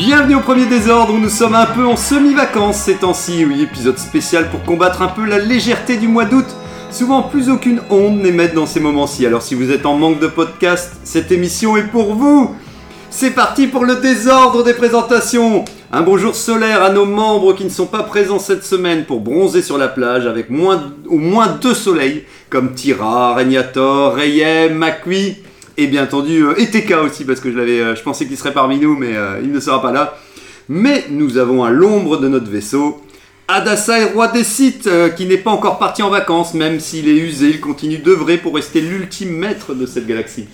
Bienvenue 0.00 0.36
au 0.36 0.40
premier 0.40 0.64
désordre 0.64 1.12
où 1.12 1.18
nous 1.18 1.28
sommes 1.28 1.54
un 1.54 1.66
peu 1.66 1.86
en 1.86 1.94
semi-vacances 1.94 2.78
ces 2.78 2.94
temps-ci, 2.94 3.44
oui, 3.44 3.60
épisode 3.60 3.98
spécial 3.98 4.48
pour 4.48 4.62
combattre 4.62 5.02
un 5.02 5.08
peu 5.08 5.26
la 5.26 5.38
légèreté 5.38 5.98
du 5.98 6.08
mois 6.08 6.24
d'août. 6.24 6.46
Souvent 6.90 7.20
plus 7.22 7.50
aucune 7.50 7.82
onde 7.90 8.16
n'émette 8.22 8.54
dans 8.54 8.64
ces 8.64 8.80
moments-ci, 8.80 9.26
alors 9.26 9.42
si 9.42 9.54
vous 9.54 9.70
êtes 9.70 9.84
en 9.84 9.98
manque 9.98 10.18
de 10.18 10.26
podcast, 10.26 10.92
cette 11.04 11.30
émission 11.30 11.76
est 11.76 11.82
pour 11.82 12.14
vous. 12.14 12.56
C'est 13.10 13.32
parti 13.32 13.66
pour 13.66 13.84
le 13.84 13.96
désordre 13.96 14.64
des 14.64 14.72
présentations. 14.72 15.66
Un 15.92 16.00
bonjour 16.00 16.34
solaire 16.34 16.82
à 16.82 16.88
nos 16.88 17.04
membres 17.04 17.52
qui 17.52 17.64
ne 17.64 17.68
sont 17.68 17.84
pas 17.84 18.02
présents 18.02 18.38
cette 18.38 18.64
semaine 18.64 19.04
pour 19.04 19.20
bronzer 19.20 19.60
sur 19.60 19.76
la 19.76 19.88
plage 19.88 20.26
avec 20.26 20.46
au 20.48 21.18
moins 21.18 21.58
deux 21.60 21.74
soleils, 21.74 22.24
comme 22.48 22.72
Tira, 22.72 23.34
Regnator, 23.34 24.14
Rayem, 24.14 24.78
Makui, 24.78 25.36
et 25.80 25.86
bien 25.86 26.04
entendu 26.04 26.44
euh, 26.44 26.54
ETK 26.58 26.92
aussi 27.04 27.24
parce 27.24 27.40
que 27.40 27.50
je 27.50 27.58
euh, 27.58 27.96
je 27.96 28.02
pensais 28.02 28.26
qu'il 28.26 28.36
serait 28.36 28.52
parmi 28.52 28.78
nous, 28.78 28.96
mais 28.96 29.16
euh, 29.16 29.40
il 29.42 29.50
ne 29.50 29.60
sera 29.60 29.80
pas 29.80 29.92
là. 29.92 30.18
Mais 30.68 31.06
nous 31.10 31.38
avons 31.38 31.64
à 31.64 31.70
l'ombre 31.70 32.18
de 32.18 32.28
notre 32.28 32.50
vaisseau 32.50 33.02
Adassa 33.52 34.06
roi 34.14 34.28
des 34.28 34.44
sites, 34.44 34.86
euh, 34.86 35.08
qui 35.08 35.26
n'est 35.26 35.36
pas 35.36 35.50
encore 35.50 35.80
parti 35.80 36.04
en 36.04 36.08
vacances, 36.10 36.54
même 36.54 36.78
s'il 36.78 37.08
est 37.08 37.16
usé, 37.16 37.48
il 37.48 37.60
continue 37.60 37.98
d'œuvrer 37.98 38.38
pour 38.38 38.54
rester 38.54 38.80
l'ultime 38.80 39.30
maître 39.30 39.74
de 39.74 39.86
cette 39.86 40.06
galaxie. 40.06 40.46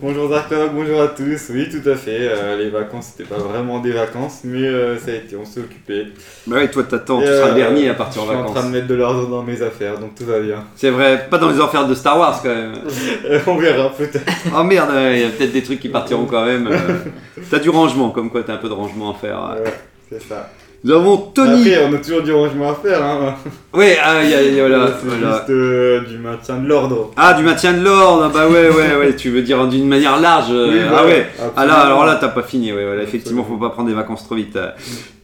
Bonjour 0.00 0.28
Darkog, 0.28 0.70
bonjour 0.74 1.00
à 1.02 1.08
tous. 1.08 1.50
Oui, 1.50 1.68
tout 1.68 1.88
à 1.88 1.96
fait. 1.96 2.18
euh, 2.20 2.56
les 2.56 2.70
vacances, 2.70 3.14
c'était 3.16 3.28
pas 3.28 3.40
vraiment 3.40 3.80
des 3.80 3.90
vacances, 3.90 4.42
mais 4.44 4.62
euh, 4.64 4.96
ça 4.96 5.10
a 5.10 5.14
été, 5.14 5.34
on 5.34 5.44
s'est 5.44 5.58
occupé. 5.58 6.06
Bah 6.46 6.56
ouais, 6.56 6.70
toi 6.70 6.84
t'attends, 6.84 7.20
tu 7.20 7.26
seras 7.26 7.46
le 7.48 7.52
euh, 7.52 7.54
dernier 7.56 7.88
à 7.88 7.94
partir 7.94 8.22
en 8.22 8.26
Je 8.26 8.30
suis 8.30 8.36
en 8.36 8.42
vacances. 8.42 8.56
train 8.58 8.66
de 8.68 8.72
mettre 8.72 8.86
de 8.86 8.94
l'ordre 8.94 9.26
dans 9.28 9.42
mes 9.42 9.60
affaires, 9.60 9.98
donc 9.98 10.14
tout 10.14 10.24
va 10.24 10.38
bien. 10.38 10.62
C'est 10.76 10.90
vrai, 10.90 11.26
pas 11.28 11.38
dans 11.38 11.50
les 11.50 11.60
affaires 11.60 11.88
de 11.88 11.96
Star 11.96 12.16
Wars 12.16 12.40
quand 12.40 12.48
même. 12.54 12.74
On 13.48 13.56
verra 13.56 13.90
peut-être. 13.90 14.30
Oh 14.56 14.62
merde, 14.62 14.90
il 15.14 15.20
y 15.20 15.24
a 15.24 15.30
peut-être 15.30 15.52
des 15.52 15.64
trucs 15.64 15.80
qui 15.80 15.88
partiront 15.88 16.26
quand 16.26 16.44
même. 16.44 16.68
T'as 17.50 17.58
du 17.58 17.70
rangement, 17.70 18.10
comme 18.10 18.30
quoi 18.30 18.44
t'as 18.44 18.54
un 18.54 18.58
peu 18.58 18.68
de 18.68 18.74
rangement 18.74 19.10
à 19.10 19.14
faire. 19.14 19.56
Ouais, 19.64 19.72
c'est 20.10 20.22
ça. 20.22 20.48
Nous 20.84 20.92
avons 20.92 21.16
Tony. 21.16 21.72
Après, 21.74 21.86
on 21.90 21.94
a 21.94 21.98
toujours 21.98 22.22
du 22.22 22.32
rangement 22.32 22.70
à 22.70 22.74
faire. 22.76 23.02
Hein. 23.04 23.34
Ouais, 23.74 23.96
ah, 24.02 24.22
il 24.22 24.30
y 24.30 24.34
a- 24.34 24.42
y 24.42 24.60
a- 24.60 24.68
voilà, 24.68 24.90
c'est 25.00 25.08
voilà. 25.08 25.36
juste 25.38 25.50
euh, 25.50 26.00
du 26.02 26.18
maintien 26.18 26.56
de 26.58 26.68
l'ordre. 26.68 27.10
Ah, 27.16 27.34
du 27.34 27.42
maintien 27.42 27.72
de 27.72 27.82
l'ordre, 27.82 28.24
ah 28.26 28.30
bah 28.32 28.46
ouais, 28.48 28.68
ouais, 28.70 28.94
ouais, 28.96 29.16
tu 29.16 29.30
veux 29.30 29.42
dire 29.42 29.66
d'une 29.66 29.88
manière 29.88 30.20
large. 30.20 30.46
euh, 30.50 30.68
Oui, 30.70 30.78
ah 30.96 31.04
ouais, 31.04 31.26
ah 31.56 31.66
là, 31.66 31.74
alors 31.80 32.06
là, 32.06 32.16
t'as 32.20 32.28
pas 32.28 32.42
fini, 32.44 32.72
ouais, 32.72 32.86
voilà, 32.86 33.02
effectivement, 33.02 33.44
faut 33.44 33.56
pas 33.56 33.70
prendre 33.70 33.88
des 33.88 33.94
vacances 33.94 34.24
trop 34.24 34.36
vite. 34.36 34.56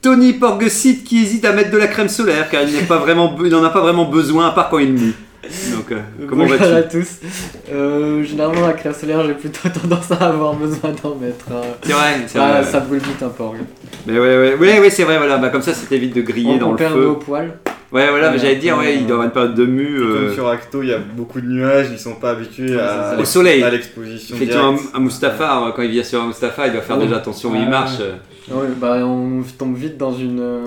Tony 0.02 0.32
Porgesit 0.34 1.04
qui 1.04 1.22
hésite 1.22 1.44
à 1.44 1.52
mettre 1.52 1.70
de 1.70 1.78
la 1.78 1.86
crème 1.86 2.08
solaire 2.08 2.48
car 2.50 2.62
il 2.62 2.74
n'est 2.74 2.82
pas 2.82 2.98
vraiment, 2.98 3.28
be- 3.28 3.46
il 3.46 3.54
en 3.54 3.62
a 3.64 3.70
pas 3.70 3.80
vraiment 3.80 4.04
besoin 4.06 4.48
à 4.48 4.50
part 4.50 4.68
quand 4.68 4.78
il 4.78 4.92
mue. 4.92 5.14
Donc, 5.88 5.98
euh, 5.98 6.26
comment 6.28 6.44
Bonjour 6.46 6.62
à 6.62 6.82
tous. 6.82 7.18
Euh, 7.72 8.22
généralement, 8.24 8.66
la 8.66 8.72
crème 8.72 8.94
solaire, 8.94 9.22
j'ai 9.26 9.34
plutôt 9.34 9.68
tendance 9.80 10.10
à 10.12 10.28
avoir 10.28 10.54
besoin 10.54 10.90
d'en 11.02 11.14
mettre. 11.16 11.44
euh. 11.52 11.62
C'est 11.82 11.92
vrai, 11.92 12.14
c'est 12.26 12.38
Bah, 12.38 12.60
vrai. 12.60 12.64
ça 12.64 12.80
brûle 12.80 13.00
vite 13.00 13.22
un 13.22 13.28
peu. 13.28 13.44
Mais 14.06 14.18
ouais, 14.18 14.38
ouais, 14.38 14.54
ouais, 14.54 14.80
ouais, 14.80 14.90
c'est 14.90 15.04
vrai, 15.04 15.18
voilà, 15.18 15.36
bah 15.38 15.48
comme 15.50 15.62
ça, 15.62 15.74
ça 15.74 15.86
t'évite 15.86 16.14
de 16.14 16.22
griller 16.22 16.52
On, 16.54 16.58
dans 16.58 16.68
on 16.68 16.70
le 16.72 16.76
perd 16.76 16.94
feu. 16.94 17.06
au 17.08 17.16
poil. 17.16 17.52
Ouais, 17.92 18.08
voilà, 18.10 18.28
mais 18.30 18.36
Ouais, 18.36 18.42
j'allais 18.42 18.56
dire, 18.56 18.76
euh, 18.76 18.80
ouais, 18.80 18.94
il 18.96 19.00
doit 19.06 19.08
y 19.08 19.12
avoir 19.12 19.24
une 19.26 19.30
période 19.32 19.54
de 19.54 19.66
mue. 19.66 19.98
Comme 19.98 20.10
euh, 20.10 20.34
sur 20.34 20.48
Acto, 20.48 20.82
il 20.82 20.88
y 20.88 20.92
a 20.94 20.98
beaucoup 20.98 21.40
de 21.40 21.46
nuages, 21.46 21.88
ils 21.92 21.98
sont 21.98 22.14
pas 22.14 22.30
habitués 22.30 22.78
à, 22.80 23.16
Au 23.20 23.24
soleil. 23.24 23.62
à 23.62 23.70
l'exposition. 23.70 24.36
Effectivement, 24.36 24.74
un, 24.94 24.96
un 24.98 25.00
Mustapha, 25.00 25.66
euh, 25.66 25.70
quand 25.76 25.82
il 25.82 25.90
vient 25.90 26.02
sur 26.02 26.22
un 26.22 26.26
Mustapha, 26.28 26.66
il 26.66 26.72
doit 26.72 26.82
faire 26.82 26.96
Oh. 26.98 27.02
déjà 27.02 27.16
attention 27.16 27.50
où 27.50 27.54
il 27.56 27.64
Ah, 27.66 27.70
marche. 27.70 27.98
Ouais. 28.48 28.54
euh, 28.56 28.68
bah, 28.80 28.96
on 29.06 29.42
tombe 29.58 29.76
vite 29.76 29.96
dans 29.96 30.12
une 30.14 30.38
euh, 30.40 30.62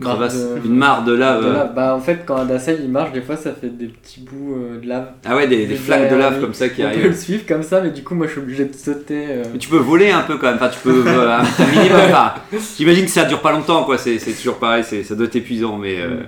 mare 0.00 0.14
crevasse, 0.16 0.36
de- 0.36 0.66
une 0.66 0.76
mare 0.76 1.04
de 1.04 1.12
lave. 1.14 1.42
de 1.42 1.48
euh. 1.48 1.52
lave. 1.52 1.74
Bah, 1.74 1.94
en 1.96 2.00
fait, 2.00 2.20
quand 2.26 2.36
Adassa 2.36 2.72
il 2.72 2.88
marche, 2.90 3.12
des 3.12 3.22
fois 3.22 3.36
ça 3.36 3.52
fait 3.52 3.68
des 3.76 3.86
petits 3.86 4.20
bouts 4.20 4.54
euh, 4.56 4.80
de 4.80 4.86
lave. 4.88 5.08
Ah 5.24 5.36
ouais, 5.36 5.46
des, 5.46 5.58
des 5.58 5.66
Des 5.66 5.74
flaques 5.76 6.10
de 6.10 6.16
lave 6.16 6.40
comme 6.40 6.54
ça 6.54 6.68
qui 6.68 6.82
on 6.84 6.88
peut 6.90 6.96
le 6.96 7.00
arrivent. 7.04 7.16
suivre 7.18 7.42
comme 7.46 7.62
ça, 7.62 7.80
mais 7.80 7.90
du 7.90 8.02
coup, 8.02 8.14
moi 8.14 8.26
je 8.26 8.32
suis 8.32 8.40
obligé 8.40 8.64
de 8.64 8.74
sauter. 8.74 9.26
euh. 9.28 9.42
Mais 9.52 9.58
tu 9.58 9.68
peux 9.68 9.76
voler 9.78 10.10
un 10.10 10.22
peu 10.22 10.36
quand 10.36 10.46
même, 10.48 10.56
enfin 10.56 10.68
tu 10.68 10.80
peux 10.80 11.04
euh, 11.06 11.30
un 11.30 11.40
un 11.40 11.66
minimum. 11.70 12.00
enfin, 12.06 12.34
J'imagine 12.78 13.04
que 13.06 13.10
ça 13.10 13.24
dure 13.24 13.40
pas 13.40 13.52
longtemps 13.52 13.84
quoi, 13.84 13.98
c'est 13.98 14.18
c'est 14.18 14.32
toujours 14.32 14.56
pareil, 14.56 14.84
c'est- 14.84 15.02
ça 15.04 15.14
doit 15.14 15.26
être 15.26 15.36
épuisant 15.36 15.76
mais. 15.78 16.00
euh, 16.00 16.20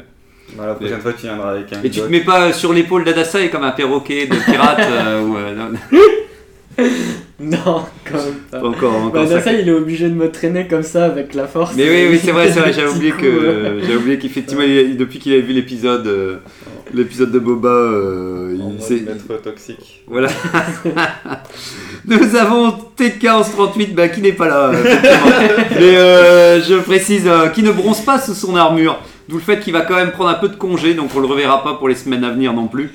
Bah, 0.56 0.66
la 0.68 0.74
prochaine 0.74 1.00
fois, 1.00 1.12
tu 1.12 1.22
viendras 1.26 1.52
avec 1.52 1.72
un. 1.72 1.82
Et 1.82 1.90
tu 1.90 2.00
te 2.00 2.06
mets 2.06 2.20
pas 2.20 2.52
sur 2.52 2.72
l'épaule 2.72 3.04
d'Adassa 3.04 3.40
et 3.42 3.50
comme 3.50 3.64
un 3.64 3.72
perroquet 3.72 4.26
de 4.26 4.36
pirate 4.36 4.80
euh, 4.80 5.22
ou. 5.22 5.36
non, 7.40 7.82
quand 8.04 8.14
même 8.16 8.34
pas. 8.50 8.60
pas 8.60 8.66
encore, 8.68 8.92
Bah, 8.92 8.98
encore 9.06 9.26
ça. 9.28 9.34
Adassa 9.34 9.52
il 9.54 9.68
est 9.68 9.72
obligé 9.72 10.08
de 10.08 10.14
me 10.14 10.30
traîner 10.30 10.68
comme 10.68 10.84
ça 10.84 11.06
avec 11.06 11.34
la 11.34 11.46
force. 11.48 11.74
Mais 11.76 11.88
oui, 11.88 12.06
oui, 12.12 12.20
c'est 12.22 12.30
vrai, 12.30 12.50
c'est 12.52 12.60
vrai, 12.60 12.72
j'avais 12.76 12.90
oublié 12.90 13.10
que 13.12 13.26
euh. 13.26 13.80
j'avais 13.80 13.96
oublié 13.96 14.18
qu'effectivement, 14.18 14.62
depuis 14.62 15.18
qu'il 15.18 15.32
avait 15.32 15.42
vu 15.42 15.52
l'épisode, 15.52 16.06
euh, 16.06 16.36
l'épisode 16.92 17.32
de 17.32 17.38
Boba, 17.40 17.68
euh, 17.68 18.56
il 18.76 18.80
s'est- 18.82 19.00
maître 19.00 19.42
toxique. 19.42 20.02
Voilà. 20.06 20.28
Nous 22.06 22.36
avons 22.36 22.74
TK1138 22.98 23.94
bah, 23.94 24.08
qui 24.08 24.20
n'est 24.20 24.32
pas 24.32 24.48
là. 24.48 24.70
Mais 24.72 25.96
euh, 25.96 26.62
je 26.62 26.74
précise, 26.76 27.26
euh, 27.26 27.48
qui 27.48 27.62
ne 27.62 27.72
bronze 27.72 28.00
pas 28.02 28.18
sous 28.20 28.34
son 28.34 28.54
armure. 28.56 29.00
D'où 29.28 29.36
le 29.36 29.42
fait 29.42 29.58
qu'il 29.60 29.72
va 29.72 29.80
quand 29.80 29.96
même 29.96 30.10
prendre 30.10 30.30
un 30.30 30.34
peu 30.34 30.48
de 30.48 30.56
congé, 30.56 30.92
donc 30.94 31.08
on 31.16 31.20
le 31.20 31.26
reverra 31.26 31.62
pas 31.64 31.74
pour 31.74 31.88
les 31.88 31.94
semaines 31.94 32.24
à 32.24 32.30
venir 32.30 32.52
non 32.52 32.66
plus. 32.68 32.90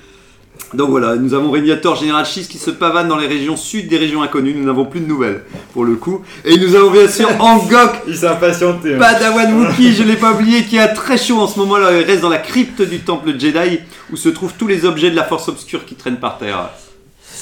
Donc 0.74 0.90
voilà, 0.90 1.16
nous 1.16 1.34
avons 1.34 1.50
Régnator 1.50 1.96
Général 1.96 2.26
6 2.26 2.48
qui 2.48 2.60
se 2.60 2.70
pavane 2.70 3.08
dans 3.08 3.18
les 3.18 3.26
régions 3.26 3.58
sud 3.58 3.88
des 3.88 3.98
régions 3.98 4.22
inconnues. 4.22 4.54
Nous 4.54 4.66
n'avons 4.66 4.86
plus 4.86 5.00
de 5.00 5.08
nouvelles 5.08 5.44
pour 5.74 5.84
le 5.84 5.96
coup. 5.96 6.22
Et 6.46 6.58
nous 6.58 6.76
avons 6.76 6.92
bien 6.92 7.08
sûr 7.08 7.28
Angok 7.40 7.92
Il 8.08 8.16
s'est 8.16 8.28
impatienté. 8.28 8.94
hein. 8.94 9.00
Padawan 9.00 9.54
Wookie, 9.66 9.94
je 9.94 10.04
l'ai 10.04 10.16
pas 10.16 10.34
oublié, 10.34 10.64
qui 10.66 10.78
a 10.78 10.88
très 10.88 11.18
chaud 11.18 11.40
en 11.40 11.48
ce 11.48 11.58
moment 11.58 11.78
là. 11.78 11.90
Il 11.98 12.04
reste 12.06 12.22
dans 12.22 12.30
la 12.30 12.38
crypte 12.38 12.82
du 12.84 13.00
temple 13.00 13.32
Jedi 13.40 13.80
où 14.12 14.16
se 14.16 14.30
trouvent 14.30 14.54
tous 14.58 14.68
les 14.68 14.86
objets 14.86 15.10
de 15.10 15.16
la 15.16 15.24
force 15.24 15.48
obscure 15.50 15.86
qui 15.86 15.96
traînent 15.96 16.20
par 16.20 16.38
terre. 16.38 16.70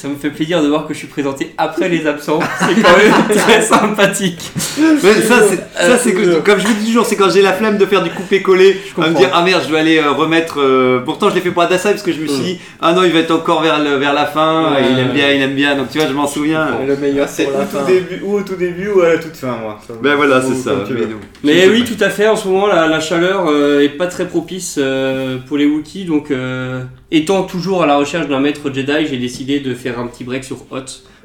Ça 0.00 0.06
me 0.06 0.14
fait 0.14 0.30
plaisir 0.30 0.62
de 0.62 0.68
voir 0.68 0.86
que 0.86 0.94
je 0.94 0.98
suis 1.00 1.08
présenté 1.08 1.52
après 1.58 1.88
les 1.88 2.06
absents. 2.06 2.38
C'est 2.60 2.80
quand 2.80 2.96
même 2.96 3.36
très 3.36 3.60
sympathique. 3.62 4.52
Mais 4.78 5.12
ça, 5.22 5.40
c'est, 5.42 5.56
ça, 5.86 5.98
c'est 5.98 6.12
que, 6.12 6.38
comme 6.38 6.60
je 6.60 6.68
vous 6.68 6.74
dis 6.74 6.86
toujours, 6.86 7.04
c'est 7.04 7.16
quand 7.16 7.30
j'ai 7.30 7.42
la 7.42 7.52
flemme 7.52 7.78
de 7.78 7.84
faire 7.84 8.04
du 8.04 8.10
coupé-collé, 8.10 8.76
à 8.96 9.08
me 9.08 9.14
dire 9.16 9.30
ah 9.32 9.42
merde, 9.42 9.60
je 9.64 9.68
dois 9.70 9.80
aller 9.80 9.98
euh, 9.98 10.12
remettre. 10.12 10.60
euh, 10.60 11.00
Pourtant, 11.04 11.30
je 11.30 11.34
l'ai 11.34 11.40
fait 11.40 11.50
pour 11.50 11.62
Adassa 11.62 11.90
parce 11.90 12.04
que 12.04 12.12
je 12.12 12.20
me 12.20 12.28
suis 12.28 12.42
dit 12.44 12.60
ah 12.80 12.92
non, 12.92 13.02
il 13.02 13.10
va 13.12 13.18
être 13.18 13.32
encore 13.32 13.60
vers, 13.62 13.82
le, 13.82 13.96
vers 13.96 14.12
la 14.14 14.26
fin. 14.26 14.72
Ouais. 14.74 14.82
il 14.92 14.98
aime 15.00 15.10
bien, 15.12 15.30
il 15.32 15.42
aime 15.42 15.54
bien. 15.54 15.74
Donc 15.76 15.90
tu 15.90 15.98
vois, 15.98 16.06
je 16.06 16.12
m'en 16.12 16.28
souviens. 16.28 16.68
Le 16.86 16.96
meilleur 16.96 17.28
c'est 17.28 17.44
pour 17.46 17.56
au 17.56 17.58
la 17.58 17.64
tout 17.64 17.76
fin. 17.78 17.84
début, 17.84 18.20
ou 18.22 18.34
au 18.36 18.42
tout 18.42 18.54
début 18.54 18.90
ou 18.90 19.00
à 19.00 19.08
la 19.08 19.18
toute 19.18 19.36
fin, 19.36 19.56
moi. 19.60 19.80
Ça- 19.84 19.94
Ben 20.00 20.14
voilà, 20.14 20.38
ou 20.38 20.42
c'est 20.54 20.60
ça. 20.62 20.70
comme 20.76 20.84
tu 20.86 20.92
Mais 20.94 21.00
veux. 21.00 21.06
non. 21.08 21.16
Mais 21.42 21.62
Je 21.66 21.70
oui, 21.70 21.84
sais 21.84 21.94
tout 21.96 22.04
à 22.04 22.10
fait. 22.10 22.28
En 22.28 22.36
ce 22.36 22.46
moment, 22.46 22.68
la, 22.68 22.86
la 22.86 23.00
chaleur 23.00 23.46
euh, 23.48 23.80
est 23.82 23.88
pas 23.88 24.06
très 24.06 24.26
propice 24.28 24.76
euh, 24.78 25.38
pour 25.48 25.56
les 25.58 25.66
Wookiees. 25.66 26.04
Donc, 26.04 26.30
euh, 26.30 26.82
étant 27.10 27.42
toujours 27.44 27.82
à 27.82 27.86
la 27.86 27.96
recherche 27.96 28.28
d'un 28.28 28.40
maître 28.40 28.72
Jedi, 28.72 29.06
j'ai 29.08 29.16
décidé 29.18 29.60
de 29.60 29.74
faire 29.74 29.98
un 29.98 30.06
petit 30.06 30.24
break 30.24 30.44
sur 30.44 30.58
Hot. 30.70 30.80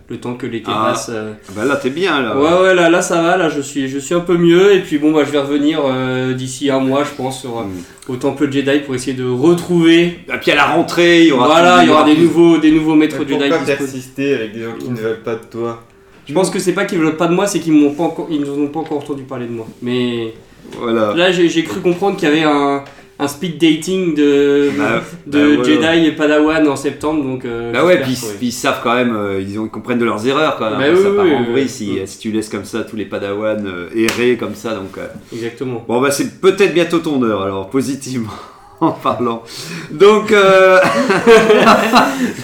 Le 0.10 0.18
temps 0.18 0.34
que 0.34 0.46
l'été 0.46 0.70
Ah. 0.70 0.90
passe. 0.90 1.10
euh. 1.14 1.32
pas. 1.48 1.62
Bah 1.62 1.66
là, 1.66 1.78
t'es 1.78 1.90
bien 1.90 2.22
là. 2.22 2.38
Ouais, 2.38 2.62
ouais, 2.62 2.76
là, 2.76 2.90
là, 2.90 3.02
ça 3.02 3.22
va. 3.22 3.38
Là, 3.38 3.48
je 3.48 3.62
suis, 3.62 3.88
je 3.88 3.98
suis 3.98 4.14
un 4.14 4.20
peu 4.20 4.36
mieux. 4.38 4.74
Et 4.76 4.80
puis, 4.82 4.98
bon, 4.98 5.14
bah, 5.14 5.22
je 5.26 5.32
vais 5.32 5.40
revenir 5.40 5.80
euh, 5.86 6.34
d'ici 6.34 6.70
un 6.70 6.80
mois, 6.82 7.06
je 7.06 7.12
pense, 7.16 7.40
sur, 7.40 7.58
euh, 7.60 7.64
Mm. 7.64 8.12
au 8.12 8.16
temple 8.18 8.52
Jedi 8.52 8.80
pour 8.86 8.96
essayer 8.96 9.14
de 9.14 9.24
retrouver. 9.24 10.20
Et 10.28 10.38
puis 10.42 10.52
à 10.52 10.56
la 10.56 10.66
rentrée, 10.66 11.22
il 11.22 11.28
y 11.30 11.32
aura. 11.32 11.48
Voilà, 11.48 11.84
il 11.84 11.88
y 11.88 11.90
aura 11.90 12.04
des 12.04 12.18
nouveaux, 12.18 12.58
des 12.58 12.72
nouveaux 12.72 12.96
maîtres 12.96 13.16
Jedi 13.26 13.48
pourquoi 13.50 13.60
persister 13.66 14.36
avec 14.36 14.54
des 14.54 14.64
gens 14.64 14.74
qui 14.78 14.90
ne 14.90 14.98
veulent 14.98 15.22
pas 15.24 15.36
de 15.36 15.46
toi 15.50 15.82
Je 16.28 16.34
pense 16.34 16.50
que 16.50 16.60
c'est 16.60 16.74
pas 16.74 16.84
qu'ils 16.84 17.00
veulent 17.00 17.16
pas 17.16 17.28
de 17.28 17.34
moi, 17.34 17.48
c'est 17.48 17.60
qu'ils 17.62 17.72
m'ont 17.74 17.94
pas 17.94 18.04
encore, 18.04 18.28
ils 18.30 18.42
n'ont 18.42 18.68
pas 18.68 18.82
encore 18.82 18.98
entendu 18.98 19.24
parler 19.24 19.46
de 19.48 19.54
moi. 19.54 19.68
Mais 19.82 20.34
Voilà. 20.80 21.14
là, 21.16 21.32
j'ai 21.32 21.48
j'ai 21.48 21.64
cru 21.64 21.80
comprendre 21.80 22.18
qu'il 22.18 22.28
y 22.28 22.32
avait 22.32 22.44
un, 22.44 22.84
un 23.24 23.28
speed 23.28 23.58
dating 23.60 24.16
de, 24.16 24.70
Bah, 24.78 25.02
de 25.26 25.56
bah. 25.58 25.64
Jedi 25.64 26.06
et 26.08 26.12
Padawan 26.12 26.68
en 26.68 26.76
septembre, 26.76 27.24
donc. 27.24 27.46
euh, 27.46 27.72
Bah 27.72 27.86
ouais, 27.86 28.02
puis, 28.02 28.18
ils 28.42 28.52
savent 28.52 28.82
quand 28.84 28.94
même, 28.96 29.16
euh, 29.16 29.42
ils, 29.42 29.58
ont- 29.60 29.66
ils 29.66 29.70
comprennent 29.72 29.98
de 30.00 30.06
leurs 30.06 30.26
erreurs 30.28 30.58
quand 30.58 30.70
même. 30.70 30.80
Bah 30.80 30.86
Après, 30.86 30.98
oui, 30.98 31.04
ça 31.04 31.10
part 31.16 31.26
oui, 31.26 31.34
en 31.34 31.44
vrille 31.44 31.64
oui. 31.64 31.70
si, 31.70 31.98
si 32.06 32.20
tu 32.20 32.32
laisses 32.32 32.50
comme 32.50 32.66
ça 32.66 32.82
tous 32.84 32.96
les 32.96 33.06
padawans 33.06 33.66
euh, 33.66 33.90
errer 33.96 34.36
comme 34.38 34.56
ça. 34.56 34.72
Donc, 34.76 34.98
euh, 34.98 35.08
Exactement. 35.34 35.84
bon, 35.88 36.02
bah 36.02 36.12
c'est 36.12 36.40
peut-être 36.42 36.74
bientôt 36.74 37.00
ton 37.00 37.22
heure 37.24 37.44
alors, 37.44 37.70
positivement 37.70 38.32
en 38.82 38.92
parlant. 38.92 39.44
Donc, 39.92 40.32
euh, 40.32 40.80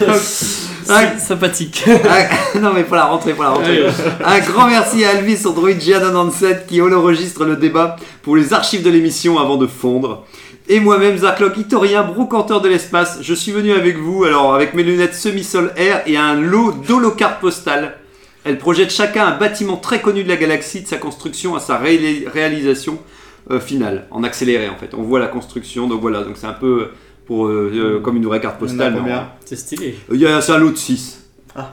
un- 0.88 1.18
sympathique. 1.18 1.84
un- 1.86 2.58
non 2.60 2.72
mais 2.74 2.82
pour 2.84 2.96
la 2.96 3.04
rentrée, 3.04 3.32
pour 3.34 3.44
la 3.44 3.50
rentrée. 3.50 3.84
Un 4.24 4.38
grand 4.40 4.66
merci 4.68 5.04
à 5.04 5.10
Alvis 5.10 5.36
sur 5.36 5.52
Droid 5.52 5.70
GA97 5.72 6.66
qui 6.66 6.80
enregistre 6.82 7.44
le 7.44 7.56
débat 7.56 7.96
pour 8.22 8.36
les 8.36 8.52
archives 8.52 8.82
de 8.82 8.90
l'émission 8.90 9.38
avant 9.38 9.56
de 9.56 9.66
fondre. 9.66 10.24
Et 10.68 10.78
moi-même, 10.78 11.16
Zarklock, 11.16 11.56
Itorien, 11.56 12.04
brocanteur 12.04 12.60
de 12.60 12.68
l'espace, 12.68 13.18
je 13.22 13.34
suis 13.34 13.50
venu 13.52 13.72
avec 13.72 13.96
vous, 13.96 14.24
alors 14.24 14.54
avec 14.54 14.74
mes 14.74 14.82
lunettes 14.84 15.14
semi-sol 15.14 15.72
air 15.76 16.02
et 16.06 16.16
un 16.16 16.34
lot 16.40 16.72
d'holocartes 16.86 17.40
postales. 17.40 17.96
Elles 18.44 18.58
projettent 18.58 18.92
chacun 18.92 19.26
un 19.26 19.36
bâtiment 19.36 19.76
très 19.76 20.00
connu 20.00 20.22
de 20.22 20.28
la 20.28 20.36
galaxie, 20.36 20.82
de 20.82 20.86
sa 20.86 20.96
construction 20.96 21.54
à 21.56 21.60
sa 21.60 21.76
ré- 21.78 22.24
réalisation. 22.32 22.98
euh, 23.50 23.58
finale, 23.58 24.06
en 24.10 24.22
accéléré 24.22 24.68
en 24.68 24.76
fait. 24.76 24.90
On 24.94 25.02
voit 25.02 25.18
la 25.18 25.26
construction, 25.26 25.88
donc 25.88 26.02
voilà, 26.02 26.22
donc 26.22 26.36
c'est 26.36 26.46
un 26.46 26.52
peu 26.52 26.90
pour, 27.26 27.46
euh, 27.46 27.72
euh, 27.74 28.00
comme 28.00 28.16
une 28.16 28.26
vraie 28.26 28.38
carte 28.40 28.58
postale. 28.60 28.92
en- 29.00 29.04
C'est 29.44 29.56
stylé. 29.56 29.96
C'est 30.40 30.52
un 30.52 30.58
lot 30.58 30.70
de 30.70 30.76
6. 30.76 31.24
Ah. 31.56 31.72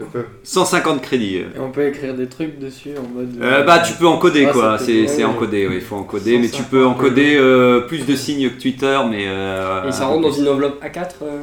Je 0.00 0.04
peux. 0.06 0.24
150 0.42 1.02
crédits. 1.02 1.36
Et 1.36 1.46
on 1.60 1.70
peut 1.70 1.86
écrire 1.86 2.14
des 2.14 2.26
trucs 2.26 2.58
dessus 2.58 2.90
en 2.98 3.14
mode. 3.16 3.30
Euh, 3.40 3.62
bah 3.64 3.80
tu 3.80 3.92
peux 3.94 4.06
encoder 4.06 4.46
Ah, 4.48 4.52
quoi, 4.52 4.78
c'est 4.78 5.04
ouais, 5.06 5.24
encodé, 5.24 5.66
oui, 5.68 5.74
il 5.76 5.80
faut 5.80 5.96
encoder, 5.96 6.38
mais 6.38 6.46
tu 6.48 6.62
150 6.62 6.70
peux 6.70 6.84
encoder 6.86 7.36
euh, 7.36 7.80
plus 7.80 8.06
de 8.06 8.16
signes 8.16 8.48
que 8.50 8.60
Twitter, 8.60 8.98
mais... 9.10 9.24
Euh, 9.26 9.88
Et 9.88 9.92
ça 9.92 10.06
rentre 10.06 10.22
dans 10.22 10.32
une 10.32 10.48
enveloppe 10.48 10.82
A4 10.82 11.06
euh, 11.22 11.38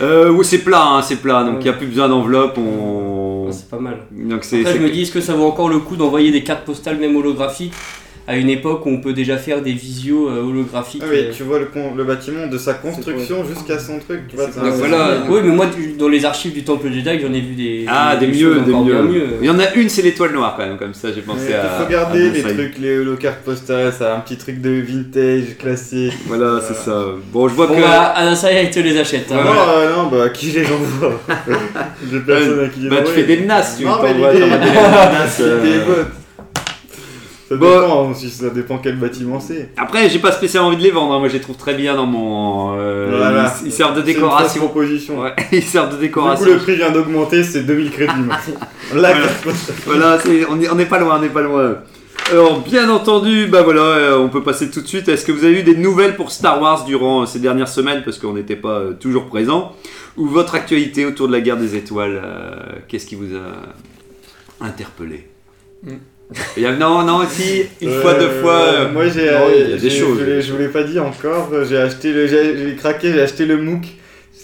Euh, 0.00 0.30
oui, 0.30 0.44
c'est 0.44 0.58
plat, 0.58 0.84
hein, 0.86 1.02
c'est 1.02 1.16
plat, 1.16 1.42
donc 1.42 1.54
il 1.54 1.56
Ouais. 1.58 1.62
n'y 1.64 1.68
a 1.70 1.72
plus 1.74 1.86
besoin 1.86 2.08
d'enveloppe, 2.08 2.56
on... 2.58 3.46
ah, 3.48 3.52
C'est 3.52 3.68
pas 3.68 3.78
mal. 3.80 3.98
Donc 4.12 4.44
c'est... 4.44 4.60
Après, 4.60 4.74
je 4.74 4.78
me 4.82 4.90
dis, 4.90 5.02
est-ce 5.02 5.12
que 5.12 5.20
ça 5.20 5.34
vaut 5.34 5.46
encore 5.46 5.68
le 5.68 5.78
coup 5.80 5.96
d'envoyer 5.96 6.30
des 6.30 6.44
cartes 6.44 6.64
postales, 6.64 6.98
même 6.98 7.16
holographiques, 7.16 7.72
à 8.28 8.36
une 8.36 8.48
époque 8.48 8.86
où 8.86 8.88
on 8.90 9.00
peut 9.00 9.12
déjà 9.12 9.36
faire 9.36 9.62
des 9.62 9.72
visios 9.72 10.28
euh, 10.28 10.42
holographiques 10.42 11.02
Ah 11.04 11.08
oui, 11.10 11.18
euh, 11.18 11.32
tu 11.36 11.42
vois 11.42 11.58
le, 11.58 11.64
con- 11.66 11.94
le 11.96 12.04
bâtiment 12.04 12.46
de 12.46 12.56
sa 12.56 12.74
construction 12.74 13.44
jusqu'à 13.44 13.78
son 13.80 13.98
truc. 13.98 14.28
Tu 14.28 14.36
vois, 14.36 14.46
Donc 14.46 14.74
voilà, 14.74 15.22
oui, 15.28 15.40
mais 15.42 15.50
moi, 15.54 15.66
dans 15.98 16.08
les 16.08 16.24
archives 16.24 16.52
du 16.52 16.62
Temple 16.62 16.92
Jedi, 16.92 17.18
j'en 17.20 17.32
ai 17.32 17.40
vu 17.40 17.54
des. 17.54 17.84
Ah, 17.88 18.14
des, 18.16 18.26
choses 18.32 18.58
mieux, 18.58 18.60
des 18.60 18.72
mieux. 18.72 19.26
Il 19.40 19.46
y 19.46 19.50
en 19.50 19.58
a 19.58 19.74
une, 19.74 19.88
c'est 19.88 20.02
l'étoile 20.02 20.32
noire 20.32 20.54
quand 20.56 20.64
même, 20.66 20.78
comme 20.78 20.94
ça 20.94 21.08
j'ai 21.12 21.22
pensé 21.22 21.46
Il 21.48 21.54
à... 21.54 21.64
faut 21.80 21.90
garder 21.90 22.28
à 22.28 22.32
les 22.32 22.42
trucs, 22.42 22.78
les 22.78 22.98
holocartes 22.98 23.40
postales, 23.40 23.92
ça 23.92 24.12
a 24.14 24.16
un 24.18 24.20
petit 24.20 24.36
truc 24.36 24.60
de 24.60 24.70
vintage 24.70 25.56
classique. 25.58 26.12
Voilà, 26.26 26.60
c'est 26.66 26.74
ça. 26.76 27.04
Bon, 27.32 27.48
je 27.48 27.54
vois 27.54 27.66
Bon, 27.66 27.74
que... 27.74 27.80
bah, 27.80 28.12
Anasaya, 28.14 28.62
il 28.62 28.70
te 28.70 28.78
les 28.78 28.96
achète. 28.98 29.32
hein. 29.32 29.40
Non, 29.44 29.50
euh, 29.50 29.96
non, 29.96 30.06
bah 30.08 30.28
qui 30.30 30.46
les 30.52 30.64
envoie 30.66 31.20
J'ai 32.10 32.20
personne 32.20 32.64
à 32.64 32.68
qui 32.68 32.80
les 32.80 32.88
Bah, 32.88 32.96
tu 33.04 33.10
fais 33.12 33.24
des 33.24 33.38
menaces, 33.38 33.78
tu 33.78 33.84
t'envoies 33.84 34.08
t'envoies 34.10 34.32
des 34.32 34.40
menaces. 34.40 35.42
Ça 37.52 37.58
Bon. 37.58 37.80
dépend 37.80 38.10
aussi, 38.10 38.30
ça 38.30 38.50
dépend 38.50 38.78
quel 38.78 38.96
bâtiment 38.96 39.38
c'est. 39.40 39.70
Après, 39.76 40.08
j'ai 40.08 40.18
pas 40.18 40.32
spécialement 40.32 40.68
envie 40.68 40.78
de 40.78 40.82
les 40.82 40.90
vendre, 40.90 41.12
hein. 41.14 41.18
moi 41.18 41.28
je 41.28 41.34
les 41.34 41.40
trouve 41.40 41.56
très 41.56 41.74
bien 41.74 41.94
dans 41.94 42.06
mon... 42.06 42.74
euh, 42.78 43.14
Voilà. 43.16 43.52
Ils, 43.62 43.68
ils 43.68 43.72
servent 43.72 43.94
de 43.94 44.00
une 44.00 44.06
décoration. 44.06 44.60
proposition. 44.62 45.20
Ouais, 45.20 45.34
ils 45.52 45.62
servent 45.62 45.88
de 45.88 45.92
Du 45.92 45.96
coup, 46.10 46.20
décoration. 46.20 46.46
le 46.46 46.58
prix 46.58 46.76
vient 46.76 46.90
d'augmenter, 46.90 47.42
c'est 47.44 47.64
2000 47.64 47.90
crédits. 47.90 48.12
La 48.94 49.14
Voilà. 49.86 50.18
est, 50.26 50.46
on 50.48 50.78
est 50.78 50.86
pas 50.86 50.98
loin, 50.98 51.18
on 51.20 51.22
est 51.22 51.28
pas 51.28 51.42
loin. 51.42 51.76
Alors, 52.30 52.60
bien 52.60 52.88
entendu, 52.88 53.46
bah 53.48 53.62
voilà, 53.62 53.80
euh, 53.82 54.18
on 54.18 54.28
peut 54.28 54.42
passer 54.42 54.70
tout 54.70 54.80
de 54.80 54.86
suite. 54.86 55.08
Est-ce 55.08 55.26
que 55.26 55.32
vous 55.32 55.44
avez 55.44 55.60
eu 55.60 55.62
des 55.64 55.74
nouvelles 55.76 56.14
pour 56.16 56.30
Star 56.30 56.62
Wars 56.62 56.84
durant 56.84 57.22
euh, 57.22 57.26
ces 57.26 57.40
dernières 57.40 57.68
semaines, 57.68 58.02
parce 58.04 58.18
qu'on 58.18 58.32
n'était 58.34 58.56
pas 58.56 58.78
euh, 58.78 58.92
toujours 58.92 59.26
présent, 59.26 59.72
ou 60.16 60.26
votre 60.26 60.54
actualité 60.54 61.04
autour 61.04 61.26
de 61.26 61.32
la 61.32 61.40
guerre 61.40 61.56
des 61.58 61.74
étoiles 61.76 62.22
euh, 62.24 62.54
Qu'est-ce 62.88 63.06
qui 63.06 63.16
vous 63.16 63.34
a 63.34 64.64
interpellé? 64.64 65.28
Mm. 65.82 65.90
Il 66.56 66.62
y 66.62 66.66
a- 66.66 66.72
Non, 66.76 67.02
non, 67.02 67.20
si, 67.28 67.64
une 67.80 67.90
fois, 68.00 68.14
deux 68.14 68.26
Euh, 68.26 68.40
fois. 68.42 68.54
euh, 68.60 68.92
Moi 68.92 69.08
j'ai. 69.08 69.30
non, 69.30 69.46
il 69.54 69.70
y 69.70 69.72
a 69.74 69.76
des 69.76 69.90
choses. 69.90 70.18
Je, 70.20 70.40
je 70.40 70.52
vous 70.52 70.58
l'ai 70.58 70.68
pas 70.68 70.82
dit 70.82 70.98
encore, 70.98 71.50
j'ai 71.68 71.78
acheté 71.78 72.12
le. 72.12 72.26
J'ai 72.26 72.74
craqué, 72.76 73.12
j'ai 73.12 73.20
acheté 73.22 73.46
le 73.46 73.56
MOOC. 73.58 73.84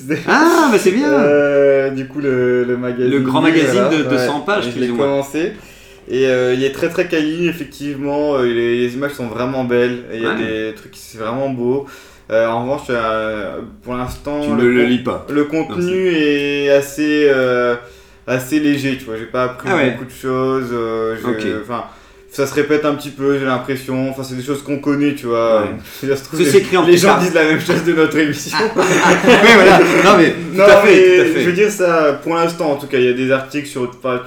Ah, 0.29 0.69
bah 0.71 0.79
c'est 0.79 0.93
bien 0.93 1.13
Euh, 1.13 1.91
du 1.91 2.07
coup, 2.07 2.21
le, 2.21 2.63
le 2.65 2.77
magazine. 2.77 3.11
Le 3.11 3.21
grand 3.21 3.41
magazine 3.43 3.81
voilà, 3.83 3.97
de 3.97 4.03
200 4.05 4.41
pages, 4.41 4.65
Je 4.75 4.81
l'ai 4.81 4.89
commencé. 4.89 5.53
Et 6.11 6.27
euh, 6.27 6.55
il 6.55 6.63
est 6.65 6.71
très 6.73 6.89
très 6.89 7.07
quali, 7.09 7.49
effectivement. 7.49 8.37
euh, 8.37 8.45
les, 8.45 8.79
les 8.87 8.95
images 8.95 9.13
sont 9.13 9.27
vraiment 9.27 9.65
belles. 9.65 10.05
Il 10.15 10.23
y 10.23 10.27
a 10.27 10.31
Ouais. 10.31 10.37
des 10.71 10.75
trucs, 10.75 10.95
c'est 10.95 11.19
vraiment 11.19 11.51
beau. 11.51 11.87
Euh, 12.31 12.47
en 12.47 12.63
revanche, 12.63 12.87
euh, 12.91 13.59
pour 13.83 13.95
l'instant, 13.95 14.41
Tu 14.43 14.51
ne 14.51 14.63
le, 14.63 14.73
le 14.73 14.83
con- 14.83 14.89
lis 14.89 14.99
pas. 14.99 15.27
le 15.31 15.45
contenu 15.45 16.09
est 16.15 16.71
assez 16.71 17.27
euh, 17.29 17.75
assez 18.29 18.61
léger. 18.61 18.97
Tu 18.99 19.05
vois, 19.05 19.17
j'ai 19.17 19.25
pas 19.27 19.45
appris 19.45 19.69
Ah 19.73 19.77
ouais. 19.77 19.91
beaucoup 19.93 20.05
de 20.05 20.11
choses. 20.11 20.69
euh. 20.73 21.17
Ça 22.31 22.47
se 22.47 22.55
répète 22.55 22.85
un 22.85 22.95
petit 22.95 23.09
peu, 23.09 23.39
j'ai 23.39 23.47
l'impression. 23.47 24.11
Enfin, 24.11 24.23
c'est 24.23 24.37
des 24.37 24.43
choses 24.43 24.63
qu'on 24.63 24.79
connaît, 24.81 25.15
tu 25.15 25.27
vois. 25.27 25.63
Ouais. 25.63 25.69
Se 26.17 26.23
trouve, 26.25 26.39
C'est 26.39 26.45
les, 26.53 26.57
écrit 26.59 26.77
en 26.77 26.85
les 26.85 26.97
gens 26.99 27.19
disent 27.19 27.33
la 27.33 27.45
même 27.45 27.59
chose 27.61 27.83
de 27.85 27.95
notre 27.95 28.17
émission. 28.19 28.57
oui, 28.77 28.83
voilà. 29.55 29.79
Non, 30.05 30.19
mais 30.19 30.33
tout 30.33 30.57
Non, 30.59 30.65
à 30.65 30.83
fait, 30.83 30.95
mais 30.95 31.17
tout 31.17 31.23
à 31.23 31.35
fait. 31.35 31.41
je 31.41 31.47
veux 31.47 31.53
dire 31.55 31.71
ça, 31.71 32.21
pour 32.23 32.35
l'instant 32.35 32.73
en 32.73 32.77
tout 32.77 32.87
cas, 32.87 32.99
il 32.99 33.05
y 33.05 33.09
a 33.09 33.15
des 33.15 33.31
articles 33.33 33.67
sur, 33.67 33.91
par, 34.01 34.23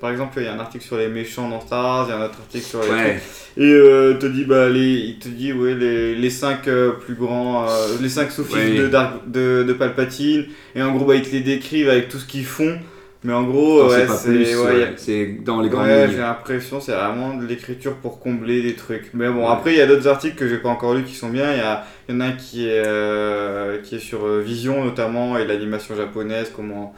par 0.00 0.10
exemple, 0.10 0.32
il 0.38 0.44
y 0.44 0.46
a 0.48 0.54
un 0.54 0.58
article 0.60 0.82
sur 0.84 0.96
les 0.96 1.08
méchants 1.08 1.48
dans 1.50 1.60
Star 1.60 1.84
Wars, 1.84 2.06
il 2.08 2.12
y 2.12 2.14
a 2.14 2.20
un 2.20 2.24
autre 2.24 2.38
article 2.40 2.64
sur 2.64 2.82
les 2.82 2.88
Ouais. 2.88 3.10
trucs. 3.10 3.22
et 3.64 3.70
euh, 3.70 4.14
te 4.14 4.26
dit 4.26 4.44
bah 4.44 4.70
les, 4.70 4.88
il 4.94 5.18
te 5.18 5.28
dit 5.28 5.52
ouais 5.52 5.74
les, 5.74 6.14
les 6.14 6.30
cinq 6.30 6.68
euh, 6.68 6.92
plus 6.92 7.14
grands, 7.14 7.64
euh, 7.68 7.68
les 8.00 8.08
cinq 8.08 8.30
de, 8.30 8.88
Dark- 8.88 9.20
de 9.30 9.62
de 9.62 9.72
Palpatine, 9.74 10.46
et 10.74 10.82
en 10.82 10.90
gros 10.96 11.04
bah 11.04 11.16
ils 11.16 11.22
te 11.22 11.30
les 11.32 11.40
décrivent 11.42 11.90
avec 11.90 12.08
tout 12.08 12.18
ce 12.18 12.24
qu'ils 12.24 12.46
font, 12.46 12.78
mais 13.24 13.32
en 13.32 13.44
gros 13.44 13.88
ouais 13.88 14.06
c'est 14.16 14.56
ouais, 14.56 15.38
dans 15.44 15.60
les 15.60 15.68
grandes 15.68 15.86
Ouais, 15.86 16.08
j'ai 16.10 16.18
l'impression 16.18 16.80
c'est 16.80 16.92
vraiment 16.92 17.36
de 17.36 17.46
l'écriture 17.46 17.94
pour 17.96 18.18
combler 18.18 18.62
des 18.62 18.74
trucs. 18.74 19.10
Mais 19.14 19.28
bon, 19.28 19.46
après 19.48 19.72
il 19.72 19.78
y 19.78 19.80
a 19.80 19.86
d'autres 19.86 20.08
articles 20.08 20.34
que 20.36 20.48
j'ai 20.48 20.58
pas 20.58 20.68
encore 20.68 20.94
lus 20.94 21.04
qui 21.04 21.14
sont 21.14 21.28
bien. 21.28 21.52
Il 21.52 21.58
y, 21.58 21.60
a, 21.60 21.84
y 22.08 22.12
en 22.12 22.20
a 22.20 22.26
un 22.26 22.32
qui 22.32 22.66
est 22.66 22.82
euh, 22.84 23.80
qui 23.82 23.96
est 23.96 24.00
sur 24.00 24.26
euh, 24.26 24.40
Vision 24.40 24.84
notamment 24.84 25.38
et 25.38 25.46
l'animation 25.46 25.94
japonaise, 25.94 26.52
comment 26.54 26.94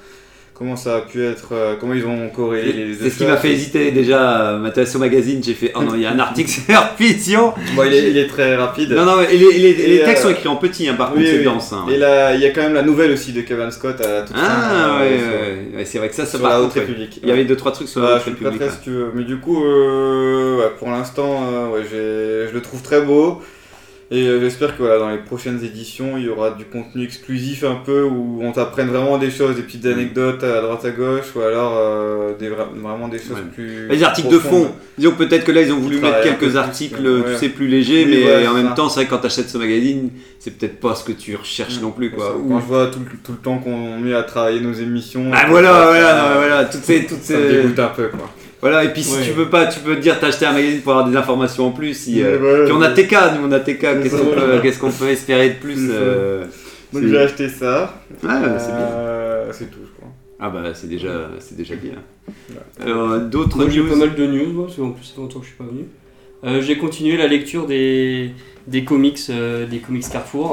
comment 0.55 0.77
ça 0.77 0.97
a 0.97 1.01
pu 1.01 1.25
être, 1.25 1.49
euh, 1.53 1.75
comment 1.79 1.95
ils 1.95 2.07
ont 2.07 2.29
corrélé 2.29 2.73
les 2.73 2.85
deux 2.95 3.05
C'est 3.05 3.11
ce 3.11 3.19
qui 3.19 3.25
m'a 3.25 3.37
fait 3.37 3.51
hésiter 3.53 3.91
déjà. 3.91 4.51
euh, 4.53 4.59
M'intéresser 4.59 4.97
au 4.97 5.01
magazine, 5.01 5.43
j'ai 5.45 5.53
fait 5.55 5.73
oh 5.75 5.83
non, 5.83 5.95
il 5.95 6.03
y 6.03 6.07
a 6.07 6.13
un 6.13 6.19
article 6.19 6.49
sur 6.49 6.63
Vision. 6.99 7.53
Bon, 7.75 7.83
il 7.85 7.93
est, 7.93 8.11
il 8.11 8.17
est 8.19 8.27
très 8.29 8.55
rapide. 8.57 8.93
Non, 8.93 9.05
non, 9.05 9.21
et 9.23 9.37
les, 9.37 9.47
et 9.47 9.59
les- 9.59 9.69
et 9.71 9.87
les 9.89 9.97
Et, 9.97 10.05
textes 10.05 10.25
euh, 10.25 10.29
sont 10.29 10.35
écrits 10.35 10.49
en 10.49 10.57
petit, 10.57 10.89
hein, 10.89 10.95
par 10.95 11.13
oui, 11.13 11.25
contre, 11.25 11.31
c'est 11.37 11.43
dense. 11.43 11.73
hein, 11.73 11.85
ouais. 11.89 11.95
Et 11.95 11.99
là, 11.99 12.35
il 12.35 12.41
y 12.41 12.47
a 12.47 12.51
quand 12.51 12.63
même 12.63 12.75
la 12.75 12.83
nouvelle 12.83 13.11
aussi 13.11 13.33
de 13.33 13.41
Kevin 13.41 13.71
Scott 13.73 14.01
à 14.01 14.25
fin. 14.27 14.33
Ah, 14.37 15.01
euh, 15.03 15.61
ouais, 15.73 15.79
ouais, 15.79 15.85
c'est 15.85 15.99
vrai 15.99 16.09
que 16.09 16.15
ça, 16.15 16.25
ça 16.25 16.39
sur 16.39 16.47
la 16.49 16.61
Haute. 16.63 16.73
République. 16.75 17.19
Il 17.23 17.29
y 17.29 17.33
avait 17.33 17.45
deux, 17.45 17.57
trois 17.57 17.73
trucs 17.73 17.89
sur 17.89 18.01
la 18.03 18.17
Haute 18.17 18.23
République. 18.23 18.63
si 18.71 18.81
tu 18.85 18.91
veux. 18.91 19.11
Mais 19.15 19.25
du 19.25 19.39
coup, 19.39 19.65
euh, 19.65 20.69
pour 20.79 20.89
l'instant, 20.91 21.73
je 21.91 22.53
le 22.55 22.61
trouve 22.63 22.81
très 22.83 23.01
beau. 23.01 23.43
Et 24.17 24.29
euh, 24.29 24.39
j'espère 24.39 24.77
que 24.77 24.83
voilà, 24.83 24.99
dans 25.01 25.09
les 25.11 25.19
prochaines 25.19 25.65
éditions, 25.65 26.17
il 26.17 26.25
y 26.25 26.29
aura 26.29 26.51
du 26.53 26.65
contenu 26.67 27.03
exclusif 27.03 27.65
un 27.65 27.75
peu 27.85 28.03
où 28.05 28.39
on 28.43 28.53
t'apprenne 28.53 28.87
vraiment 28.89 29.19
des 29.19 29.31
choses, 29.31 29.57
des 29.57 29.63
petites 29.63 29.87
anecdotes 29.87 30.45
à 30.45 30.61
droite 30.61 30.85
à 30.85 30.91
gauche, 30.91 31.35
ou 31.35 31.41
alors 31.41 31.73
euh, 31.77 32.33
des, 32.39 32.49
vra- 32.49 32.69
vraiment 32.81 33.09
des 33.09 33.19
choses 33.19 33.39
Ouais. 33.39 33.43
plus. 33.53 33.89
Les 33.89 34.03
articles 34.05 34.29
de 34.29 34.39
fond. 34.39 34.71
Disons 34.99 35.13
peut-être 35.13 35.45
que 35.45 35.51
là, 35.51 35.63
ils 35.63 35.73
ont 35.73 35.79
voulu 35.81 35.99
mettre 35.99 36.21
quelques 36.23 36.39
plus, 36.39 36.57
articles, 36.57 37.01
ouais. 37.05 37.33
tu 37.33 37.39
sais, 37.39 37.49
plus 37.49 37.67
légers, 37.67 38.05
Oui, 38.07 38.11
mais 38.23 38.25
ouais, 38.43 38.47
en 38.47 38.55
même 38.55 38.69
ça. 38.69 38.75
temps, 38.75 38.89
c'est 38.89 39.01
vrai 39.01 39.07
que 39.07 39.11
quand 39.11 39.19
t'achètes 39.23 39.49
ce 39.49 39.59
magazine, 39.59 40.11
c'est 40.39 40.57
peut-être 40.57 40.79
pas 40.79 40.95
ce 40.95 41.03
que 41.03 41.13
tu 41.13 41.35
recherches 41.35 41.81
non 41.81 41.91
plus, 41.91 42.11
quoi. 42.11 42.37
Quand 42.49 42.61
je 42.61 42.67
vois 42.67 42.87
tout, 42.89 43.01
le- 43.01 43.19
tout 43.25 43.33
le 43.33 43.39
temps 43.39 43.59
qu'on 43.59 43.99
met 43.99 44.15
à 44.15 44.23
travailler 44.23 44.61
nos 44.61 44.75
émissions. 44.75 45.31
Ah 45.33 45.47
voilà, 45.49 45.87
voilà, 45.89 46.35
voilà, 46.37 46.65
toutes 46.67 46.85
ces, 46.85 47.05
toutes 47.07 47.19
Ça 47.23 47.37
me 47.39 47.51
ces... 47.51 47.57
dégoûte 47.63 47.79
un 47.81 47.89
peu, 47.89 48.09
quoi. 48.09 48.31
Voilà, 48.65 48.83
et 48.83 48.95
puis 48.95 49.03
si 49.03 49.15
Ouais. 49.15 49.23
tu 49.23 49.33
veux 49.33 49.51
pas, 49.51 49.67
tu 49.67 49.79
peux 49.81 49.95
te 49.95 50.01
dire 50.01 50.19
t'as 50.19 50.29
acheté 50.29 50.47
un 50.47 50.55
magazine 50.55 50.81
pour 50.81 50.93
avoir 50.93 51.07
des 51.07 51.15
informations 51.19 51.67
en 51.67 51.71
plus. 51.71 51.93
Si, 51.93 52.23
euh, 52.23 52.65
puis 52.65 52.73
on 52.73 52.81
a 52.81 52.89
TK, 52.89 53.13
nous 53.37 53.47
on 53.47 53.53
a 53.53 53.61
TK, 53.61 53.79
qu'est-ce 54.03 54.79
qu'on 54.79 54.91
peut, 54.91 55.09
espérer 55.11 55.51
de 55.51 55.55
plus 55.57 55.91
euh, 55.91 56.47
Donc 56.91 57.05
j'ai 57.07 57.19
acheté 57.19 57.51
ça. 57.51 58.03
Ouais, 58.23 58.31
c'est 58.59 58.69
bien. 58.75 58.89
Euh, 58.91 59.51
C'est 59.53 59.71
tout, 59.71 59.81
je 59.85 59.93
crois. 59.99 60.09
Ah 60.41 60.49
bah 60.49 60.63
c'est 60.73 60.89
déjà, 60.89 61.29
c'est 61.41 61.59
déjà 61.59 61.75
bien. 61.75 61.93
Alors 62.81 63.21
d'autres 63.21 63.59
Moi 63.59 63.69
j'ai 63.69 63.81
news 63.81 63.91
pas 63.91 63.97
mal 63.97 64.15
de 64.15 64.27
news, 64.27 64.53
moi, 64.55 64.65
parce 64.65 64.79
qu'en 64.79 64.93
plus 64.93 65.05
ça 65.05 65.15
fait 65.15 65.21
longtemps 65.21 65.41
que 65.41 65.45
je 65.45 65.51
suis 65.51 65.59
pas 65.59 65.65
venu. 65.71 65.85
Euh, 66.45 66.63
j'ai 66.63 66.79
continué 66.79 67.19
la 67.19 67.27
lecture 67.27 67.67
des, 67.67 68.31
des 68.67 68.83
comics 68.83 69.21
euh, 69.29 69.67
des 69.67 69.81
comics 69.81 70.09
Carrefour. 70.11 70.53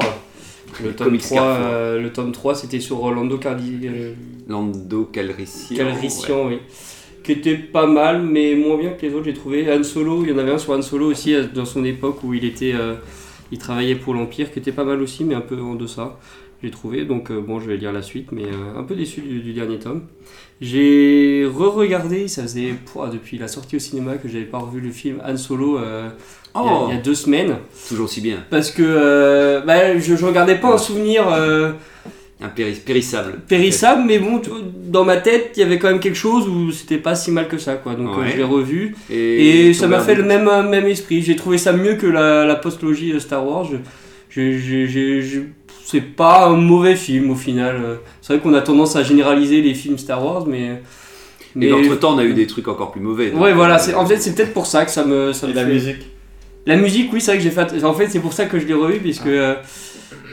Le 0.84 0.92
tome, 0.92 1.06
comics 1.06 1.22
3, 1.22 1.38
Carrefour. 1.38 1.66
euh, 1.66 2.02
le 2.02 2.12
tome 2.12 2.32
3 2.32 2.54
c'était 2.56 2.80
sur 2.80 3.00
Cardi, 3.40 3.78
euh, 3.84 4.12
Lando 4.48 5.04
Calrissian. 5.04 5.76
Calrissian, 5.78 6.48
oui. 6.48 6.58
Qui 7.22 7.32
était 7.32 7.56
pas 7.56 7.86
mal, 7.86 8.22
mais 8.22 8.54
moins 8.54 8.76
bien 8.76 8.90
que 8.90 9.06
les 9.06 9.14
autres, 9.14 9.26
j'ai 9.26 9.34
trouvé. 9.34 9.72
Han 9.72 9.82
Solo, 9.84 10.22
il 10.24 10.30
y 10.30 10.32
en 10.32 10.38
avait 10.38 10.50
un 10.52 10.58
sur 10.58 10.72
Han 10.72 10.82
Solo 10.82 11.06
aussi, 11.06 11.34
euh, 11.34 11.44
dans 11.54 11.64
son 11.64 11.84
époque 11.84 12.22
où 12.24 12.34
il 12.34 12.44
était. 12.44 12.72
euh, 12.74 12.94
il 13.52 13.58
travaillait 13.58 13.94
pour 13.96 14.14
l'Empire, 14.14 14.50
qui 14.50 14.58
était 14.58 14.72
pas 14.72 14.84
mal 14.84 15.00
aussi, 15.02 15.24
mais 15.24 15.34
un 15.34 15.40
peu 15.42 15.60
en 15.60 15.74
deçà. 15.74 16.18
J'ai 16.62 16.70
trouvé, 16.70 17.04
donc 17.04 17.30
euh, 17.30 17.40
bon, 17.40 17.60
je 17.60 17.66
vais 17.68 17.76
lire 17.76 17.92
la 17.92 18.02
suite, 18.02 18.32
mais 18.32 18.44
euh, 18.44 18.78
un 18.78 18.82
peu 18.84 18.94
déçu 18.94 19.20
du, 19.20 19.40
du 19.40 19.52
dernier 19.52 19.78
tome. 19.78 20.02
J'ai 20.60 21.44
re-regardé, 21.52 22.28
ça 22.28 22.42
faisait 22.42 22.72
pouah, 22.86 23.08
depuis 23.10 23.36
la 23.36 23.48
sortie 23.48 23.76
au 23.76 23.78
cinéma 23.80 24.14
que 24.16 24.28
j'avais 24.28 24.44
pas 24.44 24.58
revu 24.58 24.80
le 24.80 24.90
film 24.90 25.20
Han 25.26 25.36
Solo 25.36 25.78
il 25.78 25.82
y 25.82 25.84
a- 25.84 26.12
Oh, 26.54 26.84
il 26.90 26.94
y, 26.94 26.98
a 26.98 27.00
deux 27.00 27.14
semaines, 27.14 27.56
toujours 27.88 28.04
aussi 28.04 28.20
bien. 28.20 28.44
parce 28.50 28.70
que 28.70 29.62
bah, 29.66 29.98
je, 29.98 30.16
je 30.16 30.24
regardais 30.26 30.56
pas 30.56 30.74
un 30.74 30.78
souvenir. 30.78 31.24
Un 32.44 32.48
péri- 32.48 32.80
périssable. 32.84 33.34
périssable, 33.46 34.02
mais 34.06 34.18
bon, 34.18 34.40
dans 34.88 35.04
ma 35.04 35.16
tête, 35.18 35.52
il 35.56 35.60
y 35.60 35.62
avait 35.62 35.78
quand 35.78 35.88
même 35.88 36.00
quelque 36.00 36.16
chose 36.18 36.48
où 36.48 36.70
c'était 36.72 36.98
pas 36.98 37.14
si 37.14 37.30
mal 37.30 37.46
que 37.48 37.58
ça, 37.58 37.74
quoi. 37.74 37.94
Donc 37.94 38.08
euh, 38.18 38.24
je 38.30 38.36
l'ai 38.36 38.42
revu 38.42 38.94
Et, 39.10 39.68
et 39.68 39.74
ça 39.74 39.86
m'a 39.86 40.00
fait 40.00 40.14
le 40.14 40.24
même, 40.24 40.48
euh, 40.48 40.62
même 40.62 40.86
esprit. 40.86 41.22
J'ai 41.22 41.36
trouvé 41.36 41.58
ça 41.58 41.72
mieux 41.72 41.94
que 41.94 42.06
la, 42.06 42.44
la 42.44 42.56
postlogie 42.56 43.12
euh, 43.12 43.20
Star 43.20 43.46
Wars. 43.46 43.66
Je, 43.66 43.76
je, 44.30 44.56
je- 44.58 44.86
je- 44.86 45.20
je- 45.20 45.40
c'est 45.84 46.00
pas 46.00 46.46
un 46.46 46.56
mauvais 46.56 46.96
film 46.96 47.30
au 47.30 47.34
final. 47.34 47.98
C'est 48.22 48.32
vrai 48.34 48.42
qu'on 48.42 48.54
a 48.54 48.62
tendance 48.62 48.96
à 48.96 49.02
généraliser 49.02 49.60
les 49.60 49.74
films 49.74 49.98
Star 49.98 50.24
Wars, 50.24 50.46
mais. 50.46 50.82
Mais 51.54 51.70
entre 51.70 51.96
temps, 51.96 52.14
on 52.14 52.18
a 52.18 52.24
eu 52.24 52.32
des 52.32 52.46
trucs 52.46 52.66
encore 52.66 52.92
plus 52.92 53.00
mauvais. 53.02 53.30
donc, 53.30 53.42
Ouais, 53.42 53.52
voilà. 53.52 53.76
euh, 53.88 53.94
En 53.96 54.06
fait, 54.06 54.16
c'est 54.16 54.34
peut-être 54.34 54.54
pour 54.54 54.66
ça 54.66 54.84
que 54.86 54.90
ça 54.90 55.04
me. 55.04 55.32
Ça 55.34 55.46
Et 55.46 55.50
me 55.50 55.54
la 55.54 55.64
fait- 55.66 55.72
musique? 55.72 55.96
La 56.64 56.76
musique, 56.76 57.12
oui, 57.12 57.20
c'est 57.20 57.32
vrai 57.32 57.38
que 57.38 57.44
j'ai 57.44 57.50
fait. 57.50 57.84
En 57.84 57.92
fait, 57.92 58.08
c'est 58.08 58.20
pour 58.20 58.32
ça 58.32 58.46
que 58.46 58.58
je 58.58 58.66
l'ai 58.66 58.72
revu, 58.74 58.98
puisque. 59.00 59.26
euh, 59.26 59.54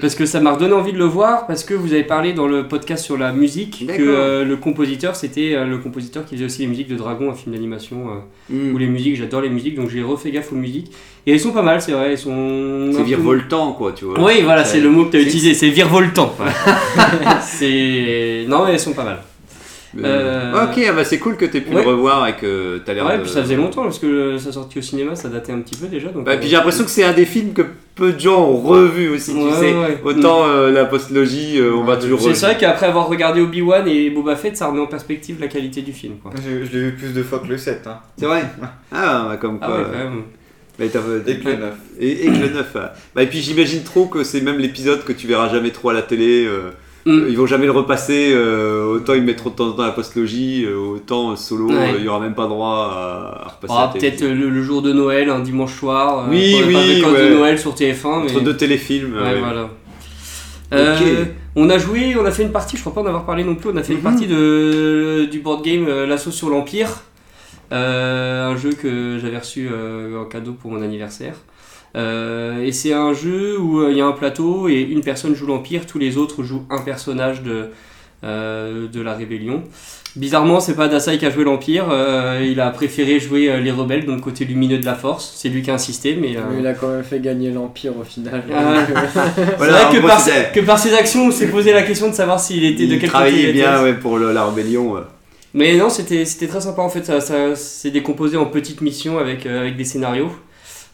parce 0.01 0.15
que 0.15 0.25
ça 0.25 0.39
m'a 0.39 0.51
redonné 0.53 0.73
envie 0.73 0.93
de 0.93 0.97
le 0.97 1.05
voir, 1.05 1.45
parce 1.47 1.63
que 1.63 1.73
vous 1.73 1.93
avez 1.93 2.03
parlé 2.03 2.33
dans 2.33 2.47
le 2.47 2.67
podcast 2.67 3.03
sur 3.03 3.17
la 3.17 3.31
musique 3.31 3.85
que 3.87 4.01
euh, 4.01 4.43
le 4.45 4.57
compositeur, 4.57 5.15
c'était 5.15 5.53
euh, 5.55 5.65
le 5.65 5.77
compositeur 5.77 6.25
qui 6.25 6.35
faisait 6.35 6.45
aussi 6.45 6.61
les 6.61 6.67
musiques 6.67 6.87
de 6.89 6.95
Dragon, 6.95 7.29
un 7.31 7.35
film 7.35 7.53
d'animation, 7.55 8.07
euh, 8.09 8.19
Hmm. 8.51 8.73
ou 8.73 8.77
les 8.79 8.87
musiques, 8.87 9.15
j'adore 9.15 9.41
les 9.41 9.49
musiques, 9.49 9.75
donc 9.75 9.89
j'ai 9.89 10.01
refait 10.01 10.31
gaffe 10.31 10.51
aux 10.51 10.55
musiques. 10.55 10.91
Et 11.27 11.33
elles 11.33 11.39
sont 11.39 11.51
pas 11.51 11.61
mal, 11.61 11.79
c'est 11.81 11.91
vrai, 11.91 12.11
elles 12.11 12.17
sont... 12.17 12.89
C'est 12.93 13.03
virevoltant, 13.03 13.73
quoi, 13.73 13.91
tu 13.91 14.05
vois. 14.05 14.19
Oui, 14.19 14.41
voilà, 14.43 14.63
c'est 14.65 14.79
le 14.79 14.89
mot 14.89 15.05
que 15.05 15.11
tu 15.11 15.17
as 15.17 15.21
utilisé, 15.21 15.53
c'est 15.53 15.69
virevoltant. 15.69 16.33
c'est... 17.41 18.45
Non, 18.47 18.65
mais 18.65 18.73
elles 18.73 18.79
sont 18.79 18.93
pas 18.93 19.03
mal. 19.03 19.19
Euh, 20.03 20.65
Ok, 20.65 20.83
ah 20.87 20.93
bah 20.93 21.03
c'est 21.03 21.17
cool 21.17 21.35
que 21.35 21.45
t'aies 21.45 21.61
pu 21.61 21.73
ouais. 21.73 21.83
le 21.83 21.89
revoir 21.89 22.27
et 22.27 22.35
que 22.35 22.79
t'as 22.85 22.93
l'air 22.93 23.05
Ouais, 23.07 23.17
de... 23.17 23.23
puis 23.23 23.31
ça 23.31 23.41
faisait 23.41 23.55
longtemps, 23.55 23.83
parce 23.83 23.97
que 23.97 24.37
ça 24.37 24.51
sorti 24.51 24.77
au 24.77 24.81
cinéma, 24.83 25.15
ça 25.15 25.29
datait 25.29 25.51
un 25.51 25.59
petit 25.59 25.75
peu 25.75 25.87
déjà. 25.87 26.09
Donc, 26.09 26.25
Bah, 26.25 26.37
puis 26.37 26.47
j'ai 26.47 26.55
l'impression 26.57 26.83
que 26.83 26.91
c'est 26.91 27.03
un 27.03 27.13
des 27.13 27.25
films 27.25 27.53
que 27.53 27.63
peu 27.99 28.13
de 28.13 28.19
gens 28.19 28.41
ont 28.41 28.57
revu 28.57 29.09
aussi, 29.09 29.33
tu 29.33 29.37
Ouais, 29.39 29.51
sais. 29.53 29.73
ouais. 29.75 29.99
Autant 30.03 30.45
euh, 30.47 30.71
la 30.71 30.85
postlogie, 30.85 31.59
euh, 31.59 31.73
on 31.75 31.83
va 31.83 31.97
toujours 31.97 32.19
C'est 32.21 32.45
vrai 32.45 32.57
qu'après 32.57 32.85
avoir 32.87 33.07
regardé 33.09 33.41
Obi-Wan 33.41 33.87
et 33.87 34.09
Boba 34.09 34.35
Fett, 34.35 34.55
ça 34.57 34.67
remet 34.67 34.79
en 34.79 34.87
perspective 34.87 35.37
la 35.39 35.47
qualité 35.47 35.81
du 35.81 35.93
film. 35.93 36.15
Quoi. 36.23 36.31
Je, 36.37 36.65
je 36.65 36.71
l'ai 36.71 36.85
vu 36.89 36.95
plus 36.95 37.13
de 37.13 37.21
fois 37.21 37.39
que 37.39 37.47
le 37.47 37.57
7. 37.57 37.85
Hein. 37.87 37.99
C'est 38.17 38.25
vrai? 38.25 38.43
Ah, 38.91 39.25
bah, 39.29 39.37
comme 39.37 39.59
quoi. 39.59 39.67
Ah 39.69 39.77
ouais, 39.77 39.83
euh, 39.85 39.91
quand 39.91 39.97
même. 40.09 40.23
bah, 40.79 40.85
t'as- 41.25 41.31
Et 41.31 41.39
que 41.39 41.47
le 41.49 41.55
9. 41.57 41.73
Et, 41.99 42.11
et 42.11 42.25
que 42.27 42.37
le 42.39 42.49
9. 42.53 42.65
ah. 42.75 42.93
Bah, 43.13 43.23
et 43.23 43.27
puis 43.27 43.39
j'imagine 43.39 43.83
trop 43.83 44.05
que 44.07 44.23
c'est 44.23 44.41
même 44.41 44.57
l'épisode 44.57 45.03
que 45.03 45.11
tu 45.13 45.27
verras 45.27 45.49
jamais 45.49 45.71
trop 45.71 45.89
à 45.89 45.93
la 45.93 46.01
télé. 46.01 46.47
Euh, 47.07 47.25
Mm. 47.25 47.29
Ils 47.29 47.37
vont 47.37 47.45
jamais 47.47 47.65
le 47.65 47.71
repasser. 47.71 48.31
euh, 48.33 48.83
autant 48.95 49.13
ils 49.13 49.23
mettront 49.23 49.49
de 49.51 49.55
temps 49.55 49.67
en 49.69 49.71
temps 49.71 49.83
la 49.85 49.91
postlogie, 49.91 50.65
euh, 50.65 50.75
autant 50.77 51.31
euh, 51.31 51.35
solo, 51.35 51.67
Ouais. 51.69 51.93
euh, 51.93 51.95
il 51.99 52.05
y 52.05 52.07
aura 52.09 52.19
même 52.19 52.35
pas 52.35 52.47
droit 52.47 52.89
à, 52.91 53.45
à 53.45 53.47
repasser 53.49 53.73
Ah, 53.77 53.91
peut-être 53.93 54.21
euh, 54.23 54.33
le, 54.35 54.49
le 54.49 54.63
jour 54.63 54.81
de 54.81 54.91
Noël, 54.93 55.29
un 55.29 55.39
dimanche 55.39 55.73
soir. 55.73 56.19
euh, 56.25 56.29
Oui, 56.29 56.55
oui, 56.67 56.73
vacances 57.01 57.13
ouais. 57.17 57.29
de 57.29 57.33
Noël 57.35 57.57
sur 57.59 57.73
TF1. 57.73 58.23
Mais... 58.25 58.31
Entre 58.31 58.41
deux 58.41 58.57
téléfilms. 58.57 59.13
Ouais, 59.15 59.39
voilà. 59.39 59.69
Euh, 60.73 61.25
on 61.55 61.69
a 61.69 61.77
joué, 61.79 62.15
on 62.19 62.25
a 62.25 62.31
fait 62.31 62.43
une 62.43 62.51
partie, 62.51 62.75
je 62.77 62.81
crois 62.81 62.93
pas 62.93 63.01
en 63.01 63.05
avoir 63.07 63.25
parlé 63.25 63.43
non 63.43 63.55
plus, 63.55 63.71
on 63.73 63.77
a 63.77 63.81
fait 63.83 63.93
une 63.93 63.99
Mhm. 63.99 64.03
partie 64.03 64.27
de, 64.27 65.25
du 65.31 65.39
board 65.39 65.63
game 65.65 65.85
euh, 65.87 66.05
L'assaut 66.05 66.31
sur 66.31 66.49
l'Empire, 66.49 66.89
Euh, 67.71 68.47
un 68.51 68.57
jeu 68.57 68.71
que 68.71 69.19
j'avais 69.21 69.37
reçu 69.37 69.69
euh, 69.71 70.19
en 70.21 70.25
cadeau 70.25 70.53
pour 70.53 70.71
mon 70.71 70.81
anniversaire. 70.81 71.35
Euh, 71.95 72.63
et 72.63 72.71
c'est 72.71 72.93
un 72.93 73.13
jeu 73.13 73.59
où 73.59 73.79
euh, 73.81 73.89
il 73.91 73.97
y 73.97 74.01
a 74.01 74.05
un 74.05 74.11
plateau 74.11 74.67
et 74.69 74.79
une 74.81 75.01
personne 75.01 75.33
joue 75.35 75.47
l'Empire, 75.47 75.85
tous 75.85 75.97
les 75.99 76.17
autres 76.17 76.43
jouent 76.43 76.65
un 76.69 76.79
personnage 76.81 77.41
de, 77.41 77.69
euh, 78.23 78.87
de 78.87 79.01
la 79.01 79.13
rébellion. 79.15 79.63
Bizarrement, 80.15 80.59
c'est 80.59 80.73
pas 80.75 80.87
Dasai 80.87 81.17
qui 81.19 81.25
a 81.25 81.29
joué 81.29 81.43
l'Empire, 81.43 81.85
euh, 81.91 82.43
il 82.43 82.59
a 82.59 82.69
préféré 82.71 83.19
jouer 83.19 83.49
euh, 83.49 83.59
les 83.59 83.69
rebelles, 83.71 84.05
donc 84.05 84.21
côté 84.21 84.43
lumineux 84.43 84.79
de 84.79 84.85
la 84.85 84.95
force. 84.95 85.33
C'est 85.35 85.49
lui 85.49 85.61
qui 85.61 85.69
a 85.69 85.75
insisté, 85.75 86.15
mais. 86.19 86.35
euh, 86.35 86.41
Mais 86.51 86.59
il 86.61 86.67
a 86.67 86.73
quand 86.73 86.87
même 86.89 87.03
fait 87.03 87.19
gagner 87.19 87.51
l'Empire 87.51 87.93
au 87.99 88.03
final. 88.03 88.43
Ah. 88.53 88.85
Euh, 89.39 89.45
Voilà, 89.57 89.85
vrai 89.85 89.97
que 90.01 90.05
par, 90.07 90.25
que 90.53 90.59
par 90.61 90.79
ses 90.79 90.93
actions, 90.95 91.27
on 91.27 91.31
s'est 91.31 91.47
posé 91.47 91.71
la 91.73 91.83
question 91.83 92.09
de 92.09 92.15
savoir 92.15 92.39
s'il 92.39 92.65
était 92.65 92.85
de 92.85 92.91
quel 92.91 92.99
côté 93.01 93.07
travaillait 93.07 93.37
il 93.43 93.49
était. 93.49 93.53
bien 93.59 93.83
ouais, 93.83 93.93
pour 93.93 94.17
le- 94.17 94.31
la 94.33 94.45
rébellion. 94.45 94.91
ouais. 94.93 95.01
Mais 95.53 95.75
non, 95.77 95.89
c'était 95.89 96.25
c'était 96.25 96.47
très 96.47 96.61
sympa 96.61 96.81
en 96.81 96.89
fait. 96.89 97.03
Ça, 97.05 97.21
ça 97.21 97.55
c'est 97.55 97.89
décomposé 97.91 98.35
en 98.37 98.45
petites 98.45 98.81
missions 98.81 99.17
avec, 99.19 99.45
euh, 99.45 99.61
avec 99.61 99.77
des 99.77 99.83
scénarios. 99.85 100.29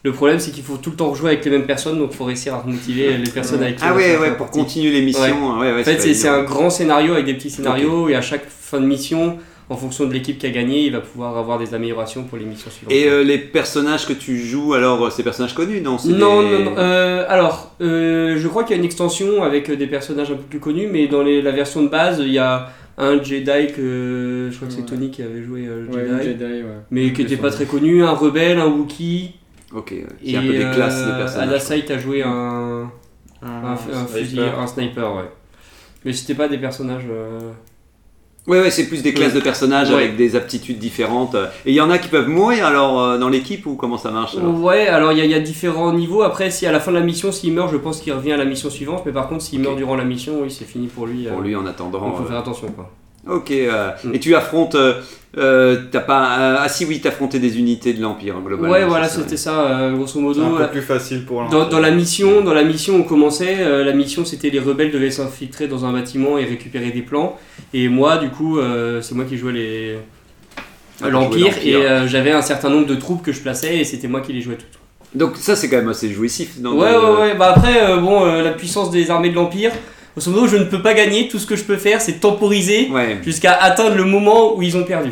Le 0.06 0.12
problème, 0.12 0.38
c'est 0.38 0.52
qu'il 0.52 0.62
faut 0.62 0.76
tout 0.76 0.90
le 0.90 0.96
temps 0.96 1.10
rejouer 1.10 1.30
avec 1.32 1.44
les 1.44 1.50
mêmes 1.50 1.66
personnes, 1.66 1.98
donc 1.98 2.10
il 2.12 2.16
faut 2.16 2.24
réussir 2.24 2.54
à 2.54 2.58
remotiver 2.60 3.16
les 3.18 3.28
personnes 3.30 3.60
avec 3.62 3.74
qui 3.76 3.82
Ah 3.84 3.92
ouais, 3.92 4.16
ouais, 4.16 4.28
pour 4.36 4.46
partie. 4.46 4.60
continuer 4.60 4.92
l'émission. 4.92 5.58
Ouais. 5.58 5.72
Ouais, 5.72 5.80
En 5.80 5.84
fait, 5.84 5.98
c'est 6.00 6.28
un 6.28 6.44
grand 6.44 6.70
scénario 6.70 7.14
avec 7.14 7.26
des 7.26 7.34
petits 7.34 7.50
scénarios, 7.50 8.08
et 8.08 8.14
à 8.14 8.20
chaque 8.20 8.46
fin 8.48 8.78
de 8.80 8.86
mission, 8.86 9.38
en 9.68 9.76
fonction 9.76 10.06
de 10.06 10.12
l'équipe 10.12 10.38
qui 10.38 10.46
a 10.46 10.50
gagné, 10.50 10.86
il 10.86 10.92
va 10.92 11.00
pouvoir 11.00 11.36
avoir 11.36 11.58
des 11.58 11.74
améliorations 11.74 12.22
pour 12.22 12.38
les 12.38 12.44
missions 12.44 12.70
suivantes. 12.70 12.92
Et 12.94 13.08
euh, 13.10 13.24
les 13.24 13.36
personnages 13.38 14.06
que 14.06 14.12
tu 14.12 14.38
joues, 14.38 14.74
alors, 14.74 15.04
euh, 15.04 15.10
c'est 15.10 15.18
des 15.18 15.22
personnages 15.24 15.54
connus, 15.54 15.80
non? 15.80 15.98
C'est 15.98 16.10
Non, 16.10 16.40
des- 16.42 16.50
non, 16.50 16.64
non. 16.70 16.74
euh, 16.78 17.24
alors, 17.28 17.74
euh, 17.80 18.36
je 18.38 18.46
crois 18.46 18.62
qu'il 18.62 18.76
y 18.76 18.78
a 18.78 18.78
une 18.78 18.86
extension 18.86 19.42
avec 19.42 19.68
des 19.72 19.86
personnages 19.88 20.30
un 20.30 20.36
peu 20.36 20.44
plus 20.48 20.60
connus, 20.60 20.86
mais 20.88 21.08
dans 21.08 21.24
les- 21.24 21.42
la 21.42 21.50
version 21.50 21.82
de 21.82 21.88
base, 21.88 22.20
il 22.24 22.32
y 22.32 22.38
a 22.38 22.68
un 22.96 23.20
Jedi 23.20 23.72
que 23.74 24.50
je 24.52 24.54
crois 24.56 24.68
que 24.68 24.72
c'est 24.74 24.80
Ouais. 24.82 24.86
Tony 24.86 25.10
qui 25.10 25.22
avait 25.22 25.42
joué 25.42 25.66
euh, 25.66 25.84
ouais, 25.92 26.06
Jedi, 26.22 26.38
Jedi, 26.38 26.44
ouais. 26.62 26.62
mais 26.92 27.12
qui 27.12 27.22
n'était 27.22 27.36
pas 27.36 27.50
très 27.50 27.64
connu, 27.64 28.04
un 28.04 28.12
rebelle, 28.12 28.60
un 28.60 28.68
Wookie, 28.68 29.32
Ok, 29.74 29.90
ouais. 29.92 30.06
c'est 30.24 30.30
et 30.30 30.36
un 30.36 30.42
peu 30.42 30.52
des 30.52 30.70
classes 30.74 31.04
de 31.04 31.10
euh, 31.10 31.18
personnages. 31.18 31.48
Adasite 31.48 31.90
a 31.90 31.98
joué 31.98 32.22
un, 32.22 32.90
Un, 33.42 33.48
un, 33.48 33.72
un 33.72 33.76
sniper. 33.76 34.08
fusil, 34.08 34.40
un 34.40 34.66
sniper, 34.66 35.14
ouais. 35.16 35.30
Mais 36.04 36.12
c'était 36.12 36.34
pas 36.34 36.48
des 36.48 36.58
personnages. 36.58 37.04
euh, 37.10 37.50
Ouais, 38.46 38.60
ouais, 38.60 38.70
c'est 38.70 38.86
plus 38.86 39.02
des 39.02 39.12
classes 39.12 39.34
de 39.34 39.40
personnages 39.40 39.88
Ouais. 39.90 39.96
avec 39.96 40.16
des 40.16 40.36
aptitudes 40.36 40.78
différentes. 40.78 41.34
Et 41.64 41.70
il 41.72 41.74
y 41.74 41.80
en 41.80 41.90
a 41.90 41.98
qui 41.98 42.06
peuvent 42.06 42.28
mourir 42.28 42.64
alors 42.64 43.00
euh, 43.02 43.18
dans 43.18 43.28
l'équipe 43.28 43.66
ou 43.66 43.74
comment 43.74 43.98
ça 43.98 44.12
marche 44.12 44.36
alors? 44.36 44.62
Ouais, 44.62 44.86
alors 44.86 45.10
il 45.10 45.18
y, 45.18 45.20
a- 45.20 45.24
il 45.24 45.30
y 45.32 45.34
a 45.34 45.40
différents 45.40 45.92
niveaux. 45.92 46.22
Après, 46.22 46.52
si 46.52 46.64
à 46.64 46.70
la 46.70 46.78
fin 46.78 46.92
de 46.92 46.96
la 46.98 47.02
mission, 47.02 47.32
s'il 47.32 47.52
meurt, 47.52 47.72
je 47.72 47.76
pense 47.76 48.00
qu'il 48.00 48.12
revient 48.12 48.30
à 48.32 48.36
la 48.36 48.44
mission 48.44 48.70
suivante. 48.70 49.02
Mais 49.04 49.10
par 49.10 49.26
contre, 49.28 49.42
s'il 49.42 49.58
meurt 49.58 49.76
durant 49.76 49.96
la 49.96 50.04
mission, 50.04 50.42
oui, 50.42 50.50
c'est 50.52 50.64
fini 50.64 50.86
pour 50.86 51.06
lui. 51.08 51.24
Pour 51.24 51.40
euh, 51.40 51.42
lui 51.42 51.56
en 51.56 51.66
attendant. 51.66 51.98
donc 52.00 52.18
faut 52.18 52.22
euh, 52.22 52.26
faire 52.28 52.38
attention, 52.38 52.68
quoi. 52.68 52.88
Ok, 53.28 53.50
euh, 53.50 53.90
Mm. 54.04 54.14
et 54.14 54.20
tu 54.20 54.34
affrontes. 54.34 54.74
euh, 54.74 54.94
euh, 55.38 55.76
t'as 55.90 56.00
pas. 56.00 56.38
euh, 56.38 56.56
ah 56.60 56.68
si, 56.68 56.84
oui, 56.86 57.00
t'as 57.02 57.10
affronté 57.10 57.38
des 57.38 57.58
unités 57.58 57.92
de 57.92 58.00
l'Empire 58.00 58.36
globalement. 58.42 58.72
Ouais, 58.72 58.84
voilà, 58.86 59.06
c'était 59.08 59.36
ça, 59.36 59.66
euh, 59.68 59.92
grosso 59.94 60.18
modo. 60.18 60.40
C'est 60.40 60.46
un 60.46 60.50
peu 60.50 60.60
la- 60.62 60.68
plus 60.68 60.80
facile 60.80 61.24
pour 61.26 61.46
Dans, 61.48 61.68
dans 61.68 61.78
la 61.80 61.90
mission, 61.90 62.40
dans 62.40 62.54
la 62.54 62.64
mission, 62.64 62.96
on 62.96 63.02
commençait. 63.02 63.56
euh, 63.60 63.84
la 63.84 63.92
mission, 63.92 64.24
c'était 64.24 64.48
les 64.48 64.60
rebelles 64.60 64.90
devaient 64.92 65.10
s'infiltrer 65.10 65.66
dans 65.68 65.84
un 65.84 65.92
bâtiment 65.92 66.38
et 66.38 66.44
récupérer 66.44 66.90
des 66.90 67.02
plans. 67.02 67.36
Et 67.74 67.88
moi, 67.88 68.16
du 68.16 68.30
coup, 68.30 68.58
euh, 68.58 69.02
c'est 69.02 69.14
moi 69.14 69.24
qui 69.26 69.36
jouais 69.36 69.52
les 69.52 69.98
Ah, 71.02 71.10
l'Empire 71.10 71.52
et 71.62 71.74
euh, 71.76 72.08
j'avais 72.08 72.32
un 72.32 72.40
certain 72.40 72.70
nombre 72.70 72.86
de 72.86 72.94
troupes 72.94 73.22
que 73.22 73.32
je 73.32 73.40
plaçais 73.40 73.76
et 73.76 73.84
c'était 73.84 74.08
moi 74.08 74.22
qui 74.22 74.32
les 74.32 74.40
jouais 74.40 74.56
toutes. 74.56 74.80
Donc 75.14 75.36
ça, 75.36 75.54
c'est 75.54 75.68
quand 75.68 75.76
même 75.76 75.88
assez 75.90 76.10
jouissif. 76.10 76.58
Dans 76.60 76.72
Ouais, 76.72 76.90
le- 76.92 76.98
ouais, 76.98 77.20
ouais. 77.20 77.34
Bah 77.34 77.52
après, 77.54 77.82
euh, 77.90 77.98
bon, 77.98 78.24
euh, 78.24 78.42
la 78.42 78.52
puissance 78.52 78.90
des 78.90 79.10
armées 79.10 79.28
de 79.28 79.34
l'Empire. 79.34 79.72
Grosso 80.16 80.30
modo, 80.30 80.46
je 80.46 80.56
ne 80.56 80.64
peux 80.64 80.80
pas 80.80 80.94
gagner. 80.94 81.28
Tout 81.28 81.38
ce 81.38 81.46
que 81.46 81.56
je 81.56 81.64
peux 81.64 81.76
faire, 81.76 82.00
c'est 82.00 82.14
temporiser 82.20 82.88
Ouais. 82.90 83.18
jusqu'à 83.22 83.52
atteindre 83.52 83.96
le 83.96 84.04
moment 84.04 84.56
où 84.56 84.62
ils 84.62 84.74
ont 84.76 84.82
perdu. 84.84 85.10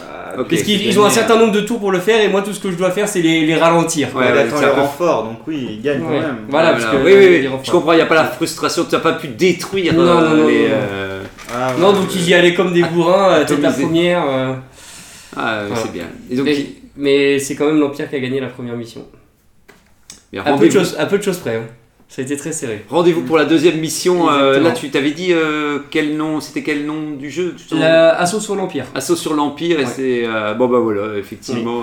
Ah, 0.00 0.36
Parce 0.48 0.62
qu'ils 0.62 0.86
ils 0.86 0.98
ont 1.00 1.04
un 1.04 1.10
certain 1.10 1.36
nombre 1.36 1.52
de 1.52 1.60
tours 1.60 1.78
pour 1.80 1.90
le 1.92 1.98
faire 2.00 2.20
et 2.20 2.28
moi, 2.28 2.42
tout 2.42 2.52
ce 2.52 2.60
que 2.60 2.70
je 2.70 2.76
dois 2.76 2.90
faire, 2.92 3.08
c'est 3.08 3.20
les, 3.20 3.44
les 3.46 3.54
ralentir. 3.56 4.08
Ouais, 4.14 4.26
il 4.28 4.32
ouais, 4.32 4.38
attend 4.42 4.56
c'est 4.58 4.66
les 4.66 4.70
renforts, 4.70 5.24
donc 5.24 5.38
oui, 5.46 5.66
il 5.72 5.82
gagne 5.82 6.00
Ouais. 6.02 6.06
quand 6.06 6.26
même. 6.26 6.38
Voilà, 6.48 6.70
parce 6.72 6.84
que 6.86 6.96
oui, 6.96 7.12
euh, 7.12 7.18
oui, 7.18 7.28
les 7.30 7.40
oui, 7.40 7.46
renforts. 7.48 7.64
je 7.64 7.70
comprends, 7.72 7.92
il 7.92 7.96
n'y 7.96 8.02
a 8.02 8.06
pas 8.06 8.14
la 8.14 8.24
frustration, 8.26 8.84
tu 8.84 8.94
n'as 8.94 9.00
pas 9.00 9.12
pu 9.14 9.28
détruire 9.28 9.92
Non, 9.94 10.00
euh, 10.02 10.06
non, 10.06 10.20
non, 10.36 10.46
les. 10.48 10.62
non, 10.62 10.68
non. 10.68 10.74
euh, 10.92 11.22
Ah, 11.52 11.72
Non, 11.78 11.92
donc 11.92 12.14
ils 12.14 12.28
y 12.28 12.34
allaient 12.34 12.54
comme 12.54 12.72
des 12.72 12.82
bourrins, 12.82 13.32
euh, 13.32 13.44
tête 13.44 13.60
la 13.60 13.70
première. 13.72 14.24
euh, 14.28 14.54
Ah, 15.36 15.62
c'est 15.76 15.92
bien. 15.92 16.04
Et 16.30 16.36
donc, 16.36 16.46
mais 16.46 16.66
mais 16.96 17.38
c'est 17.40 17.54
quand 17.56 17.66
même 17.66 17.78
l'Empire 17.80 18.08
qui 18.08 18.14
a 18.16 18.20
gagné 18.20 18.40
la 18.40 18.46
première 18.48 18.76
mission. 18.76 19.04
mais 20.32 20.38
À 20.40 20.52
peu, 20.56 20.68
de 20.68 20.78
à 21.00 21.06
peu 21.06 21.18
de 21.18 21.22
choses 21.22 21.38
près. 21.38 21.56
hein. 21.56 21.62
Ça 22.08 22.22
a 22.22 22.24
été 22.24 22.36
très 22.36 22.52
serré. 22.52 22.84
rendez-vous 22.88 23.22
pour 23.22 23.36
la 23.36 23.44
deuxième 23.44 23.80
mission. 23.80 24.30
euh, 24.30 24.60
là, 24.60 24.70
tu 24.72 24.88
t'avais 24.90 25.10
dit 25.10 25.32
euh, 25.32 25.80
quel 25.90 26.16
nom 26.16 26.40
C'était 26.40 26.62
quel 26.62 26.86
nom 26.86 27.10
du 27.12 27.28
jeu 27.30 27.56
La- 27.72 28.14
Assaut 28.16 28.38
sur 28.40 28.54
l'Empire. 28.54 28.86
Assaut 28.94 29.16
sur 29.16 29.34
l'Empire, 29.34 29.80
et 29.80 29.86
c'est. 29.86 30.24
euh, 30.24 30.54
bon, 30.54 30.68
bah 30.68 30.78
voilà, 30.78 31.18
effectivement. 31.18 31.82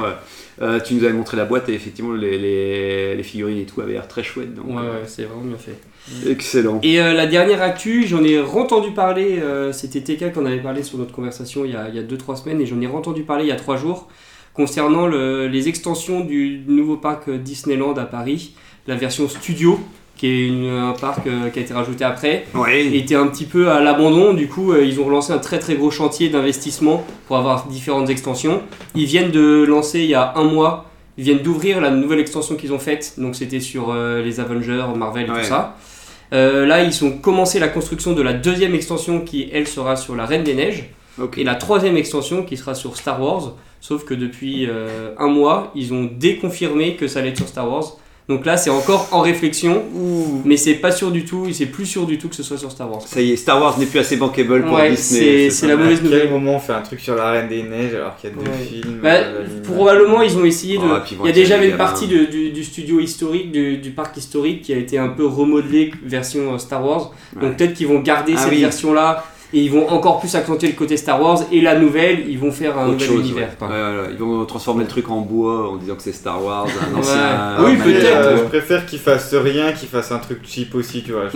euh, 0.61 0.79
tu 0.79 0.93
nous 0.93 1.03
avais 1.03 1.13
montré 1.13 1.35
la 1.35 1.45
boîte 1.45 1.67
et 1.69 1.73
effectivement, 1.73 2.13
les, 2.13 2.37
les, 2.37 3.15
les 3.15 3.23
figurines 3.23 3.57
et 3.57 3.65
tout 3.65 3.81
avaient 3.81 3.93
l'air 3.93 4.07
très 4.07 4.23
chouettes. 4.23 4.53
Donc, 4.53 4.67
Ouais, 4.67 4.75
ouais, 4.75 5.03
c'est 5.05 5.23
vraiment 5.23 5.41
bien 5.43 5.57
fait. 5.57 5.75
Excellent. 6.29 6.79
Et 6.83 6.97
la 6.97 7.25
dernière 7.27 7.61
actu, 7.61 8.05
j'en 8.07 8.23
ai 8.23 8.39
entendu 8.39 8.91
parler, 8.91 9.41
c'était 9.73 10.01
TK 10.01 10.33
qu'on 10.33 10.45
avait 10.45 10.59
parlé 10.61 10.83
sur 10.83 10.97
notre 10.97 11.11
conversation 11.11 11.65
il 11.65 11.71
y 11.71 11.75
a 11.75 11.89
2-3 12.03 12.35
semaines, 12.43 12.61
et 12.61 12.65
j'en 12.65 12.79
ai 12.79 12.87
entendu 12.87 13.23
parler 13.23 13.45
il 13.45 13.47
y 13.49 13.51
a 13.51 13.55
3 13.57 13.75
jours, 13.75 14.07
concernant 14.53 15.07
le- 15.07 15.47
les 15.47 15.67
extensions 15.67 16.21
du 16.21 16.61
nouveau 16.67 16.95
parc 16.97 17.29
Disneyland 17.29 17.93
à 17.95 18.05
Paris, 18.05 18.53
la 18.87 18.95
version 18.95 19.27
studio, 19.27 19.79
qui 20.21 20.27
est 20.27 20.47
une- 20.49 20.69
un 20.69 20.91
parc 20.93 21.25
euh, 21.25 21.49
qui 21.49 21.57
a 21.57 21.61
été 21.63 21.73
rajouté 21.73 22.03
après, 22.03 22.45
Ouais. 22.53 22.85
était 22.95 23.15
un 23.15 23.25
petit 23.25 23.45
peu 23.45 23.71
à 23.71 23.79
l'abandon, 23.81 24.33
du 24.35 24.47
coup 24.47 24.71
euh, 24.71 24.85
ils 24.85 24.99
ont 24.99 25.05
relancé 25.05 25.33
un 25.33 25.39
très 25.39 25.57
très 25.57 25.73
gros 25.73 25.89
chantier 25.89 26.29
d'investissement 26.29 27.03
pour 27.25 27.37
avoir 27.37 27.65
différentes 27.65 28.07
extensions. 28.11 28.61
Ils 28.93 29.05
viennent 29.05 29.31
de 29.31 29.63
lancer 29.63 30.01
il 30.01 30.05
y 30.05 30.13
a 30.13 30.33
un 30.35 30.43
mois, 30.43 30.85
ils 31.17 31.23
viennent 31.23 31.39
d'ouvrir 31.39 31.81
la 31.81 31.89
nouvelle 31.89 32.19
extension 32.19 32.55
qu'ils 32.55 32.71
ont 32.71 32.77
faite, 32.77 33.15
donc 33.17 33.33
c'était 33.35 33.59
sur 33.59 33.89
euh, 33.91 34.21
les 34.21 34.39
Avengers, 34.39 34.85
Marvel 34.95 35.25
et 35.25 35.31
Ouais. 35.31 35.39
tout 35.39 35.45
ça. 35.47 35.75
Là, 36.31 36.83
ils 36.83 37.03
ont 37.03 37.11
commencé 37.17 37.59
la 37.59 37.67
construction 37.67 38.13
de 38.13 38.21
la 38.21 38.31
deuxième 38.33 38.73
extension 38.75 39.21
qui, 39.21 39.49
elle, 39.51 39.67
sera 39.67 39.95
sur 39.97 40.15
la 40.15 40.25
Reine 40.27 40.43
des 40.43 40.53
Neiges. 40.53 40.85
Et 41.35 41.43
la 41.43 41.55
troisième 41.55 41.97
extension 41.97 42.43
qui 42.43 42.55
sera 42.57 42.73
sur 42.75 42.95
Star 42.95 43.19
Wars. 43.21 43.55
Sauf 43.81 44.05
que 44.05 44.13
depuis 44.13 44.65
un 45.19 45.27
mois, 45.27 45.71
ils 45.75 45.93
ont 45.93 46.07
déconfirmé 46.17 46.95
que 46.95 47.07
ça 47.07 47.19
allait 47.19 47.29
être 47.29 47.37
sur 47.37 47.47
Star 47.49 47.69
Wars. 47.69 47.97
Donc 48.31 48.45
là, 48.45 48.55
c'est 48.55 48.69
encore 48.69 49.09
en 49.11 49.19
réflexion. 49.21 49.83
Ouh. 49.93 50.41
Mais 50.45 50.55
c'est 50.55 50.75
pas 50.75 50.91
sûr 50.91 51.11
du 51.11 51.25
tout, 51.25 51.45
et 51.49 51.53
c'est 51.53 51.65
plus 51.65 51.85
sûr 51.85 52.05
du 52.05 52.17
tout 52.17 52.29
que 52.29 52.35
ce 52.35 52.43
soit 52.43 52.57
sur 52.57 52.71
Star 52.71 52.89
Wars. 52.89 53.01
Ça 53.05 53.19
y 53.21 53.31
est, 53.31 53.35
Star 53.35 53.61
Wars 53.61 53.77
n'est 53.77 53.85
plus 53.85 53.99
assez 53.99 54.15
bankable 54.15 54.63
pour 54.63 54.73
Ouais, 54.77 54.91
Disney. 54.91 55.49
c'est- 55.49 55.67
la 55.67 55.73
À 55.73 55.77
mauvaise 55.77 55.99
quel 56.01 56.09
nouvelle. 56.11 56.29
moment 56.29 56.55
on 56.55 56.59
fait 56.59 56.73
un 56.73 56.81
truc 56.81 56.99
sur 57.01 57.15
la 57.15 57.31
Reine 57.31 57.49
des 57.49 57.63
Neiges 57.63 57.93
alors 57.93 58.15
qu'il 58.15 58.29
y 58.29 58.33
a 58.33 58.35
deux 58.37 58.51
films 58.63 58.99
Bah, 59.03 59.09
euh, 59.15 59.45
probablement, 59.63 60.21
ils 60.21 60.37
ont 60.37 60.45
essayé 60.45 60.77
de. 60.77 60.83
Oh, 60.83 60.87
vont 61.17 61.23
Il 61.23 61.27
y 61.27 61.29
a 61.29 61.33
déjà 61.33 61.57
une 61.63 61.75
partie 61.75 62.07
de- 62.07 62.25
du, 62.25 62.51
du 62.51 62.63
studio 62.63 62.99
historique, 62.99 63.51
du, 63.51 63.77
du 63.77 63.89
parc 63.91 64.15
historique, 64.17 64.61
qui 64.61 64.73
a 64.73 64.77
été 64.77 64.97
un 64.97 65.09
peu 65.09 65.25
remodelé 65.25 65.91
version 66.05 66.53
euh, 66.53 66.57
Star 66.57 66.85
Wars. 66.85 67.11
Ouais. 67.35 67.41
Donc 67.41 67.57
peut-être 67.57 67.73
qu'ils 67.73 67.87
vont 67.87 67.99
garder 67.99 68.33
Ah 68.37 68.41
cette 68.43 68.51
oui. 68.53 68.61
version-là 68.61 69.25
et 69.53 69.59
ils 69.59 69.69
vont 69.71 69.89
encore 69.89 70.19
plus 70.19 70.33
accentuer 70.35 70.67
le 70.67 70.73
côté 70.73 70.95
Star 70.97 71.21
Wars 71.21 71.41
et 71.51 71.59
la 71.61 71.77
nouvelle, 71.77 72.25
ils 72.29 72.39
vont 72.39 72.51
faire 72.51 72.77
un 72.77 72.83
Autre 72.87 72.93
nouvel 72.93 73.07
chose, 73.07 73.19
univers. 73.21 73.49
ouais. 73.49 73.55
quoi. 73.59 73.67
Ouais, 73.67 73.73
ouais, 73.73 73.99
ouais. 74.01 74.09
Ils 74.13 74.17
vont 74.17 74.45
transformer 74.45 74.83
le 74.83 74.89
truc 74.89 75.09
en 75.09 75.21
bois 75.21 75.69
en 75.71 75.75
disant 75.77 75.95
que 75.95 76.01
c'est 76.03 76.13
Star 76.13 76.43
Wars, 76.43 76.65
un 76.67 76.93
Ouais. 76.93 76.99
ancien. 76.99 77.55
Oui, 77.65 77.75
peut-être. 77.77 78.05
euh, 78.27 78.37
je 78.37 78.43
préfère 78.43 78.85
qu'ils 78.85 78.99
fassent 78.99 79.33
rien, 79.35 79.71
qu'ils 79.73 79.89
fassent 79.89 80.11
un 80.11 80.19
truc 80.19 80.39
cheap 80.45 80.73
aussi, 80.75 81.03
tu 81.03 81.11
vois. 81.11 81.29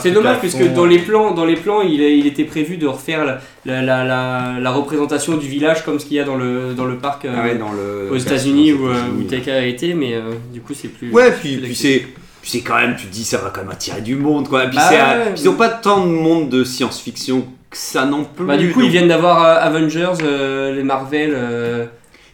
C'est 0.00 0.10
dommage 0.10 0.38
puisque 0.40 0.58
fond. 0.58 0.74
dans 0.74 0.84
les 0.86 0.98
plans, 0.98 1.32
dans 1.32 1.44
les 1.44 1.56
plans, 1.56 1.80
il, 1.82 2.26
était 2.26 2.44
prévu 2.44 2.76
de 2.76 2.86
refaire 2.86 3.24
la, 3.24 3.38
la, 3.64 3.82
la, 3.82 4.04
la- 4.04 4.60
la 4.60 4.70
représentation 4.70 5.36
du 5.36 5.46
village 5.46 5.84
comme 5.84 5.98
ce 5.98 6.06
qu'il 6.06 6.16
y 6.16 6.20
a 6.20 6.24
dans 6.24 6.36
le 6.36 6.74
dans 6.74 6.84
le 6.84 6.96
parc 6.96 7.24
euh, 7.24 7.34
Ah 7.36 7.44
ouais, 7.44 7.56
dans 7.56 7.72
le. 7.72 8.10
aux 8.12 8.16
États-Unis 8.16 8.72
où, 8.72 8.88
euh, 8.88 8.94
où 9.18 9.50
a 9.50 9.62
été, 9.66 9.94
mais 9.94 10.14
euh, 10.14 10.32
du 10.52 10.60
coup 10.60 10.74
c'est 10.74 10.88
plus. 10.88 11.10
Ouais, 11.10 11.30
puis, 11.32 11.56
plus 11.56 11.62
puis 11.62 11.68
d'actu. 11.70 11.74
c'est. 11.74 12.06
Puis 12.48 12.58
c'est 12.60 12.64
quand 12.66 12.76
même, 12.76 12.96
tu 12.96 13.06
te 13.06 13.12
dis, 13.12 13.24
ça 13.24 13.36
va 13.36 13.50
quand 13.50 13.60
même 13.60 13.70
attirer 13.70 14.00
du 14.00 14.16
monde, 14.16 14.48
quoi. 14.48 14.64
Et 14.64 14.68
puis 14.68 14.76
Bah 14.78 14.84
c'est, 14.88 14.94
ouais, 14.96 15.00
ouais. 15.02 15.34
ils 15.36 15.48
ont 15.50 15.54
pas 15.54 15.68
tant 15.68 16.00
de 16.06 16.10
monde 16.10 16.48
de 16.48 16.64
science-fiction 16.64 17.42
que 17.70 17.76
ça 17.76 18.06
non 18.06 18.24
plus. 18.24 18.46
Bah, 18.46 18.56
du 18.56 18.70
coup, 18.72 18.78
donc- 18.80 18.86
ils 18.86 18.90
viennent 18.90 19.08
d'avoir 19.08 19.44
euh, 19.44 19.58
Avengers, 19.60 20.14
euh, 20.22 20.74
les 20.74 20.82
Marvel. 20.82 21.32
euh, 21.34 21.84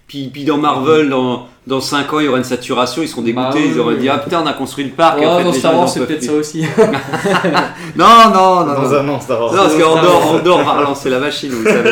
Puis, 0.07 0.29
puis 0.33 0.45
dans 0.45 0.57
Marvel, 0.59 1.09
dans, 1.09 1.49
dans 1.67 1.81
5 1.81 2.13
ans, 2.13 2.21
il 2.21 2.27
y 2.27 2.29
aura 2.29 2.39
une 2.39 2.45
saturation, 2.45 3.03
ils 3.03 3.09
seront 3.09 3.23
dégoûtés, 3.23 3.49
Bah 3.49 3.55
oui, 3.57 3.71
ils 3.75 3.81
auraient 3.81 3.95
oui. 3.95 4.03
dit 4.03 4.09
Ah 4.09 4.19
putain, 4.19 4.43
on 4.45 4.47
a 4.47 4.53
construit 4.53 4.85
le 4.85 4.91
parc. 4.91 5.19
oh, 5.21 5.27
en 5.27 5.39
fait, 5.39 5.45
dans 5.45 5.53
Star 5.53 5.77
Wars, 5.77 5.89
c'est 5.89 6.07
peut-être 6.07 6.23
ça 6.23 6.33
aussi. 6.35 6.65
Non, 7.97 8.07
non, 8.33 8.65
non. 8.67 8.75
Dans 8.75 8.83
non. 8.83 8.93
un 8.95 9.09
an, 9.09 9.21
Star 9.21 9.41
Wars. 9.41 9.53
Non, 9.53 9.63
parce 9.65 9.75
Wars. 9.77 10.31
Andorre 10.35 10.63
va 10.65 10.73
relancer 10.75 11.11
la 11.11 11.19
machine, 11.19 11.51
vous 11.51 11.65
le 11.65 11.71
savez, 11.71 11.91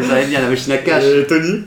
vous 0.00 0.08
savez 0.08 0.24
bien, 0.26 0.40
la 0.40 0.48
machine 0.48 0.72
à 0.72 0.78
cash. 0.78 1.04
Et 1.04 1.26
Tony? 1.26 1.60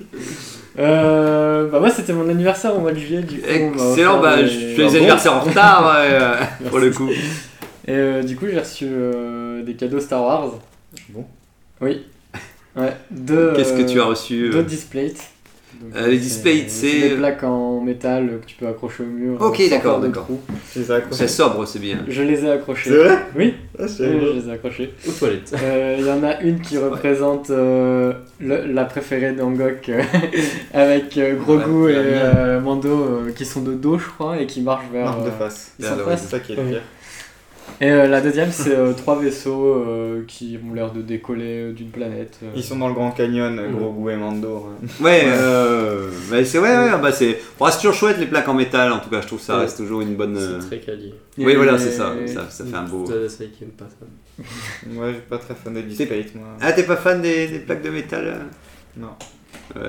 Euh, 0.79 1.67
bah 1.69 1.79
moi 1.79 1.89
c'était 1.89 2.13
mon 2.13 2.29
anniversaire 2.29 2.75
au 2.75 2.79
mois 2.79 2.91
de 2.91 2.99
juillet 2.99 3.21
du 3.21 3.39
coup. 3.39 3.47
Excellent, 3.49 4.19
bah, 4.21 4.37
des- 4.37 4.47
je 4.47 4.59
fais 4.75 4.83
les 4.83 4.95
anniversaires 4.95 5.33
en 5.33 5.39
retard, 5.39 5.83
ouais, 5.85 6.09
euh, 6.11 6.35
pour 6.69 6.77
le 6.79 6.91
coup. 6.91 7.09
Et 7.09 7.91
euh, 7.93 8.21
du 8.23 8.35
coup 8.35 8.45
j'ai 8.51 8.59
reçu 8.59 8.85
euh, 8.87 9.63
des 9.63 9.73
cadeaux 9.73 9.99
Star 9.99 10.21
Wars. 10.23 10.51
Bon. 11.09 11.25
Oui. 11.81 12.03
Ouais. 12.75 12.95
Deux, 13.09 13.53
Qu'est-ce 13.55 13.73
que 13.73 13.81
tu 13.89 13.99
as 13.99 14.05
reçu 14.05 14.49
Deux 14.51 14.61
displays. 14.63 15.13
Euh, 15.95 16.07
les 16.07 16.17
displays, 16.17 16.65
c'est- 16.67 17.09
des 17.09 17.15
plaques 17.15 17.43
en 17.43 17.81
métal 17.81 18.39
que 18.41 18.45
tu 18.45 18.55
peux 18.55 18.67
accrocher 18.67 19.03
au 19.03 19.05
mur. 19.05 19.37
Ok, 19.41 19.57
sans 19.57 19.69
d'accord, 19.69 19.99
d'accord. 19.99 20.23
trous. 20.25 20.39
C'est 20.67 20.83
ça, 20.83 20.99
quoi. 21.01 21.15
C'est 21.15 21.27
sobre, 21.27 21.65
c'est 21.67 21.79
bien. 21.79 21.99
Je 22.07 22.21
les 22.23 22.43
ai 22.45 22.51
accrochés. 22.51 22.89
C'est 22.89 22.97
vrai 22.97 23.17
Oui, 23.35 23.53
Ah, 23.79 23.83
je 23.87 24.03
oui, 24.03 24.19
je 24.33 24.39
les 24.41 24.49
ai 24.49 24.51
accrochés. 24.53 24.93
Aux 25.07 25.11
toilettes. 25.11 25.53
Euh, 25.61 25.95
Il 25.99 26.05
y 26.05 26.11
en 26.11 26.23
a 26.23 26.41
une 26.41 26.59
qui 26.61 26.77
représente 26.77 27.49
euh, 27.49 28.13
le- 28.39 28.65
la 28.71 28.85
préférée 28.85 29.33
d'Angok 29.33 29.89
euh, 29.89 30.01
avec 30.73 31.17
euh, 31.17 31.35
Grogu 31.35 31.63
Ouais, 31.85 31.93
et 31.93 31.95
euh, 31.97 32.59
Mando 32.59 32.89
euh, 32.89 33.31
qui 33.35 33.45
sont 33.45 33.61
de 33.61 33.73
dos, 33.73 33.97
je 33.97 34.07
crois, 34.07 34.39
et 34.39 34.45
qui 34.47 34.61
marchent 34.61 34.85
vers. 34.91 35.05
Marque 35.05 35.23
de 35.23 35.27
euh, 35.29 35.31
face. 35.39 35.71
ils 35.79 35.85
sont 35.85 35.93
Alors, 35.93 36.05
face. 36.09 36.21
C'est 36.23 36.31
ça 36.31 36.39
qui 36.39 36.53
est 36.53 36.57
Oui. 36.59 36.69
pire. 36.71 36.81
Et 37.79 37.91
euh, 37.91 38.07
la 38.07 38.21
deuxième, 38.21 38.51
c'est 38.51 38.75
euh, 38.75 38.93
trois 38.93 39.19
vaisseaux 39.19 39.65
euh, 39.75 40.23
qui 40.27 40.57
ont 40.67 40.73
l'air 40.73 40.91
de 40.91 41.01
décoller 41.01 41.69
euh, 41.69 41.73
d'une 41.73 41.89
planète. 41.89 42.39
euh. 42.43 42.47
Ils 42.55 42.63
sont 42.63 42.77
dans 42.77 42.87
le 42.87 42.95
Grand 42.95 43.11
Canyon. 43.11 43.59
Grogu 43.71 44.11
et 44.11 44.15
Mando. 44.15 44.67
Ouais, 44.99 45.21
euh, 45.25 46.09
bah, 46.31 46.43
c'est 46.43 46.57
ouais, 46.57 46.75
ouais, 46.75 46.91
bah 47.01 47.11
c'est, 47.11 47.37
c'est 47.39 47.77
toujours 47.77 47.93
chouette 47.93 48.17
les 48.17 48.25
plaques 48.25 48.47
en 48.47 48.55
métal. 48.55 48.91
En 48.91 48.99
tout 48.99 49.09
cas, 49.11 49.21
je 49.21 49.27
trouve 49.27 49.37
que 49.39 49.45
ça 49.45 49.55
Ouais. 49.57 49.61
reste 49.61 49.77
toujours 49.77 50.01
une 50.01 50.15
bonne. 50.15 50.35
euh, 50.37 50.59
C'est 50.59 50.67
très 50.67 50.79
quali. 50.79 51.13
Oui, 51.37 51.51
Et- 51.51 51.55
voilà, 51.55 51.77
c'est 51.77 51.91
ça, 51.91 52.13
ça, 52.25 52.47
ça 52.49 52.65
fait 52.65 52.75
un 52.75 52.83
beau. 52.83 53.05
C'est 53.05 53.29
ça 53.29 53.43
qui 53.45 53.63
aime 53.63 53.69
pas 53.69 53.85
ça. 53.85 54.43
Moi, 54.89 55.09
je 55.09 55.13
suis 55.13 55.21
pas 55.23 55.37
très 55.37 55.53
fan 55.53 55.73
de 55.73 55.81
Displate, 55.81 56.33
moi. 56.35 56.47
Ah, 56.61 56.71
t'es 56.73 56.83
pas 56.83 56.95
fan 56.95 57.21
des, 57.21 57.47
des 57.47 57.59
plaques 57.59 57.83
de 57.83 57.89
métal 57.91 58.45
Non. 58.95 59.09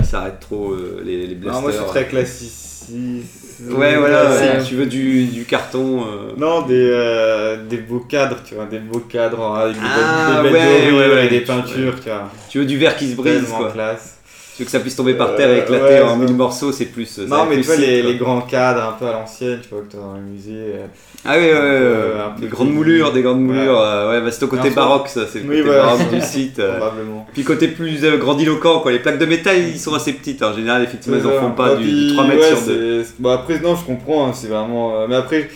Ça 0.03 0.21
arrête 0.21 0.41
trop 0.41 0.73
euh, 0.73 1.01
les, 1.05 1.27
les 1.27 1.35
blasters. 1.37 1.55
Non, 1.55 1.61
moi, 1.63 1.71
je 1.71 1.77
suis 1.77 1.87
très 1.87 2.07
classique. 2.07 2.78
Ouais, 2.91 3.97
voilà, 3.97 4.31
tu 4.67 4.77
veux 4.77 4.87
du, 4.87 5.25
du 5.27 5.45
carton. 5.45 6.03
euh, 6.07 6.33
Non, 6.37 6.63
des, 6.63 6.75
euh, 6.93 7.57
des 7.69 7.79
beaux 7.79 8.01
cadres, 8.01 8.37
tu 8.45 8.55
vois, 8.55 8.67
des 8.67 8.79
beaux 8.79 9.01
cadres 9.01 9.43
hein, 9.43 9.61
avec 9.63 9.75
des 9.75 9.81
Ah, 9.83 10.41
belles, 10.43 10.53
des 10.53 10.59
ouais, 10.59 10.93
ouais, 10.93 11.15
ouais. 11.15 11.27
et 11.27 11.29
des 11.29 11.41
peintures, 11.41 11.95
tu 12.01 12.09
vois. 12.09 12.31
Tu 12.49 12.59
veux 12.59 12.65
du 12.67 12.79
verre 12.79 12.97
qui 12.97 13.11
se 13.11 13.17
brise, 13.17 13.49
quoi. 13.49 13.71
classe. 13.73 14.18
Tu 14.59 14.65
veux 14.65 14.67
que 14.67 14.73
ça 14.73 14.81
puisse 14.81 14.97
tomber 14.97 15.15
par 15.15 15.37
terre 15.37 15.51
et 15.51 15.61
Euh, 15.61 15.63
éclater 15.63 15.85
ouais, 15.85 16.03
en 16.03 16.17
mille 16.17 16.35
morceaux, 16.35 16.73
c'est 16.73 16.87
plus. 16.87 17.17
Non, 17.21 17.45
mais 17.49 17.55
plus 17.55 17.61
tu 17.61 17.67
vois, 17.69 17.77
les, 17.77 18.17
grands 18.17 18.41
cadres 18.41 18.83
un 18.83 18.93
peu 18.99 19.07
à 19.07 19.13
l'ancienne, 19.13 19.61
tu 19.63 19.69
vois, 19.73 19.83
que 19.85 19.91
tu 19.93 19.97
as 19.97 20.01
dans 20.01 20.15
le 20.15 20.21
musée. 20.23 20.51
euh. 20.75 20.87
Ah 21.25 21.35
oui, 21.39 21.45
ouais, 21.45 21.53
ouais, 21.53 21.57
Euh, 21.61 22.19
des 22.41 22.49
grandes 22.49 22.73
moulures, 22.73 23.13
des 23.13 23.23
grandes 23.23 23.41
moulures. 23.41 23.81
euh, 23.81 24.11
ouais, 24.11 24.21
bah 24.21 24.33
c'est 24.33 24.43
au 24.43 24.49
côté 24.49 24.71
baroque, 24.71 25.07
ça, 25.07 25.21
c'est 25.33 25.45
le 25.45 25.49
Oui, 25.49 25.57
côté 25.59 25.63
voilà. 25.69 25.83
baroque 25.85 26.11
du 26.13 26.21
site. 26.23 26.59
euh. 26.59 26.77
Probablement. 26.77 27.25
Puis 27.33 27.45
côté 27.45 27.69
plus 27.69 28.05
euh, 28.05 28.17
grandiloquent, 28.17 28.81
quoi. 28.81 28.91
Les 28.91 28.99
plaques 28.99 29.19
de 29.21 29.27
métal, 29.27 29.59
ils 29.59 29.79
sont 29.79 29.95
assez 29.95 30.13
petites. 30.13 30.43
En 30.43 30.53
général, 30.53 30.83
effectivement, 30.83 31.19
ils 31.23 31.27
en 31.29 31.41
font 31.41 31.53
pas 31.53 31.69
bah, 31.69 31.77
du, 31.77 31.85
puis, 31.85 32.07
du 32.09 32.13
3 32.15 32.27
mètres 32.27 32.45
sur 32.45 32.61
2. 32.67 33.05
c'est- 33.05 33.15
Bon, 33.21 33.31
après, 33.31 33.61
non, 33.61 33.77
je 33.77 33.85
comprends, 33.85 34.27
hein, 34.27 34.33
c'est 34.35 34.49
vraiment. 34.49 35.03
euh, 35.03 35.07
Mais 35.09 35.15
après, 35.15 35.49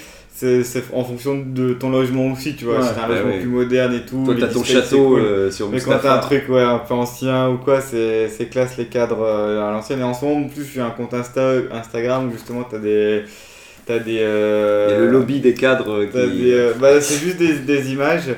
c'est 0.65 0.83
en 0.93 1.05
fonction 1.05 1.43
de 1.47 1.73
ton 1.75 1.91
logement 1.91 2.33
aussi, 2.33 2.55
tu 2.57 2.65
vois. 2.65 2.79
Ouais, 2.81 2.87
si 2.87 2.95
t'as 2.95 3.05
un 3.05 3.09
logement 3.09 3.31
ouais. 3.31 3.41
plus 3.41 3.49
moderne 3.49 3.95
et 3.95 4.03
tout. 4.03 4.25
Toi, 4.25 4.35
t'as 4.39 4.49
ton 4.49 4.65
château 4.65 5.09
cool. 5.11 5.21
euh, 5.21 5.51
sur 5.51 5.69
Mais 5.71 5.81
quand 5.81 5.99
t'as 6.03 6.17
un 6.17 6.19
truc 6.19 6.49
ouais, 6.49 6.63
un 6.63 6.79
peu 6.79 6.95
ancien 6.95 7.49
ou 7.51 7.59
quoi, 7.59 7.81
c'est 7.81 8.49
classe 8.51 8.77
les 8.77 8.87
cadres 8.87 9.23
euh, 9.23 9.67
à 9.67 9.71
l'ancienne. 9.71 10.01
Et 10.01 10.05
en 10.05 10.15
ce 10.15 10.25
moment, 10.25 10.45
en 10.45 10.49
plus, 10.49 10.65
j'ai 10.65 10.81
un 10.81 10.91
compte 10.91 11.15
Insta, 11.15 11.53
Instagram 11.73 12.29
où 12.29 12.33
justement 12.33 12.65
t'as 12.69 12.79
des. 12.79 13.23
T'as 13.85 13.99
des. 13.99 14.19
euh, 14.21 14.89
y 14.91 14.95
a 14.95 14.99
le 14.99 15.09
lobby 15.09 15.41
des 15.41 15.55
cadres 15.55 16.03
euh, 16.03 16.07
qui. 16.07 16.43
des, 16.43 16.53
euh, 16.53 16.73
bah, 16.81 17.01
c'est 17.01 17.19
juste 17.19 17.39
des, 17.39 17.55
des 17.55 17.93
images 17.93 18.31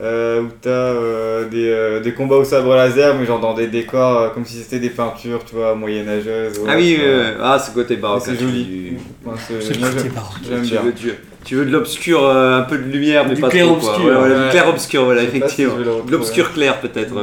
euh, 0.00 0.40
où 0.42 0.48
t'as 0.60 0.70
euh, 0.70 1.48
des, 1.48 1.68
euh, 1.68 2.00
des 2.00 2.12
combats 2.14 2.36
au 2.36 2.44
sabre 2.44 2.74
laser, 2.74 3.14
mais 3.18 3.26
genre 3.26 3.40
dans 3.40 3.52
des 3.54 3.66
décors 3.66 4.20
euh, 4.20 4.28
comme 4.30 4.44
si 4.46 4.56
c'était 4.56 4.78
des 4.78 4.90
peintures, 4.90 5.44
tu 5.44 5.54
vois, 5.54 5.74
moyenâgeuses. 5.74 6.60
Ah 6.66 6.74
oui, 6.76 6.96
euh, 7.00 7.34
ah, 7.42 7.58
ce 7.58 7.72
côté 7.72 7.96
baroque. 7.96 8.22
c'est 8.24 8.32
hein, 8.32 8.36
joli. 8.40 8.64
tu- 8.64 8.96
Enfin, 9.26 9.36
c'est- 9.46 9.78
moi, 9.78 9.88
j'aime- 9.92 10.60
bien. 10.62 10.82
veux, 10.82 10.92
tu, 10.94 11.12
tu 11.44 11.56
veux 11.56 11.64
de 11.66 11.70
l'obscur, 11.70 12.24
euh, 12.24 12.58
un 12.60 12.62
peu 12.62 12.78
de 12.78 12.84
lumière, 12.90 13.26
mais 13.28 13.34
Du 13.34 13.40
pas 13.42 13.50
clair 13.50 13.66
trop. 13.66 13.76
quoi. 13.76 13.90
obscur, 13.90 14.06
Ouais, 14.08 14.14
voilà, 14.18 14.34
ouais. 14.38 14.44
Du 14.44 14.50
clair 14.50 14.68
obscur, 14.68 15.04
voilà, 15.04 15.20
si 15.20 15.26
effectivement. 15.28 15.76
de 15.76 15.88
retrouver. 15.90 16.12
l'obscur 16.12 16.52
clair, 16.54 16.80
peut-être, 16.80 17.14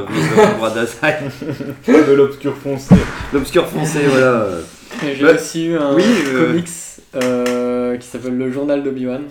de 2.07 2.13
l'obscur 2.13 2.53
foncé. 2.55 2.95
L'obscur 3.33 3.65
foncé, 3.67 3.99
voilà. 4.09 4.45
J'ai 5.17 5.23
Ouais. 5.23 5.33
aussi 5.35 5.65
eu 5.67 5.75
un 5.77 5.95
Oui, 5.95 6.03
euh. 6.33 6.45
comics 6.47 6.67
euh, 7.15 7.97
qui 7.97 8.07
s'appelle 8.07 8.37
Le 8.37 8.51
Journal 8.51 8.83
d'Obi-Wan. 8.83 9.21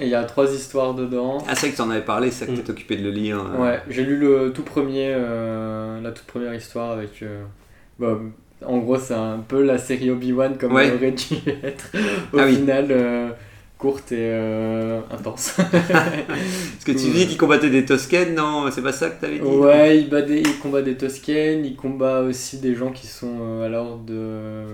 Et 0.00 0.04
il 0.04 0.08
y 0.08 0.14
a 0.14 0.24
trois 0.24 0.50
histoires 0.52 0.94
dedans. 0.94 1.38
Ah, 1.46 1.54
c'est 1.54 1.70
que 1.70 1.76
tu 1.76 1.82
en 1.82 1.90
avais 1.90 2.00
parlé, 2.04 2.30
c'est 2.30 2.46
ça 2.46 2.52
que 2.52 2.58
Mm. 2.58 2.62
t'es 2.64 2.70
occupé 2.70 2.96
de 2.96 3.02
le 3.04 3.10
lire. 3.10 3.38
euh. 3.38 3.62
Ouais, 3.62 3.80
j'ai 3.88 4.02
lu 4.02 4.16
le 4.16 4.52
tout 4.52 4.62
premier, 4.62 5.12
euh, 5.14 6.00
la 6.00 6.10
toute 6.12 6.26
première 6.26 6.54
histoire 6.54 6.92
avec. 6.92 7.22
euh, 7.22 7.42
bah, 7.98 8.18
en 8.66 8.78
gros, 8.78 8.98
c'est 8.98 9.14
un 9.14 9.38
peu 9.46 9.62
la 9.62 9.78
série 9.78 10.10
Obi-Wan 10.10 10.56
comme 10.58 10.72
Ouais. 10.72 10.88
elle 10.88 10.94
aurait 10.96 11.12
dû 11.12 11.34
être. 11.62 11.90
Au 12.32 12.38
Ah 12.38 12.46
final, 12.48 12.86
euh, 12.90 13.28
courte 13.78 14.12
et 14.12 14.16
euh, 14.20 15.00
intense. 15.10 15.54
Parce 15.72 16.84
que 16.84 16.92
tu 16.92 17.08
dis 17.10 17.26
qu'il 17.26 17.38
combattait 17.38 17.70
des 17.70 17.84
Toscanes, 17.84 18.34
non 18.34 18.70
C'est 18.70 18.82
pas 18.82 18.92
ça 18.92 19.08
que 19.10 19.20
t'avais 19.20 19.38
dit 19.38 19.42
ouais, 19.42 19.98
il, 20.00 20.08
bat 20.10 20.20
des, 20.22 20.40
il 20.40 20.58
combat 20.58 20.82
des 20.82 20.96
Toscanes, 20.96 21.64
il 21.64 21.76
combat 21.76 22.20
aussi 22.20 22.58
des 22.58 22.74
gens 22.74 22.90
qui 22.90 23.06
sont 23.06 23.62
à 23.62 23.68
l'ordre 23.68 23.98
de. 24.04 24.64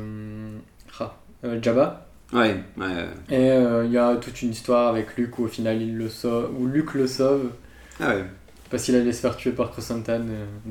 ah, 1.01 1.15
Jabba. 1.63 2.06
Ouais, 2.33 2.57
ouais. 2.77 3.09
Et 3.31 3.51
euh, 3.53 3.85
il 3.87 3.93
y 3.93 3.99
a 3.99 4.17
toute 4.17 4.43
une 4.43 4.51
histoire 4.51 4.89
avec 4.89 5.17
Luke 5.17 5.39
où 5.39 5.45
au 5.45 5.49
final 5.49 5.81
il 5.81 5.97
le 5.97 6.09
sauve, 6.09 6.51
où 6.59 6.67
Luke 6.67 6.95
le 6.95 7.07
sauve 7.07 7.53
Ah 8.01 8.09
ouais. 8.17 8.25
Parce 8.71 8.83
qu'il 8.85 8.95
allait 8.97 9.13
se 9.13 9.21
faire 9.21 9.37
tuer 9.37 9.53
par 9.53 9.71
Crosantan. 9.71 10.21
et- 10.23 10.71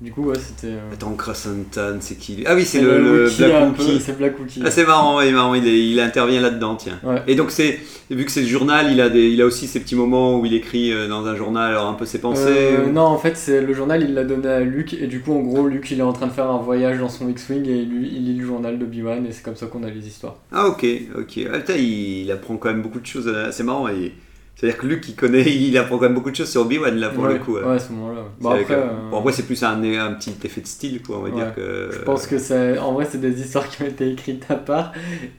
Du 0.00 0.10
coup, 0.10 0.24
ouais, 0.24 0.36
c'était. 0.36 0.72
euh, 0.74 0.92
Attends, 0.92 1.12
Crossantan, 1.14 1.98
c'est 2.00 2.16
qui 2.16 2.34
lui? 2.34 2.44
Ah 2.44 2.56
oui, 2.56 2.64
c'est 2.64 2.80
le, 2.80 2.98
le 2.98 3.22
Wookiee, 3.24 3.36
Black. 3.44 4.00
C'est 4.00 4.18
Black. 4.18 4.34
Ah, 4.64 4.70
c'est 4.72 4.84
marrant, 4.84 5.16
ouais, 5.18 5.30
marrant, 5.30 5.54
il, 5.54 5.64
est- 5.64 5.88
il 5.90 6.00
intervient 6.00 6.40
là-dedans, 6.40 6.74
tiens. 6.74 6.98
Ouais. 7.04 7.22
Et 7.28 7.36
donc, 7.36 7.52
c'est 7.52 7.78
vu 8.10 8.24
que 8.24 8.30
c'est 8.32 8.40
le 8.40 8.48
journal, 8.48 8.90
il 8.90 9.00
a, 9.00 9.08
des, 9.08 9.28
il 9.28 9.40
a 9.40 9.46
aussi 9.46 9.68
ces 9.68 9.78
petits 9.78 9.94
moments 9.94 10.40
où 10.40 10.44
il 10.44 10.54
écrit 10.54 10.92
euh, 10.92 11.06
dans 11.06 11.24
un 11.26 11.36
journal 11.36 11.70
alors 11.70 11.86
un 11.86 11.94
peu 11.94 12.04
ses 12.04 12.20
pensées. 12.20 12.42
Euh, 12.48 12.86
ou- 12.88 12.92
non, 12.92 13.02
en 13.02 13.18
fait, 13.18 13.36
c'est 13.36 13.60
le 13.62 13.72
journal, 13.74 14.02
il 14.02 14.12
l'a 14.14 14.24
donné 14.24 14.48
à 14.48 14.58
Luke, 14.60 14.92
et 14.94 15.06
du 15.06 15.20
coup, 15.20 15.32
en 15.34 15.40
gros, 15.42 15.68
Luke, 15.68 15.88
il 15.92 16.00
est 16.00 16.02
en 16.02 16.12
train 16.12 16.26
de 16.26 16.32
faire 16.32 16.50
un 16.50 16.58
voyage 16.58 16.98
dans 16.98 17.08
son 17.08 17.28
X-Wing, 17.28 17.64
et 17.68 17.76
il, 17.82 17.92
il 18.12 18.24
lit 18.24 18.38
le 18.38 18.44
journal 18.46 18.80
d'Obi-Wan, 18.80 19.24
et 19.24 19.30
c'est 19.30 19.44
comme 19.44 19.54
ça 19.56 19.66
qu'on 19.66 19.84
a 19.84 19.90
les 19.90 20.04
histoires. 20.08 20.34
Ah, 20.50 20.66
ok, 20.66 20.84
ok. 21.16 21.40
Ah, 21.52 21.58
putain, 21.60 21.74
il, 21.76 22.22
il 22.24 22.32
apprend 22.32 22.56
quand 22.56 22.70
même 22.70 22.82
beaucoup 22.82 22.98
de 23.00 23.06
choses. 23.06 23.28
euh, 23.28 23.50
C'est 23.52 23.62
marrant. 23.62 23.86
et- 23.86 24.12
C'est-à-dire 24.54 24.78
que 24.78 24.86
Luke, 24.86 25.04
il 25.08 25.14
connaît, 25.16 25.42
il 25.50 25.76
apprend 25.76 25.96
quand 25.96 26.04
même 26.04 26.14
beaucoup 26.14 26.30
de 26.30 26.36
choses 26.36 26.48
sur 26.50 26.60
Obi-Wan, 26.60 26.94
là, 26.96 27.08
pour 27.08 27.24
ouais, 27.24 27.32
le 27.32 27.38
coup. 27.40 27.54
ouais. 27.56 27.62
ouais, 27.64 27.74
à 27.74 27.78
ce 27.80 27.90
moment-là. 27.92 28.20
vrai 28.40 28.60
après, 28.60 28.74
que- 28.74 28.80
euh, 28.80 28.86
bon, 29.10 29.18
après, 29.18 29.32
c'est 29.32 29.42
plus 29.42 29.60
un, 29.64 29.82
un 29.82 30.12
petit 30.12 30.34
effet 30.44 30.60
de 30.60 30.66
style, 30.68 31.02
quoi, 31.02 31.16
on 31.18 31.22
va 31.22 31.30
Ouais. 31.30 31.34
dire 31.34 31.52
que. 31.56 31.88
je 31.92 31.98
pense 32.04 32.26
que 32.28 32.38
c'est. 32.38 32.78
En 32.78 32.92
vrai, 32.92 33.06
c'est 33.10 33.20
des 33.20 33.40
histoires 33.40 33.68
qui 33.68 33.82
ont 33.82 33.86
été 33.86 34.08
écrites 34.12 34.44
à 34.50 34.54
part, 34.54 34.92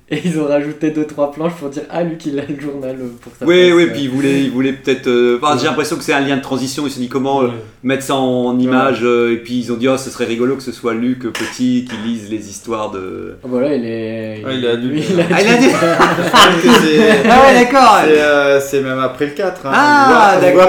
et 0.10 0.20
ils 0.26 0.38
ont 0.40 0.46
rajouté 0.48 0.92
deux 0.92 1.06
trois 1.06 1.32
planches 1.32 1.54
pour 1.54 1.70
dire 1.70 1.84
Ah, 1.90 2.04
Luke, 2.04 2.26
il 2.26 2.38
a 2.38 2.44
le 2.46 2.60
journal 2.60 2.98
euh, 3.00 3.08
pour 3.22 3.32
sa 3.40 3.46
Oui, 3.46 3.68
place, 3.68 3.74
oui, 3.78 3.84
euh. 3.84 3.92
puis 3.94 4.02
il 4.04 4.10
voulait, 4.10 4.42
il 4.44 4.52
voulait 4.52 4.74
peut-être. 4.74 5.08
euh, 5.08 5.40
enfin, 5.42 5.58
J'ai 5.58 5.68
l'impression 5.68 5.96
que 5.96 6.04
c'est 6.04 6.14
un 6.14 6.20
lien 6.20 6.36
de 6.36 6.42
transition. 6.42 6.84
Ils 6.86 6.90
se 6.90 6.96
sont 6.96 7.02
dit 7.02 7.08
comment 7.08 7.44
euh, 7.44 7.48
Ouais. 7.48 7.54
mettre 7.84 8.04
ça 8.04 8.16
en 8.16 8.60
image. 8.60 9.02
euh, 9.04 9.32
et 9.34 9.38
puis 9.38 9.58
ils 9.60 9.72
ont 9.72 9.78
dit, 9.78 9.88
oh, 9.88 9.96
ce 9.96 10.10
serait 10.10 10.26
rigolo 10.26 10.58
que 10.58 10.64
ce 10.64 10.74
soit 10.74 10.94
Luc 10.96 11.24
euh, 11.26 11.32
petit 11.32 11.86
qui 11.90 11.96
lise 12.06 12.30
les 12.30 12.50
histoires 12.50 12.92
de. 12.92 13.36
Voilà, 13.44 13.74
il 13.76 13.86
est. 13.86 14.44
Ouais, 14.44 14.58
il 14.58 14.66
est 14.66 14.70
adulte. 14.70 15.04
il 15.12 15.22
a 15.22 15.24
Ah, 15.32 15.42
il 15.42 15.48
a 15.48 15.58
dit- 15.58 15.70
c'est 15.70 17.30
Ah 17.30 17.46
ouais, 17.46 17.54
d'accord. 17.64 17.98
c'est, 18.04 18.22
euh, 18.22 18.60
c'est 18.60 18.82
même 18.82 19.00
après 19.04 19.26
le 19.28 19.32
4. 19.34 19.66
Hein. 19.66 19.72
Ah, 19.74 20.38
d'accord. 20.42 20.68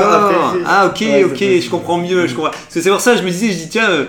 Ah, 0.66 0.86
ok, 0.86 1.00
Ouais, 1.00 1.24
ok, 1.24 1.38
je 1.38 1.70
comprends 1.70 1.98
mieux. 1.98 2.26
Je 2.26 2.34
comprends. 2.34 2.50
Parce 2.50 2.74
que 2.74 2.80
c'est 2.80 2.90
pour 2.90 3.00
ça 3.00 3.12
que 3.12 3.18
je 3.18 3.24
me 3.24 3.30
disais, 3.30 3.48
je 3.48 3.56
dis, 3.58 3.68
tiens, 3.68 3.90
euh, 3.90 4.04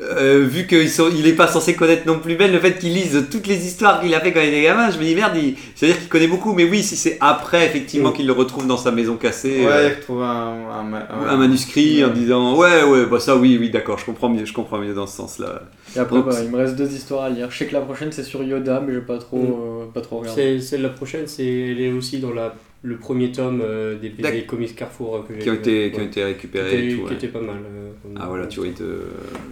euh, 0.00 0.46
vu 0.48 0.68
qu'il 0.68 0.88
il 1.18 1.26
est 1.26 1.32
pas 1.32 1.48
censé 1.48 1.74
connaître 1.74 2.06
non 2.06 2.20
plus 2.20 2.36
Ben, 2.36 2.52
le 2.52 2.60
fait 2.60 2.78
qu'il 2.78 2.94
lise 2.94 3.26
toutes 3.28 3.48
les 3.48 3.66
histoires 3.66 4.00
qu'il 4.00 4.14
a 4.14 4.20
fait 4.20 4.32
quand 4.32 4.40
il 4.40 4.50
était 4.50 4.62
gamin, 4.62 4.88
je 4.88 4.96
me 4.98 5.02
dis 5.02 5.16
merde, 5.16 5.32
c'est-à-dire 5.74 5.98
qu'il 5.98 6.08
connaît 6.08 6.28
beaucoup, 6.28 6.52
mais 6.52 6.62
oui, 6.62 6.84
si 6.84 6.94
c'est 6.94 7.16
après 7.20 7.66
effectivement 7.66 8.10
Mm. 8.10 8.12
qu'il 8.12 8.26
le 8.28 8.32
retrouve 8.32 8.68
dans 8.68 8.76
sa 8.76 8.92
maison 8.92 9.16
cassée, 9.16 9.62
Ouais, 9.66 9.66
euh, 9.72 9.88
il 9.92 9.96
retrouve 9.98 10.22
un, 10.22 10.54
un, 10.78 10.82
ma- 10.84 11.08
un 11.28 11.36
manuscrit 11.36 12.04
en 12.04 12.10
disant 12.10 12.54
ouais, 12.56 12.84
ouais, 12.84 13.06
bah 13.06 13.18
ça 13.18 13.34
oui, 13.34 13.56
oui, 13.60 13.68
d'accord, 13.70 13.98
je 13.98 14.04
comprends 14.04 14.28
mieux, 14.28 14.44
je 14.44 14.52
comprends 14.52 14.78
mieux 14.78 14.94
dans 14.94 15.08
ce 15.08 15.16
sens-là. 15.16 15.62
Et 15.96 15.98
après, 15.98 16.18
Donc, 16.18 16.26
bah, 16.28 16.36
il 16.40 16.50
me 16.50 16.56
reste 16.58 16.76
deux 16.76 16.92
histoires 16.92 17.24
à 17.24 17.30
lire. 17.30 17.48
Je 17.50 17.58
sais 17.58 17.66
que 17.66 17.72
la 17.74 17.80
prochaine 17.80 18.12
c'est 18.12 18.22
sur 18.22 18.44
Yoda, 18.44 18.80
mais 18.86 18.94
j'ai 18.94 19.00
pas 19.00 19.18
trop, 19.18 19.38
Mm. 19.38 19.42
euh, 19.42 19.84
pas 19.92 20.02
trop 20.02 20.18
regardé. 20.18 20.60
C'est 20.60 20.64
celle 20.64 20.82
la 20.82 20.90
prochaine, 20.90 21.26
c'est 21.26 21.44
elle 21.44 21.80
est 21.80 21.90
aussi 21.90 22.18
dans 22.20 22.32
la, 22.32 22.54
le 22.82 22.96
premier 22.96 23.30
tome 23.30 23.60
euh, 23.62 23.98
des, 23.98 24.08
D'accord. 24.08 24.46
comics 24.46 24.74
Carrefour 24.74 25.16
euh, 25.16 25.20
que 25.28 25.34
j'ai 25.34 25.40
Qui 25.40 25.50
ont 25.50 25.54
été, 25.54 25.90
qui 25.90 25.96
ont 25.96 26.00
Ouais. 26.00 26.06
été 26.06 26.20
Qui 26.20 26.24
récupérés 26.24 26.74
et 26.74 26.86
était, 26.86 26.94
tout. 26.96 27.02
qui 27.02 27.08
ouais. 27.08 27.14
était 27.14 27.28
pas 27.28 27.40
mal. 27.40 27.56
euh, 27.56 27.90
Ah 28.18 28.26
voilà, 28.28 28.46
tu 28.46 28.60
vois, 28.60 28.68
il 28.68 28.72
te, 28.74 28.84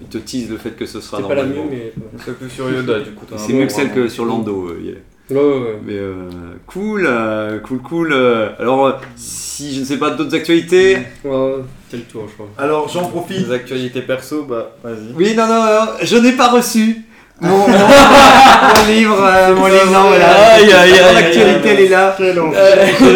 il 0.01 0.09
te 0.09 0.19
tease 0.19 0.51
le 0.51 0.57
fait 0.57 0.71
que 0.71 0.87
ce 0.87 1.01
sera 1.01 1.19
C'est 1.21 1.29
pas 1.29 1.35
la 1.35 1.45
mieux, 1.45 1.61
mais. 1.71 1.93
C'est 2.25 2.39
plus 2.39 2.49
sur 2.49 2.71
Yoda 2.71 3.01
du 3.01 3.11
coup. 3.13 3.27
C'est 3.37 3.53
mieux 3.53 3.67
que 3.67 3.73
celle 3.73 3.93
que 3.93 4.09
sur 4.09 4.25
Lando. 4.25 4.69
euh, 4.71 4.81
yeah. 4.83 4.95
Ouais, 5.31 5.37
ouais, 5.37 5.59
ouais. 5.61 5.79
Mais 5.85 5.93
euh, 5.99 6.31
cool, 6.67 7.05
euh, 7.07 7.59
cool, 7.59 7.83
cool. 7.83 8.13
euh. 8.15 8.49
alors, 8.59 8.99
si 9.15 9.75
je 9.75 9.81
ne 9.81 9.85
sais 9.85 9.99
pas 9.99 10.09
d'autres 10.13 10.35
actualités. 10.35 10.97
Ouais, 11.23 11.57
c'est 11.91 11.99
le 11.99 12.05
tour, 12.05 12.25
je 12.29 12.33
crois. 12.33 12.49
Alors, 12.57 12.89
j'en 12.89 13.07
profite. 13.09 13.47
Les 13.47 13.53
actualités 13.53 14.01
perso, 14.01 14.45
bah 14.45 14.75
vas-y. 14.83 15.13
Oui, 15.15 15.35
non, 15.37 15.47
non, 15.47 15.63
non, 15.65 15.87
je 16.03 16.17
n'ai 16.17 16.33
pas 16.33 16.49
reçu 16.49 17.03
mon, 17.41 17.49
mon- 17.49 17.67
mon 17.69 18.93
livre. 18.93 19.23
euh, 19.25 19.55
mon 19.55 19.67
livre, 19.67 19.87
non, 19.93 20.09
voilà. 20.09 20.29
Aïe, 20.55 20.65
aïe, 20.73 20.93
aïe, 20.93 21.01
Mon 21.13 21.19
actualité, 21.19 21.69
elle 21.71 21.81
est 21.81 21.89
là. 21.89 22.17
Euh, 22.21 22.75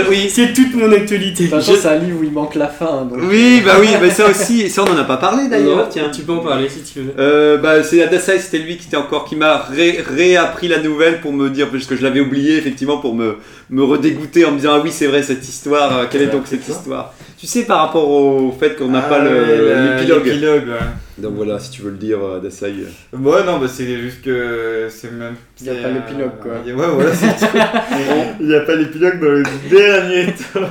oui, 0.08 0.28
c'est 0.32 0.52
toute 0.52 0.74
mon 0.74 0.90
actualité. 0.92 1.48
Je- 1.52 1.60
c'est 1.72 1.88
un 1.88 1.96
livre 1.96 2.18
où 2.20 2.24
il 2.24 2.30
manque 2.32 2.54
la 2.54 2.68
fin. 2.68 3.02
Donc... 3.10 3.18
Oui, 3.28 3.62
bah 3.64 3.72
oui, 3.80 3.88
mais 4.00 4.10
ça 4.10 4.28
aussi, 4.28 4.70
ça 4.70 4.82
on 4.86 4.92
en 4.94 4.98
a 4.98 5.04
pas 5.04 5.16
parlé 5.16 5.48
d'ailleurs. 5.48 5.88
Tiens. 5.88 6.10
Tu 6.14 6.22
peux 6.22 6.32
en 6.32 6.38
parler 6.38 6.68
si 6.68 6.82
tu 6.82 7.00
veux. 7.00 7.14
Euh, 7.18 7.56
bah, 7.58 7.82
c'est 7.82 8.02
Adasai, 8.02 8.38
c'était 8.38 8.58
lui 8.58 8.76
qui 8.76 8.86
était 8.88 8.96
encore 8.96 9.24
qui 9.24 9.34
m'a 9.36 9.66
ré- 9.74 10.02
réappris 10.16 10.68
la 10.68 10.78
nouvelle 10.78 11.20
pour 11.20 11.32
me 11.32 11.48
dire 11.50 11.68
parce 11.70 11.86
que 11.86 11.96
je 11.96 12.02
l'avais 12.02 12.20
oublié 12.20 12.56
effectivement 12.58 12.98
pour 12.98 13.14
me 13.14 13.38
me 13.70 13.82
redégoûter 13.82 14.44
en 14.44 14.50
me 14.52 14.56
disant 14.58 14.72
ah 14.76 14.80
oui 14.84 14.90
c'est 14.92 15.06
vrai 15.06 15.22
cette 15.22 15.48
histoire 15.48 15.96
euh, 15.98 16.04
quelle 16.10 16.22
est 16.22 16.26
donc 16.26 16.42
cette 16.46 16.68
histoire? 16.68 17.14
Tu 17.40 17.46
sais 17.46 17.62
par 17.64 17.78
rapport 17.80 18.08
au 18.08 18.54
fait 18.58 18.76
qu'on 18.76 18.88
n'a 18.88 19.02
Ah 19.04 19.08
pas 19.08 19.18
le- 19.18 19.96
l'épilogue 19.96 20.26
l'épilogue, 20.26 20.68
ouais. 20.68 20.86
Donc 21.22 21.34
voilà 21.36 21.58
si 21.58 21.70
tu 21.70 21.82
veux 21.82 21.90
le 21.90 21.96
dire 21.96 22.18
euh, 22.22 22.36
Adasai 22.38 22.74
euh. 23.12 23.16
Ouais, 23.16 23.44
non, 23.44 23.58
bah 23.58 23.66
c'est 23.68 23.86
juste 24.00 24.22
que 24.22 24.88
c'est 24.90 25.10
même. 25.12 25.34
Il 25.60 25.66
y 25.66 25.70
a 25.70 25.74
pas 25.74 25.88
euh, 25.88 25.94
l'épilogue, 25.94 26.32
quoi. 26.42 26.52
il 26.64 26.68
y 26.70 26.72
a- 26.72 26.76
Ouais, 26.76 26.86
voilà, 26.92 27.14
c'est 27.14 27.28
tout. 27.36 27.56
Il 28.40 28.46
n'y 28.48 28.54
a 28.54 28.60
pas 28.60 28.74
l'épilogue 28.74 29.20
dans 29.20 29.28
le 29.30 29.42
dernier 29.70 30.34
tome 30.52 30.66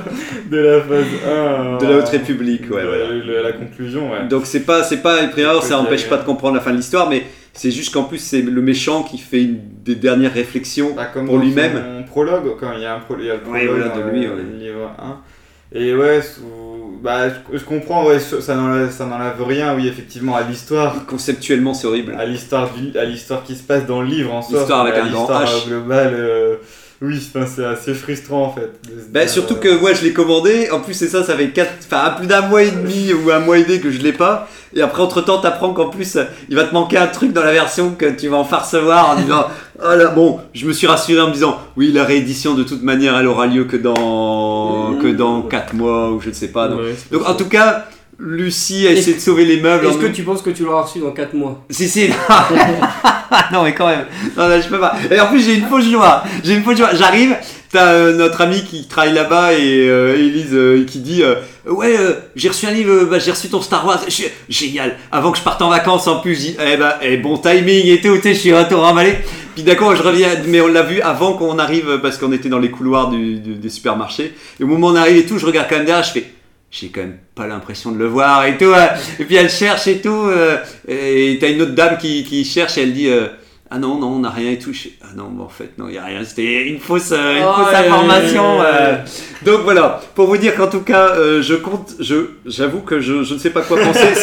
de 0.50 0.56
la 0.58 0.80
phase 0.82 1.04
1. 1.26 1.78
de 1.78 1.86
la 1.86 1.96
Haute 1.98 2.08
République 2.08 2.70
ouais 2.70 2.82
De- 2.82 2.86
voilà 2.86 3.08
le- 3.12 3.42
la 3.42 3.52
conclusion, 3.52 4.12
ouais. 4.12 4.28
donc 4.28 4.46
c'est 4.46 4.60
pas 4.60 4.82
c'est 4.84 4.98
pas 5.02 5.18
C'est 5.34 5.42
ça 5.68 5.76
n'empêche 5.76 6.08
pas 6.08 6.18
de 6.18 6.24
comprendre 6.24 6.54
la 6.56 6.60
fin 6.60 6.70
de 6.72 6.76
l'histoire 6.76 7.08
mais 7.08 7.24
c'est 7.54 7.70
juste 7.70 7.92
qu'en 7.92 8.04
plus 8.04 8.18
c'est 8.18 8.42
le 8.42 8.62
méchant 8.62 9.02
qui 9.02 9.18
fait 9.18 9.42
une 9.42 9.58
des 9.84 9.94
dernières 9.94 10.32
réflexions 10.34 10.92
Bah, 10.94 11.06
comme 11.12 11.26
pour 11.26 11.38
lui-même. 11.38 12.04
prologue, 12.06 12.56
quand 12.60 12.72
il 12.76 12.82
y 12.82 12.86
a, 12.86 12.94
un 12.96 13.00
pro- 13.00 13.16
il 13.18 13.26
y 13.26 13.30
a 13.30 13.34
le 13.34 13.40
Ouais, 13.50 13.66
prologue 13.66 13.90
voilà, 13.92 14.06
de 14.06 14.10
lui, 14.10 14.24
le, 14.26 14.30
ouais. 14.34 14.42
livre 14.58 14.90
1. 14.98 15.78
Et 15.78 15.94
ouais, 15.94 16.20
sous- 16.20 16.71
bah, 17.00 17.28
je, 17.28 17.58
je 17.58 17.64
comprends, 17.64 18.06
ouais, 18.06 18.18
ça 18.20 18.54
n'enlève 18.54 19.42
rien, 19.42 19.74
oui, 19.74 19.86
effectivement, 19.88 20.34
à 20.36 20.42
l'histoire. 20.42 21.06
conceptuellement 21.06 21.74
c'est 21.74 21.86
horrible 21.86 22.14
À 22.18 22.24
l'histoire 22.26 22.70
du- 22.72 22.96
à 22.98 23.04
l'histoire 23.04 23.42
qui 23.44 23.54
se 23.56 23.62
passe 23.62 23.86
dans 23.86 24.00
le 24.02 24.08
livre 24.08 24.32
en 24.34 24.42
soi. 24.42 24.58
L'histoire 24.60 24.80
avec 24.82 24.94
un 24.96 25.06
grand 25.10 25.20
l'histoire, 25.20 25.44
H. 25.44 25.66
globale, 25.68 26.14
euh, 26.14 26.56
oui, 27.02 27.20
enfin, 27.34 27.46
c'est 27.52 27.64
assez 27.64 27.94
frustrant 27.94 28.44
en 28.44 28.52
fait. 28.52 28.70
Bah, 29.10 29.26
surtout 29.26 29.54
euh, 29.54 29.58
que 29.58 29.80
moi 29.80 29.92
je 29.92 30.04
l'ai 30.04 30.12
commandé, 30.12 30.70
en 30.70 30.80
plus 30.80 30.94
c'est 30.94 31.08
ça, 31.08 31.24
ça 31.24 31.36
fait 31.36 31.50
quatre, 31.50 31.72
enfin 31.84 32.14
plus 32.16 32.28
d'un 32.28 32.42
mois 32.42 32.62
et 32.62 32.70
demi 32.70 33.12
ou 33.12 33.30
un 33.32 33.40
mois 33.40 33.58
et 33.58 33.64
demi 33.64 33.80
que 33.80 33.90
je 33.90 33.98
l'ai 34.00 34.12
pas, 34.12 34.48
et 34.72 34.80
après 34.80 35.02
entre 35.02 35.20
temps 35.20 35.40
t'apprends 35.40 35.72
qu'en 35.72 35.88
plus 35.88 36.16
il 36.48 36.54
va 36.54 36.62
te 36.62 36.72
manquer 36.72 36.98
un 36.98 37.08
truc 37.08 37.32
dans 37.32 37.42
la 37.42 37.52
version 37.52 37.90
que 37.98 38.06
tu 38.06 38.28
vas 38.28 38.36
enfin 38.36 38.58
recevoir 38.58 39.10
en 39.10 39.16
disant 39.16 39.46
oh 39.80 39.96
là 39.96 40.06
bon, 40.06 40.38
je 40.54 40.64
me 40.64 40.72
suis 40.72 40.86
rassuré 40.86 41.20
en 41.20 41.26
me 41.28 41.32
disant 41.32 41.58
oui 41.76 41.90
la 41.90 42.04
réédition 42.04 42.54
de 42.54 42.62
toute 42.62 42.84
manière 42.84 43.18
elle 43.18 43.26
aura 43.26 43.46
lieu 43.46 43.64
que 43.64 43.76
dans 43.76 44.94
que 45.02 45.08
dans 45.08 45.42
4 45.42 45.74
mois 45.74 46.12
ou 46.12 46.20
je 46.20 46.28
ne 46.28 46.34
sais 46.34 46.48
pas. 46.48 46.68
Donc, 46.68 46.80
Ouais, 46.80 47.18
en 47.26 47.34
tout 47.34 47.48
cas 47.48 47.86
Lucie 48.24 48.86
a 48.86 48.92
essayé 48.92 49.16
de 49.16 49.20
sauver 49.20 49.44
les 49.44 49.60
meubles. 49.60 49.84
Est-ce 49.86 49.98
que 49.98 50.06
tu 50.06 50.22
penses 50.22 50.42
que 50.42 50.50
tu 50.50 50.62
l'auras 50.64 50.82
reçu 50.82 51.00
dans 51.00 51.10
4 51.10 51.34
mois? 51.34 51.64
Si, 51.70 51.88
si. 51.88 52.08
non, 53.52 53.64
mais 53.64 53.74
quand 53.74 53.88
même. 53.88 54.06
Non, 54.36 54.48
non, 54.48 54.60
je 54.60 54.68
peux 54.68 54.78
pas. 54.78 54.94
Et 55.10 55.18
en 55.20 55.26
plus, 55.26 55.44
j'ai 55.44 55.54
une 55.54 55.66
fausse 55.66 55.84
joie. 55.90 56.22
J'ai 56.44 56.54
une 56.54 56.62
fausse 56.62 56.78
joie. 56.78 56.94
J'arrive, 56.94 57.34
t'as 57.70 57.92
euh, 57.94 58.14
notre 58.16 58.40
ami 58.42 58.62
qui 58.64 58.86
travaille 58.86 59.12
là-bas 59.14 59.54
et 59.54 59.88
euh, 59.88 60.14
Elise 60.16 60.50
euh, 60.54 60.84
qui 60.84 61.00
dit 61.00 61.22
euh, 61.22 61.34
Ouais, 61.66 61.96
euh, 61.98 62.12
j'ai 62.36 62.48
reçu 62.48 62.66
un 62.66 62.70
livre, 62.70 63.04
bah, 63.04 63.18
j'ai 63.18 63.32
reçu 63.32 63.48
ton 63.48 63.60
Star 63.60 63.84
Wars. 63.86 64.00
Je 64.08 64.24
Génial. 64.48 64.96
Avant 65.10 65.32
que 65.32 65.38
je 65.38 65.42
parte 65.42 65.60
en 65.62 65.68
vacances, 65.70 66.06
en 66.06 66.20
plus, 66.20 66.36
dis 66.38 66.56
Eh 66.60 66.76
ben, 66.76 66.92
eh, 67.02 67.16
bon 67.16 67.38
timing 67.38 67.86
et 67.88 68.00
tout, 68.00 68.14
tu 68.16 68.22
sais, 68.22 68.34
je 68.34 68.38
suis 68.38 68.54
retour 68.54 68.84
emballé. 68.86 69.16
Puis 69.54 69.64
d'accord, 69.64 69.94
je 69.96 70.02
reviens, 70.02 70.28
mais 70.46 70.60
on 70.60 70.68
l'a 70.68 70.82
vu 70.82 71.00
avant 71.02 71.34
qu'on 71.34 71.58
arrive 71.58 71.98
parce 72.00 72.16
qu'on 72.18 72.32
était 72.32 72.48
dans 72.48 72.58
les 72.58 72.70
couloirs 72.70 73.10
du, 73.10 73.34
du- 73.40 73.54
des 73.54 73.68
supermarchés. 73.68 74.32
Et 74.60 74.64
au 74.64 74.66
moment 74.66 74.86
où 74.88 74.90
on 74.92 74.96
arrive 74.96 75.16
et 75.16 75.26
tout, 75.26 75.38
je 75.38 75.44
regarde 75.44 75.66
quand 75.68 75.76
même 75.76 75.84
derrière, 75.84 76.04
je 76.04 76.12
fais 76.12 76.24
j'ai 76.72 76.88
quand 76.88 77.02
même 77.02 77.18
pas 77.34 77.46
l'impression 77.46 77.92
de 77.92 77.98
le 77.98 78.06
voir 78.06 78.44
et 78.46 78.56
tout. 78.56 78.64
euh. 78.64 78.86
Et 79.20 79.24
puis 79.26 79.36
elle 79.36 79.50
cherche 79.50 79.86
et 79.86 80.00
tout. 80.00 80.24
euh, 80.26 80.56
Et 80.88 81.36
t'as 81.40 81.50
une 81.50 81.60
autre 81.62 81.74
dame 81.74 81.98
qui, 81.98 82.24
qui 82.24 82.44
cherche 82.44 82.78
et 82.78 82.82
elle 82.82 82.94
dit 82.94 83.08
euh, 83.10 83.26
Ah 83.70 83.78
non, 83.78 83.98
non, 84.00 84.08
on 84.08 84.18
n'a 84.20 84.30
rien 84.30 84.52
et 84.52 84.58
tout. 84.58 84.72
Je 84.72 84.88
ah 85.02 85.08
non, 85.14 85.30
en 85.40 85.48
fait, 85.48 85.72
non, 85.76 85.88
il 85.88 85.92
n'y 85.92 85.98
a 85.98 86.04
rien. 86.04 86.24
C'était 86.24 86.62
une 86.66 86.78
fausse, 86.78 87.12
euh, 87.12 87.36
une 87.36 87.44
Oh, 87.46 87.52
fausse 87.62 87.72
ouais, 87.72 87.86
information. 87.86 88.56
ouais, 88.56 88.62
ouais, 88.62 88.66
euh. 88.72 88.92
ouais. 88.96 89.04
Donc 89.44 89.60
voilà, 89.64 90.00
pour 90.14 90.26
vous 90.28 90.38
dire 90.38 90.54
qu'en 90.54 90.68
tout 90.68 90.80
cas, 90.80 91.08
euh, 91.16 91.42
je 91.42 91.54
compte, 91.56 91.92
je, 92.00 92.14
j'avoue 92.46 92.80
que 92.80 93.00
je, 93.00 93.22
je 93.22 93.34
ne 93.34 93.38
sais 93.38 93.50
pas 93.50 93.60
quoi 93.62 93.78
penser. 93.78 94.14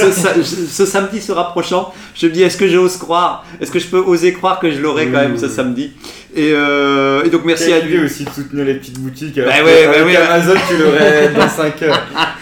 ce 0.42 0.86
samedi 0.88 1.22
se 1.22 1.32
rapprochant, 1.32 1.94
je 2.16 2.26
me 2.28 2.32
dis 2.32 2.42
Est-ce 2.42 2.58
que 2.58 2.68
j'ose 2.68 2.98
croire 2.98 3.46
Est-ce 3.62 3.70
que 3.72 3.78
je 3.80 3.88
peux 3.88 4.00
oser 4.00 4.34
croire 4.34 4.60
que 4.60 4.72
je 4.72 4.80
l'aurai 4.80 5.06
quand 5.08 5.20
même 5.20 5.38
ce 5.38 5.48
samedi? 5.50 5.92
Et, 6.36 6.52
euh, 6.54 7.24
et 7.24 7.30
donc 7.30 7.42
merci 7.44 7.74
à 7.74 7.80
lui. 7.80 8.04
aussi 8.04 8.24
de 8.24 8.30
soutenir 8.30 8.64
les 8.64 8.76
petites 8.76 9.00
boutiques. 9.00 9.36
Bah 9.36 9.52
alors 9.52 9.66
ouais, 9.66 9.88
bah 9.88 10.06
ouais. 10.06 10.16
Amazon, 10.16 10.54
tu 10.68 10.78
l'aurais 10.78 11.30
dans 11.36 11.50
5 11.50 11.82
heures. 11.82 12.04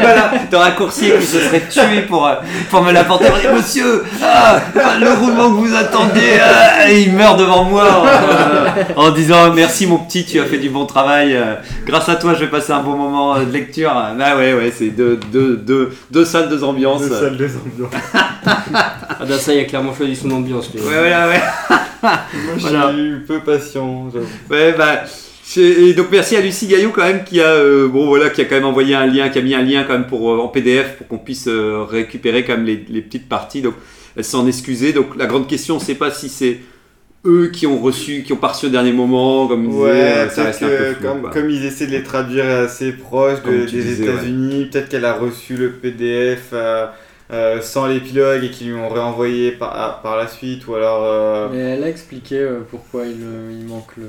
voilà, 0.00 0.32
t'auras 0.50 0.68
un 0.68 0.70
coursier 0.72 1.14
qui 1.20 1.26
se 1.26 1.38
serait 1.38 1.62
tué 1.68 2.02
pour, 2.08 2.26
euh, 2.26 2.34
pour 2.70 2.82
me 2.82 2.90
l'apporter. 2.90 3.26
Il 3.44 3.50
Monsieur, 3.50 4.02
ah, 4.22 4.60
le 5.00 5.12
roulement 5.12 5.50
que 5.50 5.66
vous 5.66 5.74
attendiez, 5.74 6.40
ah, 6.40 6.90
et 6.90 7.02
il 7.02 7.12
meurt 7.12 7.38
devant 7.38 7.64
moi 7.64 8.04
euh, 8.04 8.82
en 8.96 9.10
disant 9.10 9.52
merci 9.52 9.86
mon 9.86 9.98
petit, 9.98 10.24
tu 10.24 10.40
as 10.40 10.44
fait 10.44 10.58
du 10.58 10.68
bon 10.68 10.86
travail. 10.86 11.38
grâce 11.86 12.08
à 12.08 12.16
toi, 12.16 12.34
je 12.34 12.40
vais 12.40 12.50
passer 12.50 12.72
un 12.72 12.82
bon 12.82 12.96
moment 12.96 13.38
de 13.38 13.52
lecture. 13.52 13.92
Bah 14.18 14.36
ouais, 14.36 14.54
ouais, 14.54 14.72
c'est 14.76 14.88
deux, 14.88 15.20
deux, 15.30 15.56
deux, 15.56 15.92
deux 16.10 16.24
salles, 16.24 16.48
deux 16.48 16.64
ambiances. 16.64 17.02
Deux 17.02 17.14
salles, 17.14 17.36
deux 17.36 17.50
ambiances. 17.56 18.00
Adasai 19.20 19.60
a 19.60 19.64
clairement 19.64 19.94
choisi 19.94 20.16
son 20.16 20.30
ambiance. 20.32 20.68
Ouais, 20.74 20.80
voilà, 20.82 21.28
ouais. 21.28 21.40
Moi, 22.02 22.12
je 22.56 22.60
Voilà. 22.60 22.92
suis 22.92 23.12
peu 23.26 23.40
patient. 23.40 24.10
Ouais, 24.50 24.74
bah. 24.76 25.04
Et 25.56 25.94
donc 25.94 26.06
merci 26.12 26.36
à 26.36 26.40
Lucie 26.40 26.68
Gaillot 26.68 26.90
quand 26.94 27.02
même 27.02 27.24
qui 27.24 27.40
a 27.40 27.48
euh, 27.48 27.88
bon 27.88 28.06
voilà 28.06 28.30
qui 28.30 28.40
a 28.40 28.44
quand 28.44 28.54
même 28.54 28.64
envoyé 28.66 28.94
un 28.94 29.06
lien, 29.06 29.28
qui 29.30 29.38
a 29.40 29.42
mis 29.42 29.52
un 29.52 29.62
lien 29.62 29.82
quand 29.82 29.94
même 29.94 30.06
pour 30.06 30.30
euh, 30.30 30.38
en 30.38 30.46
PDF 30.46 30.96
pour 30.98 31.08
qu'on 31.08 31.18
puisse 31.18 31.48
euh, 31.48 31.82
récupérer 31.82 32.44
quand 32.44 32.52
même 32.56 32.64
les, 32.64 32.84
les 32.88 33.00
petites 33.02 33.28
parties. 33.28 33.60
Donc 33.60 33.74
elle 34.16 34.22
s'en 34.22 34.46
excusait. 34.46 34.92
Donc 34.92 35.16
la 35.16 35.26
grande 35.26 35.48
question 35.48 35.80
c'est 35.80 35.96
pas 35.96 36.12
si 36.12 36.28
c'est 36.28 36.58
eux 37.26 37.50
qui 37.52 37.66
ont 37.66 37.80
reçu, 37.80 38.22
qui 38.22 38.32
ont 38.32 38.38
reçu 38.40 38.66
au 38.66 38.68
dernier 38.68 38.92
moment, 38.92 39.48
comme 39.48 39.64
ils 39.64 39.70
disaient, 39.70 39.82
Ouais, 39.82 39.90
euh, 39.90 40.28
ça 40.30 40.44
reste 40.44 40.62
un 40.62 40.68
peu 40.68 40.76
que 40.76 40.94
flou, 40.94 41.08
comme, 41.08 41.30
comme 41.32 41.50
ils 41.50 41.64
essaient 41.66 41.86
de 41.88 41.90
les 41.92 42.04
traduire 42.04 42.46
assez 42.48 42.92
proches 42.92 43.42
de- 43.42 43.66
des 43.68 44.02
États-Unis, 44.02 44.68
peut-être 44.70 44.88
qu'elle 44.88 45.04
a 45.04 45.14
reçu 45.14 45.56
le 45.56 45.70
PDF 45.72 46.50
euh, 46.52 46.86
euh, 47.32 47.60
sans 47.60 47.86
l'épilogue 47.86 48.42
et 48.44 48.50
qu'ils 48.50 48.68
lui 48.72 48.74
ont 48.78 48.88
réenvoyé 48.88 49.52
par, 49.52 49.74
à- 49.80 50.00
par 50.02 50.16
la 50.16 50.26
suite, 50.26 50.66
ou 50.66 50.74
alors. 50.74 51.04
euh, 51.04 51.48
Mais 51.52 51.58
elle 51.60 51.84
a 51.84 51.88
expliqué 51.88 52.38
euh, 52.38 52.60
pourquoi 52.70 53.06
il, 53.06 53.22
euh, 53.22 53.52
il 53.58 53.66
manque 53.66 53.96
le. 53.96 54.06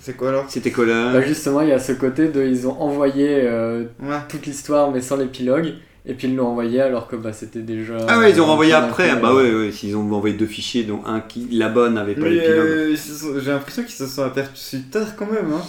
C'est 0.00 0.16
quoi 0.16 0.28
alors? 0.28 0.44
C'était 0.48 0.70
Colin. 0.70 1.12
Bah 1.12 1.20
justement, 1.22 1.60
il 1.62 1.68
y 1.68 1.72
a 1.72 1.78
ce 1.78 1.92
côté 1.92 2.28
de 2.28 2.42
ils 2.44 2.66
ont 2.68 2.80
envoyé 2.80 3.40
euh, 3.42 3.84
Ouais. 4.02 4.16
toute 4.28 4.46
l'histoire 4.46 4.90
mais 4.92 5.00
sans 5.00 5.16
l'épilogue, 5.16 5.72
et 6.06 6.14
puis 6.14 6.28
ils 6.28 6.36
l'ont 6.36 6.46
envoyé 6.46 6.80
alors 6.80 7.08
que 7.08 7.16
bah, 7.16 7.32
c'était 7.32 7.58
déjà. 7.60 7.94
ah 8.08 8.18
ouais, 8.20 8.30
ils 8.30 8.40
ont 8.40 8.46
renvoyé 8.46 8.72
après. 8.72 9.14
bah 9.16 9.34
ouais, 9.34 9.52
ouais, 9.52 9.72
s'ils 9.72 9.96
ont 9.96 10.10
envoyé 10.12 10.36
deux 10.36 10.46
fichiers, 10.46 10.84
dont 10.84 11.00
un 11.06 11.20
qui 11.20 11.48
là-bas 11.50 11.88
n'avait 11.90 12.14
pas 12.14 12.28
l'épilogue. 12.28 12.56
euh, 12.58 12.96
j'ai 13.42 13.50
l'impression 13.50 13.82
qu'ils 13.82 13.94
se 13.96 14.06
sont 14.06 14.22
aperçus 14.22 14.82
tard 14.92 15.16
quand 15.18 15.26
même. 15.26 15.52
Hein. 15.52 15.62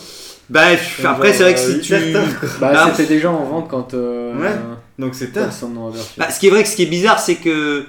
Bah 0.50 0.62
après 1.04 1.34
c'est 1.34 1.44
vrai 1.44 1.54
que 1.56 1.60
si 1.60 1.80
tu 1.82 1.94
quoi. 2.14 2.22
Bah 2.62 2.72
Ah. 2.76 2.92
c'était 2.96 3.16
déjà 3.16 3.30
en 3.32 3.44
vente 3.44 3.68
quand. 3.70 3.94
Euh, 3.96 4.34
Ouais. 4.40 4.56
Donc 5.00 5.14
c'est 5.16 5.32
ont 5.38 5.90
aperçu. 5.90 6.10
Bah, 6.18 6.30
ce 6.32 6.40
qui 6.40 6.48
est 6.48 6.50
vrai 6.50 6.64
que 6.64 6.70
ce 6.70 6.76
qui 6.76 6.84
est 6.84 6.88
bizarre, 6.88 7.20
c'est 7.20 7.36
que. 7.36 7.86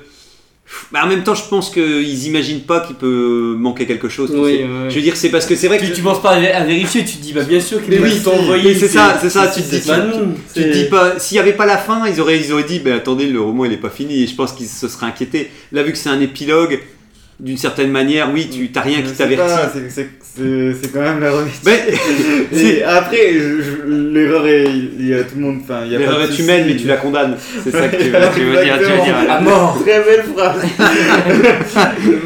Bah, 0.92 1.00
en 1.02 1.06
même 1.08 1.22
temps, 1.24 1.34
je 1.34 1.48
pense 1.48 1.70
qu'ils 1.70 2.26
imaginent 2.26 2.60
pas 2.60 2.80
qu'il 2.80 2.96
peut 2.96 3.54
manquer 3.58 3.86
quelque 3.86 4.10
chose. 4.10 4.30
Oui, 4.34 4.38
ouais. 4.64 4.90
Je 4.90 4.94
veux 4.96 5.00
dire, 5.00 5.16
c'est 5.16 5.30
parce 5.30 5.46
que 5.46 5.56
c'est 5.56 5.66
vrai 5.68 5.78
que. 5.78 5.86
Tu, 5.86 5.92
tu 5.92 6.02
penses 6.02 6.20
pas 6.20 6.32
à, 6.32 6.40
vé- 6.40 6.52
à 6.52 6.62
vérifier, 6.64 7.06
tu 7.06 7.16
te 7.16 7.22
dis 7.22 7.32
bah 7.32 7.42
bien 7.44 7.60
sûr 7.60 7.82
qu'ils 7.82 7.98
oui, 8.02 8.20
tout 8.22 8.28
envoyer. 8.28 8.72
oui, 8.72 8.76
c'est 8.78 8.88
ça, 8.88 9.18
c'est 9.18 9.30
ça, 9.30 9.46
tu 9.48 9.62
te 9.62 9.74
dis- 9.74 9.88
Bah 9.88 9.96
non, 9.98 10.34
Tu 10.54 10.62
te 10.64 10.68
dis 10.68 10.84
pas, 10.84 11.18
s'il 11.18 11.38
y 11.38 11.40
avait 11.40 11.54
pas 11.54 11.64
la 11.64 11.78
fin, 11.78 12.06
ils 12.06 12.20
auraient, 12.20 12.38
ils 12.38 12.52
auraient 12.52 12.64
dit, 12.64 12.80
ben 12.80 12.92
attendez, 12.96 13.26
le 13.28 13.40
roman 13.40 13.64
il 13.64 13.72
est 13.72 13.78
pas 13.78 13.88
fini, 13.88 14.22
et 14.22 14.26
je 14.26 14.34
pense 14.34 14.52
qu'ils 14.52 14.66
se 14.68 14.88
seraient 14.88 15.06
inquiétés. 15.06 15.50
Là, 15.72 15.82
vu 15.82 15.92
que 15.92 15.98
c'est 15.98 16.10
un 16.10 16.20
épilogue, 16.20 16.78
d'une 17.40 17.56
certaine 17.56 17.90
manière, 17.92 18.30
oui, 18.32 18.48
tu 18.52 18.70
t'as 18.72 18.80
rien 18.80 19.00
qui 19.02 19.08
Je 19.10 19.14
t'avertit. 19.14 19.52
c'est- 19.94 20.92
quand 20.92 21.00
même 21.00 21.20
la 21.20 21.30
remise. 21.32 21.60
Mais 21.64 22.82
après, 22.86 23.32
l'erreur 23.86 24.46
est. 24.46 24.64
Il 24.98 25.08
y 25.08 25.14
a 25.14 25.22
tout 25.24 25.36
le 25.36 25.40
monde. 25.42 25.60
Enfin, 25.62 25.80
il 25.84 25.92
y 25.92 25.96
a 25.96 25.98
l'erreur 25.98 26.18
pas 26.18 26.24
est 26.32 26.38
humaine, 26.38 26.64
mais 26.66 26.76
tu 26.76 26.86
la 26.86 26.96
condamnes. 26.96 27.36
C'est 27.64 27.70
ça 27.70 27.88
que 27.88 27.96
tu 27.96 28.10
veux, 28.10 28.18
tu 28.34 28.40
veux 28.44 28.62
dire. 28.64 28.78
Tu 28.78 28.84
veux 28.84 29.04
dire. 29.04 29.16
À 29.30 29.40
mort 29.40 29.78
Très 29.84 30.02
belle 30.02 30.24
phrase 30.34 30.62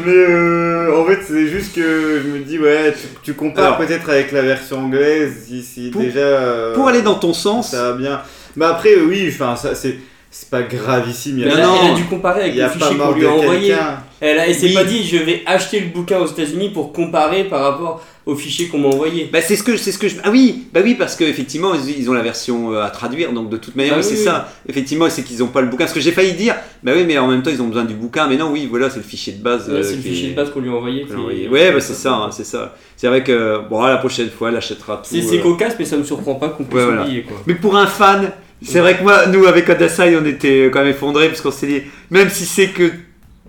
Mais 0.05 0.11
euh, 0.13 0.99
en 1.01 1.05
fait, 1.05 1.19
c'est 1.27 1.47
juste 1.47 1.75
que 1.75 2.21
je 2.23 2.27
me 2.29 2.39
dis, 2.39 2.59
ouais, 2.59 2.93
tu, 2.93 3.07
tu 3.23 3.33
compares 3.33 3.77
peut-être 3.77 4.09
avec 4.09 4.31
la 4.31 4.41
version 4.41 4.79
anglaise, 4.79 5.33
si, 5.47 5.61
si 5.63 5.89
Pour- 5.89 6.01
déjà. 6.01 6.19
euh, 6.19 6.73
Pour 6.75 6.87
aller 6.87 7.01
dans 7.01 7.15
ton 7.15 7.33
sens, 7.33 7.71
Ça 7.71 7.91
va 7.91 7.93
bien. 7.93 8.21
Mais 8.55 8.65
après, 8.65 8.95
oui, 8.95 9.29
enfin, 9.33 9.55
ça, 9.55 9.75
c'est. 9.75 9.95
C'est 10.35 10.49
pas 10.49 10.63
gravissime, 10.63 11.37
il 11.37 11.45
y 11.45 11.51
a, 11.51 11.55
non. 11.63 11.75
elle 11.83 11.91
a 11.91 11.93
dû 11.93 12.05
comparer 12.05 12.41
avec 12.41 12.55
le 12.55 12.67
fichier 12.67 12.97
qu'on 12.97 13.11
lui 13.11 13.25
a 13.27 13.31
envoyé. 13.31 13.75
Elle, 14.19 14.39
a- 14.39 14.47
elle 14.47 14.55
s'est 14.55 14.67
Oui. 14.67 14.73
pas 14.73 14.83
dit 14.83 15.03
je 15.03 15.17
vais 15.17 15.43
acheter 15.45 15.79
le 15.79 15.87
bouquin 15.89 16.17
aux 16.19 16.25
États-Unis 16.25 16.69
pour 16.69 16.91
comparer 16.91 17.43
par 17.43 17.61
rapport 17.61 18.01
au 18.25 18.35
fichier 18.35 18.67
qu'on 18.67 18.79
m'a 18.79 18.87
envoyé. 18.87 19.29
Bah 19.31 19.41
c'est 19.41 19.55
ce 19.55 19.61
que 19.61 19.77
c'est 19.77 19.91
ce 19.91 19.99
que 19.99 20.07
je 20.07 20.15
ah 20.23 20.31
oui 20.31 20.63
bah 20.73 20.79
oui 20.83 20.95
parce 20.95 21.15
qu'effectivement 21.15 21.73
ils, 21.75 21.99
ils 21.99 22.09
ont 22.09 22.13
la 22.13 22.21
version 22.23 22.71
euh, 22.73 22.81
à 22.81 22.89
traduire 22.89 23.31
donc 23.31 23.49
de 23.49 23.57
toute 23.57 23.75
manière 23.75 23.93
Ah 23.95 23.97
oui, 23.97 24.03
c'est 24.03 24.15
oui. 24.15 24.23
ça 24.23 24.47
effectivement 24.67 25.07
c'est 25.09 25.21
qu'ils 25.23 25.43
ont 25.43 25.47
pas 25.49 25.61
le 25.61 25.67
bouquin 25.67 25.85
ce 25.85 25.93
que 25.93 25.99
j'ai 25.99 26.13
failli 26.13 26.31
dire 26.33 26.55
bah 26.81 26.93
oui 26.95 27.03
mais 27.05 27.17
en 27.19 27.27
même 27.27 27.43
temps 27.43 27.51
ils 27.51 27.61
ont 27.61 27.67
besoin 27.67 27.83
du 27.83 27.93
bouquin 27.95 28.27
mais 28.27 28.37
non 28.37 28.49
oui 28.49 28.65
voilà 28.67 28.89
c'est 28.89 28.97
le 28.97 29.03
fichier 29.03 29.33
de 29.33 29.43
base 29.43 29.67
Ouais, 29.67 29.75
euh, 29.75 29.83
c'est 29.83 29.97
le 29.97 30.01
fichier 30.01 30.27
est- 30.29 30.31
de 30.31 30.35
base 30.37 30.51
qu'on 30.51 30.61
lui 30.61 30.69
a 30.69 30.73
envoyé. 30.73 31.03
qui 31.05 31.13
envoyé. 31.13 31.47
ouais 31.49 31.71
bah 31.73 31.81
c'est 31.81 31.93
ça 31.93 32.13
hein, 32.15 32.29
c'est 32.31 32.45
ça 32.45 32.73
c'est 32.95 33.07
vrai 33.07 33.23
que 33.23 33.59
bon 33.69 33.81
la 33.83 33.97
prochaine 33.97 34.29
fois 34.29 34.49
elle 34.49 34.55
achètera 34.55 34.95
tout 34.97 35.01
C'est 35.03 35.21
c'est 35.21 35.39
euh. 35.39 35.43
cocasse, 35.43 35.75
mais 35.77 35.85
ça 35.85 35.97
me 35.97 36.03
surprend 36.05 36.35
pas 36.35 36.47
qu'on 36.49 36.63
puisse 36.63 36.79
Ouais, 36.79 36.85
voilà. 36.85 37.03
oublier 37.03 37.23
quoi. 37.23 37.35
mais 37.45 37.55
pour 37.55 37.75
un 37.75 37.87
fan 37.87 38.31
c'est 38.63 38.79
vrai 38.79 38.97
que 38.97 39.03
moi 39.03 39.27
nous 39.27 39.45
avec 39.45 39.69
Odasai 39.69 40.15
on 40.15 40.25
était 40.25 40.69
quand 40.71 40.79
même 40.79 40.89
effondrés 40.89 41.27
parce 41.27 41.41
qu'on 41.41 41.51
s'est 41.51 41.67
dit 41.67 41.81
même 42.09 42.29
si 42.29 42.45
c'est 42.45 42.69
que 42.69 42.91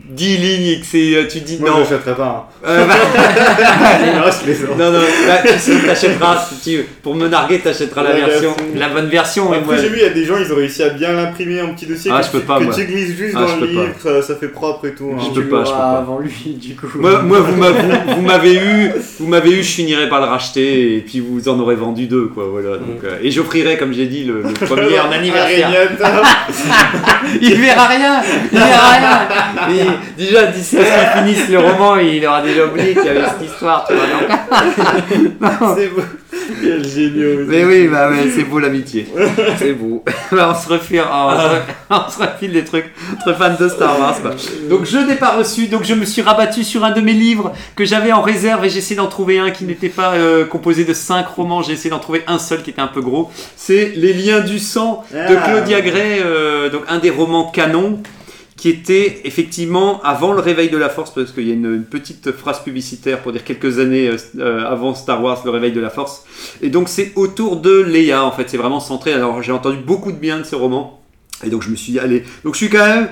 10 0.06 0.36
lignes 0.36 0.66
et 0.66 0.80
que 0.80 0.86
c'est 0.86 1.14
euh, 1.16 1.24
tu 1.30 1.40
dis 1.40 1.56
Moi, 1.58 1.70
non 1.70 1.76
je 1.76 1.80
l'achèterai 1.94 2.14
pas. 2.14 2.50
Euh, 2.66 2.86
bah- 2.86 2.94
hein. 2.94 4.12
Non, 4.16 4.30
je 4.30 4.44
plaisante. 4.44 4.78
non 4.78 4.90
non 4.92 4.98
bah, 5.26 5.34
tu 5.44 5.58
sais, 5.58 5.78
t'achèteras 5.86 6.46
tu 6.62 6.84
pour 7.02 7.14
me 7.14 7.26
narguer 7.28 7.58
t'achèteras 7.60 8.02
la, 8.02 8.10
La 8.18 8.26
version 8.26 8.50
version. 8.50 8.66
la 8.76 8.88
bonne 8.90 9.06
version 9.08 9.54
et 9.54 9.56
Après, 9.58 9.66
moi- 9.74 9.76
j'ai 9.82 9.88
vu, 9.88 9.96
il 9.98 10.02
y 10.02 10.06
a 10.06 10.10
des 10.10 10.24
gens, 10.26 10.34
ils 10.38 10.52
ont 10.52 10.56
réussi 10.56 10.82
à 10.82 10.90
bien 10.90 11.12
l'imprimer 11.12 11.62
en 11.62 11.72
petit 11.74 11.86
dossier. 11.86 12.10
Ah, 12.14 12.20
que 12.20 12.26
je 12.26 12.30
peux 12.32 12.40
tu, 12.40 12.46
pas, 12.46 12.58
Que 12.58 12.64
moi. 12.64 12.74
tu 12.74 12.84
glisses 12.84 13.16
juste 13.16 13.34
Ah, 13.36 13.40
dans 13.40 13.48
je 13.48 13.54
le 13.54 13.60
peux 13.60 13.66
pas. 13.74 13.80
livre, 13.82 13.94
ça, 14.02 14.22
ça 14.22 14.36
fait 14.36 14.48
propre 14.48 14.86
et 14.86 14.94
tout. 14.94 15.10
hein. 15.18 15.22
Je 15.34 15.40
peux 15.40 15.48
pas, 15.48 15.64
je 15.64 15.70
peux 15.70 15.76
pas. 15.76 15.98
avant 15.98 16.18
lui, 16.18 16.30
du 16.60 16.74
coup. 16.76 16.86
Moi, 16.96 17.22
moi, 17.22 17.40
vous 17.40 17.56
m'a- 17.56 17.70
vous- 17.70 18.14
vous 18.16 18.22
m'avez 18.22 18.54
eu, 18.56 18.90
vous 19.20 19.26
m'avez 19.26 19.50
eu, 19.52 19.62
je 19.62 19.70
finirai 19.72 20.08
par 20.10 20.20
le 20.20 20.26
racheter 20.26 20.96
et 20.96 21.00
puis 21.00 21.20
vous 21.20 21.48
en 21.48 21.58
aurez 21.60 21.76
vendu 21.76 22.06
deux, 22.06 22.26
quoi. 22.26 22.44
Voilà. 22.50 22.76
Donc, 22.76 23.02
euh, 23.04 23.16
et 23.22 23.30
j'offrirai, 23.30 23.78
comme 23.78 23.92
j'ai 23.94 24.06
dit, 24.06 24.24
le, 24.24 24.42
le 24.42 24.66
premier 24.66 25.00
en 25.00 25.10
anniversaire. 25.12 25.70
Il 27.40 27.54
verra 27.54 27.86
rien, 27.88 28.22
il 28.52 28.58
verra 28.58 28.90
rien. 28.90 29.93
Déjà 30.18 30.46
d'ici 30.46 30.78
à 30.78 30.84
ce 30.84 30.90
qu'il 31.24 31.34
finisse 31.34 31.48
le 31.48 31.58
roman, 31.58 31.96
il 31.96 32.26
aura 32.26 32.42
déjà 32.42 32.66
oublié 32.66 32.94
qu'il 32.94 33.04
y 33.04 33.08
avait 33.08 33.24
cette 33.26 33.48
histoire, 33.50 33.86
tu 33.86 33.94
vois. 33.94 34.04
donc- 34.06 35.40
Non. 35.40 35.74
C'est 35.76 35.88
beau. 35.88 36.02
Quel 36.62 36.84
génial. 36.86 37.44
Mais 37.46 37.64
oui, 37.64 37.88
bah 37.88 38.10
ouais, 38.10 38.30
c'est 38.34 38.44
beau 38.44 38.58
l'amitié. 38.58 39.06
C'est 39.58 39.72
beau. 39.72 40.04
Bah, 40.32 40.52
on 40.56 40.60
se 40.60 40.68
refile, 40.68 41.02
on, 41.12 41.28
refile- 41.30 41.62
on 41.90 42.10
se 42.10 42.18
refile 42.18 42.52
des 42.52 42.64
trucs 42.64 42.86
entre 43.14 43.36
fans 43.38 43.54
de 43.58 43.68
Star 43.68 43.98
Wars. 44.00 44.20
quoi. 44.20 44.32
Donc 44.68 44.84
je 44.84 44.98
n'ai 44.98 45.14
pas 45.14 45.30
reçu, 45.30 45.66
donc 45.68 45.84
je 45.84 45.94
me 45.94 46.04
suis 46.04 46.22
rabattu 46.22 46.64
sur 46.64 46.84
un 46.84 46.90
de 46.90 47.00
mes 47.00 47.12
livres 47.12 47.52
que 47.76 47.84
j'avais 47.84 48.10
en 48.12 48.20
réserve 48.20 48.64
et 48.64 48.68
j'ai 48.70 48.78
essayé 48.78 48.96
d'en 48.96 49.06
trouver 49.06 49.38
un 49.38 49.50
qui 49.52 49.64
n'était 49.64 49.88
pas 49.90 50.14
euh, 50.14 50.44
composé 50.44 50.84
de 50.84 50.92
cinq 50.92 51.26
romans. 51.28 51.62
J'ai 51.62 51.74
essayé 51.74 51.90
d'en 51.90 52.00
trouver 52.00 52.24
un 52.26 52.38
seul 52.38 52.62
qui 52.62 52.70
était 52.70 52.80
un 52.82 52.88
peu 52.88 53.00
gros. 53.00 53.30
C'est 53.56 53.92
Les 53.94 54.12
Liens 54.12 54.40
du 54.40 54.58
sang 54.58 55.04
de 55.12 55.36
Ah. 55.36 55.48
Claudia 55.48 55.80
Gray, 55.82 56.20
euh, 56.24 56.68
donc 56.70 56.82
un 56.88 56.98
des 56.98 57.10
romans 57.10 57.44
canon 57.52 58.00
qui 58.64 58.70
était 58.70 59.20
effectivement 59.24 60.00
avant 60.04 60.32
le 60.32 60.40
réveil 60.40 60.70
de 60.70 60.78
la 60.78 60.88
force, 60.88 61.12
parce 61.12 61.32
qu'il 61.32 61.46
y 61.46 61.50
a 61.50 61.52
une, 61.52 61.66
une 61.66 61.84
petite 61.84 62.32
phrase 62.32 62.64
publicitaire 62.64 63.20
pour 63.20 63.30
dire 63.30 63.44
quelques 63.44 63.78
années 63.78 64.08
euh, 64.08 64.16
euh, 64.38 64.64
avant 64.64 64.94
Star 64.94 65.22
Wars, 65.22 65.42
le 65.44 65.50
réveil 65.50 65.70
de 65.72 65.80
la 65.80 65.90
force. 65.90 66.24
Et 66.62 66.70
donc 66.70 66.88
c'est 66.88 67.12
autour 67.14 67.56
de 67.60 67.82
Leia, 67.82 68.24
en 68.24 68.32
fait, 68.32 68.48
c'est 68.48 68.56
vraiment 68.56 68.80
centré. 68.80 69.12
Alors 69.12 69.42
j'ai 69.42 69.52
entendu 69.52 69.76
beaucoup 69.76 70.12
de 70.12 70.16
bien 70.16 70.38
de 70.38 70.44
ce 70.44 70.56
roman, 70.56 71.02
et 71.44 71.50
donc 71.50 71.60
je 71.60 71.68
me 71.68 71.76
suis 71.76 71.92
dit, 71.92 71.98
allez, 71.98 72.24
donc 72.42 72.54
je 72.54 72.60
suis 72.60 72.70
quand 72.70 72.86
même 72.86 73.08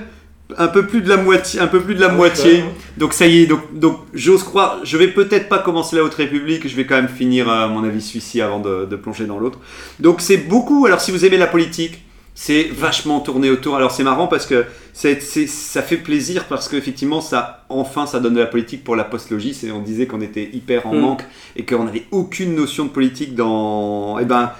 un 0.57 0.69
peu 0.69 0.87
plus 0.87 1.01
de 1.01 1.09
la 1.09 1.17
moitié, 1.17 1.59
un 1.59 1.67
peu 1.67 1.81
plus 1.81 1.93
de 1.93 2.01
la 2.01 2.09
moitié. 2.09 2.63
Donc 2.97 3.13
ça 3.13 3.27
y 3.27 3.43
est, 3.43 3.45
donc, 3.45 3.61
donc 3.77 3.99
j'ose 4.15 4.43
croire, 4.43 4.79
je 4.83 4.97
vais 4.97 5.09
peut-être 5.09 5.49
pas 5.49 5.59
commencer 5.59 5.95
la 5.95 6.03
Haute 6.03 6.15
République, 6.15 6.67
je 6.67 6.75
vais 6.75 6.87
quand 6.87 6.95
même 6.95 7.09
finir 7.09 7.47
à 7.47 7.67
mon 7.67 7.83
avis 7.83 8.01
celui-ci 8.01 8.41
avant 8.41 8.59
de, 8.59 8.85
de 8.85 8.95
plonger 8.95 9.27
dans 9.27 9.37
l'autre. 9.37 9.59
Donc 9.99 10.19
c'est 10.19 10.37
beaucoup, 10.37 10.87
alors 10.87 10.99
si 10.99 11.11
vous 11.11 11.25
aimez 11.25 11.37
la 11.37 11.45
politique, 11.45 12.01
c'est 12.35 12.63
vachement 12.71 13.19
tourné 13.19 13.49
autour. 13.51 13.75
Alors 13.75 13.91
c'est 13.91 14.03
marrant 14.03 14.27
parce 14.27 14.45
que 14.45 14.65
ça 14.93 15.81
fait 15.81 15.97
plaisir 15.97 16.45
parce 16.45 16.67
qu'effectivement 16.67 17.21
ça, 17.21 17.65
enfin 17.69 18.05
ça 18.07 18.19
donne 18.19 18.33
de 18.35 18.39
la 18.39 18.45
politique 18.47 18.83
pour 18.83 18.95
la 18.95 19.03
postlogie. 19.03 19.53
C'est, 19.53 19.71
on 19.71 19.81
disait 19.81 20.07
qu'on 20.07 20.21
était 20.21 20.49
hyper 20.53 20.87
en 20.87 20.93
Mm. 20.95 20.99
manque 20.99 21.23
et 21.55 21.65
qu'on 21.65 21.83
n'avait 21.83 22.05
aucune 22.11 22.55
notion 22.55 22.85
de 22.85 22.89
politique 22.89 23.35
dans... 23.35 24.17
Eh 24.19 24.25
ben, 24.25 24.51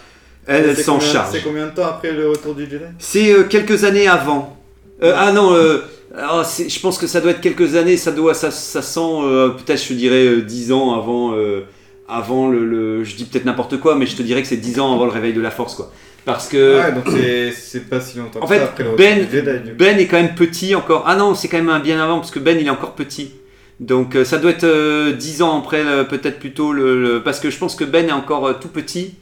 elle, 0.45 0.75
s'en 0.77 0.99
charge. 0.99 1.29
C'est 1.31 1.41
combien 1.43 1.67
de 1.67 1.71
temps 1.71 1.85
après 1.87 2.11
le 2.11 2.29
retour 2.29 2.53
du 2.53 2.63
Jedi 2.69 2.83
C'est 2.99 3.31
euh, 3.33 3.43
quelques 3.45 3.85
années 3.85 4.07
avant. 4.07 4.57
Euh, 5.01 5.13
ah 5.15 5.31
non, 5.31 5.53
euh, 5.53 5.79
alors, 6.17 6.45
c'est- 6.45 6.67
je 6.69 6.79
pense 6.81 6.97
que 6.97 7.07
ça 7.07 7.21
doit 7.21 7.31
être 7.31 7.41
quelques 7.41 7.75
années, 7.75 7.95
ça 7.97 8.11
doit, 8.11 8.33
ça, 8.33 8.51
ça 8.51 8.81
sent 8.81 8.99
peut-être, 9.57 9.81
je 9.83 9.93
dirais, 9.93 10.25
euh, 10.27 10.41
10 10.41 10.71
ans 10.73 10.93
avant, 10.99 11.33
avant 12.09 12.49
le, 12.49 12.65
le- 12.65 13.03
Je 13.05 13.15
dis 13.15 13.23
peut-être 13.25 13.45
n'importe 13.45 13.79
quoi, 13.79 13.95
mais 13.95 14.05
je 14.05 14.15
te 14.17 14.21
dirais 14.21 14.41
que 14.41 14.47
c'est 14.47 14.57
10 14.57 14.79
ans 14.79 14.93
avant 14.93 15.05
le 15.05 15.11
réveil 15.11 15.33
de 15.33 15.41
la 15.41 15.49
force, 15.51 15.75
quoi. 15.75 15.91
Parce 16.25 16.47
que 16.47 16.79
Ouais, 16.81 16.91
donc 16.93 17.03
c'est- 17.09 17.89
pas 17.89 17.99
si 17.99 18.17
longtemps 18.17 18.39
en 18.41 18.47
que 18.47 18.53
fait, 18.53 18.59
après 18.61 18.85
Ben- 18.97 19.27
Jedi. 19.29 19.71
Ben 19.77 19.99
est 19.99 20.07
quand 20.07 20.17
même 20.17 20.35
petit 20.35 20.73
encore. 20.75 21.03
Ah 21.05 21.15
non, 21.15 21.35
c'est 21.35 21.47
quand 21.49 21.57
même 21.57 21.69
un 21.69 21.79
bien 21.79 22.01
avant, 22.01 22.19
parce 22.19 22.31
que 22.31 22.39
Ben 22.39 22.57
il 22.59 22.65
est 22.65 22.69
encore 22.69 22.93
petit. 22.93 23.31
Donc 23.79 24.15
euh, 24.15 24.23
ça 24.23 24.37
doit 24.37 24.51
être 24.51 24.63
euh, 24.63 25.11
10 25.13 25.41
ans 25.41 25.59
après, 25.59 25.83
peut-être 26.09 26.39
plutôt, 26.39 26.71
le, 26.71 27.01
le- 27.01 27.23
parce 27.23 27.39
que 27.39 27.49
je 27.49 27.57
pense 27.57 27.75
que 27.75 27.83
Ben 27.83 28.07
est 28.07 28.13
encore 28.13 28.47
euh, 28.47 28.53
tout 28.53 28.69
petit. 28.69 29.15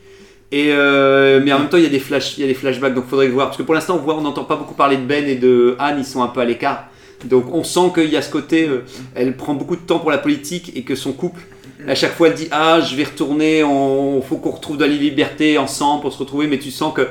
Et 0.52 0.68
euh, 0.74 1.40
mais 1.44 1.54
en 1.54 1.60
même 1.60 1.70
temps, 1.70 1.78
il 1.78 1.84
y 1.84 1.88
a 1.88 1.90
des 1.90 2.00
flash, 2.00 2.38
il 2.38 2.42
y 2.42 2.44
a 2.44 2.48
des 2.48 2.54
flashbacks, 2.54 2.94
donc 2.94 3.08
faudrait 3.08 3.30
voir. 3.30 3.48
Parce 3.48 3.58
que 3.58 3.64
pour 3.64 3.74
l'instant, 3.74 3.96
on 3.96 4.00
voit, 4.00 4.16
on 4.18 4.22
n'entend 4.22 4.44
pas 4.44 4.58
beaucoup 4.58 4.74
parler 4.76 4.98
de 4.98 5.04
Ben 5.06 5.26
et 5.26 5.36
de 5.36 5.76
Anne, 5.80 5.96
ils 6.00 6.06
sont 6.06 6.22
un 6.22 6.28
peu 6.28 6.42
à 6.42 6.46
l'écart. 6.46 6.88
Donc 7.24 7.46
on 7.54 7.64
sent 7.64 7.92
qu'il 7.96 8.10
y 8.10 8.18
a 8.18 8.22
ce 8.22 8.30
côté, 8.32 8.68
elle 9.16 9.38
prend 9.38 9.54
beaucoup 9.54 9.76
de 9.76 9.82
temps 9.82 10.00
pour 10.00 10.12
la 10.12 10.18
politique 10.18 10.74
et 10.76 10.82
que 10.84 10.96
son 10.96 11.14
couple, 11.14 11.42
à 11.88 11.96
chaque 11.96 12.14
fois, 12.14 12.28
elle 12.30 12.36
dit 12.36 12.48
ah, 12.52 12.80
je 12.82 12.96
vais 12.96 13.04
retourner, 13.04 13.64
on 13.64 14.22
faut 14.22 14.38
qu'on 14.38 14.52
retrouve 14.52 14.78
de 14.78 14.86
la 14.86 14.92
liberté 14.92 15.58
ensemble 15.58 16.02
pour 16.02 16.14
se 16.14 16.18
retrouver. 16.20 16.48
Mais 16.48 16.60
tu 16.60 16.72
sens 16.72 16.94
que, 16.94 17.08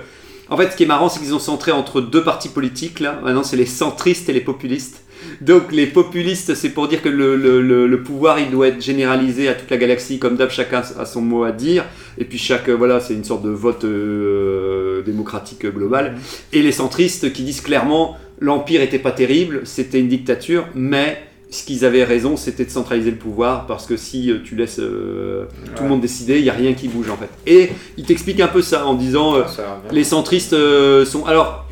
en 0.48 0.56
fait, 0.56 0.70
ce 0.70 0.76
qui 0.76 0.82
est 0.84 0.86
marrant, 0.86 1.08
c'est 1.08 1.20
qu'ils 1.20 1.34
ont 1.34 1.38
centré 1.40 1.72
entre 1.72 2.00
deux 2.00 2.22
partis 2.22 2.48
politiques 2.48 3.00
là. 3.00 3.20
Maintenant, 3.22 3.42
c'est 3.42 3.56
les 3.56 3.66
centristes 3.66 4.28
et 4.28 4.32
les 4.32 4.40
populistes. 4.40 5.02
Donc 5.42 5.70
les 5.70 5.86
populistes, 5.86 6.54
c'est 6.54 6.70
pour 6.70 6.88
dire 6.88 7.02
que 7.02 7.08
le, 7.10 7.36
le- 7.36 7.60
le- 7.60 7.86
le 7.86 8.02
pouvoir, 8.02 8.38
il 8.38 8.50
doit 8.50 8.68
être 8.68 8.80
généralisé 8.80 9.48
à 9.48 9.54
toute 9.54 9.70
la 9.70 9.76
galaxie, 9.76 10.18
comme 10.18 10.36
d'hab, 10.36 10.50
chacun 10.50 10.82
a 10.98 11.04
son 11.04 11.20
mot 11.20 11.44
à 11.44 11.52
dire. 11.52 11.84
Et 12.16 12.24
puis 12.24 12.38
chaque, 12.38 12.70
euh, 12.70 12.74
voilà, 12.74 13.00
c'est 13.00 13.12
une 13.12 13.24
sorte 13.24 13.42
de 13.42 13.50
vote 13.50 13.84
euh, 13.84 15.02
démocratique 15.02 15.66
euh, 15.66 15.70
global. 15.70 16.16
Et 16.54 16.62
les 16.62 16.72
centristes 16.72 17.32
qui 17.34 17.42
disent 17.42 17.60
clairement, 17.60 18.16
l'empire 18.40 18.80
était 18.80 18.98
pas 18.98 19.12
terrible, 19.12 19.60
c'était 19.64 20.00
une 20.00 20.08
dictature, 20.08 20.66
mais 20.74 21.22
ce 21.50 21.64
qu'ils 21.64 21.84
avaient 21.84 22.04
raison, 22.04 22.36
c'était 22.36 22.64
de 22.64 22.70
centraliser 22.70 23.10
le 23.10 23.16
pouvoir, 23.16 23.66
parce 23.66 23.84
que 23.86 23.96
si 23.96 24.30
euh, 24.30 24.38
tu 24.44 24.54
laisses 24.54 24.78
euh, 24.78 25.46
tout 25.74 25.82
le 25.82 25.88
monde 25.88 26.00
décider, 26.00 26.38
il 26.38 26.44
y 26.44 26.50
a 26.50 26.52
rien 26.54 26.74
qui 26.74 26.86
bouge 26.86 27.10
en 27.10 27.16
fait. 27.16 27.28
Et 27.46 27.70
il 27.96 28.04
t'explique 28.04 28.40
un 28.40 28.46
peu 28.48 28.62
ça 28.62 28.86
en 28.86 28.94
disant. 28.94 29.34
euh, 29.34 29.46
Ça 29.46 29.80
les 29.90 30.04
centristes 30.04 30.52
euh, 30.52 31.04
sont. 31.04 31.26
Alors, 31.26 31.66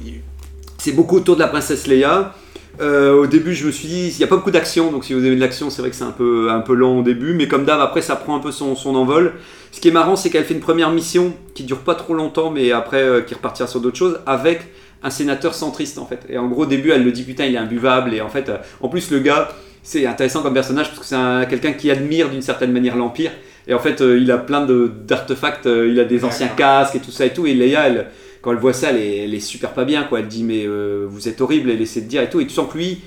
c'est 0.79 0.93
beaucoup 0.93 1.17
autour 1.17 1.37
de 1.37 1.41
la 1.41 1.49
princesse 1.49 1.87
Leia. 1.87 2.35
Au 2.81 3.27
début, 3.27 3.55
je 3.55 3.67
me 3.67 3.73
suis 3.73 3.89
dit, 3.89 4.09
il 4.13 4.19
n'y 4.19 4.25
a 4.25 4.29
pas 4.29 4.37
beaucoup 4.37 4.53
d'action, 4.53 4.93
donc 4.93 5.05
si 5.05 5.13
vous 5.13 5.25
aimez 5.25 5.35
de 5.35 5.41
l'action, 5.41 5.69
c'est 5.69 5.83
vrai 5.83 5.91
que 5.91 5.97
c'est 5.97 6.05
un 6.05 6.13
peu, 6.13 6.49
un 6.51 6.61
peu 6.61 6.75
lent 6.75 6.99
au 6.99 7.03
début, 7.03 7.35
mais 7.35 7.49
comme 7.49 7.65
d'hab, 7.65 7.81
après, 7.81 8.03
ça 8.03 8.15
prend 8.15 8.37
un 8.37 8.39
peu 8.39 8.53
son, 8.53 8.77
son 8.77 8.95
envol. 8.95 9.33
Ce 9.73 9.81
qui 9.81 9.89
est 9.89 9.93
marrant, 9.93 10.15
c'est 10.15 10.31
qu'elle 10.31 10.45
fait 10.45 10.55
une 10.55 10.61
première 10.61 10.91
mission 10.93 11.33
qui 11.55 11.65
dure 11.65 11.79
pas 11.79 11.97
trop 11.97 12.15
longtemps, 12.15 12.51
mais 12.51 12.71
après, 12.71 13.25
qui 13.27 13.35
repartira 13.35 13.67
sur 13.67 13.81
d'autres 13.81 13.97
choses, 13.97 14.21
avec 14.27 14.61
un 15.03 15.11
sénateur 15.11 15.55
centriste 15.55 15.99
en 15.99 16.07
fait. 16.07 16.21
Et 16.29 16.39
en 16.39 16.47
gros, 16.47 16.63
au 16.63 16.67
début, 16.67 16.91
elle 16.91 17.03
le 17.03 17.11
dit, 17.11 17.25
putain, 17.25 17.47
il 17.47 17.55
est 17.57 17.59
imbuvable, 17.59 18.15
et 18.15 18.21
en 18.21 18.29
fait, 18.29 18.49
en 18.81 18.89
plus, 18.89 19.11
le 19.11 19.19
gars, 19.19 19.49
c'est 19.89 20.05
intéressant 20.05 20.43
comme 20.43 20.53
personnage 20.53 20.89
parce 20.89 20.99
que 21.01 21.07
c'est 21.07 21.15
un- 21.15 21.47
quelqu'un 21.47 21.73
qui 21.73 21.91
admire 21.91 22.29
d'une 22.29 22.43
certaine 22.43 22.73
manière 22.73 22.95
l'Empire. 22.95 23.31
Et 23.67 23.73
en 23.73 23.79
fait, 23.79 24.03
euh, 24.03 24.19
il 24.19 24.31
a 24.31 24.37
plein 24.37 24.67
de- 24.67 24.91
d'artefacts, 25.07 25.67
euh, 25.67 25.89
il 25.91 25.99
a 25.99 26.05
des 26.05 26.25
anciens 26.27 26.49
casques 26.49 26.97
et 26.97 27.01
tout 27.01 27.11
ça 27.11 27.25
et 27.25 27.33
tout. 27.33 27.47
Et 27.47 27.55
Leia, 27.55 27.87
elle, 27.89 28.07
quand 28.43 28.53
elle 28.53 28.59
voit 28.59 28.75
ça, 28.75 28.91
elle 28.91 28.99
est, 28.99 29.25
elle 29.25 29.35
est 29.35 29.41
super 29.41 29.73
pas 29.73 29.87
bien, 29.87 30.03
quoi. 30.05 30.21
Elle 30.21 30.29
dit, 30.29 30.45
mais 30.45 30.65
euh, 30.67 31.07
vous 31.09 31.27
êtes 31.27 31.41
horrible, 31.41 31.71
elle 31.71 31.81
essaie 31.81 32.03
de 32.03 32.07
dire 32.07 32.21
et 32.23 32.29
tout. 32.29 32.39
Et 32.41 32.47
tu 32.47 32.53
sens 32.53 32.71
que 32.71 32.77
lui, 32.77 32.99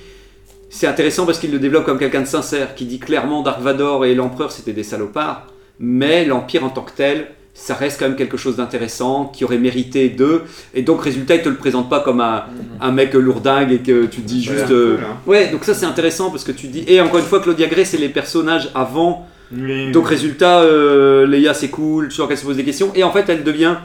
c'est 0.70 0.88
intéressant 0.88 1.24
parce 1.24 1.38
qu'il 1.38 1.52
le 1.52 1.60
développe 1.60 1.84
comme 1.84 1.98
quelqu'un 2.00 2.22
de 2.22 2.26
sincère, 2.26 2.74
qui 2.74 2.84
dit 2.86 2.98
clairement 2.98 3.42
Dark 3.42 3.60
Vador 3.60 4.04
et 4.04 4.14
l'Empereur 4.16 4.50
c'était 4.50 4.72
des 4.72 4.82
salopards, 4.84 5.46
mais 5.78 6.24
l'Empire 6.24 6.64
en 6.64 6.70
tant 6.70 6.82
que 6.82 6.92
tel, 6.96 7.28
ça 7.54 7.74
reste 7.74 7.98
quand 7.98 8.08
même 8.08 8.16
quelque 8.16 8.36
chose 8.36 8.56
d'intéressant, 8.56 9.26
qui 9.26 9.44
aurait 9.44 9.58
mérité 9.58 10.08
d'eux. 10.08 10.42
Et 10.74 10.82
donc, 10.82 11.02
résultat, 11.02 11.36
il 11.36 11.42
te 11.42 11.48
le 11.48 11.56
présente 11.56 11.88
pas 11.90 12.00
comme 12.00 12.20
un, 12.20 12.44
un 12.80 12.92
mec 12.92 13.14
lourdingue 13.14 13.72
et 13.72 13.78
que 13.78 14.06
tu 14.06 14.22
te 14.22 14.26
dis 14.26 14.42
juste. 14.42 14.70
euh, 14.70 14.96
cool, 14.96 15.04
hein. 15.04 15.16
Ouais, 15.26 15.48
donc 15.50 15.64
ça 15.64 15.74
c'est 15.74 15.86
intéressant 15.86 16.30
parce 16.30 16.44
que 16.44 16.52
tu 16.52 16.66
dis. 16.68 16.84
Et 16.86 17.00
encore 17.00 17.18
une 17.20 17.26
fois, 17.26 17.40
Claudia 17.40 17.66
Gray, 17.66 17.84
c'est 17.86 17.98
les 17.98 18.08
personnages 18.08 18.70
avant 18.74 19.28
Oui. 19.54 19.92
donc 19.92 20.08
résultat, 20.08 20.60
euh, 20.62 21.26
Leia 21.26 21.52
c'est 21.54 21.68
cool, 21.68 22.08
tu 22.08 22.16
vois 22.16 22.26
qu'elle 22.28 22.38
se 22.38 22.44
pose 22.46 22.56
des 22.56 22.64
questions, 22.64 22.90
et 22.94 23.04
en 23.04 23.12
fait 23.12 23.28
elle 23.28 23.44
devient, 23.44 23.76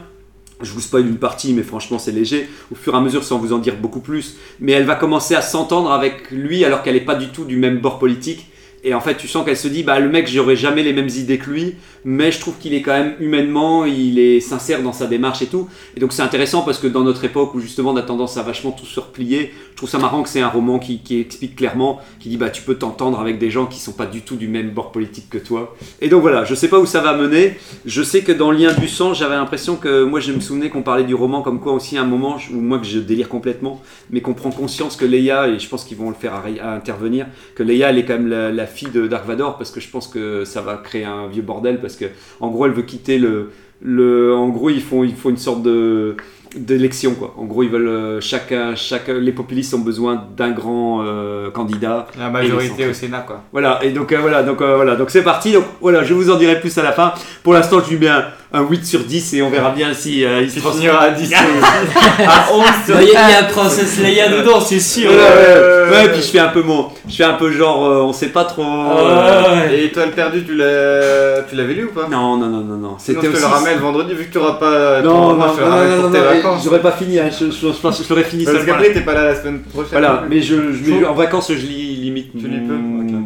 je 0.62 0.72
vous 0.72 0.80
spoil 0.80 1.06
une 1.06 1.18
partie, 1.18 1.52
mais 1.52 1.62
franchement 1.62 1.98
c'est 1.98 2.10
léger, 2.10 2.48
au 2.72 2.74
fur 2.74 2.94
et 2.94 2.96
à 2.96 3.00
mesure 3.00 3.22
sans 3.22 3.38
vous 3.38 3.52
en 3.52 3.58
dire 3.58 3.76
beaucoup 3.76 4.00
plus, 4.00 4.36
mais 4.60 4.72
elle 4.72 4.86
va 4.86 4.94
commencer 4.94 5.34
à 5.34 5.42
s'entendre 5.42 5.92
avec 5.92 6.30
lui 6.30 6.64
alors 6.64 6.82
qu'elle 6.82 6.94
n'est 6.94 7.02
pas 7.02 7.16
du 7.16 7.28
tout 7.28 7.44
du 7.44 7.56
même 7.58 7.78
bord 7.80 7.98
politique, 7.98 8.46
Et 8.84 8.94
en 8.94 9.00
fait, 9.00 9.16
tu 9.16 9.26
sens 9.26 9.44
qu'elle 9.44 9.56
se 9.56 9.68
dit, 9.68 9.82
bah 9.82 9.98
le 9.98 10.08
mec, 10.08 10.28
j'aurais 10.28 10.56
jamais 10.56 10.82
les 10.82 10.92
mêmes 10.92 11.08
idées 11.08 11.38
que 11.38 11.50
lui, 11.50 11.74
mais 12.04 12.30
je 12.30 12.38
trouve 12.38 12.56
qu'il 12.58 12.74
est 12.74 12.82
quand 12.82 12.92
même 12.92 13.14
humainement, 13.20 13.84
il 13.84 14.18
est 14.18 14.40
sincère 14.40 14.82
dans 14.82 14.92
sa 14.92 15.06
démarche 15.06 15.42
et 15.42 15.46
tout. 15.46 15.68
Et 15.96 16.00
donc 16.00 16.12
c'est 16.12 16.22
intéressant 16.22 16.62
parce 16.62 16.78
que 16.78 16.86
dans 16.86 17.02
notre 17.02 17.24
époque 17.24 17.54
où 17.54 17.60
justement 17.60 17.90
on 17.90 17.96
a 17.96 18.02
tendance 18.02 18.36
à 18.36 18.42
vachement 18.42 18.70
tout 18.70 18.86
se 18.86 19.00
replier, 19.00 19.52
je 19.72 19.76
trouve 19.76 19.88
ça 19.90 19.98
marrant 19.98 20.22
que 20.22 20.28
c'est 20.28 20.40
un 20.40 20.48
roman 20.48 20.78
qui, 20.78 21.00
qui 21.00 21.20
explique 21.20 21.56
clairement, 21.56 22.00
qui 22.20 22.28
dit, 22.28 22.36
bah 22.36 22.50
tu 22.50 22.62
peux 22.62 22.76
t'entendre 22.76 23.20
avec 23.20 23.38
des 23.38 23.50
gens 23.50 23.66
qui 23.66 23.80
sont 23.80 23.92
pas 23.92 24.06
du 24.06 24.22
tout 24.22 24.36
du 24.36 24.46
même 24.46 24.70
bord 24.70 24.92
politique 24.92 25.28
que 25.28 25.38
toi. 25.38 25.76
Et 26.00 26.08
donc 26.08 26.22
voilà, 26.22 26.44
je 26.44 26.54
sais 26.54 26.68
pas 26.68 26.78
où 26.78 26.86
ça 26.86 27.00
va 27.00 27.16
mener. 27.16 27.56
Je 27.84 28.02
sais 28.02 28.22
que 28.22 28.32
dans 28.32 28.52
Lien 28.52 28.72
du 28.72 28.88
sang, 28.88 29.12
j'avais 29.12 29.34
l'impression 29.34 29.76
que 29.76 30.04
moi 30.04 30.20
je 30.20 30.32
me 30.32 30.40
souvenais 30.40 30.70
qu'on 30.70 30.82
parlait 30.82 31.04
du 31.04 31.14
roman 31.14 31.42
comme 31.42 31.60
quoi 31.60 31.72
aussi 31.72 31.98
à 31.98 32.02
un 32.02 32.06
moment, 32.06 32.36
où 32.52 32.60
moi 32.60 32.78
que 32.78 32.86
je 32.86 33.00
délire 33.00 33.28
complètement, 33.28 33.82
mais 34.10 34.20
qu'on 34.20 34.34
prend 34.34 34.50
conscience 34.50 34.96
que 34.96 35.04
Leia, 35.04 35.48
et 35.48 35.58
je 35.58 35.68
pense 35.68 35.84
qu'ils 35.84 35.96
vont 35.96 36.10
le 36.10 36.14
faire 36.14 36.42
intervenir, 36.62 37.26
que 37.56 37.64
Leia 37.64 37.90
elle 37.90 37.98
est 37.98 38.04
quand 38.04 38.14
même 38.14 38.28
la, 38.28 38.52
la 38.52 38.67
fille 38.68 38.90
de 38.90 39.06
Dark 39.06 39.26
Vador 39.26 39.58
parce 39.58 39.70
que 39.70 39.80
je 39.80 39.88
pense 39.88 40.06
que 40.06 40.44
ça 40.44 40.60
va 40.60 40.76
créer 40.76 41.04
un 41.04 41.26
vieux 41.26 41.42
bordel 41.42 41.80
parce 41.80 41.96
que 41.96 42.06
en 42.40 42.48
gros 42.50 42.66
elle 42.66 42.72
veut 42.72 42.82
quitter 42.82 43.18
le, 43.18 43.50
le 43.82 44.34
en 44.34 44.48
gros 44.48 44.70
ils 44.70 44.82
font, 44.82 45.02
ils 45.04 45.16
font 45.16 45.30
une 45.30 45.36
sorte 45.36 45.62
de 45.62 46.16
d'élection 46.56 47.14
quoi. 47.14 47.34
En 47.36 47.44
gros 47.44 47.62
ils 47.62 47.68
veulent 47.68 47.88
euh, 47.88 48.20
chacun, 48.22 48.74
chacun 48.74 49.14
les 49.14 49.32
populistes 49.32 49.74
ont 49.74 49.80
besoin 49.80 50.24
d'un 50.36 50.50
grand 50.50 51.02
euh, 51.04 51.50
candidat. 51.50 52.06
La 52.18 52.30
majorité 52.30 52.86
au 52.88 52.94
Sénat, 52.94 53.20
quoi. 53.20 53.42
Voilà, 53.52 53.80
et 53.84 53.90
donc 53.90 54.12
euh, 54.12 54.18
voilà, 54.20 54.42
donc 54.42 54.62
euh, 54.62 54.76
voilà, 54.76 54.96
donc 54.96 55.10
c'est 55.10 55.22
parti. 55.22 55.52
Donc 55.52 55.64
voilà, 55.80 56.04
je 56.04 56.14
vous 56.14 56.30
en 56.30 56.36
dirai 56.36 56.58
plus 56.58 56.76
à 56.78 56.82
la 56.82 56.92
fin. 56.92 57.12
Pour 57.42 57.52
l'instant, 57.52 57.80
je 57.84 57.90
lui 57.90 57.98
mets 57.98 58.10
un, 58.52 58.58
un 58.60 58.62
8 58.68 58.84
sur 58.86 59.00
10 59.00 59.34
et 59.34 59.42
on 59.42 59.50
verra 59.50 59.70
bien 59.70 59.92
si 59.94 60.24
euh, 60.24 60.42
il 60.42 60.48
se 60.48 60.54
Tu 60.56 60.60
transforme. 60.60 60.82
finiras 60.82 61.04
à 61.04 61.10
10 61.10 61.34
à 61.34 62.52
11 62.52 62.64
Il 62.88 62.94
y, 62.94 62.96
a- 63.16 63.28
il 63.28 63.32
y 63.32 63.34
a 63.36 63.42
Princesse 63.44 63.98
Leia 64.00 64.28
dedans, 64.28 64.60
c'est 64.60 64.80
sûr. 64.80 65.10
Ouais, 65.10 65.16
ouais, 65.16 65.22
ouais. 65.22 65.26
Euh, 65.26 65.74
Ouais, 65.90 66.08
puis 66.12 66.20
je 66.20 66.26
fais 66.28 66.38
un 66.38 66.48
peu 66.48 66.62
mon, 66.62 66.88
je 67.08 67.16
fais 67.16 67.24
un 67.24 67.32
peu 67.34 67.50
genre, 67.50 67.84
euh, 67.86 68.02
on 68.02 68.12
sait 68.12 68.26
pas 68.28 68.44
trop. 68.44 68.62
Euh. 68.62 69.70
Et 69.72 69.86
Étoile 69.86 70.10
perdue, 70.10 70.44
tu 70.44 70.54
l'as 70.54 71.42
tu 71.48 71.56
l'avais 71.56 71.72
lu 71.72 71.84
ou 71.84 71.92
pas? 71.98 72.06
Non, 72.10 72.36
non, 72.36 72.46
non, 72.46 72.60
non, 72.60 72.76
non. 72.76 72.96
Sinon, 72.98 73.20
C'était 73.22 73.26
je 73.28 73.32
te 73.32 73.36
aussi. 73.38 73.40
le 73.40 73.46
ramène 73.48 73.78
vendredi 73.78 74.12
vu 74.14 74.26
que 74.26 74.32
tu 74.32 74.38
auras 74.38 74.54
pas. 74.58 75.00
ton 75.02 75.08
Non, 75.08 75.34
non, 75.34 75.46
je 75.56 75.62
non, 75.62 75.68
non, 75.70 75.94
pour 76.02 76.02
non, 76.04 76.10
tes 76.12 76.18
non, 76.18 76.24
vacances. 76.24 76.62
j'aurais 76.64 76.80
pas 76.82 76.92
fini. 76.92 77.18
hein, 77.18 77.30
Je, 77.30 77.46
je, 77.46 77.50
je 77.72 77.80
pense 77.80 77.98
que 77.98 78.04
je 78.04 78.08
l'aurais 78.10 78.24
fini 78.24 78.44
Parce 78.44 78.64
qu'après, 78.66 78.92
t'es 78.92 79.00
pas 79.00 79.14
là 79.14 79.24
la 79.24 79.34
semaine 79.34 79.60
prochaine. 79.62 79.92
Voilà, 79.92 80.24
mais 80.28 80.42
je, 80.42 80.54
je 80.74 81.04
en 81.06 81.14
vacances, 81.14 81.48
je 81.50 81.54
lis 81.66 81.96
limite. 81.96 82.32
Tu 82.38 82.46
lis 82.46 82.60
peu. 82.60 82.74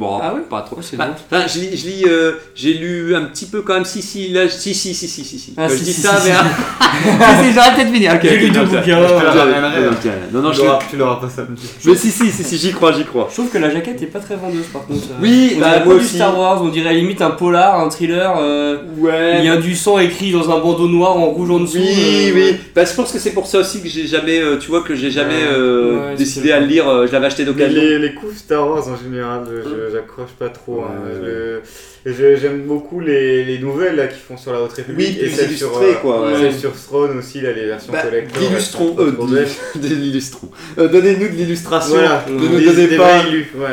Bon, 0.02 0.18
Ah 0.22 0.34
ouais 0.34 0.40
pas 0.48 0.62
trop. 0.62 0.76
Oh, 0.78 0.82
c'est 0.82 0.96
Bah, 0.96 1.06
bon. 1.06 1.14
enfin, 1.38 1.46
je 1.46 1.60
lis, 1.60 1.76
je 1.76 1.86
lis, 1.86 2.04
euh, 2.06 2.32
j'ai 2.54 2.74
lu 2.74 3.14
un 3.14 3.22
petit 3.26 3.46
peu 3.46 3.62
quand 3.62 3.74
même. 3.74 3.84
Si, 3.84 4.02
si, 4.02 4.28
là, 4.30 4.48
si, 4.48 4.74
si, 4.74 4.94
si, 4.94 5.06
si, 5.08 5.24
si, 5.24 5.38
si. 5.38 5.54
Ah, 5.56 5.68
je 5.68 5.76
si, 5.76 5.84
dis 5.84 5.92
si, 5.92 6.00
ça, 6.02 6.16
si, 6.20 6.28
mais. 6.28 6.34
si. 6.34 6.42
Si, 6.92 7.44
si, 7.48 7.52
j'aurais 7.54 7.74
peut-être 7.74 7.90
fini. 7.92 8.06
Ok, 8.08 8.18
J'ai 8.22 8.36
lu 8.36 8.50
deux 8.50 8.60
non, 8.60 8.66
bouquins. 8.66 8.98
Ramènerai. 9.00 9.80
non, 10.32 10.42
Non, 10.42 10.50
Tu 10.50 10.56
je 10.58 10.62
l'auras- 10.62 10.78
Tu 10.90 10.96
l'auras 10.96 11.16
pas 11.20 11.28
samedi. 11.30 11.62
Mais 11.86 11.94
si, 11.94 12.10
si, 12.10 12.30
si, 12.30 12.44
si, 12.44 12.58
j'y 12.58 12.72
crois, 12.72 12.92
j'y 12.92 13.04
crois. 13.04 13.28
Je 13.30 13.34
trouve 13.36 13.48
que 13.50 13.56
la 13.58 13.70
jaquette 13.70 14.02
est 14.02 14.06
pas 14.06 14.18
très 14.18 14.36
vendeuse 14.36 14.66
par 14.72 14.84
contre. 14.86 15.00
Oui, 15.22 15.54
on 15.56 15.60
bah, 15.60 15.82
moi 15.84 15.94
aussi. 15.94 16.16
Star 16.16 16.38
Wars, 16.38 16.60
on 16.62 16.68
dirait 16.68 16.92
limite 16.94 17.22
un 17.22 17.30
polar, 17.30 17.80
un 17.80 17.88
thriller. 17.88 18.34
euh, 18.38 18.76
Ouais. 18.98 19.36
Il 19.38 19.44
y 19.46 19.48
a 19.48 19.56
du 19.56 19.74
sang 19.74 19.98
écrit 19.98 20.32
dans 20.32 20.50
un 20.50 20.58
bandeau 20.60 20.86
noir 20.88 21.16
en 21.16 21.26
rouge 21.26 21.50
en 21.50 21.60
dessous. 21.60 21.78
Oui, 21.78 22.30
euh, 22.30 22.32
oui. 22.34 22.56
Bah, 22.74 22.84
je 22.84 22.92
pense 22.94 23.10
que 23.10 23.18
c'est 23.18 23.32
pour 23.32 23.46
ça 23.46 23.60
aussi 23.60 23.80
que 23.82 23.88
j'ai 23.88 24.06
jamais, 24.06 24.38
euh, 24.40 24.58
tu 24.58 24.68
vois, 24.68 24.82
que 24.82 24.94
j'ai 24.94 25.10
jamais 25.10 25.44
décidé 26.16 26.52
à 26.52 26.60
le 26.60 26.66
lire. 26.66 26.84
je 27.06 27.12
l'avais 27.12 27.26
acheté 27.26 27.44
d'occasion. 27.44 27.80
les, 27.80 28.12
coups 28.14 28.36
Star 28.36 28.68
Wars 28.68 28.86
en 28.88 28.96
général, 29.02 29.42
je- 29.48 29.91
j'accroche 29.92 30.30
pas 30.38 30.48
trop. 30.48 30.82
hein. 30.82 30.94
Ouais. 31.06 31.12
Je- 32.04 32.12
je- 32.12 32.36
J'aime 32.36 32.62
beaucoup 32.62 32.98
les, 33.00 33.44
les 33.44 33.58
nouvelles 33.60 33.94
là 33.96 34.06
qui 34.08 34.18
font 34.18 34.36
sur 34.36 34.52
la 34.52 34.60
Haute 34.62 34.72
République 34.72 35.08
Oui, 35.10 35.18
et 35.20 35.26
plus 35.26 35.30
celles 35.30 35.50
sur, 35.50 35.68
illustrées, 35.68 35.90
euh, 35.90 35.94
quoi, 36.02 36.26
ouais. 36.26 36.36
celles 36.40 36.54
sur 36.54 36.72
Throne 36.74 37.18
aussi, 37.18 37.40
là, 37.40 37.52
les 37.52 37.66
versions 37.66 37.92
Bah, 37.92 38.02
collector. 38.02 38.42
d'illustrons, 38.42 38.96
elles 38.98 39.38
euh, 39.38 39.44
l'illustrons. 39.94 40.48
Euh, 40.78 40.88
Donnez-nous 40.88 41.28
de 41.28 41.34
l'illustration. 41.34 41.94
Voilà, 41.94 42.24
ne 42.28 42.32
nous 42.34 42.60
donnez 42.60 42.96
pas. 42.96 43.22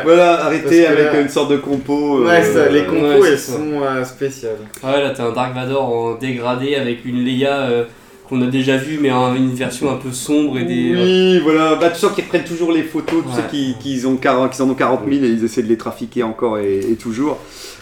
Voilà, 0.03 0.45
arrêtez 0.45 0.85
avec 0.85 1.05
là- 1.13 1.21
une 1.21 1.29
sorte 1.29 1.51
de 1.51 1.57
compo. 1.57 2.23
Ouais, 2.25 2.41
euh, 2.43 2.53
ça, 2.65 2.69
les 2.69 2.83
compos 2.85 3.25
elles 3.25 3.39
sont 3.39 3.81
euh, 3.81 4.03
spéciales. 4.03 4.57
Ouais, 4.83 5.01
là 5.01 5.11
t'as 5.15 5.23
un 5.25 5.31
Dark 5.31 5.55
Vador 5.55 5.83
en 5.91 6.15
dégradé 6.15 6.75
avec 6.75 7.05
une 7.05 7.23
Leia 7.25 7.61
euh, 7.69 7.83
qu'on 8.29 8.41
a 8.43 8.47
déjà 8.47 8.77
vue, 8.77 8.99
mais 9.01 9.11
en 9.11 9.35
une 9.35 9.53
version 9.53 9.91
un 9.91 9.95
peu 9.95 10.11
sombre 10.11 10.57
et 10.59 10.63
des. 10.63 10.93
Oui, 10.95 11.39
voilà. 11.39 11.75
Bah, 11.75 11.89
tu 11.89 11.99
sens 11.99 12.13
qu'ils 12.13 12.23
reprennent 12.25 12.43
toujours 12.43 12.71
les 12.71 12.83
photos, 12.83 13.23
tu 13.23 13.29
Ouais. 13.29 13.35
sais 13.35 13.75
qu'ils 13.81 14.07
ont 14.07 14.19
en 14.23 14.69
ont 14.69 14.73
40 14.75 15.01
000 15.09 15.23
et 15.25 15.27
ils 15.29 15.43
essaient 15.43 15.63
de 15.63 15.67
les 15.67 15.77
trafiquer 15.77 16.23
encore 16.23 16.59
et, 16.59 16.79
et 16.79 16.95
toujours. 16.95 17.37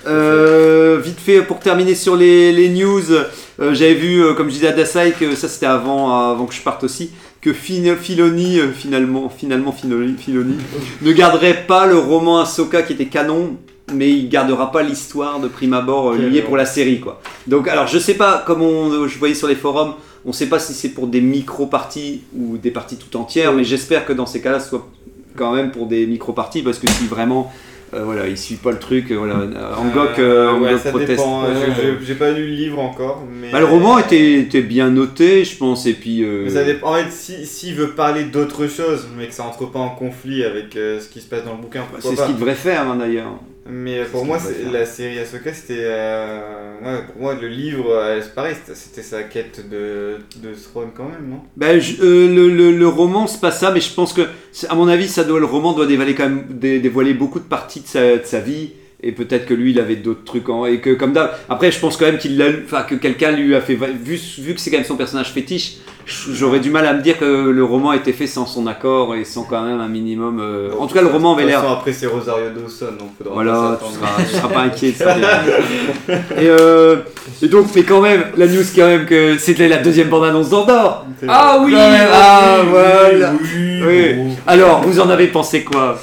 Euh, 0.07 0.99
vite 1.03 1.19
fait, 1.19 1.41
pour 1.41 1.59
terminer 1.59 1.95
sur 1.95 2.15
les, 2.15 2.51
les 2.51 2.69
news, 2.69 3.01
euh, 3.11 3.73
j'avais 3.73 3.93
vu, 3.95 4.23
euh, 4.23 4.33
comme 4.33 4.47
je 4.47 4.53
disais 4.53 4.67
à 4.67 4.71
Dasai, 4.71 5.13
que 5.19 5.35
ça 5.35 5.47
c'était 5.49 5.65
avant, 5.65 6.11
avant 6.31 6.45
que 6.45 6.53
je 6.53 6.61
parte 6.61 6.83
aussi, 6.83 7.11
que 7.41 7.51
Fin- 7.53 7.95
Filoni, 7.99 8.59
euh, 8.59 8.71
finalement, 8.71 9.29
finalement 9.29 9.71
Filoni, 9.71 10.15
Filoni, 10.17 10.55
ne 11.01 11.11
garderait 11.11 11.65
pas 11.67 11.85
le 11.87 11.97
roman 11.97 12.39
Ahsoka 12.39 12.83
qui 12.83 12.93
était 12.93 13.05
canon, 13.07 13.57
mais 13.93 14.09
il 14.11 14.29
gardera 14.29 14.71
pas 14.71 14.83
l'histoire 14.83 15.39
de 15.39 15.47
prime 15.47 15.73
abord 15.73 16.11
euh, 16.11 16.17
liée 16.17 16.41
pour 16.41 16.55
la 16.57 16.65
série, 16.65 16.99
quoi. 16.99 17.21
Donc, 17.47 17.67
alors, 17.67 17.87
je 17.87 17.99
sais 17.99 18.13
pas, 18.15 18.43
comme 18.45 18.61
on, 18.61 19.07
je 19.07 19.17
voyais 19.19 19.35
sur 19.35 19.47
les 19.47 19.55
forums, 19.55 19.93
on 20.27 20.33
sait 20.33 20.47
pas 20.49 20.59
si 20.59 20.73
c'est 20.73 20.89
pour 20.89 21.07
des 21.07 21.21
micro-parties 21.21 22.21
ou 22.37 22.57
des 22.57 22.69
parties 22.71 22.97
tout 22.97 23.17
entières, 23.17 23.53
mais 23.53 23.63
j'espère 23.63 24.05
que 24.05 24.13
dans 24.13 24.25
ces 24.25 24.41
cas-là, 24.41 24.59
ce 24.59 24.69
soit 24.69 24.87
quand 25.35 25.53
même 25.55 25.71
pour 25.71 25.87
des 25.87 26.05
micro-parties, 26.05 26.61
parce 26.63 26.79
que 26.79 26.87
si 26.89 27.05
vraiment, 27.07 27.51
euh, 27.93 28.03
voilà, 28.03 28.27
il 28.27 28.37
suit 28.37 28.55
pas 28.55 28.71
le 28.71 28.79
truc, 28.79 29.11
euh, 29.11 29.15
voilà, 29.15 29.35
euh, 29.35 29.75
Angok, 29.77 30.19
euh, 30.19 30.51
ouais, 30.59 30.67
Angok 30.69 30.79
ça 30.81 30.89
proteste. 30.89 31.11
dépend. 31.11 31.43
Ouais, 31.43 31.53
J'ai 32.05 32.15
pas 32.15 32.31
lu 32.31 32.45
le 32.47 32.53
livre 32.53 32.79
encore, 32.79 33.23
mais. 33.41 33.49
Bah, 33.51 33.59
le 33.59 33.65
roman 33.65 33.97
était, 33.99 34.33
était 34.39 34.61
bien 34.61 34.89
noté, 34.89 35.45
je 35.45 35.55
pense, 35.55 35.85
et 35.85 35.93
puis. 35.93 36.23
euh, 36.23 36.41
Mais 36.43 36.49
ça 36.49 36.63
dépend. 36.65 36.91
En 36.91 36.95
fait, 36.95 37.09
si- 37.11 37.45
s'il 37.45 37.75
veut 37.75 37.91
parler 37.91 38.25
d'autre 38.25 38.67
chose, 38.67 39.07
mais 39.17 39.27
que 39.27 39.33
ça 39.33 39.43
entre 39.45 39.71
pas 39.71 39.79
en 39.79 39.89
conflit 39.91 40.43
avec 40.43 40.75
euh, 40.75 40.99
ce 40.99 41.07
qui 41.07 41.21
se 41.21 41.27
passe 41.27 41.45
dans 41.45 41.53
le 41.55 41.61
bouquin, 41.61 41.83
bah, 41.93 41.99
c'est 42.01 42.15
ce 42.15 42.25
qu'il 42.25 42.35
devrait 42.35 42.55
faire 42.55 42.81
hein, 42.81 42.97
d'ailleurs. 42.99 43.39
Mais 43.69 44.03
pour 44.05 44.25
moi, 44.25 44.37
la 44.71 44.85
série 44.85 45.19
Ahsoka, 45.19 45.53
c'était. 45.53 45.79
euh, 45.79 46.39
ouais, 46.83 47.03
pour 47.11 47.21
moi, 47.21 47.35
le 47.39 47.47
livre, 47.47 47.91
euh, 47.91 48.21
c'est 48.21 48.33
pareil, 48.33 48.55
c'était- 48.73 49.01
sa 49.01 49.23
quête 49.23 49.67
de, 49.69 50.17
de 50.37 50.53
Throne 50.55 50.89
quand 50.95 51.05
même, 51.05 51.29
non? 51.29 51.41
Ben, 51.55 51.79
je- 51.79 52.01
euh, 52.01 52.33
le, 52.33 52.49
le, 52.49 52.71
le 52.71 52.87
roman, 52.87 53.27
c'est 53.27 53.41
pas 53.41 53.51
ça, 53.51 53.71
mais 53.71 53.81
je 53.81 53.93
pense 53.93 54.13
que, 54.13 54.21
à 54.69 54.75
mon 54.75 54.87
avis, 54.87 55.07
ça 55.07 55.23
doit, 55.23 55.39
le 55.39 55.45
roman 55.45 55.73
doit 55.73 55.85
dévoiler 55.87 56.15
quand 56.15 56.29
même, 56.29 56.45
dé- 56.49 56.79
dévoiler 56.79 57.13
beaucoup 57.13 57.39
de 57.39 57.45
parties 57.45 57.81
de 57.81 57.87
sa, 57.87 58.17
de 58.17 58.23
sa 58.25 58.39
vie. 58.39 58.71
Et 59.03 59.11
peut-être 59.11 59.45
que 59.45 59.53
lui, 59.53 59.71
il 59.71 59.79
avait 59.79 59.95
d'autres 59.97 60.23
trucs 60.23 60.49
en. 60.49 60.65
Et 60.65 60.79
que, 60.81 60.89
comme 60.95 61.13
d'hab. 61.13 61.29
Après, 61.49 61.71
je 61.71 61.79
pense 61.79 61.97
quand 61.97 62.05
même 62.07 62.17
qu'il 62.17 62.35
l'a. 62.37 62.45
Enfin, 62.65 62.81
que 62.81 62.95
quelqu'un 62.95 63.31
lui 63.31 63.53
a 63.55 63.61
fait. 63.61 63.75
Vu, 63.75 64.19
vu 64.39 64.55
que 64.55 64.59
c'est 64.59 64.71
quand 64.71 64.77
même 64.77 64.85
son 64.87 64.95
personnage 64.95 65.31
fétiche, 65.31 65.73
j'aurais 66.07 66.59
du 66.59 66.71
mal 66.71 66.83
à 66.87 66.93
me 66.95 67.03
dire 67.03 67.19
que 67.19 67.49
le 67.51 67.63
roman 67.63 67.91
a 67.91 67.95
été 67.95 68.11
fait 68.11 68.25
sans 68.25 68.47
son 68.47 68.65
accord 68.65 69.13
et 69.13 69.23
sans 69.23 69.43
quand 69.43 69.61
même 69.63 69.79
un 69.79 69.87
minimum. 69.87 70.39
euh, 70.41 70.71
En 70.79 70.87
tout 70.87 70.95
cas, 70.95 71.01
le 71.03 71.09
roman 71.09 71.33
avait 71.33 71.43
De 71.43 71.47
toute 71.49 71.51
l'air. 71.51 71.61
façon, 71.61 71.73
Après, 71.75 71.93
c'est 71.93 72.07
Rosario 72.07 72.49
Dawson, 72.49 72.85
donc 72.97 73.09
faudra 73.19 73.33
Voilà, 73.35 73.79
tu 73.87 73.93
seras, 73.93 74.23
tu 74.23 74.35
seras 74.35 74.47
pas 74.49 74.61
inquiet 74.61 74.91
de 74.93 74.95
ça. 74.97 75.15
et, 76.09 76.47
euh, 76.49 76.95
et 77.43 77.47
donc, 77.49 77.67
mais 77.75 77.83
quand 77.83 78.01
même, 78.01 78.23
la 78.35 78.47
news, 78.47 78.63
quand 78.75 78.87
même, 78.87 79.05
que 79.05 79.37
c'était 79.37 79.67
la 79.67 79.77
deuxième 79.77 80.09
bande-annonce 80.09 80.49
d'Andorre. 80.49 81.05
Ah 81.27 81.61
oui, 81.63 81.71
ah, 81.77 82.61
oui, 82.63 82.67
voilà. 82.71 83.33
oui, 83.39 83.83
Oui. 83.85 84.13
bon. 84.15 84.35
Alors, 84.47 84.81
vous 84.81 84.99
en 84.99 85.07
avez 85.11 85.27
pensé 85.27 85.63
quoi? 85.63 85.99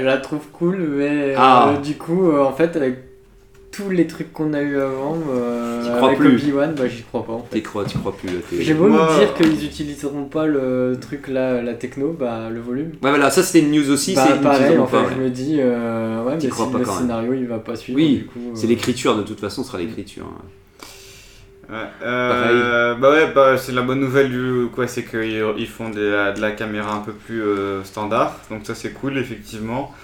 Je 0.00 0.04
la 0.04 0.18
trouve 0.18 0.46
cool, 0.52 0.76
mais 0.78 1.34
Ah. 1.36 1.70
euh, 1.76 1.80
du 1.80 1.94
coup, 1.96 2.30
euh, 2.30 2.42
en 2.42 2.52
fait, 2.52 2.76
avec 2.76 2.98
tous 3.70 3.88
les 3.88 4.06
trucs 4.06 4.32
qu'on 4.34 4.52
a 4.52 4.60
eu 4.60 4.78
avant, 4.78 5.16
euh, 5.30 6.02
avec 6.02 6.18
plus. 6.18 6.34
Obi-Wan, 6.34 6.74
bah 6.76 6.86
j'y 6.88 7.02
crois 7.04 7.24
pas 7.24 7.32
en 7.32 7.38
fait. 7.42 7.56
T'y 7.56 7.62
crois, 7.62 7.84
t'y 7.86 7.96
crois 7.96 8.14
plus. 8.14 8.28
J'ai 8.60 8.74
beau 8.74 8.84
me 8.88 9.18
dire 9.18 9.32
qu'ils 9.32 9.64
utiliseront 9.64 10.24
pas 10.24 10.46
le 10.46 10.98
truc 11.00 11.28
là, 11.28 11.62
la 11.62 11.72
techno, 11.72 12.12
bah 12.12 12.50
le 12.50 12.60
volume. 12.60 12.88
Ouais, 13.02 13.08
voilà, 13.08 13.30
ça 13.30 13.42
c'était 13.42 13.64
une 13.66 13.72
news 13.72 13.90
aussi. 13.90 14.14
bah 14.14 14.24
c'est 14.28 14.36
une 14.36 14.42
pareil, 14.42 14.76
en 14.78 14.86
fait, 14.86 14.96
pas, 14.98 15.04
je 15.16 15.20
me 15.22 15.30
dis, 15.30 15.56
euh, 15.58 16.22
ouais, 16.22 16.34
mais 16.42 16.48
crois 16.48 16.66
si 16.66 16.72
pas 16.72 16.78
le 16.80 16.84
scénario 16.84 17.32
il 17.32 17.46
va 17.46 17.58
pas 17.60 17.74
suivre, 17.74 17.96
Oui, 17.98 18.16
du 18.18 18.26
coup. 18.26 18.40
C'est 18.54 18.66
euh, 18.66 18.68
l'écriture, 18.68 19.16
de 19.16 19.22
toute 19.22 19.40
façon, 19.40 19.62
ce 19.62 19.68
sera 19.70 19.78
l'écriture. 19.78 20.24
hein. 20.30 20.42
Ouais, 21.70 21.76
euh, 22.04 22.94
bah 22.96 23.10
ouais, 23.10 23.32
bah 23.34 23.56
c'est 23.56 23.72
la 23.72 23.82
bonne 23.82 24.00
nouvelle 24.00 24.30
du 24.30 24.66
quoi, 24.74 24.86
c'est 24.88 25.04
qu'ils 25.04 25.42
ils 25.56 25.66
font 25.68 25.88
de 25.90 26.00
la, 26.02 26.32
de 26.32 26.40
la 26.40 26.50
caméra 26.50 26.92
un 26.94 27.00
peu 27.00 27.12
plus 27.12 27.40
euh, 27.42 27.82
standard, 27.84 28.36
donc 28.50 28.60
ça 28.64 28.74
c'est 28.74 28.90
cool 28.92 29.16
effectivement. 29.16 29.94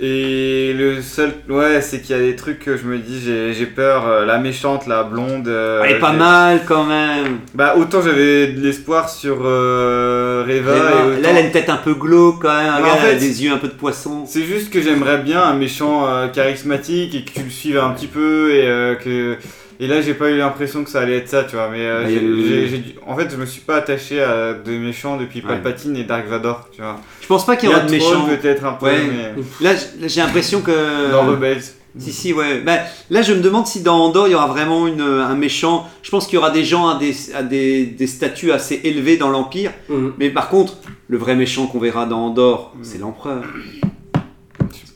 Et 0.00 0.74
le 0.78 1.02
seul, 1.02 1.32
ouais, 1.48 1.80
c'est 1.80 2.00
qu'il 2.02 2.14
y 2.16 2.18
a 2.18 2.22
des 2.22 2.36
trucs 2.36 2.60
que 2.60 2.76
je 2.76 2.84
me 2.84 2.98
dis, 2.98 3.20
j'ai 3.20 3.66
peur. 3.66 4.06
euh, 4.06 4.24
la 4.24 4.38
méchante, 4.38 4.86
la 4.86 5.02
blonde. 5.02 5.48
Elle 5.48 5.96
est 5.96 5.98
pas 5.98 6.12
mal 6.12 6.60
quand 6.68 6.84
même. 6.84 7.38
Bah 7.54 7.74
autant 7.76 8.00
j'avais 8.00 8.48
de 8.52 8.60
l'espoir 8.60 9.08
sur 9.08 9.38
Reva. 9.38 10.44
Reva, 10.44 10.72
et 10.72 11.02
autant- 11.10 11.20
Là, 11.22 11.28
elle 11.30 11.36
a 11.36 11.40
une 11.40 11.50
tête 11.50 11.68
un 11.68 11.78
peu 11.78 11.94
glauque 11.94 12.42
quand 12.42 12.56
même. 12.56 12.74
En 12.74 12.96
fait, 12.96 13.06
elle 13.08 13.16
a 13.16 13.18
des 13.18 13.42
yeux 13.44 13.50
un 13.52 13.56
peu 13.58 13.66
de 13.66 13.72
poisson. 13.72 14.24
C'est 14.24 14.44
juste 14.44 14.70
que 14.70 14.80
j'aimerais 14.80 15.18
bien 15.18 15.42
un 15.42 15.54
méchant 15.54 16.06
charismatique 16.32 17.14
et 17.16 17.24
que 17.24 17.32
tu 17.32 17.42
le 17.42 17.50
suives 17.50 17.78
un 17.78 17.90
petit 17.90 18.06
peu 18.06 18.52
et 18.54 18.96
que 19.02 19.36
et 19.80 19.86
là 19.86 20.00
j'ai 20.00 20.14
pas 20.14 20.30
eu 20.30 20.36
l'impression 20.38 20.82
que 20.84 20.90
ça 20.90 21.00
allait 21.00 21.16
être 21.18 21.28
ça 21.28 21.44
tu 21.44 21.56
vois 21.56 21.68
mais 21.70 21.80
euh, 21.80 22.02
Bah, 22.02 22.08
j'ai- 22.08 22.48
j'ai- 22.48 22.68
j'ai 22.68 22.94
en 23.06 23.16
fait 23.16 23.30
je 23.30 23.36
me 23.36 23.46
suis 23.46 23.60
pas 23.60 23.76
attaché 23.76 24.20
à 24.20 24.54
des 24.54 24.76
méchants 24.78 25.16
depuis 25.16 25.40
Ouais. 25.40 25.46
Palpatine 25.48 25.96
et 25.96 26.04
Dark 26.04 26.26
Vador 26.26 26.68
tu 26.72 26.80
vois 26.82 26.96
Je 27.20 27.26
pense 27.26 27.46
pas 27.46 27.56
qu'il 27.56 27.68
y 27.68 27.72
aura 27.72 27.82
a 27.82 27.86
de 27.86 27.90
méchants. 27.90 28.26
peut-être 28.26 28.64
un 28.64 28.72
peu 28.72 28.86
Ouais. 28.86 28.98
mais 29.06 29.42
Là, 29.66 29.74
j'ai 30.06 30.20
l'impression 30.20 30.60
que. 30.62 31.10
dans 31.12 31.26
Rebels 31.26 31.62
Si, 31.98 32.12
si, 32.12 32.32
ouais. 32.32 32.60
Bah, 32.60 32.76
là, 33.10 33.22
je 33.22 33.32
me 33.32 33.40
demande 33.40 33.66
si 33.66 33.82
dans 33.82 33.96
Andorre, 34.04 34.28
il 34.28 34.32
y 34.32 34.34
aura 34.34 34.46
vraiment 34.46 34.86
une, 34.86 35.00
un 35.00 35.34
méchant. 35.34 35.88
Je 36.02 36.10
pense 36.10 36.26
qu'il 36.26 36.34
y 36.34 36.38
aura 36.38 36.50
des 36.50 36.62
gens 36.62 36.86
à 36.88 36.96
des, 36.98 37.12
à 37.34 37.42
des, 37.42 37.86
des 37.86 38.06
statuts 38.06 38.52
assez 38.52 38.80
élevés 38.84 39.16
dans 39.16 39.30
l'Empire. 39.30 39.72
Mhm. 39.88 40.12
Mais 40.18 40.30
par 40.30 40.48
contre, 40.48 40.74
le 41.08 41.18
vrai 41.18 41.34
méchant 41.34 41.66
qu'on 41.66 41.80
verra 41.80 42.06
dans 42.06 42.26
Andorre, 42.26 42.72
c'est 42.82 42.98
l'empereur. 42.98 43.42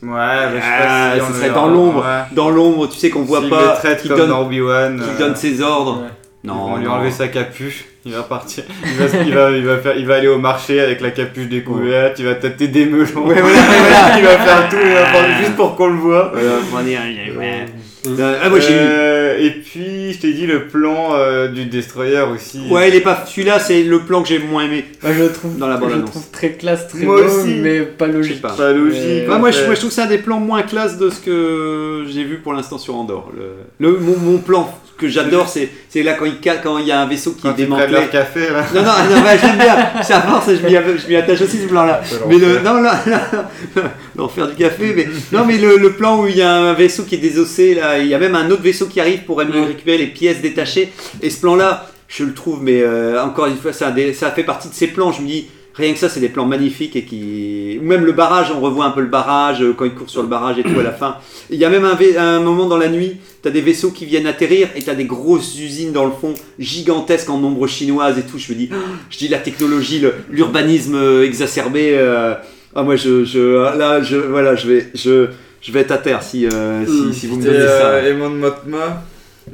Ouais, 0.03 0.49
mais 0.51 0.57
je 0.59 0.61
sais 0.61 0.71
Ah, 0.81 1.11
pas 1.17 1.19
si 1.19 1.25
ce 1.25 1.31
on 1.31 1.35
serait 1.35 1.49
dans 1.53 1.67
l'ombre. 1.67 1.99
Ouais. 2.01 2.35
Dans 2.35 2.49
l'ombre, 2.49 2.87
tu 2.89 2.97
sais 2.97 3.09
qu'on 3.09 3.23
voit 3.23 3.39
S'il 3.41 3.49
pas 3.49 3.61
le 3.61 3.77
traite 3.79 4.01
qui 4.01 4.07
comme 4.09 4.17
donne, 4.17 4.29
dans 4.29 4.41
Obi-Wan. 4.41 4.97
qui 5.01 5.09
euh, 5.09 5.25
donne 5.27 5.35
ses 5.35 5.61
ordres. 5.61 6.01
Ouais. 6.01 6.09
Non, 6.43 6.71
vont 6.71 6.75
lui 6.75 6.85
non. 6.85 6.91
enlever 6.95 7.11
sa 7.11 7.29
capuche, 7.29 7.85
il 8.05 8.11
va 8.13 8.23
partir. 8.23 8.65
Il 8.85 8.97
va, 8.97 9.05
il 9.23 9.33
va, 9.33 9.51
il 9.51 9.65
va, 9.65 9.77
faire, 9.77 9.95
il 9.97 10.05
va 10.05 10.15
aller 10.15 10.27
au 10.27 10.37
marché 10.39 10.81
avec 10.81 10.99
la 10.99 11.11
capuche 11.11 11.47
découverte, 11.47 12.19
il 12.19 12.25
va 12.25 12.35
tâter 12.35 12.67
des 12.67 12.85
melons. 12.85 13.25
Ouais, 13.25 13.39
voilà, 13.39 13.61
voilà. 13.61 14.17
il 14.17 14.23
va 14.25 14.37
faire 14.39 14.69
tout, 14.69 14.75
il 14.83 14.91
va 14.91 15.05
faire 15.05 15.37
juste 15.39 15.55
pour 15.55 15.75
qu'on 15.77 15.87
le 15.87 15.95
voit. 15.95 16.31
Voilà, 16.33 16.49
faut 16.69 16.81
dire, 16.81 16.99
ouais. 17.37 17.65
Ah, 18.05 18.49
moi 18.49 18.59
j'ai 18.59 18.73
eu. 18.73 18.77
Euh, 18.77 19.39
et 19.39 19.49
puis, 19.51 20.13
je 20.13 20.19
t'ai 20.19 20.33
dit 20.33 20.45
le 20.45 20.67
plan 20.67 21.15
euh, 21.15 21.47
du 21.47 21.65
Destroyer 21.65 22.21
aussi. 22.33 22.61
Ouais, 22.69 22.89
il 22.89 22.95
est 22.95 23.01
pas. 23.01 23.25
Celui-là, 23.25 23.59
c'est 23.59 23.83
le 23.83 23.99
plan 23.99 24.21
que 24.21 24.27
j'ai 24.27 24.39
moins 24.39 24.65
aimé. 24.65 24.85
Moi, 25.01 25.11
je 25.17 25.23
le 25.23 25.31
trouve, 25.31 25.57
Dans 25.57 25.67
la 25.67 25.75
je 25.75 25.79
bande 25.81 25.89
le 25.89 25.95
annonce. 25.95 26.11
trouve 26.11 26.29
très 26.31 26.51
classe, 26.51 26.87
très 26.87 27.03
Moi 27.05 27.21
beau, 27.21 27.27
aussi. 27.27 27.55
mais 27.61 27.81
pas 27.81 28.07
logique. 28.07 28.41
pas. 28.41 28.49
Pas 28.55 28.71
logique. 28.73 28.99
Euh, 29.27 29.39
moi, 29.39 29.51
je, 29.51 29.63
moi, 29.65 29.73
je 29.73 29.79
trouve 29.79 29.89
que 29.89 29.95
c'est 29.95 30.01
un 30.01 30.05
des 30.07 30.17
plans 30.19 30.39
moins 30.39 30.61
classe 30.63 30.97
de 30.97 31.09
ce 31.09 31.19
que 31.21 32.03
j'ai 32.09 32.23
vu 32.23 32.37
pour 32.37 32.53
l'instant 32.53 32.77
sur 32.77 32.95
Andorre. 32.95 33.31
Le, 33.35 33.53
le- 33.91 33.97
mon, 33.99 34.17
mon 34.17 34.37
plan 34.37 34.69
que 34.97 35.07
j'adore, 35.07 35.49
c'est, 35.49 35.69
c'est 35.89 36.03
là 36.03 36.13
quand 36.13 36.25
il, 36.25 36.35
quand 36.41 36.77
il 36.77 36.87
y 36.87 36.91
a 36.91 37.01
un 37.01 37.07
vaisseau 37.07 37.31
qui 37.31 37.41
Quand 37.41 37.51
est 37.51 37.53
démantelé. 37.53 37.91
leur 37.91 38.09
café 38.09 38.49
là. 38.51 38.63
Non, 38.73 38.81
non, 38.81 38.91
non, 39.17 39.23
ouais, 39.23 39.37
j'aime 39.41 39.57
bien. 39.57 39.75
C'est 40.03 40.13
à 40.13 40.21
force, 40.21 40.49
je 40.49 40.65
m'y, 40.65 40.71
je 40.99 41.07
m'y 41.07 41.15
attache 41.15 41.41
aussi 41.41 41.57
ce 41.61 41.67
plan-là. 41.67 42.01
Mais 42.27 42.37
le, 42.37 42.59
non, 42.59 42.75
non, 42.75 42.81
non, 42.83 43.81
non, 44.15 44.27
faire 44.29 44.47
du 44.47 44.55
café, 44.55 44.93
mais 44.95 45.07
non, 45.31 45.45
mais 45.45 45.57
le, 45.57 45.77
le 45.77 45.93
plan 45.93 46.21
où 46.21 46.27
il 46.27 46.37
y 46.37 46.41
a 46.41 46.53
un 46.53 46.73
vaisseau 46.73 47.03
qui 47.03 47.15
est 47.15 47.19
désossé, 47.19 47.75
là, 47.75 47.97
il 47.99 48.07
y 48.07 48.13
a 48.13 48.19
même 48.19 48.35
un 48.35 48.49
autre 48.51 48.61
vaisseau 48.61 48.85
qui 48.85 48.99
arrive 49.01 49.23
pour 49.23 49.39
récupérer 49.39 49.97
les 49.97 50.07
pièces 50.07 50.41
détachées. 50.41 50.91
Et 51.21 51.29
ce 51.29 51.39
plan-là, 51.41 51.87
je 52.07 52.23
le 52.23 52.33
trouve, 52.33 52.61
mais 52.61 52.81
euh, 52.81 53.21
encore 53.23 53.47
une 53.47 53.57
fois, 53.57 53.73
ça, 53.73 53.93
ça 54.13 54.31
fait 54.31 54.43
partie 54.43 54.69
de 54.69 54.73
ces 54.75 54.87
plans. 54.87 55.11
Je 55.11 55.21
me 55.21 55.27
dis, 55.27 55.47
rien 55.73 55.93
que 55.93 55.99
ça, 55.99 56.09
c'est 56.09 56.19
des 56.19 56.29
plans 56.29 56.45
magnifiques 56.45 56.95
et 56.95 57.03
qui, 57.03 57.79
ou 57.81 57.85
même 57.85 58.05
le 58.05 58.11
barrage, 58.11 58.51
on 58.55 58.59
revoit 58.59 58.85
un 58.85 58.91
peu 58.91 59.01
le 59.01 59.07
barrage 59.07 59.61
euh, 59.61 59.73
quand 59.73 59.85
il 59.85 59.93
court 59.93 60.09
sur 60.09 60.21
le 60.21 60.27
barrage 60.27 60.59
et 60.59 60.63
tout 60.63 60.79
à 60.79 60.83
la 60.83 60.91
fin. 60.91 61.17
Il 61.49 61.57
y 61.57 61.65
a 61.65 61.69
même 61.69 61.85
un, 61.85 62.39
moment 62.39 62.67
dans 62.67 62.77
la 62.77 62.89
nuit, 62.89 63.17
t'as 63.41 63.49
des 63.49 63.61
vaisseaux 63.61 63.91
qui 63.91 64.05
viennent 64.05 64.27
atterrir 64.27 64.69
et 64.75 64.81
t'as 64.81 64.95
des 64.95 65.05
grosses 65.05 65.57
usines 65.59 65.91
dans 65.91 66.05
le 66.05 66.11
fond, 66.11 66.33
gigantesques 66.59 67.29
en 67.29 67.37
nombre 67.37 67.67
chinoise 67.67 68.17
et 68.17 68.23
tout. 68.23 68.37
Je 68.37 68.51
me 68.53 68.57
dis, 68.57 68.69
je 69.09 69.17
dis 69.17 69.27
la 69.27 69.39
technologie, 69.39 70.03
l'urbanisme 70.29 70.95
euh, 70.95 71.25
exacerbé. 71.25 71.93
euh, 71.95 72.35
ah 72.75 72.83
moi 72.83 72.95
je, 72.95 73.23
je 73.23 73.77
là 73.77 74.01
je 74.01 74.17
voilà 74.17 74.55
je 74.55 74.67
vais 74.67 74.87
je 74.95 75.27
je 75.61 75.71
vais 75.71 75.81
être 75.81 75.91
à 75.91 75.97
terre 75.97 76.23
si 76.23 76.47
euh, 76.47 76.85
si, 76.85 77.13
si 77.19 77.27
vous 77.27 77.37
me 77.37 77.41
Et 77.43 77.45
donnez 77.45 77.67
ça. 77.67 78.13
Motma. 78.29 79.03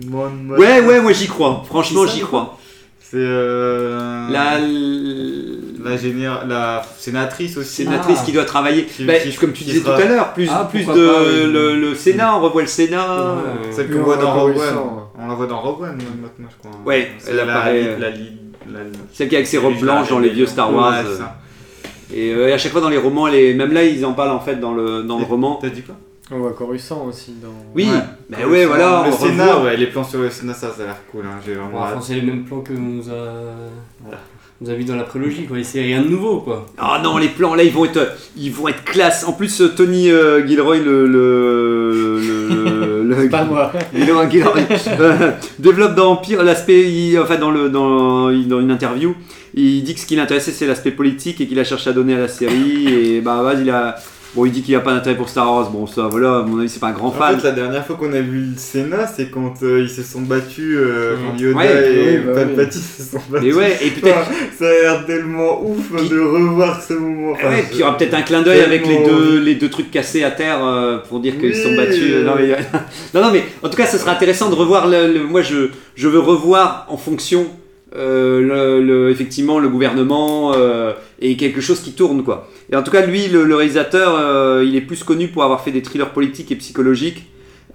Mon 0.05 0.30
Motma. 0.30 0.57
Ouais 0.57 0.82
ouais 0.82 1.01
moi 1.01 1.11
j'y 1.11 1.28
crois. 1.28 1.63
Franchement 1.67 2.07
j'y 2.07 2.22
crois. 2.22 2.57
C'est 3.01 3.17
euh, 3.17 4.30
La 4.30 4.59
la 5.84 5.97
généra- 5.97 6.43
la 6.47 6.82
sénatrice 6.97 7.57
aussi. 7.57 7.84
sénatrice 7.84 8.19
Ah. 8.21 8.25
qui 8.25 8.32
doit 8.32 8.45
travailler. 8.45 8.86
Qui- 8.86 9.05
Bah, 9.05 9.13
qui- 9.19 9.36
comme 9.36 9.53
tu 9.53 9.63
disais 9.63 9.80
sera- 9.80 9.95
tout 9.97 10.03
à 10.03 10.05
l'heure, 10.07 10.34
plus 10.34 10.49
Ah, 10.51 10.67
plus 10.69 10.80
de 10.82 10.86
pourquoi 10.86 11.03
pas, 11.15 11.21
oui. 11.23 11.51
le, 11.53 11.75
le 11.80 11.95
Sénat, 11.95 12.36
on 12.36 12.41
revoit 12.41 12.61
le 12.61 12.67
Sénat. 12.67 13.34
Ouais. 13.36 13.71
Celle 13.71 13.89
qu'on 13.91 13.99
on 13.99 14.03
voit 14.03 14.17
dans 14.17 14.34
Rogue 14.34 14.57
One. 14.57 14.80
On 15.21 15.27
la 15.27 15.34
voit 15.34 15.47
dans 15.47 15.59
Rogue 15.61 15.82
One, 15.82 15.97
Motma, 16.21 16.47
je 16.49 16.57
crois. 16.57 16.80
Ouais, 16.86 17.11
elle 17.27 17.36
la, 17.36 17.43
apparaît, 17.43 17.82
La, 17.82 17.88
euh, 17.89 17.99
la, 17.99 18.09
la- 18.80 18.86
Celle 19.13 19.27
qui 19.30 19.36
est 19.36 19.38
avec 19.39 19.47
ses 19.47 19.57
robes 19.57 19.73
la- 19.75 19.82
blanches 19.82 20.09
dans 20.09 20.19
les 20.19 20.30
vieux 20.30 20.45
Star 20.45 20.73
Wars. 20.73 20.93
euh, 21.05 21.17
ça. 21.17 21.36
Et, 22.13 22.34
euh, 22.34 22.47
et 22.47 22.53
à 22.53 22.57
chaque 22.57 22.71
fois 22.71 22.82
dans 22.82 22.89
les 22.89 22.97
romans, 22.97 23.27
est- 23.27 23.53
même 23.53 23.71
là 23.71 23.84
ils 23.84 24.03
en 24.05 24.13
parlent 24.13 24.32
en 24.32 24.39
fait 24.39 24.55
dans 24.59 24.73
le 24.73 25.03
dans 25.03 25.19
le 25.19 25.25
roman. 25.25 25.59
T'as 25.61 25.69
dit 25.69 25.82
quoi? 25.84 25.95
On 26.32 26.38
voit 26.38 26.53
Coruscant 26.53 27.05
aussi 27.07 27.34
dans. 27.41 27.47
Oui, 27.75 27.88
Ouais. 27.89 27.99
bah 28.30 28.38
ouais 28.47 28.65
voilà. 28.67 29.03
Le 29.07 29.11
Sénat, 29.11 29.59
ouais, 29.61 29.75
les 29.75 29.88
plans 29.88 30.03
sur 30.03 30.19
le 30.19 30.30
Sénat, 30.30 30.53
ça, 30.53 30.71
ça 30.75 30.84
a 30.84 30.86
l'air 30.86 30.97
cool. 31.11 31.23
Hein. 31.25 31.39
J'ai 31.45 31.55
vraiment 31.55 31.80
enfin, 31.82 31.99
c'est 32.01 32.13
les 32.13 32.21
mêmes 32.21 32.43
plans 32.45 32.61
que 32.61 32.73
nous 32.73 33.09
a, 33.09 34.11
nous 34.62 34.70
a 34.70 34.74
vu 34.74 34.84
dans 34.84 34.95
la 34.95 35.03
prélogie, 35.03 35.45
quoi. 35.45 35.57
Et 35.60 35.64
c'est 35.64 35.82
rien 35.82 36.01
de 36.01 36.07
nouveau, 36.10 36.39
quoi. 36.41 36.66
Ah 36.78 36.99
non, 37.03 37.18
les 37.18 37.30
plans 37.30 37.55
là, 37.55 37.64
ils 37.64 37.72
vont 37.72 37.86
être, 37.86 38.14
ils 38.38 38.51
vont 38.51 38.68
être 38.68 38.84
classe. 38.84 39.24
En 39.26 39.32
plus, 39.34 39.62
euh, 39.62 39.70
Tony 39.70 40.12
euh, 40.12 40.45
Gilroy, 40.45 40.78
le, 40.80 41.07
le, 41.07 42.20
le, 42.20 43.03
le- 43.03 43.30
Pas 43.30 43.45
moi. 43.45 43.72
Gilroy, 43.95 44.30
Gilroy, 44.30 44.60
euh, 44.99 45.32
développe 45.60 45.95
dans 45.95 46.12
Empire 46.12 46.43
l'aspect, 46.43 47.18
enfin 47.22 47.38
dans 47.38 47.51
le, 47.51 47.70
dans, 47.70 48.32
dans 48.32 48.60
une 48.60 48.72
interview, 48.72 49.16
il 49.53 49.82
dit 49.84 49.93
que 49.95 49.99
ce 49.99 50.05
qui 50.05 50.16
l'intéressait 50.16 50.51
c'est 50.51 50.68
l'aspect 50.68 50.91
politique 50.91 51.41
et 51.41 51.47
qu'il 51.47 51.60
a 51.60 51.64
cherché 51.64 51.89
à 51.89 51.93
donner 51.93 52.14
à 52.16 52.20
la 52.20 52.28
série 52.28 52.88
et 52.88 53.22
bah 53.22 53.41
vas 53.41 53.55
il 53.55 53.70
a, 53.70 53.95
bon 54.36 54.45
il 54.45 54.51
dit 54.51 54.61
qu'il 54.61 54.75
a 54.75 54.80
pas 54.80 54.93
d'intérêt 54.93 55.15
pour 55.17 55.30
Star 55.30 55.51
Wars. 55.51 55.69
Bon 55.71 55.88
ça 55.88 56.03
voilà, 56.03 56.38
à 56.39 56.41
mon 56.43 56.59
avis 56.59 56.69
c'est 56.69 56.80
pas 56.80 56.88
un 56.88 56.91
grand 56.93 57.07
En 57.07 57.11
fan. 57.11 57.38
fait, 57.39 57.43
la 57.45 57.51
dernière 57.51 57.86
fois 57.86 57.95
qu'on 57.95 58.13
a 58.13 58.19
vu 58.21 58.39
le 58.51 58.57
Sénat, 58.57 59.07
c'est 59.07 59.30
quand 59.30 59.53
euh, 59.63 59.82
ils 59.82 59.89
se 59.89 60.03
sont 60.03 60.21
battus, 60.21 60.75
euh, 60.77 61.15
Mm. 61.15 61.19
quand 61.32 61.41
Yoda 61.41 61.57
Ouais, 61.57 61.91
et 61.93 62.17
oui, 62.19 62.23
bah 62.25 62.34
Palpatine 62.36 62.82
se 62.82 63.03
sont 63.03 63.21
battus. 63.30 63.47
Mais 63.47 63.53
ouais, 63.53 63.77
et 63.82 63.89
peut-être. 64.01 64.30
Ça 64.57 64.65
a 64.65 64.69
l'air 64.71 65.05
tellement 65.05 65.61
ouf 65.63 65.89
Puis- 65.95 66.09
de 66.09 66.19
revoir 66.19 66.82
ce 66.82 66.93
moment. 66.93 67.34
Ah 67.43 67.49
ouais, 67.49 67.61
puis 67.63 67.75
il 67.75 67.80
y 67.80 67.84
aura 67.84 67.97
peut-être 67.97 68.13
un 68.13 68.21
clin 68.21 68.41
d'œil 68.41 68.61
avec 68.61 68.86
les 68.86 69.03
deux, 69.03 69.39
les 69.39 69.55
deux 69.55 69.69
trucs 69.69 69.91
cassés 69.91 70.23
à 70.23 70.32
terre 70.32 70.63
euh, 70.63 70.97
pour 70.97 71.19
dire 71.19 71.38
qu'ils 71.39 71.55
se 71.55 71.63
sont 71.63 71.75
battus. 71.75 72.03
euh, 72.11 72.23
Non 72.25 72.34
mais, 72.38 72.49
non, 73.13 73.21
non, 73.21 73.32
mais 73.32 73.43
en 73.63 73.69
tout 73.69 73.77
cas, 73.77 73.86
ce 73.86 73.97
sera 73.97 74.11
intéressant 74.11 74.49
de 74.49 74.55
revoir. 74.55 74.88
Le, 74.88 75.11
le- 75.13 75.23
moi, 75.23 75.41
je, 75.41 75.69
je 75.95 76.07
veux 76.07 76.19
revoir 76.19 76.86
en 76.89 76.97
fonction, 76.97 77.47
euh, 77.95 78.41
le, 78.41 78.81
le- 78.85 79.09
effectivement, 79.09 79.59
le 79.59 79.69
gouvernement 79.69 80.53
euh, 80.55 80.93
et 81.19 81.37
quelque 81.37 81.61
chose 81.61 81.79
qui 81.79 81.93
tourne, 81.93 82.23
quoi. 82.23 82.47
Et 82.71 82.75
en 82.75 82.83
tout 82.83 82.91
cas, 82.91 83.05
lui, 83.05 83.27
le, 83.27 83.43
le 83.43 83.55
réalisateur, 83.55 84.15
euh, 84.19 84.63
il 84.65 84.75
est 84.75 84.81
plus 84.81 85.03
connu 85.03 85.27
pour 85.27 85.43
avoir 85.43 85.61
fait 85.63 85.71
des 85.71 85.81
thrillers 85.81 86.11
politiques 86.13 86.51
et 86.51 86.55
psychologiques. 86.55 87.23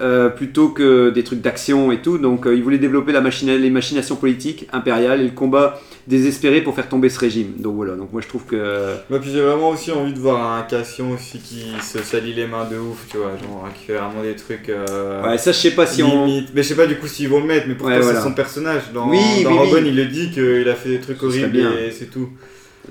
Euh, 0.00 0.28
plutôt 0.28 0.70
que 0.70 1.10
des 1.10 1.22
trucs 1.22 1.40
d'action 1.40 1.92
et 1.92 2.02
tout, 2.02 2.18
donc 2.18 2.46
euh, 2.46 2.54
il 2.56 2.62
voulait 2.64 2.78
développer 2.78 3.12
la 3.12 3.20
machine, 3.20 3.48
les 3.54 3.70
machinations 3.70 4.16
politiques 4.16 4.66
impériales 4.72 5.20
et 5.20 5.24
le 5.24 5.30
combat 5.30 5.80
désespéré 6.08 6.60
pour 6.62 6.74
faire 6.74 6.88
tomber 6.88 7.08
ce 7.08 7.18
régime. 7.20 7.52
Donc 7.58 7.76
voilà, 7.76 7.94
donc 7.94 8.12
moi 8.12 8.20
je 8.20 8.26
trouve 8.28 8.44
que 8.44 8.94
Moi, 9.08 9.20
puis 9.20 9.30
j'ai 9.32 9.40
vraiment 9.40 9.70
aussi 9.70 9.92
envie 9.92 10.12
de 10.12 10.18
voir 10.18 10.56
un 10.58 10.62
Cassian 10.62 11.10
aussi 11.12 11.38
qui 11.38 11.64
se 11.80 11.98
salit 12.00 12.34
les 12.34 12.46
mains 12.46 12.66
de 12.70 12.76
ouf, 12.76 13.06
tu 13.08 13.16
vois, 13.18 13.30
genre 13.40 13.68
qui 13.78 13.86
fait 13.86 13.94
vraiment 13.94 14.22
des 14.22 14.34
trucs. 14.34 14.68
euh, 14.68 15.22
Ouais, 15.26 15.38
ça 15.38 15.52
je 15.52 15.58
sais 15.58 15.70
pas 15.70 15.86
si 15.86 16.02
on. 16.02 16.26
limite. 16.26 16.48
Mais 16.54 16.62
je 16.62 16.68
sais 16.68 16.76
pas 16.76 16.86
du 16.86 16.96
coup 16.96 17.06
s'ils 17.06 17.28
vont 17.28 17.40
le 17.40 17.46
mettre, 17.46 17.66
mais 17.68 17.74
pourquoi 17.74 17.96
Ouais, 17.96 18.02
c'est 18.02 18.20
son 18.20 18.32
personnage. 18.34 18.82
Dans, 18.92 19.08
Oui, 19.08 19.44
dans 19.44 19.62
oui. 19.62 19.72
One, 19.74 19.86
il 19.86 19.94
le 19.96 20.06
dit 20.06 20.30
qu'il 20.32 20.68
a 20.68 20.74
fait 20.74 20.88
des 20.90 21.00
trucs 21.00 21.22
horribles 21.22 21.56
et 21.86 21.90
c'est 21.92 22.10
tout. 22.10 22.28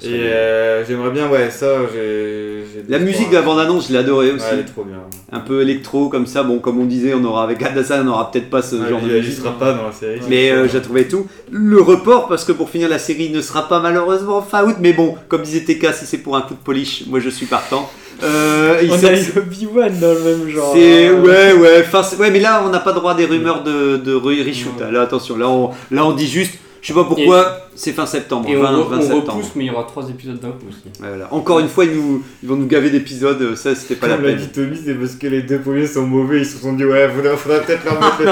Et 0.02 0.08
euh, 0.08 0.84
j'aimerais 0.86 1.12
bien, 1.12 1.30
ouais, 1.30 1.50
ça, 1.52 1.68
j'ai. 1.94 2.64
La 2.90 3.00
musique 3.00 3.30
de 3.30 3.36
la 3.36 3.42
bande-annonce, 3.44 3.88
je 3.88 3.94
l'ai 3.94 4.00
adorée 4.00 4.30
Ouais, 4.30 4.36
aussi. 4.36 4.46
elle 4.52 4.60
est 4.60 4.64
trop 4.64 4.84
bien. 4.84 4.98
Un 5.32 5.40
peu 5.40 5.62
électro 5.62 6.10
comme 6.10 6.26
ça. 6.26 6.44
Bon, 6.44 6.60
comme 6.60 6.80
on 6.80 6.86
disait, 6.86 7.14
on 7.14 7.24
aura 7.24 7.44
avec 7.44 7.62
Hadassah, 7.62 8.02
on 8.04 8.08
aura 8.08 8.32
peut-être 8.32 8.50
pas 8.50 8.62
ce 8.62 8.76
Ouais, 8.76 8.90
genre 8.90 9.00
de 9.02 9.08
musique. 9.08 9.38
sera 9.38 9.52
pas 9.58 9.74
dans 9.74 9.86
la 9.88 9.92
série. 9.92 10.20
Mais 10.28 10.52
euh, 10.52 10.68
j'ai 10.68 10.82
trouvé 10.82 11.08
tout. 11.08 11.28
Le 11.52 11.80
report, 11.82 12.28
parce 12.28 12.44
que 12.44 12.52
pour 12.52 12.70
finir, 12.70 12.90
la 12.90 13.00
série 13.00 13.30
ne 13.30 13.40
sera 13.42 13.68
pas 13.70 13.80
malheureusement 13.80 14.42
fin 14.42 14.66
août. 14.66 14.76
Mais 14.82 14.94
bon, 14.94 15.16
comme 15.30 15.44
disait 15.44 15.62
TK, 15.62 15.94
si 15.94 16.06
c'est 16.06 16.18
pour 16.18 16.36
un 16.36 16.42
coup 16.42 16.56
de 16.56 16.60
polish, 16.64 17.04
moi 17.08 17.20
je 17.20 17.30
suis 17.30 17.46
partant. 17.46 17.90
Euh, 18.24 18.80
il 18.84 18.92
On 18.92 18.96
a 18.96 19.14
eu 19.14 19.26
Obi-Wan 19.38 20.00
dans 20.00 20.14
le 20.14 20.20
même 20.20 20.50
genre. 20.50 20.72
C'est 20.74 21.08
hein. 21.08 21.22
ouais 21.24 21.54
ouais 21.54 21.84
fin- 21.84 22.04
ouais 22.20 22.30
mais 22.32 22.40
là 22.40 22.64
on 22.66 22.70
n'a 22.70 22.80
pas 22.80 22.94
droit 22.94 23.12
à 23.12 23.16
des 23.16 23.26
rumeurs 23.26 23.64
de, 23.64 23.98
de 23.98 24.14
re- 24.16 24.46
reshoot 24.48 24.80
là 24.92 25.02
attention 25.02 25.36
là 25.36 25.50
on 25.50 25.72
là 25.92 26.06
on 26.06 26.12
dit 26.14 26.28
juste 26.28 26.54
je 26.84 26.88
sais 26.90 26.94
pas 26.94 27.06
pourquoi 27.06 27.58
c'est 27.76 27.94
fin 27.94 28.06
septembre 28.06 28.48
Et 28.50 28.56
on, 28.56 28.62
20, 28.62 28.72
re- 28.72 28.88
20 28.90 28.98
on 28.98 29.02
septembre 29.02 29.22
repousse, 29.38 29.52
mais 29.56 29.64
il 29.64 29.68
y 29.68 29.72
aura 29.72 29.86
trois 29.86 30.08
épisodes 30.10 30.40
d'un 30.40 30.50
coup 30.52 30.68
aussi. 30.70 30.84
Ouais, 31.02 31.08
voilà. 31.08 31.34
encore 31.34 31.60
une 31.60 31.70
fois 31.70 31.86
ils, 31.86 31.96
nous, 31.96 32.22
ils 32.44 32.50
vont 32.50 32.56
nous 32.58 32.68
gaver 32.68 32.90
d'épisodes 32.92 33.42
euh, 33.42 33.56
ça 33.56 33.74
c'était 33.74 33.96
pas 33.96 34.08
la 34.08 34.16
Comme 34.18 34.26
l'a 34.26 34.34
peine 34.34 34.40
dit 34.42 34.50
Tommy, 34.50 34.78
c'est 34.86 34.94
parce 34.94 35.16
que 35.16 35.26
les 35.28 35.42
deux 35.42 35.60
premiers 35.60 35.88
sont 35.88 36.06
mauvais, 36.06 36.40
ils 36.42 36.46
se 36.46 36.58
sont 36.60 36.74
dit, 36.74 36.86
ouais, 36.86 37.10
faudrait, 37.10 37.36
faudrait 37.38 37.62
peut-être 37.64 37.86
leur 37.86 38.00
mettre 38.00 38.20
les 38.22 38.28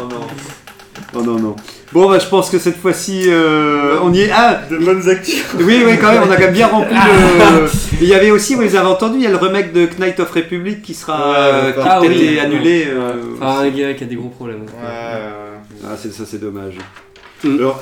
oh 0.00 0.04
non 0.08 0.20
oh 1.16 1.22
non 1.22 1.38
non 1.38 1.56
bon 1.92 2.08
bah 2.10 2.18
je 2.18 2.26
pense 2.26 2.50
que 2.50 2.58
cette 2.58 2.76
fois-ci 2.76 3.24
euh, 3.28 3.98
on 4.02 4.12
y 4.12 4.22
est 4.22 4.30
ah 4.32 4.60
De 4.70 4.78
bonnes 4.78 5.08
actus. 5.08 5.44
oui 5.60 5.82
oui 5.86 5.96
quand 6.00 6.12
même 6.12 6.22
on 6.26 6.30
a 6.30 6.36
quand 6.36 6.42
même 6.42 6.52
bien 6.52 6.66
rempli 6.68 6.94
le 6.96 7.68
il 8.00 8.08
y 8.08 8.14
avait 8.14 8.30
aussi 8.32 8.54
vous 8.54 8.62
les 8.62 8.74
avez 8.74 8.88
entendu 8.88 9.18
il 9.18 9.22
y 9.22 9.26
a 9.26 9.30
le 9.30 9.36
remake 9.36 9.72
de 9.72 9.86
Knight 9.98 10.18
of 10.20 10.30
Republic 10.30 10.82
qui 10.82 10.94
sera 10.94 11.30
Ouais, 11.30 11.36
euh, 11.38 11.72
qui 11.72 11.78
ah 11.84 11.98
peut-être 12.00 12.10
oui. 12.16 12.24
été 12.24 12.40
annulé 12.40 12.86
euh, 12.88 13.12
Enfin, 13.40 13.60
un 13.60 13.68
gars 13.70 13.94
qui 13.94 14.02
a 14.04 14.06
des 14.06 14.16
gros 14.16 14.28
problèmes. 14.28 14.62
Ouais, 14.62 14.88
ouais. 14.88 15.86
Ah, 15.86 15.96
c'est 16.00 16.12
ça, 16.12 16.24
c'est 16.26 16.40
dommage. 16.40 16.74
Mm. 17.44 17.58
Alors, 17.58 17.80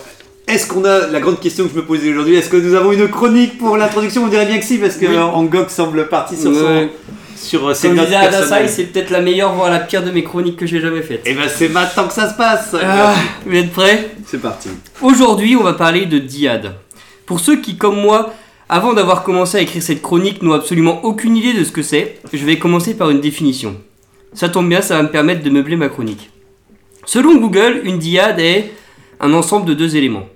est-ce 0.49 0.67
qu'on 0.67 0.85
a 0.85 1.07
la 1.07 1.21
grande 1.21 1.41
question 1.41 1.65
que 1.65 1.71
je 1.71 1.77
me 1.77 1.85
posais 1.85 2.11
aujourd'hui? 2.11 2.35
Est-ce 2.35 2.49
que 2.51 2.57
nous 2.57 2.75
avons 2.75 2.93
une 2.93 3.09
chronique 3.09 3.59
pour 3.59 3.77
l'introduction? 3.77 4.25
On 4.25 4.29
dirait 4.29 4.47
bien 4.47 4.59
que 4.59 4.65
si, 4.65 4.79
parce 4.79 4.97
que 4.97 5.07
Oui. 5.07 5.15
euh, 5.15 5.23
Angok 5.23 5.71
semble 5.71 6.09
parti 6.09 6.37
sur 6.37 6.53
son, 6.55 6.89
sur 7.37 7.69
euh, 7.69 7.75
ses 7.75 7.89
Comme 7.89 7.97
notes 7.99 8.07
disait 8.07 8.17
Adasai, 8.17 8.39
personnelles. 8.39 8.69
c'est 8.69 8.85
peut-être 8.85 9.11
la 9.11 9.21
meilleure, 9.21 9.53
voire 9.55 9.71
la 9.71 9.79
pire 9.81 10.03
de 10.03 10.11
mes 10.11 10.25
chroniques 10.25 10.57
que 10.57 10.67
j'ai 10.67 10.81
jamais 10.81 11.03
faites. 11.03 11.27
Et 11.27 11.35
ben 11.35 11.49
c'est 11.49 11.69
maintenant 11.69 12.07
que 12.09 12.13
ça 12.13 12.29
se 12.31 12.35
passe. 12.37 12.75
Ah, 12.83 13.15
vous 13.47 13.55
êtes 13.57 13.71
prêts? 13.73 14.11
C'est 14.27 14.41
parti. 14.41 14.69
Aujourd'hui, 15.01 15.57
on 15.57 15.63
va 15.63 15.75
parler 15.75 16.07
de 16.07 16.19
Diad. 16.19 16.75
Pour 17.25 17.39
ceux 17.41 17.61
qui, 17.61 17.77
comme 17.77 18.01
moi, 18.01 18.33
avant 18.69 18.95
d'avoir 18.95 19.23
commencé 19.23 19.59
à 19.59 19.61
écrire 19.61 19.83
cette 19.83 20.03
chronique, 20.03 20.43
n'ont 20.43 20.53
absolument 20.55 21.05
aucune 21.05 21.37
idée 21.37 21.53
de 21.53 21.63
ce 21.63 21.71
que 21.73 21.83
c'est, 21.83 22.17
je 22.33 22.45
vais 22.45 22.59
commencer 22.59 22.95
par 22.95 23.11
une 23.11 23.21
définition. 23.21 23.77
Ça 24.35 24.49
tombe 24.49 24.69
bien, 24.69 24.81
ça 24.83 24.97
va 24.97 25.03
me 25.05 25.09
permettre 25.11 25.43
de 25.43 25.51
meubler 25.51 25.77
ma 25.77 25.89
chronique. 25.89 26.31
Selon 27.05 27.37
Google, 27.37 27.83
une 27.85 27.99
diade 27.99 28.41
est 28.41 28.73
un 29.23 29.33
ensemble 29.33 29.67
de 29.67 29.75
deux 29.75 29.97
éléments. 29.97 30.27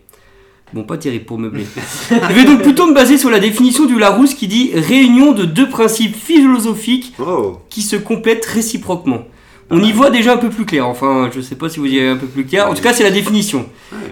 Bon, 0.72 0.82
pas 0.82 0.96
terrible 0.98 1.24
pour 1.26 1.38
meubler. 1.38 1.64
je 2.10 2.34
vais 2.34 2.44
donc 2.44 2.62
plutôt 2.62 2.86
me 2.86 2.94
baser 2.94 3.18
sur 3.18 3.30
la 3.30 3.38
définition 3.38 3.84
du 3.86 3.98
Larousse 3.98 4.34
qui 4.34 4.48
dit 4.48 4.70
réunion 4.74 5.32
de 5.32 5.44
deux 5.44 5.68
principes 5.68 6.16
philosophiques 6.16 7.12
Oh. 7.20 7.58
qui 7.70 7.82
se 7.82 7.96
complètent 7.96 8.46
réciproquement. 8.46 9.22
On 9.70 9.82
y 9.82 9.90
voit 9.92 10.10
déjà 10.10 10.32
un 10.34 10.36
peu 10.36 10.48
plus 10.48 10.64
clair, 10.64 10.86
enfin 10.86 11.28
je 11.34 11.40
sais 11.40 11.56
pas 11.56 11.68
si 11.68 11.80
vous 11.80 11.86
y 11.86 11.98
avez 11.98 12.10
un 12.10 12.16
peu 12.16 12.26
plus 12.26 12.44
clair, 12.46 12.68
en 12.70 12.74
tout 12.74 12.82
cas 12.82 12.92
c'est 12.92 13.02
la 13.02 13.10
définition. 13.10 13.66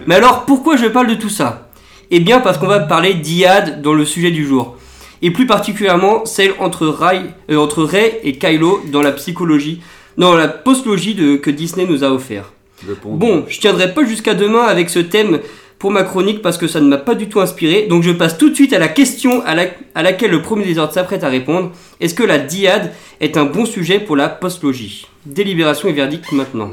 Mais 0.05 0.15
alors 0.15 0.45
pourquoi 0.45 0.75
je 0.75 0.85
parle 0.85 1.07
de 1.07 1.15
tout 1.15 1.29
ça? 1.29 1.69
Eh 2.11 2.19
bien 2.19 2.41
parce 2.41 2.57
qu'on 2.57 2.67
va 2.67 2.79
parler 2.81 3.13
d'IAD 3.13 3.81
dans 3.81 3.93
le 3.93 4.03
sujet 4.05 4.31
du 4.31 4.45
jour. 4.45 4.75
et 5.21 5.31
plus 5.31 5.45
particulièrement 5.47 6.25
celle 6.25 6.53
entre, 6.59 6.87
Rai, 6.87 7.21
euh, 7.49 7.57
entre 7.57 7.89
et 7.95 8.33
Kylo 8.37 8.81
dans 8.91 9.01
la 9.01 9.13
psychologie, 9.13 9.81
dans 10.17 10.35
la 10.35 10.47
postlogie 10.49 11.15
de, 11.15 11.35
que 11.37 11.49
Disney 11.49 11.85
nous 11.87 12.03
a 12.03 12.09
offert. 12.09 12.51
Bon, 13.05 13.45
je 13.47 13.59
tiendrai 13.59 13.93
pas 13.93 14.03
jusqu'à 14.05 14.33
demain 14.33 14.63
avec 14.65 14.89
ce 14.89 14.99
thème 14.99 15.39
pour 15.79 15.91
ma 15.91 16.03
chronique 16.03 16.41
parce 16.41 16.57
que 16.57 16.67
ça 16.67 16.79
ne 16.81 16.87
m'a 16.87 16.97
pas 16.97 17.15
du 17.15 17.27
tout 17.29 17.39
inspiré. 17.41 17.87
Donc 17.87 18.03
je 18.03 18.11
passe 18.11 18.37
tout 18.37 18.49
de 18.49 18.55
suite 18.55 18.73
à 18.73 18.79
la 18.79 18.87
question 18.87 19.43
à, 19.45 19.55
la- 19.55 19.67
à 19.93 20.03
laquelle 20.03 20.31
le 20.31 20.41
premier 20.41 20.65
désordre 20.65 20.93
s'apprête 20.93 21.23
à 21.23 21.29
répondre. 21.29 21.71
Est-ce 21.99 22.13
que 22.13 22.23
la 22.23 22.37
diade 22.37 22.91
est 23.21 23.37
un 23.37 23.45
bon 23.45 23.65
sujet 23.65 23.99
pour 23.99 24.15
la 24.15 24.29
postlogie? 24.29 25.07
Délibération 25.25 25.87
et 25.89 25.93
verdict 25.93 26.31
maintenant. 26.31 26.71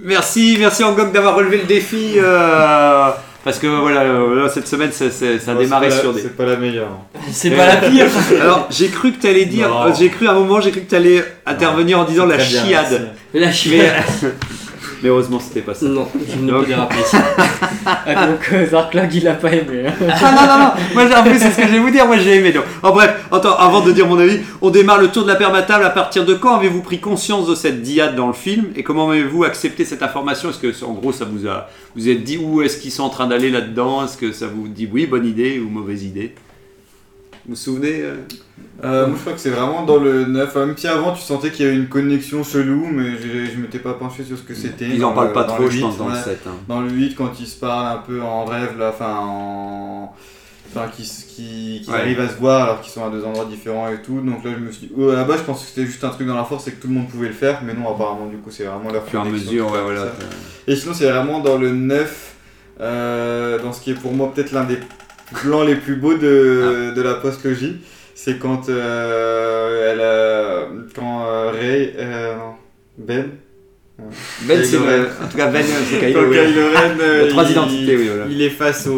Merci, 0.00 0.56
merci 0.58 0.84
Angok 0.84 1.12
d'avoir 1.12 1.34
relevé 1.34 1.58
le 1.58 1.64
défi. 1.64 2.14
euh, 2.16 3.08
parce 3.44 3.58
que 3.58 3.66
voilà, 3.66 4.02
euh, 4.02 4.48
cette 4.48 4.68
semaine, 4.68 4.92
ça, 4.92 5.10
ça- 5.10 5.38
ça 5.38 5.52
a 5.52 5.54
démarré 5.56 5.90
c'est 5.90 5.96
pas 5.96 6.00
sur 6.02 6.10
la- 6.12 6.16
des. 6.16 6.22
C'est 6.22 6.36
pas 6.36 6.46
la 6.46 6.56
meilleure. 6.56 6.98
C'est 7.32 7.50
pas 7.50 7.66
la 7.66 7.76
pire 7.76 8.06
Alors, 8.40 8.68
j'ai 8.70 8.88
cru 8.88 9.12
que 9.12 9.20
tu 9.20 9.26
allais 9.26 9.46
dire. 9.46 9.68
J'ai 9.98 10.08
cru 10.08 10.28
à 10.28 10.32
un 10.32 10.34
moment, 10.34 10.60
j'ai 10.60 10.70
cru 10.70 10.82
que 10.82 10.88
tu 10.90 10.94
allais 10.94 11.24
intervenir 11.46 11.98
en 11.98 12.04
disant 12.04 12.26
la 12.26 12.36
bien, 12.36 12.44
chiade. 12.64 13.10
La 13.34 13.50
chienne. 13.52 13.92
mais 15.02 15.08
heureusement, 15.08 15.38
c'était 15.40 15.60
pas 15.62 15.74
ça. 15.74 15.86
Non, 15.86 16.06
je 16.28 16.38
ne 16.40 16.52
peux 16.52 16.66
déraper. 16.66 16.96
Ah, 17.86 18.26
donc 18.26 18.40
euh, 18.52 18.66
Zarklag 18.66 19.14
il 19.14 19.26
a 19.28 19.34
pas 19.34 19.50
aimé. 19.50 19.84
hein. 19.86 19.92
Ah 20.10 20.32
non, 20.32 20.42
non, 20.46 20.58
non, 20.64 20.70
moi 20.94 21.06
j'ai- 21.08 21.14
en 21.14 21.22
plus 21.22 21.38
c'est 21.38 21.50
ce 21.52 21.56
que 21.56 21.66
je 21.66 21.72
vais 21.72 21.78
vous 21.78 21.90
dire, 21.90 22.06
moi 22.06 22.18
j'ai 22.18 22.36
aimé. 22.36 22.52
Donc. 22.52 22.64
En 22.82 22.92
bref, 22.92 23.14
attends, 23.32 23.56
avant 23.56 23.80
de 23.80 23.92
dire 23.92 24.06
mon 24.06 24.18
avis, 24.18 24.40
on 24.60 24.68
démarre 24.70 25.00
le 25.00 25.08
tour 25.08 25.22
de 25.22 25.28
la 25.28 25.36
permatable. 25.36 25.84
À 25.84 25.90
partir 25.90 26.26
de 26.26 26.34
quand 26.34 26.56
avez-vous 26.56 26.82
pris 26.82 26.98
conscience 27.00 27.46
de 27.48 27.54
cette 27.54 27.80
diade 27.82 28.14
dans 28.14 28.26
le 28.26 28.32
film 28.34 28.66
et 28.76 28.82
comment 28.82 29.08
avez-vous 29.10 29.44
accepté 29.44 29.84
cette 29.86 30.02
information? 30.02 30.50
Est-ce 30.50 30.58
que 30.58 30.84
en 30.84 30.92
gros 30.92 31.12
ça 31.12 31.24
vous 31.24 31.46
a, 31.46 31.68
vous 31.96 32.08
êtes 32.10 32.24
dit 32.24 32.36
où 32.36 32.60
est-ce 32.60 32.76
qu'ils 32.76 32.92
sont 32.92 33.04
en 33.04 33.08
train 33.10 33.26
d'aller 33.26 33.48
là-dedans? 33.50 34.04
Est-ce 34.04 34.18
que 34.18 34.32
ça 34.32 34.46
vous 34.46 34.68
dit 34.68 34.88
oui, 34.92 35.06
bonne 35.06 35.26
idée 35.26 35.58
ou 35.64 35.68
mauvaise 35.70 36.04
idée? 36.04 36.34
Vous 37.48 37.54
vous 37.54 37.56
souvenez 37.56 38.02
euh 38.02 38.14
Euh, 38.84 39.06
moi 39.06 39.16
je 39.16 39.20
crois 39.22 39.32
que 39.32 39.40
c'est 39.40 39.50
vraiment 39.50 39.84
dans 39.84 39.96
le 39.96 40.26
9. 40.26 40.54
Même 40.56 40.76
si 40.76 40.86
avant 40.86 41.12
tu 41.12 41.22
sentais 41.22 41.50
qu'il 41.50 41.64
y 41.64 41.68
avait 41.68 41.76
une 41.78 41.88
connexion 41.88 42.44
chelou, 42.44 42.86
mais 42.92 43.12
je, 43.16 43.50
je 43.52 43.58
m'étais 43.58 43.78
pas 43.80 43.94
penché 43.94 44.22
sur 44.22 44.36
ce 44.38 44.42
que 44.42 44.54
c'était. 44.54 44.86
Ils 44.90 45.00
Dans 45.00 45.10
en 45.10 45.12
parlent 45.14 45.28
le- 45.28 45.32
pas 45.32 45.44
dans 45.44 45.54
trop, 45.54 45.64
le 45.64 45.70
je 45.70 45.76
8, 45.76 45.82
pense, 45.82 45.98
dans 45.98 46.08
le 46.08 46.14
ouais. 46.14 46.22
7. 46.22 46.40
hein. 46.46 46.50
Dans 46.68 46.80
le 46.82 46.90
8, 46.90 47.14
quand 47.16 47.32
ils 47.40 47.46
se 47.46 47.56
parlent 47.58 47.96
un 47.98 48.02
peu 48.02 48.20
en 48.22 48.44
rêve, 48.44 48.78
là, 48.78 48.90
enfin 48.94 49.16
en. 49.18 50.14
Enfin, 50.70 50.86
qui, 50.94 51.02
qui, 51.02 51.80
qui 51.82 51.90
Ouais. 51.90 51.96
arrivent 51.96 52.20
à 52.20 52.28
se 52.28 52.34
voir 52.36 52.64
alors 52.64 52.80
qu'ils 52.82 52.92
sont 52.92 53.02
à 53.04 53.08
deux 53.08 53.24
endroits 53.24 53.46
différents 53.46 53.88
et 53.88 54.02
tout. 54.02 54.20
Donc 54.20 54.44
là, 54.44 54.50
je 54.54 54.62
me 54.62 54.70
suis 54.70 54.88
dit. 54.88 54.92
euh, 54.98 55.16
là-bas, 55.16 55.38
je 55.38 55.42
pensais 55.42 55.64
que 55.64 55.70
c'était 55.70 55.86
juste 55.86 56.04
un 56.04 56.10
truc 56.10 56.26
dans 56.28 56.36
la 56.36 56.44
force 56.44 56.68
et 56.68 56.72
que 56.72 56.80
tout 56.82 56.88
le 56.88 56.94
monde 56.94 57.08
pouvait 57.08 57.28
le 57.28 57.32
faire, 57.34 57.62
mais 57.64 57.72
non, 57.72 57.88
apparemment, 57.90 58.26
du 58.26 58.36
coup, 58.36 58.50
c'est 58.50 58.64
vraiment 58.64 58.92
leur 58.92 59.02
Au 59.02 59.06
fur 59.06 59.24
et 59.24 59.26
à 59.26 59.30
mesure, 59.30 59.72
ouais, 59.72 59.82
voilà. 59.82 60.08
Et 60.66 60.76
sinon, 60.76 60.92
c'est 60.92 61.10
vraiment 61.10 61.40
dans 61.40 61.56
le 61.56 61.70
9, 61.72 62.34
euh, 62.80 63.58
dans 63.62 63.72
ce 63.72 63.80
qui 63.80 63.90
est 63.92 63.94
pour 63.94 64.12
moi 64.12 64.30
peut-être 64.32 64.52
l'un 64.52 64.64
des 64.64 64.78
plans 65.34 65.62
les 65.64 65.76
plus 65.76 65.96
beaux 65.96 66.14
Ah. 66.14 66.22
de, 66.22 66.94
de 66.94 67.02
la 67.02 67.14
postlogie. 67.14 67.76
C'est 68.14 68.38
quand, 68.38 68.68
euh, 68.68 69.92
elle, 69.92 70.00
euh, 70.00 70.66
quand 70.94 71.24
euh, 71.26 71.50
Ray, 71.52 71.94
euh, 71.98 72.34
non, 72.36 72.54
Ben, 72.98 73.26
Ben, 74.42 74.64
c'est 74.64 74.76
vrai. 74.76 75.00
Ren. 75.00 75.06
En 75.24 75.28
tout 75.28 75.36
cas, 75.36 75.48
Ben, 75.50 75.62
c'est 75.64 75.98
quand 76.00 76.06
Kylo. 76.06 76.28
oui. 76.28 76.36
Kylo 76.36 76.62
Ren, 76.74 76.96
euh, 77.00 77.18
Il 77.20 77.24
y 77.26 77.28
a 77.28 77.30
trois 77.30 77.44
il- 77.44 77.50
identités, 77.52 77.96
oui, 77.96 78.08
voilà. 78.08 78.24
il 78.30 78.42
est 78.42 78.50
face 78.50 78.86
au, 78.88 78.92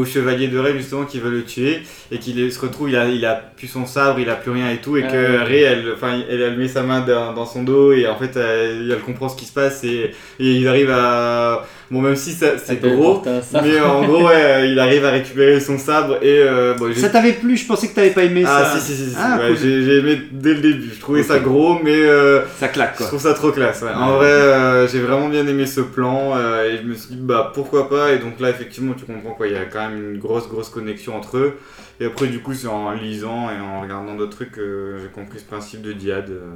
au 0.00 0.04
chevalier 0.04 0.48
de 0.48 0.58
Ray 0.58 0.76
justement 0.76 1.04
qui 1.04 1.18
veut 1.20 1.30
le 1.30 1.42
tuer 1.44 1.78
et 2.12 2.18
qu'il 2.18 2.52
se 2.52 2.60
retrouve, 2.60 2.88
il 2.90 2.96
a, 2.96 3.08
il 3.08 3.24
a 3.24 3.34
plus 3.34 3.68
son 3.68 3.86
sabre, 3.86 4.18
il 4.20 4.28
a 4.30 4.34
plus 4.34 4.50
rien 4.52 4.70
et 4.70 4.78
tout 4.78 4.96
et 4.96 5.02
que 5.02 5.08
Euh. 5.14 5.44
Ray, 5.44 5.62
elle, 5.62 5.92
enfin, 5.94 6.20
elle, 6.28 6.40
elle 6.40 6.56
met 6.56 6.66
sa 6.68 6.82
main 6.82 7.00
dans, 7.02 7.32
dans 7.32 7.46
son 7.46 7.62
dos 7.62 7.92
et 7.92 8.06
en 8.08 8.16
fait 8.16 8.36
elle, 8.36 8.90
elle 8.92 9.00
comprend 9.00 9.28
ce 9.28 9.36
qui 9.36 9.44
se 9.44 9.52
passe 9.52 9.82
et, 9.84 10.10
et 10.40 10.52
il 10.56 10.66
arrive 10.68 10.90
à, 10.90 11.64
bon 11.90 12.00
même 12.00 12.16
si 12.16 12.32
ça- 12.32 12.56
c'est 12.58 12.80
gros, 12.80 13.22
mais 13.62 13.80
en 13.80 14.04
gros 14.04 14.26
ouais, 14.26 14.70
il 14.70 14.78
arrive 14.78 15.04
à 15.04 15.10
récupérer 15.10 15.60
son 15.60 15.78
sabre 15.78 16.16
et 16.22 16.38
euh, 16.40 16.74
bon, 16.74 16.92
Ça 16.94 17.10
t'avait 17.10 17.32
plu 17.34 17.56
Je 17.56 17.66
pensais 17.66 17.88
que 17.88 17.94
t'avais 17.94 18.10
pas 18.10 18.24
aimé 18.24 18.44
ah 18.46 18.64
ça. 18.74 18.78
si 18.80 18.92
si 18.92 18.96
si, 19.04 19.10
si, 19.10 19.16
Ah, 19.18 19.38
ouais, 19.38 19.48
cool. 19.48 19.56
j'ai 19.58 19.98
aimé 19.98 20.22
dès 20.32 20.54
le 20.54 20.60
début, 20.60 20.90
je 20.94 21.00
trouvais 21.00 21.22
ça 21.22 21.38
gros 21.38 21.78
mais 21.82 21.94
euh, 21.94 22.42
Ça 22.58 22.68
claque 22.68 22.92
je 22.94 22.98
quoi. 22.98 23.06
trouve 23.08 23.20
ça 23.20 23.34
trop 23.34 23.50
classe. 23.52 23.82
ouais. 23.82 23.90
En 23.94 24.16
vrai, 24.16 24.26
euh, 24.30 24.88
j'ai 24.88 25.00
vraiment 25.00 25.28
bien 25.28 25.46
aimé 25.46 25.66
ce 25.66 25.80
plan 25.80 26.32
euh, 26.36 26.70
et 26.70 26.78
je 26.78 26.82
me 26.82 26.94
suis 26.94 27.14
dit 27.14 27.20
bah 27.20 27.50
pourquoi 27.54 27.88
pas. 27.88 28.12
Et 28.12 28.18
donc 28.18 28.40
là, 28.40 28.50
effectivement, 28.50 28.94
tu 28.94 29.04
comprends 29.04 29.32
quoi. 29.34 29.46
Il 29.46 29.52
y 29.52 29.56
a 29.56 29.64
quand 29.64 29.88
même 29.88 30.12
une 30.14 30.18
grosse 30.18 30.48
grosse 30.48 30.68
connexion 30.70 31.16
entre 31.16 31.36
eux. 31.38 31.58
Et 32.00 32.06
après, 32.06 32.26
du 32.26 32.40
coup, 32.40 32.54
c'est 32.54 32.66
en 32.68 32.90
lisant 32.92 33.48
et 33.50 33.60
en 33.60 33.80
regardant 33.82 34.14
d'autres 34.14 34.34
trucs 34.36 34.52
que 34.52 34.96
j'ai 35.00 35.08
compris 35.08 35.38
ce 35.38 35.44
principe 35.44 35.82
de 35.82 35.92
diade. 35.92 36.30
euh. 36.30 36.46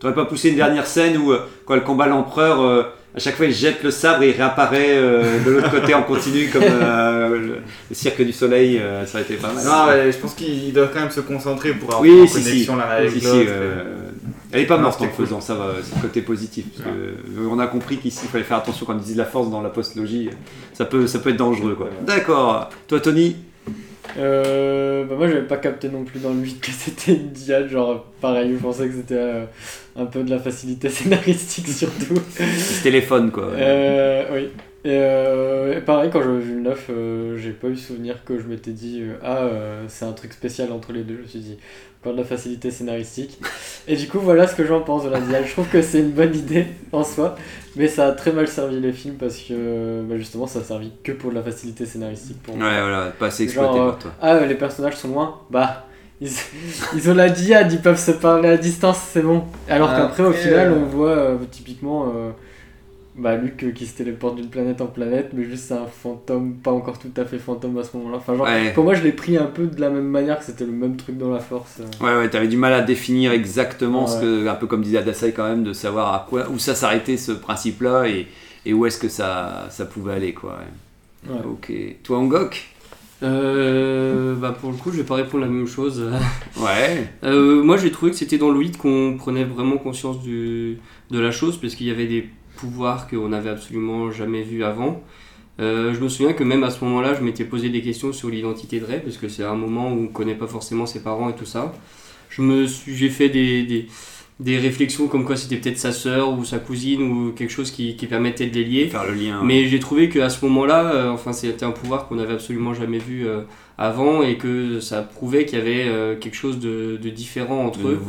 T'aurais 0.00 0.14
pas 0.14 0.24
poussé 0.26 0.50
une 0.50 0.56
dernière 0.56 0.86
scène 0.86 1.16
où, 1.18 1.32
euh, 1.32 1.40
quand 1.66 1.74
elle 1.74 1.82
combat 1.82 2.06
l'empereur, 2.06 2.60
euh, 2.62 2.84
à 3.14 3.18
chaque 3.20 3.36
fois 3.36 3.46
il 3.46 3.52
jette 3.52 3.82
le 3.82 3.90
sabre 3.90 4.22
et 4.22 4.30
il 4.30 4.36
réapparaît 4.36 4.96
euh, 4.96 5.42
de 5.44 5.50
l'autre 5.50 5.70
côté 5.70 5.94
en 5.94 6.02
continu 6.02 6.48
comme 6.52 6.62
euh, 6.62 7.28
le, 7.30 7.38
le 7.88 7.94
cirque 7.94 8.22
du 8.22 8.32
soleil, 8.32 8.78
euh, 8.78 9.04
ça 9.06 9.18
aurait 9.18 9.22
été 9.22 9.34
pas 9.36 9.52
mal. 9.52 9.64
Non, 9.64 10.10
je 10.12 10.16
pense 10.18 10.34
qu'ils 10.34 10.72
doivent 10.72 10.90
quand 10.92 11.00
même 11.00 11.10
se 11.10 11.20
concentrer 11.20 11.72
pour 11.72 11.88
avoir 11.88 12.02
Oui, 12.02 12.10
une 12.20 12.26
si, 12.28 12.42
si. 12.42 12.48
connexion 12.50 12.76
l'un 12.76 12.84
avec 12.84 13.10
si, 13.10 13.26
elle 14.50 14.60
est 14.60 14.66
pas 14.66 14.76
Non, 14.76 14.84
morte 14.84 14.94
en 14.96 14.98
c'était 15.00 15.10
le 15.10 15.16
cool. 15.16 15.26
faisant, 15.26 15.40
ça 15.42 15.54
va, 15.54 15.72
c'est 15.82 15.94
le 15.96 16.00
côté 16.00 16.22
positif. 16.22 16.64
Parce 16.74 16.88
que, 16.88 17.48
on 17.50 17.58
a 17.58 17.66
compris 17.66 17.98
qu'ici 17.98 18.20
il 18.24 18.28
fallait 18.30 18.44
faire 18.44 18.56
attention 18.58 18.86
quand 18.86 18.94
ils 18.94 19.00
disent 19.04 19.16
la 19.16 19.26
force 19.26 19.50
dans 19.50 19.60
la 19.60 19.68
postlogie, 19.68 20.30
ça 20.72 20.84
peut, 20.86 21.06
ça 21.06 21.18
peut 21.18 21.30
être 21.30 21.36
dangereux 21.36 21.74
quoi. 21.74 21.90
D'accord. 22.06 22.70
Toi 22.86 23.00
Tony 23.00 23.36
Euh, 24.16 25.04
bah 25.04 25.14
moi 25.16 25.28
j'avais 25.28 25.46
pas 25.46 25.58
capté 25.58 25.88
non 25.88 26.04
plus 26.04 26.20
dans 26.20 26.30
le 26.32 26.40
8 26.40 26.60
que 26.60 26.70
c'était 26.70 27.12
une 27.12 27.30
diade, 27.30 27.68
genre 27.68 28.04
pareil, 28.20 28.52
je 28.54 28.62
pensais 28.62 28.88
que 28.88 28.94
c'était 28.94 29.14
euh, 29.14 29.44
un 29.96 30.06
peu 30.06 30.22
de 30.22 30.30
la 30.30 30.38
facilité 30.38 30.88
scénaristique 30.88 31.68
surtout. 31.68 32.16
Ce 32.36 32.82
téléphone 32.82 33.30
quoi. 33.30 33.44
Euh, 33.44 34.24
oui. 34.32 34.48
Et, 34.88 34.92
euh, 34.96 35.76
et 35.76 35.80
pareil, 35.82 36.08
quand 36.10 36.22
j'avais 36.22 36.38
vu 36.38 36.54
le 36.54 36.60
9, 36.62 36.86
euh, 36.88 37.36
j'ai 37.36 37.50
pas 37.50 37.66
eu 37.68 37.76
souvenir 37.76 38.24
que 38.24 38.38
je 38.38 38.44
m'étais 38.46 38.70
dit 38.70 39.02
euh, 39.02 39.16
Ah, 39.22 39.38
euh, 39.42 39.84
c'est 39.88 40.06
un 40.06 40.12
truc 40.12 40.32
spécial 40.32 40.72
entre 40.72 40.92
les 40.94 41.02
deux. 41.02 41.16
Je 41.16 41.22
me 41.22 41.26
suis 41.26 41.38
dit 41.40 41.58
Encore 42.00 42.14
de 42.14 42.18
la 42.18 42.24
facilité 42.24 42.70
scénaristique. 42.70 43.38
Et 43.86 43.96
du 43.96 44.08
coup, 44.08 44.18
voilà 44.18 44.46
ce 44.46 44.54
que 44.54 44.64
j'en 44.64 44.80
pense 44.80 45.04
de 45.04 45.10
la 45.10 45.20
diade. 45.20 45.44
Je 45.46 45.52
trouve 45.52 45.68
que 45.68 45.82
c'est 45.82 45.98
une 45.98 46.12
bonne 46.12 46.34
idée 46.34 46.68
en 46.92 47.04
soi, 47.04 47.36
mais 47.76 47.86
ça 47.86 48.06
a 48.06 48.12
très 48.12 48.32
mal 48.32 48.48
servi 48.48 48.80
les 48.80 48.92
films 48.92 49.16
parce 49.16 49.36
que 49.36 50.00
bah, 50.08 50.16
justement, 50.16 50.46
ça 50.46 50.60
a 50.60 50.62
servi 50.62 50.90
que 51.04 51.12
pour 51.12 51.28
de 51.30 51.34
la 51.34 51.42
facilité 51.42 51.84
scénaristique. 51.84 52.42
Pour 52.42 52.54
Ouais 52.54 52.60
moi. 52.60 52.70
voilà, 52.70 53.12
pas 53.18 53.26
assez 53.26 53.42
exploité 53.42 53.76
Genre, 53.76 53.90
par 53.90 53.98
toi. 53.98 54.12
Ah, 54.22 54.36
euh, 54.36 54.46
les 54.46 54.54
personnages 54.54 54.96
sont 54.96 55.08
loin 55.08 55.40
Bah. 55.50 55.84
Ils, 56.22 56.30
ils 56.96 57.10
ont 57.10 57.14
la 57.14 57.28
diade, 57.28 57.70
ils 57.72 57.80
peuvent 57.82 58.00
se 58.00 58.10
parler 58.12 58.48
à 58.48 58.56
distance, 58.56 58.98
c'est 59.12 59.20
bon. 59.22 59.44
Alors 59.68 59.90
qu'après, 59.94 60.22
au 60.22 60.32
final, 60.32 60.72
euh, 60.72 60.76
on 60.76 60.84
voit 60.86 61.10
euh, 61.10 61.36
typiquement 61.50 62.06
euh, 62.06 62.30
bah, 63.18 63.36
Luke 63.36 63.62
euh, 63.64 63.72
qui 63.72 63.84
se 63.86 63.96
téléporte 63.96 64.36
d'une 64.36 64.48
planète 64.48 64.80
en 64.80 64.86
planète, 64.86 65.30
mais 65.34 65.44
juste 65.44 65.64
c'est 65.64 65.74
un 65.74 65.86
fantôme, 65.86 66.54
pas 66.54 66.70
encore 66.70 66.98
tout 66.98 67.10
à 67.16 67.24
fait 67.24 67.38
fantôme 67.38 67.76
à 67.78 67.82
ce 67.84 67.96
moment-là. 67.96 68.16
Enfin, 68.18 68.34
genre, 68.36 68.46
Ouais. 68.46 68.72
pour 68.72 68.84
moi, 68.84 68.94
je 68.94 69.02
l'ai 69.02 69.12
pris 69.12 69.36
un 69.36 69.46
peu 69.46 69.66
de 69.66 69.80
la 69.80 69.90
même 69.90 70.06
manière 70.08 70.38
que 70.38 70.44
c'était 70.44 70.64
le 70.64 70.72
même 70.72 70.96
truc 70.96 71.18
dans 71.18 71.30
la 71.30 71.40
force. 71.40 71.80
euh. 71.80 72.04
Ouais, 72.06 72.16
ouais, 72.22 72.30
t'avais 72.30 72.48
du 72.48 72.56
mal 72.56 72.72
à 72.72 72.80
définir 72.80 73.32
exactement 73.32 74.06
ce 74.06 74.20
que, 74.20 74.46
un 74.48 74.54
peu 74.54 74.66
comme 74.66 74.82
disait 74.82 74.98
Adasai 74.98 75.32
quand 75.32 75.48
même, 75.48 75.64
de 75.64 75.72
savoir 75.72 76.14
à 76.14 76.26
quoi, 76.28 76.48
où 76.50 76.58
ça 76.58 76.74
s'arrêtait 76.74 77.16
ce 77.16 77.32
principe-là 77.32 78.06
et, 78.08 78.26
et 78.64 78.72
où 78.72 78.86
est-ce 78.86 78.98
que 78.98 79.08
ça, 79.08 79.66
ça 79.70 79.84
pouvait 79.84 80.14
aller, 80.14 80.32
quoi. 80.32 80.58
ouais. 81.26 81.32
Ouais. 81.34 81.40
Ok. 81.44 81.72
Toi, 82.04 82.18
Angok? 82.18 82.68
Euh, 83.20 84.34
bah 84.36 84.56
pour 84.58 84.70
le 84.70 84.76
coup, 84.76 84.90
je 84.92 84.98
vais 84.98 85.02
pas 85.04 85.16
répondre 85.16 85.44
la 85.44 85.50
même 85.50 85.66
chose. 85.66 86.04
Ouais. 86.60 87.08
Euh, 87.24 87.62
moi, 87.62 87.76
j'ai 87.76 87.90
trouvé 87.92 88.10
que 88.12 88.16
c'était 88.16 88.38
dans 88.38 88.50
le 88.50 88.58
8 88.58 88.78
qu'on 88.78 89.16
prenait 89.18 89.44
vraiment 89.44 89.76
conscience 89.76 90.20
du, 90.22 90.78
de 91.10 91.18
la 91.20 91.30
chose, 91.30 91.56
parce 91.60 91.74
qu'il 91.74 91.86
y 91.86 91.90
avait 91.90 92.06
des 92.06 92.28
pouvoirs 92.60 93.08
qu'on 93.08 93.28
n'avait 93.28 93.50
absolument 93.50 94.10
jamais 94.10 94.42
vus 94.42 94.64
avant. 94.64 95.02
Euh, 95.60 95.92
je 95.92 96.00
me 96.00 96.08
souviens 96.08 96.34
que 96.34 96.44
même 96.44 96.62
à 96.62 96.70
ce 96.70 96.84
moment-là, 96.84 97.14
je 97.14 97.22
m'étais 97.24 97.44
posé 97.44 97.68
des 97.68 97.82
questions 97.82 98.12
sur 98.12 98.28
l'identité 98.28 98.78
de 98.80 98.84
Ray, 98.84 99.00
parce 99.00 99.16
que 99.16 99.28
c'est 99.28 99.44
un 99.44 99.56
moment 99.56 99.92
où 99.92 100.04
on 100.04 100.06
connaît 100.06 100.36
pas 100.36 100.46
forcément 100.46 100.86
ses 100.86 101.02
parents 101.02 101.28
et 101.28 101.34
tout 101.34 101.46
ça. 101.46 101.72
Je 102.30 102.42
me 102.42 102.66
suis, 102.66 102.94
j'ai 102.94 103.08
fait 103.08 103.28
des, 103.28 103.64
des, 103.64 103.86
des 104.38 104.56
réflexions 104.58 105.08
comme 105.08 105.24
quoi 105.24 105.36
c'était 105.36 105.56
peut-être 105.56 105.78
sa 105.78 105.90
sœur 105.90 106.38
ou 106.38 106.44
sa 106.44 106.58
cousine 106.58 107.02
ou 107.02 107.32
quelque 107.32 107.50
chose 107.50 107.70
qui, 107.72 107.96
qui 107.96 108.06
permettait 108.06 108.46
de 108.46 108.54
les 108.54 108.64
lier. 108.64 108.86
Faire 108.88 109.06
le 109.06 109.14
lien. 109.14 109.40
Mais 109.42 109.66
j'ai 109.66 109.80
trouvé 109.80 110.08
qu'à 110.08 110.28
ce 110.28 110.44
moment-là, 110.44 110.92
euh, 110.92 111.10
enfin, 111.10 111.32
c'était 111.32 111.64
un 111.64 111.72
pouvoir 111.72 112.06
qu'on 112.06 112.16
n'avait 112.16 112.34
absolument 112.34 112.74
jamais 112.74 112.98
vu 112.98 113.26
euh, 113.26 113.42
avant 113.78 114.22
et 114.22 114.36
que 114.36 114.78
ça 114.78 115.02
prouvait 115.02 115.44
qu'il 115.44 115.58
y 115.58 115.62
avait 115.62 116.16
quelque 116.20 116.36
chose 116.36 116.58
de, 116.60 116.98
de 117.02 117.10
différent 117.10 117.64
entre 117.66 117.80
de 117.80 117.94
eux. 117.94 118.00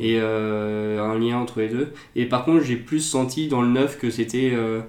Et 0.00 0.16
euh, 0.20 1.02
un 1.02 1.18
lien 1.18 1.38
entre 1.38 1.60
les 1.60 1.68
deux. 1.68 1.92
Et 2.16 2.26
par 2.26 2.44
contre, 2.44 2.64
j'ai 2.64 2.76
plus 2.76 3.00
senti 3.00 3.48
dans 3.48 3.62
le 3.62 3.68
neuf 3.68 3.98
que 3.98 4.10
c'était 4.10 4.50
euh, 4.54 4.80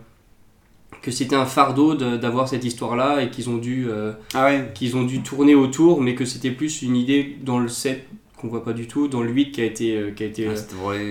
que 1.02 1.12
c'était 1.12 1.36
un 1.36 1.46
fardeau 1.46 1.96
de- 1.96 2.16
d'avoir 2.18 2.48
cette 2.48 2.64
histoire-là 2.64 3.22
et 3.22 3.30
qu'ils 3.30 3.50
ont 3.50 3.58
dû 3.58 3.88
euh, 3.90 4.14
Ah 4.34 4.46
ouais. 4.46 4.72
qu'ils 4.74 4.96
ont 4.96 5.04
dû 5.04 5.22
tourner 5.22 5.54
autour, 5.56 6.02
mais 6.02 6.16
que 6.16 6.24
c'était 6.26 6.52
plus 6.52 6.82
une 6.82 6.96
idée 6.96 7.36
dans 7.44 7.60
le 7.60 7.68
7 7.68 8.08
qu'on 8.38 8.48
voit 8.50 8.64
pas 8.64 8.74
du 8.74 8.88
tout, 8.88 9.08
dans 9.08 9.22
le 9.22 9.30
8 9.32 9.52
qui 9.52 9.62
a 9.62 9.66
été 9.66 9.98
euh, 9.98 10.12
qui 10.12 10.24
a 10.24 10.26
été 10.26 10.48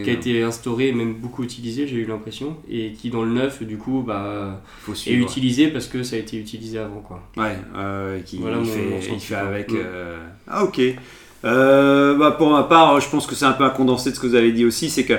qui 0.04 0.10
a 0.10 0.12
été 0.12 0.42
instauré 0.42 0.88
et 0.88 0.92
même 0.92 1.14
beaucoup 1.14 1.42
utilisé, 1.42 1.86
j'ai 1.86 1.96
eu 1.96 2.04
l'impression, 2.06 2.56
et 2.70 2.92
qui 2.92 3.08
dans 3.10 3.22
le 3.24 3.32
9 3.32 3.62
du 3.64 3.76
coup 3.78 4.02
bah 4.06 4.62
Faut 4.80 4.92
est 4.92 5.12
utilisé 5.14 5.68
parce 5.68 5.86
que 5.86 6.02
ça 6.02 6.16
a 6.16 6.18
été 6.18 6.38
utilisé 6.38 6.78
avant 6.78 7.00
quoi. 7.00 7.22
Ouais, 7.38 7.56
euh, 7.74 8.20
qui 8.20 8.36
Voilà 8.38 8.56
il 8.58 8.60
mon- 8.60 8.66
fait, 8.66 8.82
mon 8.86 8.96
il 8.96 9.02
sentiment. 9.02 9.18
fait 9.18 9.34
avec. 9.34 9.72
Mm. 9.72 9.76
Ah 10.48 10.64
ok. 10.64 10.80
Euh, 11.44 12.14
bah, 12.14 12.30
pour 12.32 12.50
ma 12.50 12.62
part, 12.64 13.00
je 13.00 13.08
pense 13.08 13.26
que 13.26 13.34
c'est 13.34 13.44
un 13.44 13.52
peu 13.52 13.64
un 13.64 13.70
condensé 13.70 14.10
de 14.10 14.14
ce 14.14 14.20
que 14.20 14.26
vous 14.26 14.34
avez 14.36 14.52
dit 14.52 14.64
aussi, 14.64 14.88
c'est 14.90 15.04
que 15.04 15.14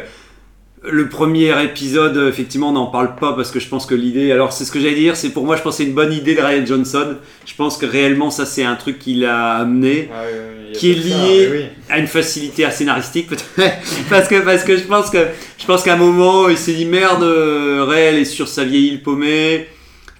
Le 0.85 1.07
premier 1.07 1.53
épisode, 1.63 2.17
effectivement, 2.27 2.67
on 2.69 2.73
n'en 2.73 2.87
parle 2.87 3.15
pas 3.15 3.31
parce 3.33 3.51
que 3.51 3.59
je 3.61 3.69
pense 3.69 3.85
que 3.85 3.95
l'idée. 3.95 4.33
Alors, 4.33 4.51
c'est 4.51 4.65
ce 4.65 4.71
que 4.71 4.81
j'allais 4.81 4.95
dire, 4.95 5.15
c'est 5.15 5.29
pour 5.29 5.45
moi, 5.45 5.55
je 5.55 5.61
pense 5.61 5.77
que 5.77 5.83
c'est 5.83 5.89
une 5.89 5.95
bonne 5.95 6.11
idée 6.11 6.35
de 6.35 6.41
Ryan 6.41 6.65
Johnson. 6.65 7.15
Je 7.45 7.53
pense 7.55 7.77
que 7.77 7.85
réellement, 7.85 8.29
ça, 8.31 8.45
c'est 8.45 8.65
un 8.65 8.75
truc 8.75 8.99
qu'il 8.99 9.23
a 9.23 9.53
amené. 9.59 10.09
Ah, 10.13 10.23
oui, 10.25 10.73
Qui 10.73 10.91
est 10.91 11.01
ça, 11.01 11.15
lié- 11.15 11.49
oui. 11.53 11.63
à 11.89 11.99
une 11.99 12.07
facilité 12.07 12.65
à 12.65 12.71
scénaristique 12.71 13.27
peut-être 13.29 13.45
parce 14.09 14.27
que 14.27 14.39
parce 14.43 14.63
que 14.65 14.75
je 14.75 14.83
pense 14.83 15.09
que 15.09 15.19
je 15.57 15.65
pense 15.65 15.83
qu'à 15.83 15.93
un 15.93 15.97
moment 15.97 16.49
il 16.49 16.57
s'est 16.57 16.73
dit 16.73 16.85
merde 16.85 17.21
euh, 17.23 17.85
Ray 17.87 18.05
elle 18.07 18.15
est 18.17 18.25
sur 18.25 18.47
sa 18.47 18.63
vieille 18.63 18.87
île 18.87 19.03
paumée 19.03 19.67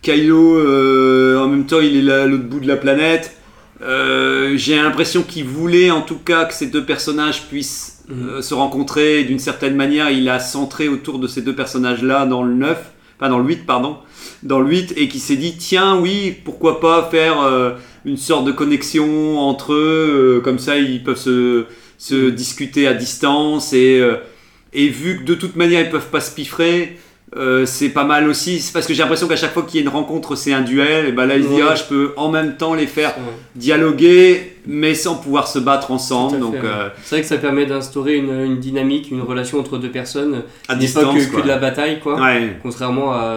Kylo 0.03 0.57
euh, 0.59 1.39
en 1.43 1.47
même 1.47 1.65
temps 1.65 1.79
il 1.81 1.97
est 1.97 2.01
là 2.03 2.21
à 2.23 2.25
l'autre 2.27 2.43
bout 2.43 2.59
de 2.59 2.67
la 2.67 2.75
planète 2.77 3.35
Euh, 3.83 4.53
j'ai 4.55 4.75
l'impression 4.75 5.23
qu'il 5.23 5.45
voulait 5.45 5.91
en 5.91 6.01
tout 6.01 6.17
cas 6.17 6.45
que 6.45 6.53
ces 6.53 6.67
deux 6.67 6.85
personnages 6.85 7.47
puissent 7.47 8.03
euh, 8.11 8.41
se 8.41 8.53
rencontrer. 8.53 9.23
D'une 9.23 9.39
certaine 9.39 9.75
manière 9.75 10.09
il 10.09 10.29
a 10.29 10.39
centré 10.39 10.87
autour 10.87 11.19
de 11.19 11.27
ces 11.27 11.41
deux 11.41 11.55
personnages 11.55 12.01
là 12.01 12.25
dans 12.25 12.43
le 12.43 12.53
9 12.53 12.91
pas 13.19 13.29
dans 13.29 13.39
le 13.39 13.45
8 13.45 13.65
pardon 13.65 13.97
dans 14.41 14.59
le 14.59 14.69
8 14.69 14.93
et 14.97 15.07
qui 15.07 15.19
s'est 15.19 15.35
dit 15.35 15.55
tiens 15.57 15.99
oui 15.99 16.35
pourquoi 16.43 16.79
pas 16.79 17.09
faire 17.11 17.41
euh, 17.41 17.71
une 18.05 18.17
sorte 18.17 18.45
de 18.45 18.51
connexion 18.51 19.39
entre 19.39 19.73
eux 19.73 20.41
comme 20.43 20.59
ça 20.59 20.77
ils 20.77 21.03
peuvent 21.03 21.17
se, 21.17 21.65
se 21.97 22.29
discuter 22.29 22.87
à 22.87 22.93
distance 22.93 23.73
et, 23.73 24.01
et 24.73 24.87
vu 24.87 25.19
que 25.19 25.23
de 25.25 25.35
toute 25.35 25.55
manière 25.55 25.81
ils 25.81 25.89
peuvent 25.89 26.09
pas 26.09 26.21
se 26.21 26.33
piffrer 26.33 26.97
euh, 27.35 27.65
c'est 27.65 27.89
pas 27.89 28.03
mal 28.03 28.27
aussi 28.29 28.59
c'est 28.59 28.71
parce 28.73 28.85
que 28.85 28.93
j'ai 28.93 29.01
l'impression 29.01 29.27
qu'à 29.27 29.35
chaque 29.35 29.53
fois 29.53 29.63
qu'il 29.63 29.75
y 29.79 29.79
a 29.79 29.81
une 29.81 29.89
rencontre 29.93 30.35
c'est 30.35 30.53
un 30.53 30.61
duel 30.61 31.07
et 31.07 31.11
ben 31.11 31.25
là 31.25 31.35
il 31.37 31.43
se 31.43 31.47
dit 31.49 31.55
Ouais. 31.55 31.63
ah 31.67 31.75
je 31.75 31.83
peux 31.85 32.13
en 32.15 32.29
même 32.29 32.57
temps 32.57 32.73
les 32.75 32.85
faire 32.87 33.09
Ouais. 33.17 33.33
dialoguer 33.55 34.55
mais 34.65 34.93
sans 34.95 35.15
pouvoir 35.15 35.47
se 35.47 35.59
battre 35.59 35.91
ensemble 35.91 36.39
donc 36.39 36.53
ouais. 36.53 36.59
euh, 36.63 36.89
C'est 37.03 37.15
vrai 37.15 37.21
que 37.21 37.27
ça 37.27 37.37
permet 37.37 37.65
d'instaurer 37.65 38.15
une, 38.15 38.29
une 38.43 38.59
dynamique, 38.59 39.09
une 39.11 39.21
relation 39.21 39.59
entre 39.59 39.77
deux 39.77 39.89
personnes. 39.91 40.43
à 40.67 40.75
distance 40.75 41.03
pas 41.05 41.19
que, 41.19 41.25
quoi. 41.31 41.39
que 41.39 41.43
de 41.43 41.47
la 41.49 41.57
bataille, 41.57 41.99
quoi. 41.99 42.21
ouais 42.21 42.57
Contrairement 42.61 43.11
à, 43.13 43.35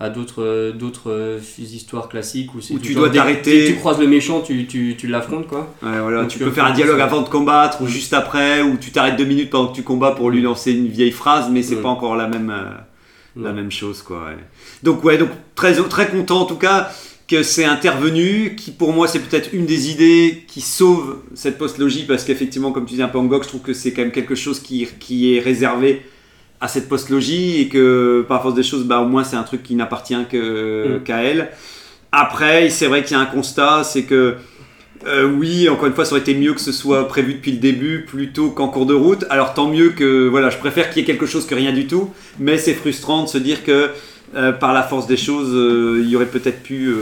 à 0.00 0.08
d'autres 0.10 0.72
d'autres 0.78 1.10
euh, 1.10 1.38
histoires 1.58 2.08
classiques 2.08 2.54
où, 2.54 2.58
Où 2.72 2.78
tu 2.78 2.94
dois 2.94 3.10
t'arrêter. 3.10 3.66
tu 3.66 3.74
croises 3.76 3.98
le 3.98 4.06
méchant, 4.06 4.40
tu, 4.40 4.66
tu, 4.66 4.94
tu 4.96 5.06
l'affrontes, 5.08 5.48
quoi. 5.48 5.74
Ouais, 5.82 5.98
voilà, 6.00 6.20
Donc, 6.22 6.28
tu 6.30 6.38
peux 6.38 6.50
faire 6.52 6.66
un 6.66 6.72
dialogue 6.72 7.00
avant 7.00 7.20
de 7.22 7.28
combattre 7.28 7.82
ou 7.82 7.86
juste 7.88 8.14
après, 8.14 8.62
ou 8.62 8.76
tu 8.80 8.90
t'arrêtes 8.92 9.16
deux 9.16 9.24
minutes 9.24 9.50
pendant 9.50 9.68
que 9.68 9.74
tu 9.74 9.82
combats 9.82 10.12
pour 10.12 10.30
lui 10.30 10.40
lancer 10.40 10.72
une 10.72 10.86
vieille 10.88 11.10
phrase, 11.10 11.48
mais 11.50 11.62
c'est 11.62 11.74
Mm. 11.76 11.82
pas 11.82 11.88
encore 11.88 12.14
la 12.16 12.28
même, 12.28 12.50
euh, 12.50 12.70
la 13.42 13.52
même 13.52 13.70
chose 13.70 14.02
quoi. 14.02 14.26
ouais. 14.26 14.36
Donc 14.82 15.04
ouais, 15.04 15.18
donc 15.18 15.30
très 15.54 15.74
très 15.74 16.08
content 16.08 16.40
en 16.42 16.46
tout 16.46 16.56
cas 16.56 16.90
que 17.26 17.42
c'est 17.42 17.64
intervenu, 17.66 18.54
qui 18.56 18.70
pour 18.70 18.92
moi 18.92 19.06
c'est 19.06 19.18
peut-être 19.20 19.50
une 19.52 19.66
des 19.66 19.90
idées 19.90 20.44
qui 20.48 20.60
sauve 20.62 21.18
cette 21.34 21.58
post-logie 21.58 22.04
parce 22.06 22.24
qu'effectivement 22.24 22.72
comme 22.72 22.86
tu 22.86 22.94
dis 22.94 23.02
un 23.02 23.08
peu 23.08 23.18
en 23.18 23.24
gog, 23.26 23.42
je 23.42 23.48
trouve 23.48 23.60
que 23.60 23.74
c'est 23.74 23.92
quand 23.92 24.02
même 24.02 24.12
quelque 24.12 24.34
chose 24.34 24.60
qui, 24.60 24.88
qui 24.98 25.34
est 25.36 25.40
réservé 25.40 26.02
à 26.60 26.68
cette 26.68 26.88
post-logie 26.88 27.60
et 27.60 27.68
que 27.68 28.24
par 28.26 28.42
force 28.42 28.54
des 28.54 28.62
choses, 28.62 28.84
bah 28.84 29.00
au 29.00 29.06
moins 29.06 29.24
c'est 29.24 29.36
un 29.36 29.42
truc 29.44 29.62
qui 29.62 29.74
n'appartient 29.74 30.16
que 30.30 30.98
Mm. 30.98 31.02
qu'à 31.04 31.22
elle. 31.22 31.50
Après, 32.10 32.70
c'est 32.70 32.86
vrai 32.86 33.02
qu'il 33.04 33.16
y 33.16 33.20
a 33.20 33.22
un 33.22 33.26
constat, 33.26 33.84
c'est 33.84 34.04
que 34.04 34.36
euh, 35.06 35.30
oui, 35.30 35.68
encore 35.68 35.86
une 35.86 35.94
fois, 35.94 36.04
ça 36.04 36.12
aurait 36.12 36.20
été 36.20 36.34
mieux 36.34 36.54
que 36.54 36.60
ce 36.60 36.72
soit 36.72 37.06
prévu 37.08 37.34
depuis 37.34 37.52
le 37.52 37.58
début 37.58 38.04
plutôt 38.04 38.50
qu'en 38.50 38.68
cours 38.68 38.86
de 38.86 38.94
route. 38.94 39.24
Alors 39.30 39.54
tant 39.54 39.68
mieux 39.68 39.90
que, 39.90 40.28
voilà, 40.28 40.50
je 40.50 40.58
préfère 40.58 40.90
qu'il 40.90 41.00
y 41.00 41.02
ait 41.02 41.06
quelque 41.06 41.26
chose 41.26 41.46
que 41.46 41.54
rien 41.54 41.72
du 41.72 41.86
tout, 41.86 42.10
mais 42.38 42.58
c'est 42.58 42.74
frustrant 42.74 43.22
de 43.22 43.28
se 43.28 43.38
dire 43.38 43.64
que 43.64 43.90
euh, 44.34 44.52
par 44.52 44.72
la 44.72 44.82
force 44.82 45.06
des 45.06 45.16
choses, 45.16 45.54
euh, 45.54 46.00
il 46.02 46.08
y 46.10 46.16
aurait 46.16 46.26
peut-être 46.26 46.62
pu 46.62 46.92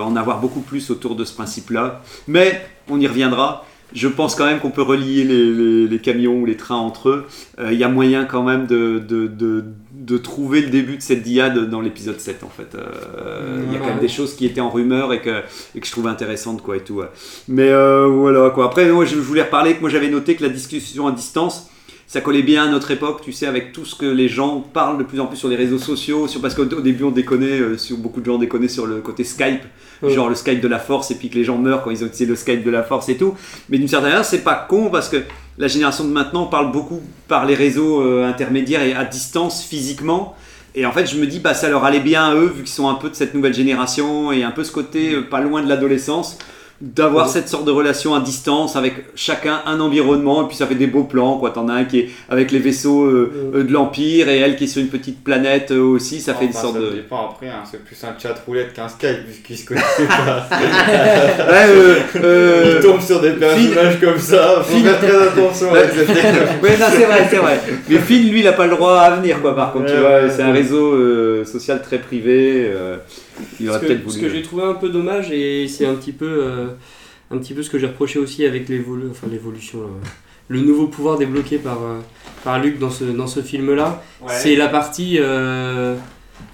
en 0.00 0.16
avoir 0.16 0.40
beaucoup 0.40 0.60
plus 0.60 0.90
autour 0.90 1.16
de 1.16 1.24
ce 1.24 1.34
principe-là. 1.34 2.02
Mais 2.28 2.66
on 2.88 3.00
y 3.00 3.06
reviendra. 3.06 3.66
Je 3.92 4.08
pense 4.08 4.34
quand 4.34 4.46
même 4.46 4.58
qu'on 4.58 4.70
peut 4.70 4.82
relier 4.82 5.22
les, 5.24 5.52
les- 5.52 5.86
les 5.86 5.98
camions 5.98 6.40
ou 6.40 6.46
les 6.46 6.56
trains 6.56 6.76
entre 6.76 7.10
eux. 7.10 7.26
Euh, 7.60 7.72
Il 7.72 7.78
y 7.78 7.84
a 7.84 7.88
moyen 7.88 8.24
quand 8.24 8.42
même 8.42 8.66
de, 8.66 8.98
de, 8.98 9.26
de- 9.28 9.64
de 9.92 10.18
trouver 10.18 10.60
le 10.62 10.68
début 10.68 10.96
de 10.96 11.02
cette 11.02 11.22
diade 11.22 11.70
dans 11.70 11.80
l'épisode 11.80 12.18
7 12.18 12.42
en 12.44 12.48
fait. 12.48 12.74
Euh, 12.74 13.62
Il 13.68 13.72
y 13.72 13.76
a 13.76 13.78
quand 13.78 13.86
même 13.86 14.00
des 14.00 14.08
choses 14.08 14.34
qui 14.34 14.46
étaient 14.46 14.60
en 14.60 14.70
rumeur 14.70 15.12
et 15.12 15.20
que, 15.20 15.42
et 15.74 15.80
que 15.80 15.86
je 15.86 15.92
trouvais 15.92 16.10
intéressantes 16.10 16.62
quoi 16.62 16.76
et 16.76 16.80
tout. 16.80 16.94
ouais. 16.94 17.06
Mais 17.48 17.68
euh, 17.68 18.06
voilà 18.08 18.50
quoi. 18.50 18.66
Après, 18.66 18.90
moi 18.90 19.04
je 19.04 19.14
je 19.14 19.20
voulais 19.20 19.42
reparler 19.42 19.74
que 19.74 19.80
moi 19.80 19.90
j'avais 19.90 20.08
noté 20.10 20.34
que 20.34 20.42
la 20.42 20.48
discussion 20.50 21.06
à 21.06 21.12
distance, 21.12 21.70
ça 22.06 22.20
collait 22.20 22.42
bien 22.42 22.64
à 22.64 22.68
notre 22.70 22.90
époque, 22.90 23.20
tu 23.24 23.32
sais, 23.32 23.46
avec 23.46 23.72
tout 23.72 23.84
ce 23.84 23.94
que 23.94 24.06
les 24.06 24.28
gens 24.28 24.60
parlent 24.60 24.98
de 24.98 25.04
plus 25.04 25.20
en 25.20 25.26
plus 25.26 25.36
sur 25.38 25.48
les 25.48 25.56
réseaux 25.56 25.78
sociaux, 25.78 26.26
sur, 26.28 26.40
parce 26.40 26.54
qu'au 26.54 26.62
au 26.64 26.80
début 26.80 27.04
on 27.04 27.10
déconnait, 27.10 27.60
euh, 27.60 27.78
sur, 27.78 27.96
beaucoup 27.96 28.20
de 28.20 28.26
gens 28.26 28.38
déconnaient 28.38 28.68
sur 28.68 28.86
le 28.86 28.96
côté 29.00 29.24
Skype, 29.24 29.62
Genre 30.08 30.28
le 30.28 30.34
Skype 30.34 30.60
de 30.60 30.68
la 30.68 30.78
force, 30.78 31.10
et 31.10 31.14
puis 31.14 31.28
que 31.28 31.34
les 31.36 31.44
gens 31.44 31.58
meurent 31.58 31.82
quand 31.82 31.90
ils 31.90 32.02
ont 32.02 32.06
utilisé 32.06 32.26
le 32.26 32.36
Skype 32.36 32.64
de 32.64 32.70
la 32.70 32.82
force 32.82 33.08
et 33.08 33.16
tout. 33.16 33.34
Mais 33.68 33.78
d'une 33.78 33.88
certaine 33.88 34.10
manière, 34.10 34.24
c'est 34.24 34.44
pas 34.44 34.66
con 34.68 34.90
parce 34.90 35.08
que 35.08 35.22
la 35.58 35.68
génération 35.68 36.04
de 36.04 36.10
maintenant 36.10 36.46
parle 36.46 36.72
beaucoup 36.72 37.00
par 37.28 37.46
les 37.46 37.54
réseaux 37.54 38.02
euh, 38.02 38.26
intermédiaires 38.26 38.82
et 38.82 38.94
à 38.94 39.04
distance 39.04 39.62
physiquement. 39.62 40.34
Et 40.74 40.86
en 40.86 40.92
fait, 40.92 41.06
je 41.06 41.16
me 41.16 41.26
dis, 41.26 41.38
bah, 41.38 41.54
ça 41.54 41.68
leur 41.68 41.84
allait 41.84 42.00
bien 42.00 42.24
à 42.24 42.34
eux, 42.34 42.52
vu 42.54 42.64
qu'ils 42.64 42.72
sont 42.72 42.88
un 42.88 42.94
peu 42.94 43.08
de 43.08 43.14
cette 43.14 43.34
nouvelle 43.34 43.54
génération 43.54 44.32
et 44.32 44.42
un 44.42 44.50
peu 44.50 44.64
ce 44.64 44.72
côté 44.72 45.14
euh, 45.14 45.22
pas 45.22 45.40
loin 45.40 45.62
de 45.62 45.68
l'adolescence, 45.68 46.38
d'avoir 46.80 47.28
cette 47.28 47.48
sorte 47.48 47.64
de 47.64 47.70
relation 47.70 48.14
à 48.14 48.20
distance 48.20 48.76
avec 48.76 48.94
chacun 49.14 49.62
un 49.66 49.80
environnement. 49.80 50.42
Et 50.44 50.48
puis 50.48 50.56
ça 50.56 50.66
fait 50.66 50.74
des 50.74 50.86
beaux 50.88 51.04
plans, 51.04 51.38
quoi. 51.38 51.50
T'en 51.50 51.68
as 51.68 51.74
un 51.74 51.84
qui 51.84 52.00
est 52.00 52.08
avec 52.28 52.50
les 52.50 52.58
vaisseaux 52.58 53.04
euh, 53.04 53.52
euh, 53.54 53.62
de 53.62 53.72
l'Empire 53.72 54.28
et 54.28 54.38
elle 54.40 54.56
qui 54.56 54.64
est 54.64 54.66
sur 54.66 54.82
une 54.82 54.88
petite 54.88 55.22
planète 55.24 55.70
euh, 55.70 55.80
aussi. 55.80 56.20
Ça 56.20 56.34
fait 56.34 56.44
une 56.44 56.50
Enfin, 56.50 56.60
sorte 56.60 56.74
ça 56.74 56.80
de. 56.80 56.90
dépend 56.90 57.30
après, 57.30 57.46
hein, 57.48 57.62
c'est 57.70 57.82
plus 57.84 57.96
un 58.04 58.14
chat 58.20 58.34
roulette 58.46 58.72
qu'un 58.74 58.88
Skype, 58.88 59.24
puisqu'ils 59.24 59.58
se 59.58 59.66
connaissaient 59.66 60.06
pas. 60.08 60.46
Ouais, 60.50 61.66
euh, 61.68 61.94
euh, 62.22 62.74
Ils 62.80 62.86
tombent 62.86 63.00
sur 63.00 63.20
des 63.20 63.30
personnages 63.32 64.00
comme 64.00 64.18
ça, 64.18 64.62
faut 64.62 64.74
Finn- 64.76 64.84
faire 64.84 64.98
très 64.98 65.22
attention 65.28 65.72
avec 65.74 65.90
cette 65.92 66.06
technologie. 66.06 66.52
Ouais, 66.62 66.76
non, 66.78 66.86
c'est 66.90 67.04
vrai, 67.04 67.26
c'est 67.30 67.36
vrai. 67.36 67.60
Mais 67.88 67.98
Finn, 67.98 68.28
lui, 68.30 68.40
il 68.40 68.44
n'a 68.44 68.52
pas 68.52 68.66
le 68.66 68.74
droit 68.76 68.98
à 68.98 69.10
venir, 69.16 69.40
quoi, 69.40 69.54
par 69.54 69.72
contre, 69.72 69.86
tu 69.86 69.92
Ouais, 69.92 70.00
vois. 70.00 70.10
ouais, 70.22 70.30
c'est 70.34 70.42
un 70.42 70.52
réseau 70.52 70.92
euh, 70.94 71.44
social 71.44 71.80
très 71.82 71.98
privé. 71.98 72.70
Il 73.60 73.68
aurait 73.68 73.78
Ce 73.80 73.84
que, 73.86 73.88
ce 74.10 74.18
j'ai 74.28 74.42
trouvé 74.42 74.62
un 74.64 74.74
peu 74.74 74.88
dommage, 74.88 75.30
et 75.30 75.66
c'est 75.68 75.86
un 75.86 75.94
petit 75.94 76.12
peu, 76.12 76.26
euh, 76.26 76.66
un 77.30 77.38
petit 77.38 77.54
peu 77.54 77.62
ce 77.62 77.70
que 77.70 77.78
j'ai 77.78 77.86
reproché 77.86 78.18
aussi 78.18 78.44
avec 78.44 78.68
l'évolu- 78.68 79.10
enfin, 79.10 79.26
l'évolution, 79.30 79.80
euh, 79.80 80.06
le 80.48 80.60
nouveau 80.60 80.86
pouvoir 80.86 81.18
débloqué 81.18 81.58
par, 81.58 81.82
euh, 81.82 82.00
par 82.44 82.60
Luc 82.60 82.78
dans 82.78 82.90
ce, 82.90 83.04
dans 83.04 83.26
ce 83.26 83.40
film-là, 83.40 84.02
c'est 84.28 84.56
la 84.56 84.68
partie, 84.68 85.16
euh, 85.18 85.96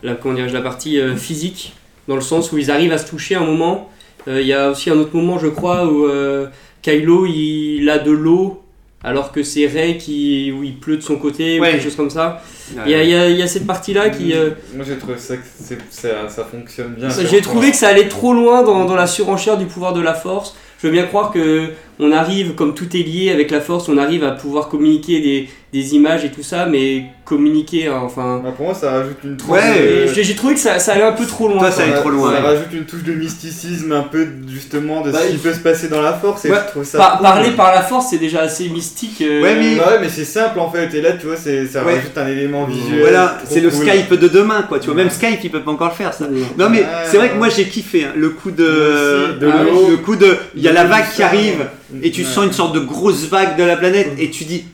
la, 0.03 0.14
comment 0.14 0.39
la 0.39 0.61
partie 0.62 0.99
euh, 1.01 1.16
physique, 1.16 1.74
dans 2.09 2.14
le 2.16 2.20
sens 2.22 2.53
où 2.53 2.59
ils 2.59 2.70
arrivent 2.70 2.93
à 2.93 2.99
se 2.99 3.09
toucher 3.09 3.35
un 3.35 3.45
moment. 3.45 3.91
Euh, 4.28 4.41
Il 4.41 4.47
y 4.47 4.53
a 4.53 4.70
aussi 4.70 4.91
un 4.91 4.99
autre 4.99 5.14
moment, 5.14 5.39
je 5.39 5.49
crois, 5.49 5.87
où 5.91 6.07
euh, 6.07 6.47
Kylo 6.83 7.26
il 7.26 7.89
a 7.91 7.99
de 7.99 8.11
l'eau. 8.11 8.62
Alors 9.03 9.32
que 9.32 9.42
c'est 9.42 9.66
Rey 9.66 9.96
qui, 9.96 10.53
où 10.53 10.62
il 10.62 10.78
pleut 10.78 10.96
de 10.98 11.03
son 11.03 11.16
côté, 11.16 11.59
ou 11.59 11.62
Ouais. 11.62 11.70
quelque 11.72 11.84
chose 11.84 11.96
comme 11.96 12.11
ça. 12.11 12.42
Ouais. 12.76 12.82
Il 12.86 12.90
y, 12.92 12.94
a, 12.94 13.03
il 13.03 13.09
y 13.11 13.14
a- 13.14 13.28
il 13.30 13.36
y 13.38 13.42
a 13.42 13.46
cette 13.46 13.66
partie-là 13.66 14.11
qui. 14.11 14.34
euh, 14.34 14.51
Moi 14.74 14.84
j'ai 14.86 14.96
trouvé 14.98 15.16
ça 15.16 15.36
que 15.36 15.42
ça, 15.90 16.28
ça 16.28 16.44
fonctionne 16.44 16.94
bien. 16.94 17.09
J'ai 17.30 17.40
trouvé 17.40 17.70
que 17.70 17.76
ça 17.76 17.88
allait 17.88 18.09
trop 18.09 18.34
loin 18.34 18.62
dans, 18.62 18.84
dans 18.84 18.94
la 18.96 19.07
surenchère 19.07 19.57
du 19.57 19.64
pouvoir 19.66 19.94
de 19.94 20.03
la 20.03 20.12
force. 20.14 20.55
Je 20.82 20.86
veux 20.86 20.92
bien 20.92 21.05
croire 21.05 21.30
que 21.32 21.70
on 22.01 22.12
arrive, 22.12 22.55
comme 22.55 22.74
tout 22.74 22.88
est 22.96 23.03
lié 23.03 23.30
avec 23.30 23.51
la 23.51 23.61
force, 23.61 23.88
on 23.88 23.98
arrive 23.98 24.24
à 24.24 24.30
pouvoir 24.32 24.68
communiquer 24.68 25.20
des, 25.20 25.48
des 25.72 25.94
images 25.94 26.24
et 26.24 26.30
tout 26.30 26.42
ça, 26.42 26.66
mais 26.66 27.05
communiquer, 27.24 27.86
hein, 27.86 28.01
enfin. 28.03 28.40
Bah, 28.42 28.53
pour 28.57 28.66
moi 28.66 28.74
ça 28.74 28.90
rajoute 28.90 29.18
une 29.24 29.36
touche. 29.36 29.48
Ouais, 29.48 30.07
de- 30.07 30.12
J'ai 30.12 30.24
j'ai 30.24 30.34
trouvé 30.34 30.55
que 30.55 30.61
ça, 30.61 30.78
ça 30.80 30.92
allait 30.94 31.05
un 31.05 31.12
peu 31.12 31.24
trop 31.26 31.46
loin. 31.48 31.59
Toi, 31.59 31.70
ça 31.70 31.82
allait 31.84 31.92
trop 31.94 32.11
loin, 32.11 32.32
Ça 32.32 32.40
ouais. 32.40 32.46
rajoute 32.48 32.72
une 32.72 32.84
touche 32.84 33.05
de 33.05 33.12
mysticisme, 33.12 33.92
un 33.92 34.03
peu 34.03 34.26
justement 34.48 35.01
de 35.03 35.11
Bah, 35.12 35.18
ce 35.22 35.26
qui 35.28 35.32
il- 35.34 35.38
peut 35.38 35.53
se 35.53 35.61
passer 35.61 35.88
dans 35.88 36.03
la 36.03 36.12
force, 36.14 36.44
et 36.44 36.51
Ouais, 36.51 36.59
je 36.66 36.70
trouve 36.72 36.84
ça. 36.84 36.98
Par- 36.98 37.12
cool. 37.18 37.22
parler 37.22 37.51
par 37.53 37.72
la 37.74 37.82
force, 37.82 38.07
c'est 38.11 38.18
déjà 38.18 38.40
assez 38.40 38.68
mystique. 38.68 39.20
euh, 39.22 39.42
Ouais, 39.42 39.55
mais- 39.59 39.76
Bah 39.76 39.90
ouais, 39.92 39.98
mais 40.01 40.09
c'est 40.09 40.24
simple 40.24 40.59
en 40.59 40.70
fait, 40.70 40.92
et 40.94 41.01
là 41.01 41.12
tu 41.12 41.26
vois, 41.26 41.36
c'est- 41.36 41.66
ça 41.66 41.84
Ouais. 41.84 41.94
rajoute 41.96 42.16
un 42.18 42.26
élément 42.26 42.64
visuel. 42.64 43.01
Voilà, 43.01 43.38
c'est 43.48 43.61
le 43.61 43.70
cool. 43.70 43.86
Skype 43.86 44.14
de 44.14 44.28
demain, 44.28 44.62
quoi. 44.68 44.78
Tu 44.80 44.86
vois, 44.86 44.96
Ouais. 44.96 45.03
même 45.03 45.11
Skype, 45.11 45.38
il 45.44 45.51
peut 45.51 45.61
pas 45.61 45.70
encore 45.70 45.88
le 45.90 45.94
faire, 45.94 46.12
ça. 46.14 46.24
Ouais. 46.24 46.40
Non, 46.59 46.68
mais 46.68 46.80
Ouais, 46.80 46.86
c'est 47.05 47.16
vrai 47.18 47.28
que 47.30 47.36
moi, 47.36 47.48
j'ai 47.48 47.64
kiffé 47.66 48.05
hein, 48.05 48.12
le 48.16 48.30
coup 48.30 48.51
de. 48.51 48.64
Moi 48.64 49.28
aussi, 49.30 49.38
de 49.40 49.48
Ah, 49.53 49.62
l'eau. 49.62 49.90
le 49.90 49.96
coup 49.98 50.16
de. 50.16 50.36
Il 50.57 50.62
y 50.62 50.68
a 50.68 50.72
la 50.72 50.84
vague 50.84 51.05
qui 51.14 51.22
arrive, 51.22 51.66
et 52.03 52.11
tu 52.11 52.22
Ouais. 52.22 52.26
sens 52.26 52.45
une 52.47 52.53
sorte 52.53 52.74
de 52.74 52.80
grosse 52.80 53.24
vague 53.26 53.57
de 53.57 53.62
la 53.64 53.76
planète, 53.76 54.12
et 54.18 54.30
tu 54.30 54.45
dis. 54.45 54.64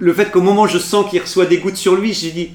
Le 0.00 0.12
fait 0.12 0.30
qu'au 0.30 0.42
moment 0.42 0.66
je 0.68 0.78
sens 0.78 1.10
qu'il 1.10 1.20
reçoit 1.20 1.46
des 1.46 1.58
gouttes 1.58 1.76
sur 1.76 1.96
lui, 1.96 2.12
j'ai 2.12 2.30
dit. 2.30 2.50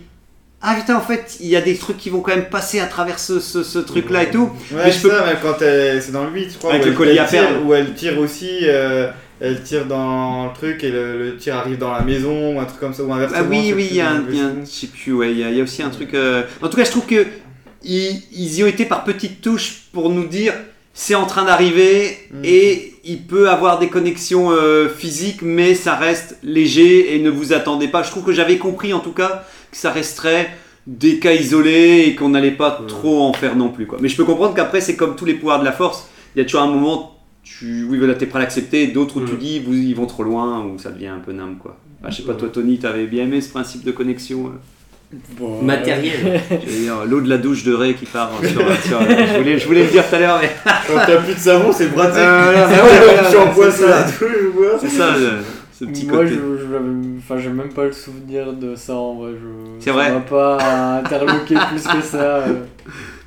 Ah 0.62 0.76
putain, 0.76 0.96
en 0.96 1.02
fait, 1.02 1.38
il 1.42 1.48
y 1.48 1.58
a 1.58 1.62
des 1.62 1.76
trucs 1.76 1.98
qui 1.98 2.10
vont 2.10 2.22
quand 2.22 2.34
même 2.34 2.46
passer 2.50 2.80
à 2.80 2.86
travers 2.86 3.20
ce, 3.20 3.42
ce- 3.42 3.64
ce 3.64 3.80
truc-là 3.80 4.24
et 4.24 4.32
tout. 4.32 4.50
Ouais, 4.72 4.84
Mais 4.86 4.92
je 4.92 5.02
peux- 5.02 5.10
ça, 5.10 5.26
mais 5.28 5.36
quand 5.42 5.56
c'est 5.60 6.12
dans 6.14 6.24
le 6.24 6.32
8, 6.32 6.52
je 6.54 6.58
crois. 6.58 6.72
Avec 6.72 6.86
où 6.86 6.90
le 6.90 6.94
collier 6.96 7.20
à 7.20 7.26
perles. 7.26 7.58
Où 7.66 7.74
elle 7.74 7.94
tire 7.96 8.18
aussi, 8.18 8.60
euh, 8.64 9.10
elle 9.42 9.62
tire 9.62 9.86
dans 9.88 10.46
le 10.46 10.54
truc 10.54 10.86
et 10.86 10.90
le, 10.90 11.20
le 11.32 11.36
tir 11.36 11.58
arrive 11.58 11.78
dans 11.80 11.92
la 11.92 12.02
maison 12.02 12.56
ou 12.56 12.60
un 12.62 12.66
truc 12.66 12.80
comme 12.80 12.94
ça, 12.94 13.04
ou 13.04 13.12
inversement. 13.12 13.40
Ah 13.42 13.46
oui, 13.50 13.74
oui, 13.76 13.88
il 13.92 13.98
y 13.98 14.00
a 14.02 14.10
un, 14.12 14.24
je 14.64 14.70
sais 14.70 14.88
plus, 14.88 15.12
ouais, 15.12 15.32
il 15.34 15.40
y, 15.40 15.44
a- 15.44 15.50
il 15.50 15.58
y 15.58 15.60
a 15.60 15.64
aussi 15.64 15.84
un 15.84 15.90
truc. 15.90 16.14
euh, 16.14 16.44
En 16.62 16.70
tout 16.70 16.78
cas, 16.78 16.86
je 16.86 16.92
trouve 16.92 17.08
que 17.08 17.26
ils, 17.84 18.22
ils 18.32 18.56
y 18.60 18.64
ont 18.64 18.68
été 18.68 18.86
par 18.86 19.04
petites 19.04 19.42
touches 19.42 19.88
pour 19.92 20.10
nous 20.10 20.28
dire 20.28 20.54
c'est 20.94 21.16
en 21.16 21.26
train 21.26 21.44
d'arriver 21.44 22.18
Mm. 22.32 22.42
et 22.46 22.93
il 23.04 23.24
peut 23.24 23.50
avoir 23.50 23.80
des 23.80 23.90
connexions 23.90 24.52
euh, 24.52 24.88
physiques, 24.88 25.42
mais 25.42 25.76
ça 25.76 25.96
reste 25.96 26.38
léger 26.42 27.16
et 27.16 27.20
ne 27.20 27.30
vous 27.30 27.54
attendez 27.54 27.88
pas. 27.88 28.04
Je 28.04 28.12
trouve 28.12 28.24
que 28.24 28.32
j'avais 28.32 28.58
compris 28.58 28.94
en 28.94 29.00
tout 29.00 29.12
cas 29.12 29.44
que 29.72 29.78
ça 29.78 29.92
resterait 29.92 30.50
des 30.88 31.20
cas 31.20 31.34
isolés 31.34 32.06
et 32.08 32.16
qu'on 32.16 32.30
n'allait 32.30 32.52
pas 32.52 32.72
trop 32.88 33.24
en 33.24 33.34
faire 33.34 33.56
non 33.56 33.70
plus. 33.70 33.88
Quoi. 33.88 33.98
Mais 34.02 34.10
je 34.10 34.16
peux 34.16 34.26
comprendre 34.26 34.54
qu'après, 34.54 34.82
c'est 34.82 34.96
comme 34.96 35.16
tous 35.16 35.26
les 35.26 35.34
pouvoirs 35.34 35.60
de 35.60 35.66
la 35.66 35.72
force. 35.72 36.08
Il 36.36 36.40
y 36.40 36.42
a 36.42 36.46
toujours 36.46 36.62
un 36.62 36.68
moment, 36.68 37.20
tu, 37.44 37.86
oui, 37.90 37.98
voilà, 37.98 38.16
t'es 38.16 38.26
prêt 38.26 38.40
à 38.40 38.44
l'accepter, 38.44 38.88
d'autres 38.88 39.22
où 39.22 39.26
tu 39.26 39.36
dis 39.36 39.60
vous, 39.60 39.74
ils 39.74 39.96
vont 39.96 40.06
trop 40.06 40.24
loin 40.24 40.66
ou 40.66 40.80
ça 40.80 40.92
devient 40.92 41.08
un 41.08 41.20
peu 41.20 41.32
nimble. 41.32 41.58
Quoi. 41.58 41.78
Ah, 42.04 42.10
je 42.10 42.18
sais 42.18 42.24
pas, 42.24 42.34
toi 42.34 42.50
Tony, 42.50 42.80
t'avais 42.80 43.06
bien 43.06 43.24
aimé 43.24 43.40
ce 43.42 43.50
principe 43.50 43.84
de 43.84 43.92
connexion 43.92 44.48
euh, 44.48 44.60
Bon, 45.38 45.62
Matériel. 45.62 46.42
Je 46.68 47.10
l'eau 47.10 47.22
de 47.22 47.30
la 47.30 47.38
douche 47.38 47.64
de 47.64 47.74
Ray 47.74 47.94
qui 47.96 48.06
part 48.06 48.32
sur, 48.42 48.50
sur- 48.84 49.02
je, 49.02 49.38
voulais, 49.38 49.58
je 49.60 49.66
voulais 49.68 49.84
le 49.84 49.90
dire 49.90 50.08
tout 50.08 50.16
à 50.16 50.20
l'heure, 50.20 50.40
mais 50.42 50.50
Quand 50.88 51.00
t'as 51.06 51.18
plus 51.18 51.34
de 51.36 51.40
savon, 51.40 51.72
c'est 51.72 51.86
le 51.86 51.90
bras 51.92 52.08
de 52.08 52.18
Euh, 52.18 52.52
voilà, 52.54 52.68
C'est 53.72 53.88
la 53.88 53.94
ça. 53.94 54.04
douche, 54.04 54.22
ou 54.48 54.52
quoi 54.58 54.72
c'est 54.80 54.90
ça, 54.90 55.12
le- 55.18 55.30
ce 55.72 55.86
petit 55.86 56.06
Moi, 56.06 56.18
côté. 56.20 56.32
je, 56.32 56.36
je 56.36 57.38
j'ai 57.42 57.50
même 57.50 57.70
pas 57.74 57.86
le 57.86 57.92
souvenir 57.92 58.54
de 58.54 58.76
ça 58.76 58.94
en 58.96 59.16
vrai. 59.16 59.32
Je, 59.34 59.84
C'est 59.84 59.92
vrai 59.92 60.12
m'a 60.12 60.20
pas 60.20 60.98
interloqué 61.04 61.56
plus 61.70 61.84
que 61.84 62.02
ça. 62.02 62.18
euh. 62.18 62.54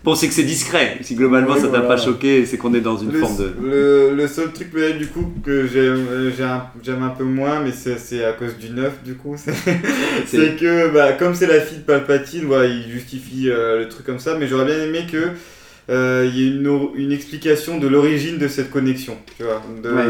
Bon, 0.07 0.15
c'est 0.15 0.29
que 0.29 0.35
c'est 0.35 0.45
discret. 0.45 0.99
Si 1.03 1.15
globalement 1.17 1.55
Oui, 1.55 1.61
ça 1.61 1.67
t'a 1.67 1.81
voilà. 1.81 1.89
pas 1.89 1.97
choqué, 1.99 2.47
c'est 2.47 2.57
qu'on 2.57 2.73
est 2.75 2.81
dans 2.81 2.97
une 2.97 3.13
le, 3.13 3.19
forme 3.19 3.37
de. 3.37 3.53
le, 3.63 4.15
le 4.15 4.29
seul 4.29 4.53
truc 4.53 4.71
peut-être 4.71 4.97
du 4.99 5.09
coup 5.09 5.33
que 5.45 5.67
j'aime 5.67 6.07
euh, 6.11 6.31
un- 6.43 6.63
j'aime 6.83 7.03
un 7.03 7.09
peu 7.11 7.25
moins 7.25 7.61
mais 7.61 7.73
c'est 7.73 7.99
c'est 7.99 8.25
à 8.25 8.33
cause 8.33 8.57
du 8.57 8.71
neuf 8.71 8.93
du 9.05 9.15
coup 9.17 9.37
c'est 10.27 10.57
que 10.57 10.91
bah, 10.93 11.13
comme 11.13 11.35
c'est 11.35 11.47
la 11.49 11.61
fille 11.61 11.79
de 11.79 11.83
Palpatine 11.83 12.45
voilà, 12.45 12.67
il 12.67 12.89
justifie 12.91 13.51
euh, 13.51 13.81
le 13.81 13.89
truc 13.89 14.07
comme 14.07 14.19
ça 14.21 14.37
mais 14.39 14.47
j'aurais 14.47 14.65
bien 14.67 14.81
aimé 14.83 15.01
que 15.11 15.29
euh, 15.89 16.29
il 16.33 16.39
y 16.39 16.45
ait 16.47 16.51
une, 16.57 16.67
or- 16.67 16.93
une 16.97 17.13
explication 17.13 17.79
de 17.79 17.87
l'origine 17.89 18.39
de 18.39 18.49
cette 18.49 18.71
connexion 18.71 19.17
tu 19.37 19.45
vois 19.45 19.63
de, 19.83 19.89
Ouais. 19.89 20.03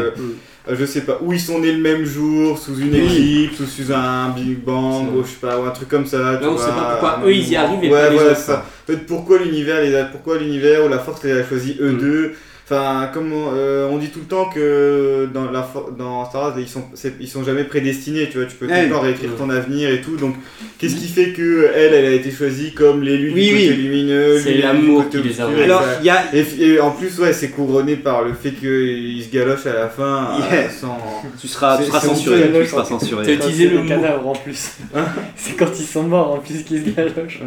euh, 0.69 0.75
je 0.77 0.85
sais 0.85 1.01
pas 1.01 1.19
où 1.21 1.33
ils 1.33 1.39
sont 1.39 1.59
nés 1.59 1.71
le 1.71 1.81
même 1.81 2.03
jour 2.05 2.57
sous 2.59 2.77
une 2.79 2.93
éclipse 2.93 3.59
ou 3.61 3.65
sous 3.65 3.91
un 3.93 4.29
Big 4.29 4.57
Bang 4.63 5.07
ou 5.15 5.23
je 5.23 5.29
sais 5.29 5.35
pas 5.41 5.59
ou 5.59 5.63
un 5.63 5.71
truc 5.71 5.87
comme 5.89 6.05
ça 6.05 6.35
tu 6.37 6.43
Là, 6.43 6.49
on 6.51 6.55
vois, 6.55 6.61
sait 6.65 6.71
pas 6.71 6.97
pourquoi 6.99 7.21
eux, 7.27 7.33
ils 7.33 7.49
y 7.49 7.55
arrivent 7.55 7.83
et 7.83 7.89
ouais, 7.89 7.99
pas 7.99 8.09
les 8.09 8.15
voilà, 8.15 8.31
autres, 8.31 8.39
ça. 8.41 8.65
Fait, 8.87 8.97
pourquoi 8.97 9.39
l'univers 9.39 9.81
les 9.81 9.95
a, 9.95 10.05
pourquoi 10.05 10.37
l'univers 10.37 10.85
ou 10.85 10.87
la 10.89 10.99
force 10.99 11.23
les 11.23 11.33
a 11.33 11.45
choisi 11.45 11.77
eux 11.81 11.91
Mm. 11.91 11.97
deux 11.99 12.35
Enfin, 12.69 13.09
comme 13.13 13.31
on, 13.31 13.53
euh, 13.55 13.87
on 13.89 13.97
dit 13.97 14.09
tout 14.09 14.19
le 14.19 14.25
temps 14.25 14.49
que 14.53 15.29
dans 15.33 15.49
la 15.49 15.65
dans 15.97 16.25
Star 16.25 16.41
Wars 16.41 16.55
ils 16.59 16.67
sont 16.67 16.83
ils 17.21 17.27
sont 17.29 17.45
jamais 17.45 17.63
prédestinés, 17.63 18.27
tu 18.29 18.39
vois, 18.39 18.45
tu 18.45 18.57
peux 18.57 18.67
tout 18.67 18.73
Ouais. 18.73 18.87
le 18.87 18.91
temps 18.91 18.99
réécrire 18.99 19.29
ton 19.37 19.49
avenir 19.49 19.89
et 19.89 20.01
tout. 20.01 20.17
Donc, 20.17 20.35
qu'est-ce 20.77 20.97
qui 20.97 21.07
fait 21.07 21.29
que 21.31 21.69
elle 21.73 21.93
elle 21.93 22.05
a 22.07 22.11
été 22.11 22.29
choisie 22.29 22.73
comme 22.73 23.03
l'élu 23.03 23.31
Oui, 23.33 23.45
du 23.47 23.51
côté 23.53 23.69
oui. 23.69 23.75
lumineux, 23.77 24.39
C'est 24.41 24.55
l'amour 24.55 25.07
qui 25.07 25.17
les 25.21 25.39
a. 25.39 25.45
Alors, 25.63 25.81
y 26.03 26.09
a. 26.09 26.23
et, 26.35 26.45
et 26.59 26.79
en 26.81 26.91
plus, 26.91 27.17
ouais, 27.19 27.31
c'est 27.31 27.51
couronné 27.51 27.95
par 27.95 28.23
le 28.25 28.33
fait 28.33 28.51
qu'il 28.51 29.23
se 29.23 29.31
galoche 29.33 29.65
à 29.65 29.73
la 29.73 29.87
fin 29.87 30.31
Yeah. 30.37 30.63
euh, 30.65 30.69
sans. 30.69 30.97
Tu 31.39 31.47
seras, 31.47 31.77
tu 31.77 31.85
seras 31.85 32.01
censuré. 32.01 32.51
Tu 32.53 32.65
seras 32.67 32.83
censuré. 32.83 33.25
T'as 33.25 33.31
Quand 33.37 33.45
utilisé 33.45 33.69
le 33.69 33.77
des 33.77 33.83
mot. 33.83 33.87
cadavres 33.87 34.27
en 34.27 34.33
plus. 34.35 34.71
Hein 34.93 35.05
c'est 35.37 35.55
quand 35.55 35.71
ils 35.79 35.85
sont 35.85 36.03
morts 36.03 36.33
en 36.33 36.37
plus 36.39 36.63
qu'ils 36.65 36.83
se 36.83 36.89
galochent. 36.89 37.39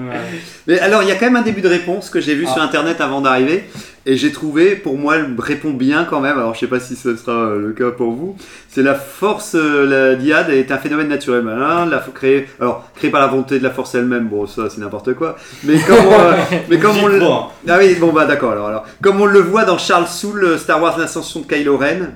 Mais 0.66 0.78
alors, 0.78 1.02
il 1.02 1.10
y 1.10 1.12
a 1.12 1.16
quand 1.16 1.26
même 1.26 1.36
un 1.36 1.42
début 1.42 1.60
de 1.60 1.68
réponse 1.68 2.08
que 2.08 2.20
j'ai 2.22 2.34
vu 2.34 2.46
Ah. 2.48 2.54
sur 2.54 2.62
internet 2.62 3.02
avant 3.02 3.20
d'arriver. 3.20 3.64
Et 4.06 4.16
j'ai 4.16 4.32
trouvé, 4.32 4.76
pour 4.76 4.96
moi, 4.96 5.16
elle 5.16 5.34
répond 5.38 5.72
bien 5.72 6.04
quand 6.04 6.20
même. 6.20 6.38
Alors, 6.38 6.54
je 6.54 6.60
sais 6.60 6.66
pas 6.66 6.80
si 6.80 6.96
ce 6.96 7.16
sera 7.16 7.32
euh, 7.32 7.60
le 7.60 7.72
cas 7.72 7.90
pour 7.90 8.12
vous. 8.12 8.34
C'est 8.70 8.82
la 8.82 8.94
force, 8.94 9.54
euh, 9.54 9.84
la 9.84 10.14
diade 10.14 10.48
est 10.48 10.72
un 10.72 10.78
phénomène 10.78 11.08
naturel. 11.08 11.42
Malin, 11.42 11.84
la 11.84 11.98
créé, 11.98 12.48
alors, 12.60 12.90
créé 12.94 13.10
par 13.10 13.20
la 13.20 13.26
volonté 13.26 13.58
de 13.58 13.62
la 13.62 13.70
force 13.70 13.94
elle-même. 13.94 14.28
Bon, 14.28 14.46
ça, 14.46 14.70
c'est 14.70 14.80
n'importe 14.80 15.12
quoi. 15.14 15.36
Mais 15.64 15.78
comme 15.78 16.06
on, 16.06 16.12
euh, 16.12 16.32
mais 16.70 16.78
comme 16.78 16.96
on 16.96 17.08
le, 17.08 17.20
ah 17.68 17.76
oui, 17.78 17.94
bon 18.00 18.12
bah 18.12 18.24
d'accord 18.24 18.52
alors, 18.52 18.68
alors. 18.68 18.86
Comme 19.02 19.20
on 19.20 19.26
le 19.26 19.40
voit 19.40 19.64
dans 19.64 19.76
Charles 19.76 20.08
Soule, 20.08 20.58
Star 20.58 20.80
Wars 20.80 20.98
l'ascension 20.98 21.40
de 21.40 21.46
Kylo 21.46 21.76
Ren, 21.76 22.14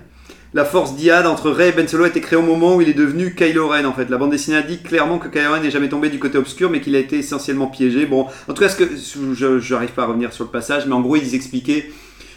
la 0.55 0.65
force 0.65 0.95
diade 0.95 1.27
entre 1.27 1.51
Rey 1.51 1.71
et 1.71 1.73
Ben 1.73 1.89
Solo 1.89 2.05
a 2.05 2.09
été 2.09 2.21
créée 2.21 2.39
au 2.39 2.43
moment 2.43 2.77
où 2.77 2.81
il 2.81 2.89
est 2.89 2.95
devenu 2.95 3.35
Kylo 3.35 3.69
Ren 3.69 3.85
en 3.85 3.93
fait. 3.93 4.09
La 4.09 4.19
bande 4.19 4.31
dessinée 4.31 4.57
indique 4.57 4.85
clairement 4.85 5.19
que 5.19 5.27
Kylo 5.27 5.51
Ren 5.51 5.61
n'est 5.61 5.73
jamais 5.73 5.89
tombé 5.89 6.11
du 6.11 6.21
côté 6.21 6.39
obscur 6.39 6.71
mais 6.71 6.81
qu'il 6.81 6.95
a 6.95 7.01
été 7.01 7.19
essentiellement 7.19 7.67
piégé. 7.67 8.07
Bon, 8.07 8.29
en 8.49 8.55
tout 8.55 8.63
cas, 8.63 8.69
ce 8.69 8.77
que 8.77 8.85
je 9.35 9.59
j'arrive 9.59 9.91
pas 9.91 10.05
à 10.05 10.07
revenir 10.07 10.33
sur 10.33 10.45
le 10.45 10.51
passage, 10.51 10.87
mais 10.87 10.93
en 10.93 11.01
gros 11.01 11.17
ils 11.17 11.35
expliquaient 11.35 11.91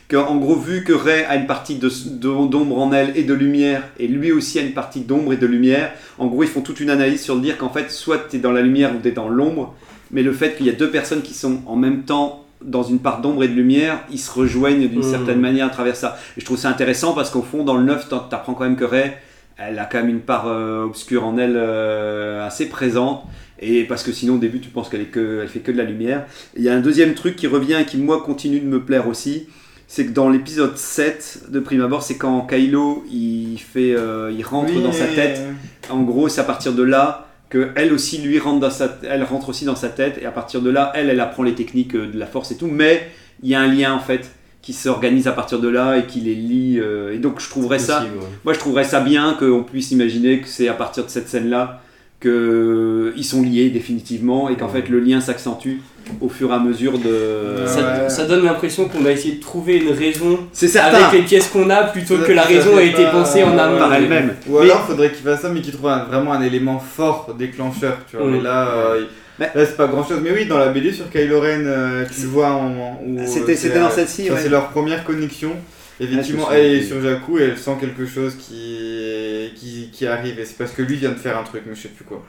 qu'en 0.10 0.36
gros 0.38 0.56
vu 0.56 0.84
que 0.84 0.94
Rey 0.94 1.26
a 1.26 1.36
une 1.36 1.46
partie 1.46 1.76
d'ombre 1.76 2.80
en 2.80 2.92
elle 2.92 3.16
et 3.16 3.24
de 3.24 3.36
lumière 3.36 3.84
et 4.00 4.08
lui 4.08 4.32
aussi 4.32 4.58
a 4.58 4.64
une 4.64 4.74
partie 4.74 5.02
d'ombre 5.02 5.34
et 5.34 5.38
de 5.38 5.46
lumière, 5.46 5.92
en 6.18 6.26
gros 6.26 6.42
ils 6.42 6.50
font 6.50 6.62
toute 6.62 6.80
une 6.80 6.90
analyse 6.90 7.22
sur 7.22 7.36
le 7.36 7.42
dire 7.42 7.58
qu'en 7.58 7.70
fait 7.70 7.92
soit 7.92 8.30
tu 8.30 8.38
es 8.38 8.40
dans 8.40 8.52
la 8.52 8.62
lumière 8.62 8.96
ou 8.96 9.00
tu 9.00 9.10
es 9.10 9.12
dans 9.12 9.30
l'ombre, 9.30 9.76
mais 10.10 10.24
le 10.24 10.32
fait 10.34 10.56
qu'il 10.56 10.66
y 10.66 10.70
a 10.70 10.74
deux 10.74 10.90
personnes 10.90 11.22
qui 11.22 11.36
sont 11.36 11.62
en 11.68 11.76
même 11.76 12.02
temps 12.02 12.47
dans 12.64 12.84
une 12.84 13.00
part 13.00 13.22
d'ombre 13.22 13.44
et 13.44 13.48
de 13.48 13.54
lumière, 13.54 14.00
ils 14.12 14.20
se 14.20 14.32
rejoignent 14.32 14.88
d'une 14.88 15.00
Mhm. 15.04 15.12
certaine 15.12 15.40
manière 15.40 15.68
à 15.68 15.70
travers 15.70 15.96
ça. 15.96 16.18
Et 16.38 16.42
je 16.42 16.46
trouve 16.46 16.58
ça 16.58 16.70
intéressant 16.70 17.14
parce 17.14 17.30
qu'au 17.30 17.42
fond, 17.44 17.64
dans 17.64 17.76
le 17.78 17.84
9, 17.84 18.08
tu 18.10 18.16
apprends 18.16 18.54
quand 18.54 18.64
même 18.64 18.76
que 18.76 18.84
Rey, 18.86 19.18
elle 19.58 19.80
a 19.80 19.86
quand 19.86 20.00
même 20.00 20.10
une 20.10 20.22
part 20.22 20.46
euh, 20.48 20.84
obscure 20.84 21.26
en 21.26 21.38
elle 21.38 21.56
euh, 21.56 22.46
assez 22.46 22.68
présente. 22.68 23.24
Et 23.60 23.86
parce 23.86 24.04
que 24.04 24.12
sinon, 24.12 24.36
au 24.36 24.38
début, 24.38 24.60
tu 24.60 24.70
penses 24.70 24.88
qu'elle 24.90 25.02
est 25.02 25.06
que, 25.06 25.40
elle 25.42 25.48
fait 25.48 25.60
que 25.62 25.72
de 25.72 25.78
la 25.78 25.84
lumière. 25.84 26.26
Il 26.56 26.64
y 26.64 26.70
a 26.70 26.74
un 26.74 26.80
deuxième 26.80 27.16
truc 27.16 27.36
qui 27.36 27.48
revient 27.48 27.78
et 27.82 27.86
qui, 27.86 27.98
moi, 27.98 28.22
continue 28.24 28.60
de 28.60 28.68
me 28.68 28.82
plaire 28.84 29.08
aussi. 29.08 29.48
C'est 29.88 30.06
que 30.06 30.12
dans 30.12 30.30
l'épisode 30.30 30.78
7 30.78 31.44
de 31.50 31.60
prime 31.60 31.82
abord, 31.82 32.04
c'est 32.04 32.18
quand 32.18 32.42
Kylo 32.42 33.06
il, 33.10 33.58
fait, 33.58 33.94
euh, 33.96 34.32
il 34.36 34.44
rentre 34.44 34.72
Oui, 34.76 34.84
dans 34.84 34.92
sa 34.92 35.06
tête 35.08 35.42
en 35.90 36.02
gros, 36.02 36.28
c'est 36.28 36.42
à 36.42 36.44
partir 36.44 36.74
de 36.74 36.84
là 36.84 37.27
que 37.50 37.70
elle 37.76 37.94
aussi 37.94 38.18
lui 38.20 38.40
rentre 38.40 38.60
dans 38.60 38.72
sa, 38.72 38.98
elle 39.04 39.24
rentre 39.24 39.50
aussi 39.50 39.66
dans 39.66 39.76
sa 39.76 39.90
tête 39.90 40.20
et 40.22 40.26
à 40.26 40.32
partir 40.32 40.62
de 40.62 40.70
là, 40.70 40.92
elle, 40.96 41.10
elle 41.10 41.20
apprend 41.20 41.44
les 41.44 41.56
techniques 41.56 41.96
euh, 41.96 42.12
de 42.12 42.20
la 42.20 42.26
force 42.26 42.52
et 42.52 42.58
tout. 42.58 42.68
Mais 42.68 43.10
il 43.44 43.50
y 43.50 43.56
a 43.56 43.62
un 43.62 43.68
lien 43.68 43.94
en 43.94 44.00
fait 44.00 44.32
qui 44.62 44.74
s'organise 44.74 45.28
à 45.28 45.32
partir 45.32 45.60
de 45.60 45.68
là 45.70 45.98
et 45.98 46.06
qui 46.06 46.20
les 46.20 46.36
lie. 46.36 46.80
euh, 46.80 47.14
et 47.14 47.20
donc 47.20 47.40
je 47.40 47.50
trouverais 47.50 47.80
ça, 47.80 48.04
ouais. 48.04 48.10
moi 48.44 48.54
je 48.54 48.60
trouverais 48.60 48.84
ça 48.84 49.00
bien 49.00 49.36
qu'on 49.40 49.64
puisse 49.64 49.92
imaginer 49.92 50.42
que 50.42 50.48
c'est 50.48 50.68
à 50.68 50.74
partir 50.74 51.06
de 51.06 51.10
cette 51.10 51.30
scène 51.30 51.50
là 51.50 51.82
que 52.20 53.14
ils 53.16 53.24
sont 53.24 53.42
liés 53.44 53.70
définitivement 53.70 54.50
et 54.50 54.58
qu'en 54.58 54.68
fait 54.68 54.90
le 54.90 55.00
lien 55.00 55.22
s'accentue 55.22 55.78
au 56.22 56.30
fur 56.30 56.50
et 56.52 56.54
à 56.54 56.60
mesure 56.60 56.98
de. 56.98 57.64
Ouais. 57.66 58.10
Ça, 58.10 58.26
donne 58.26 58.46
l'impression 58.46 58.88
qu'on 58.88 59.06
a 59.06 59.12
essayé 59.12 59.36
de 59.36 59.42
trouver 59.42 59.78
une 59.78 59.92
raison 59.92 60.40
avec 60.82 61.12
les 61.14 61.22
pièces 61.22 61.48
qu'on 61.50 61.70
a 61.70 61.84
plutôt 61.84 62.18
Ça- 62.18 62.24
que 62.26 62.32
la 62.32 62.44
raison 62.44 62.78
a 62.78 62.82
été 62.84 63.04
pensée 63.12 63.44
en 63.44 63.58
amont. 63.58 63.78
par 63.78 63.94
elle-même. 63.94 64.36
Ou 64.48 64.60
Mais- 64.60 64.66
alors, 64.66 64.86
faudrait 64.86 65.12
qu'il 65.12 65.24
fasse 65.24 65.42
ça, 65.42 65.50
mais 65.50 65.62
qu'il 65.62 65.74
trouve 65.74 65.90
un- 65.90 66.06
vraiment 66.06 66.34
un 66.34 66.42
élément 66.42 66.80
fort 66.80 67.34
déclencheur, 67.38 67.98
tu 68.10 68.18
vois. 68.18 68.26
Mm. 68.28 68.32
Mais 68.32 68.42
là, 68.42 68.68
euh, 68.70 69.02
il- 69.02 69.08
Mais- 69.40 69.52
là 69.54 69.66
c'est 69.66 69.78
pas 69.78 69.88
grand 69.88 70.04
chose. 70.04 70.20
Mais 70.24 70.32
oui, 70.32 70.46
dans 70.46 70.58
la 70.58 70.70
BD 70.70 70.92
sur 70.92 71.10
Kylo 71.12 71.40
Ren, 71.42 71.64
euh, 71.66 72.06
tu 72.14 72.22
le 72.24 72.28
vois 72.28 72.48
à 72.48 72.52
un 72.52 72.62
moment 72.62 73.02
où. 73.06 73.20
C'était- 73.26 73.54
euh, 73.54 73.56
c'était 73.56 73.80
dans 73.80 73.88
euh, 73.88 73.92
celle-ci, 73.94 74.30
ouais. 74.32 74.38
C'est 74.42 74.50
leur 74.50 74.70
première 74.70 75.04
connexion. 75.04 75.52
Effectivement, 76.00 76.48
Ah, 76.52 76.58
elle 76.60 76.76
est 76.76 76.82
sur 76.84 77.02
Jakku 77.02 77.40
et 77.40 77.44
elle 77.44 77.58
sent 77.58 77.76
quelque 77.80 78.06
chose 78.06 78.36
qui, 78.36 79.52
qui, 79.56 79.90
qui 79.92 80.06
arrive. 80.06 80.40
Et 80.40 80.46
c'est 80.46 80.58
parce 80.58 80.72
que 80.72 80.82
lui 80.84 80.96
vient 80.96 81.10
de 81.10 81.16
faire 81.16 81.38
un 81.38 81.44
truc, 81.44 81.64
mais 81.68 81.76
je 81.76 81.82
sais 81.84 81.88
plus 81.90 82.06
quoi. 82.06 82.24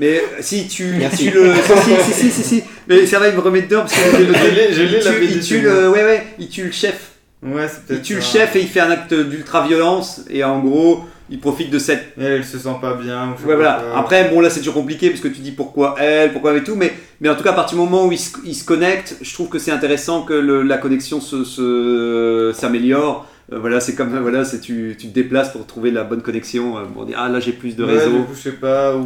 Mais 0.00 0.18
euh, 0.18 0.22
si 0.40 0.66
tu, 0.68 0.94
Merci. 0.98 1.24
tu 1.26 1.30
le. 1.30 1.52
si, 1.54 2.12
si, 2.12 2.12
si, 2.12 2.30
si, 2.30 2.30
si, 2.30 2.42
si. 2.42 2.62
Mais 2.88 3.06
ça 3.06 3.18
va, 3.18 3.28
il 3.28 3.34
me 3.34 3.40
remet 3.40 3.62
dedans 3.62 3.80
parce 3.80 3.92
que. 3.94 4.00
Je 4.00 4.22
l'ai- 4.54 4.72
je 4.72 4.82
l'ai, 4.82 4.98
il 4.98 5.04
la 5.04 5.12
tue, 5.12 5.24
il 5.24 5.40
tue 5.40 5.60
le, 5.60 5.88
ouais, 5.90 6.02
ouais, 6.04 6.26
il 6.38 6.48
tue 6.48 6.64
le 6.64 6.72
chef. 6.72 7.10
Ouais, 7.42 7.66
c'est 7.68 7.94
Il 7.96 8.02
tue 8.02 8.14
le 8.16 8.20
chef 8.20 8.54
et 8.56 8.60
il 8.60 8.68
fait 8.68 8.80
un 8.80 8.90
acte 8.90 9.12
d'ultra-violence 9.14 10.22
et 10.30 10.44
en 10.44 10.60
gros, 10.60 11.04
il 11.28 11.40
profite 11.40 11.70
de 11.70 11.78
cette. 11.78 12.14
Et 12.18 12.22
elle, 12.24 12.32
elle 12.34 12.44
se 12.44 12.58
sent 12.58 12.76
pas 12.80 12.94
bien. 12.94 13.30
ou 13.32 13.40
je 13.42 13.46
Ouais, 13.46 13.54
voilà. 13.56 13.82
quoi. 13.90 13.98
Après, 14.00 14.28
bon, 14.30 14.40
là, 14.40 14.48
c'est 14.50 14.60
toujours 14.60 14.74
compliqué 14.74 15.10
parce 15.10 15.20
que 15.20 15.28
tu 15.28 15.40
dis 15.40 15.50
pourquoi 15.52 15.96
elle, 15.98 16.32
pourquoi 16.32 16.56
et 16.56 16.62
tout, 16.64 16.76
mais, 16.76 16.92
mais 17.20 17.28
en 17.28 17.34
tout 17.34 17.42
cas, 17.42 17.50
à 17.50 17.54
partir 17.54 17.76
du 17.78 17.84
moment 17.84 18.06
où 18.06 18.12
ils 18.12 18.18
se, 18.18 18.30
ils 18.44 18.54
se 18.54 18.64
connectent, 18.64 19.16
je 19.20 19.34
trouve 19.34 19.48
que 19.48 19.58
c'est 19.58 19.72
intéressant 19.72 20.22
que 20.22 20.34
le- 20.34 20.62
la 20.62 20.78
connexion 20.78 21.20
se- 21.20 21.44
se- 21.44 22.52
s'améliore. 22.54 23.26
Euh, 23.52 23.58
voilà, 23.58 23.80
c'est 23.80 23.94
comme 23.94 24.16
voilà, 24.18 24.44
c'est 24.44 24.60
tu, 24.60 24.96
tu 24.98 25.08
te 25.08 25.12
déplaces 25.14 25.52
pour 25.52 25.66
trouver 25.66 25.90
la 25.90 26.04
bonne 26.04 26.22
connexion 26.22 26.78
euh, 26.78 26.82
ah 27.16 27.28
là 27.28 27.38
j'ai 27.38 27.52
plus 27.52 27.76
de 27.76 27.84
Ouais, 27.84 27.98
réseau. 27.98 28.10
du 28.10 28.24
coup, 28.24 28.32
je 28.34 28.40
sais 28.40 28.52
pas, 28.52 28.96
ou, 28.96 29.02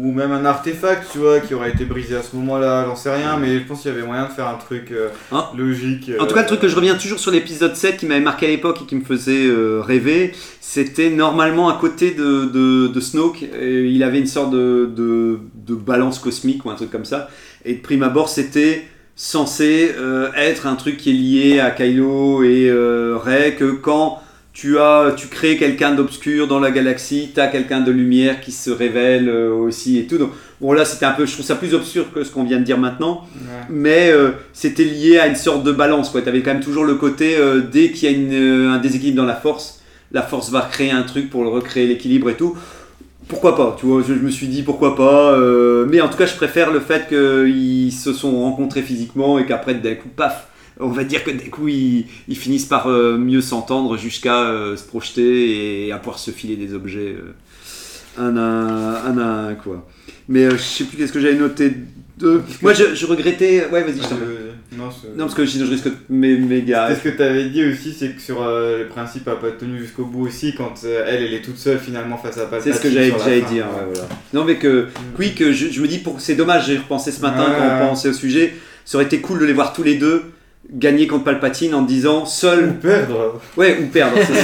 ou 0.00 0.12
même 0.12 0.30
un 0.30 0.44
artefact, 0.44 1.08
tu 1.12 1.18
vois, 1.18 1.40
qui 1.40 1.54
aurait 1.54 1.70
été 1.70 1.84
brisé 1.84 2.14
à 2.16 2.22
ce 2.22 2.36
moment-là, 2.36 2.84
j'en 2.86 2.94
sais 2.96 3.12
rien, 3.14 3.36
mais 3.38 3.58
je 3.58 3.64
pense 3.64 3.82
qu'il 3.82 3.90
y 3.90 3.94
avait 3.94 4.06
moyen 4.06 4.24
de 4.26 4.30
faire 4.30 4.46
un 4.46 4.54
truc 4.58 4.92
euh, 4.92 5.08
Hein 5.32 5.46
logique. 5.56 6.10
En 6.20 6.26
tout 6.26 6.34
cas, 6.34 6.42
le 6.42 6.46
truc 6.46 6.60
que 6.60 6.68
je 6.68 6.76
reviens 6.76 6.94
toujours 6.96 7.18
sur 7.18 7.30
l'épisode 7.32 7.74
7 7.74 7.96
qui 7.96 8.06
m'avait 8.06 8.20
marqué 8.20 8.46
à 8.46 8.50
l'époque 8.50 8.78
et 8.82 8.86
qui 8.86 8.94
me 8.94 9.04
faisait 9.04 9.48
rêver, 9.80 10.32
c'était 10.60 11.10
normalement 11.10 11.68
à 11.68 11.78
côté 11.80 12.12
de, 12.12 12.44
de, 12.44 12.88
de 12.88 13.00
Snoke, 13.00 13.42
et 13.42 13.84
il 13.86 14.02
avait 14.02 14.18
une 14.20 14.26
sorte 14.26 14.50
de, 14.52 14.88
de, 14.94 15.38
de 15.66 15.74
balance 15.74 16.18
cosmique 16.18 16.64
ou 16.64 16.70
un 16.70 16.74
truc 16.74 16.90
comme 16.90 17.04
ça. 17.04 17.28
Et 17.64 17.74
de 17.74 17.80
prime 17.80 18.02
abord, 18.04 18.28
c'était 18.28 18.84
censé 19.18 19.94
euh, 19.98 20.28
être 20.36 20.66
un 20.68 20.76
truc 20.76 20.96
qui 20.96 21.10
est 21.10 21.12
lié 21.12 21.58
à 21.60 21.72
Kylo 21.72 22.44
et 22.44 22.70
euh, 22.70 23.16
Rey, 23.20 23.56
que 23.58 23.72
quand 23.72 24.22
tu, 24.52 24.78
as, 24.78 25.12
tu 25.16 25.26
crées 25.26 25.56
quelqu'un 25.56 25.92
d'obscur 25.92 26.46
dans 26.46 26.60
la 26.60 26.70
galaxie, 26.70 27.30
tu 27.34 27.40
as 27.40 27.48
quelqu'un 27.48 27.80
de 27.80 27.90
lumière 27.90 28.40
qui 28.40 28.52
se 28.52 28.70
révèle 28.70 29.28
euh, 29.28 29.50
aussi 29.52 29.98
et 29.98 30.06
tout. 30.06 30.18
Donc, 30.18 30.30
bon, 30.60 30.72
là, 30.72 30.84
c'était 30.84 31.04
un 31.04 31.10
peu, 31.12 31.26
je 31.26 31.32
trouve 31.32 31.44
ça 31.44 31.56
plus 31.56 31.74
obscur 31.74 32.12
que 32.12 32.22
ce 32.22 32.30
qu'on 32.30 32.44
vient 32.44 32.58
de 32.60 32.64
dire 32.64 32.78
maintenant 32.78 33.26
Ouais. 33.34 33.66
mais 33.68 34.10
euh, 34.10 34.30
c'était 34.52 34.84
lié 34.84 35.18
à 35.18 35.26
une 35.26 35.36
sorte 35.36 35.64
de 35.64 35.72
balance. 35.72 36.12
Tu 36.12 36.18
avais 36.28 36.40
quand 36.40 36.54
même 36.54 36.62
toujours 36.62 36.84
le 36.84 36.94
côté, 36.94 37.36
dès 37.72 37.90
qu'il 37.90 38.08
y 38.10 38.14
a 38.14 38.16
une, 38.16 38.68
un 38.68 38.78
déséquilibre 38.78 39.16
dans 39.16 39.26
la 39.26 39.34
force, 39.36 39.80
la 40.12 40.22
force 40.22 40.50
va 40.50 40.62
créer 40.70 40.92
un 40.92 41.02
truc 41.02 41.28
pour 41.28 41.42
le 41.42 41.48
recréer 41.48 41.88
l'équilibre 41.88 42.30
et 42.30 42.34
tout. 42.34 42.56
Pourquoi 43.28 43.54
pas, 43.56 43.76
tu 43.78 43.84
vois, 43.84 44.02
je, 44.02 44.14
me 44.14 44.30
suis 44.30 44.48
dit 44.48 44.62
pourquoi 44.62 44.96
pas, 44.96 45.32
euh, 45.32 45.84
mais 45.86 46.00
en 46.00 46.08
tout 46.08 46.16
cas 46.16 46.24
je 46.24 46.34
préfère 46.34 46.72
le 46.72 46.80
fait 46.80 47.08
qu'ils 47.08 47.92
se 47.92 48.14
sont 48.14 48.40
rencontrés 48.40 48.80
physiquement 48.80 49.38
et 49.38 49.44
qu'après 49.44 49.74
d'un 49.74 49.96
coup, 49.96 50.08
paf, 50.08 50.48
on 50.80 50.88
va 50.88 51.04
dire 51.04 51.24
que 51.24 51.30
d'un 51.30 51.50
coup 51.50 51.68
ils, 51.68 52.06
finissent 52.30 52.64
par 52.64 52.86
euh, 52.86 53.18
mieux 53.18 53.42
s'entendre 53.42 53.98
jusqu'à 53.98 54.44
euh, 54.44 54.76
se 54.76 54.84
projeter 54.84 55.86
et 55.86 55.92
à 55.92 55.98
pouvoir 55.98 56.18
se 56.18 56.30
filer 56.30 56.56
des 56.56 56.72
objets 56.72 57.16
un, 58.16 58.34
un 58.38 59.18
à 59.18 59.48
un, 59.50 59.54
quoi. 59.54 59.86
Mais 60.28 60.44
euh, 60.44 60.50
je 60.52 60.62
sais 60.62 60.84
plus 60.84 60.96
qu'est-ce 60.96 61.12
que 61.12 61.20
j'avais 61.20 61.34
noté 61.36 61.72
de... 62.18 62.42
Moi 62.62 62.72
je, 62.74 62.94
je 62.94 63.06
regrettais... 63.06 63.66
Ouais 63.72 63.82
vas-y, 63.82 63.96
je 64.02 64.08
t'en. 64.08 64.16
Euh, 64.16 64.50
Non, 64.76 64.84
Non, 65.16 65.24
parce 65.24 65.34
que 65.34 65.46
sinon 65.46 65.64
je 65.66 65.70
risque 65.70 65.86
de 65.86 65.92
m'é- 66.10 66.36
m'égarer. 66.36 66.94
C'est 66.94 67.00
ce 67.00 67.04
que 67.08 67.16
tu 67.16 67.22
avais 67.22 67.48
dit 67.48 67.64
aussi, 67.64 67.92
c'est 67.98 68.10
que 68.10 68.20
sur 68.20 68.42
euh, 68.42 68.80
le 68.80 68.86
principe 68.88 69.26
n'a 69.26 69.36
pas 69.36 69.50
tenu 69.52 69.78
jusqu'au 69.78 70.04
bout 70.04 70.26
aussi, 70.26 70.54
quand 70.54 70.74
euh, 70.84 71.04
elle, 71.08 71.22
elle 71.22 71.32
est 71.34 71.40
toute 71.42 71.56
seule 71.58 71.78
finalement 71.78 72.18
face 72.18 72.36
à 72.38 72.42
Palpatine. 72.46 72.72
C'est 72.72 72.78
ce 72.78 72.82
que 72.82 72.88
dire. 73.50 73.66
ouais, 73.66 73.84
voilà. 73.92 74.08
Non, 74.34 74.44
mais 74.44 74.56
que, 74.56 74.86
oui, 75.18 75.34
que 75.34 75.52
je, 75.52 75.68
je 75.70 75.80
me 75.80 75.86
dis, 75.88 75.98
pour, 75.98 76.20
c'est 76.20 76.34
dommage, 76.34 76.66
j'ai 76.66 76.76
repensé 76.76 77.10
ce 77.12 77.20
matin 77.22 77.46
Ouais. 77.48 77.56
quand 77.58 77.84
on 77.84 77.88
pensait 77.90 78.08
au 78.10 78.12
sujet. 78.12 78.54
Ça 78.84 78.96
aurait 78.98 79.04
été 79.06 79.20
cool 79.20 79.38
de 79.38 79.44
les 79.44 79.52
voir 79.52 79.72
tous 79.72 79.82
les 79.82 79.94
deux 79.96 80.22
gagner 80.72 81.06
contre 81.06 81.24
Palpatine 81.24 81.74
en 81.74 81.82
disant 81.82 82.24
Ou 82.24 82.26
seul. 82.26 82.74
perdre. 82.74 83.40
Ouais, 83.56 83.78
ou 83.82 83.86
perdre. 83.86 84.16
c'est 84.18 84.34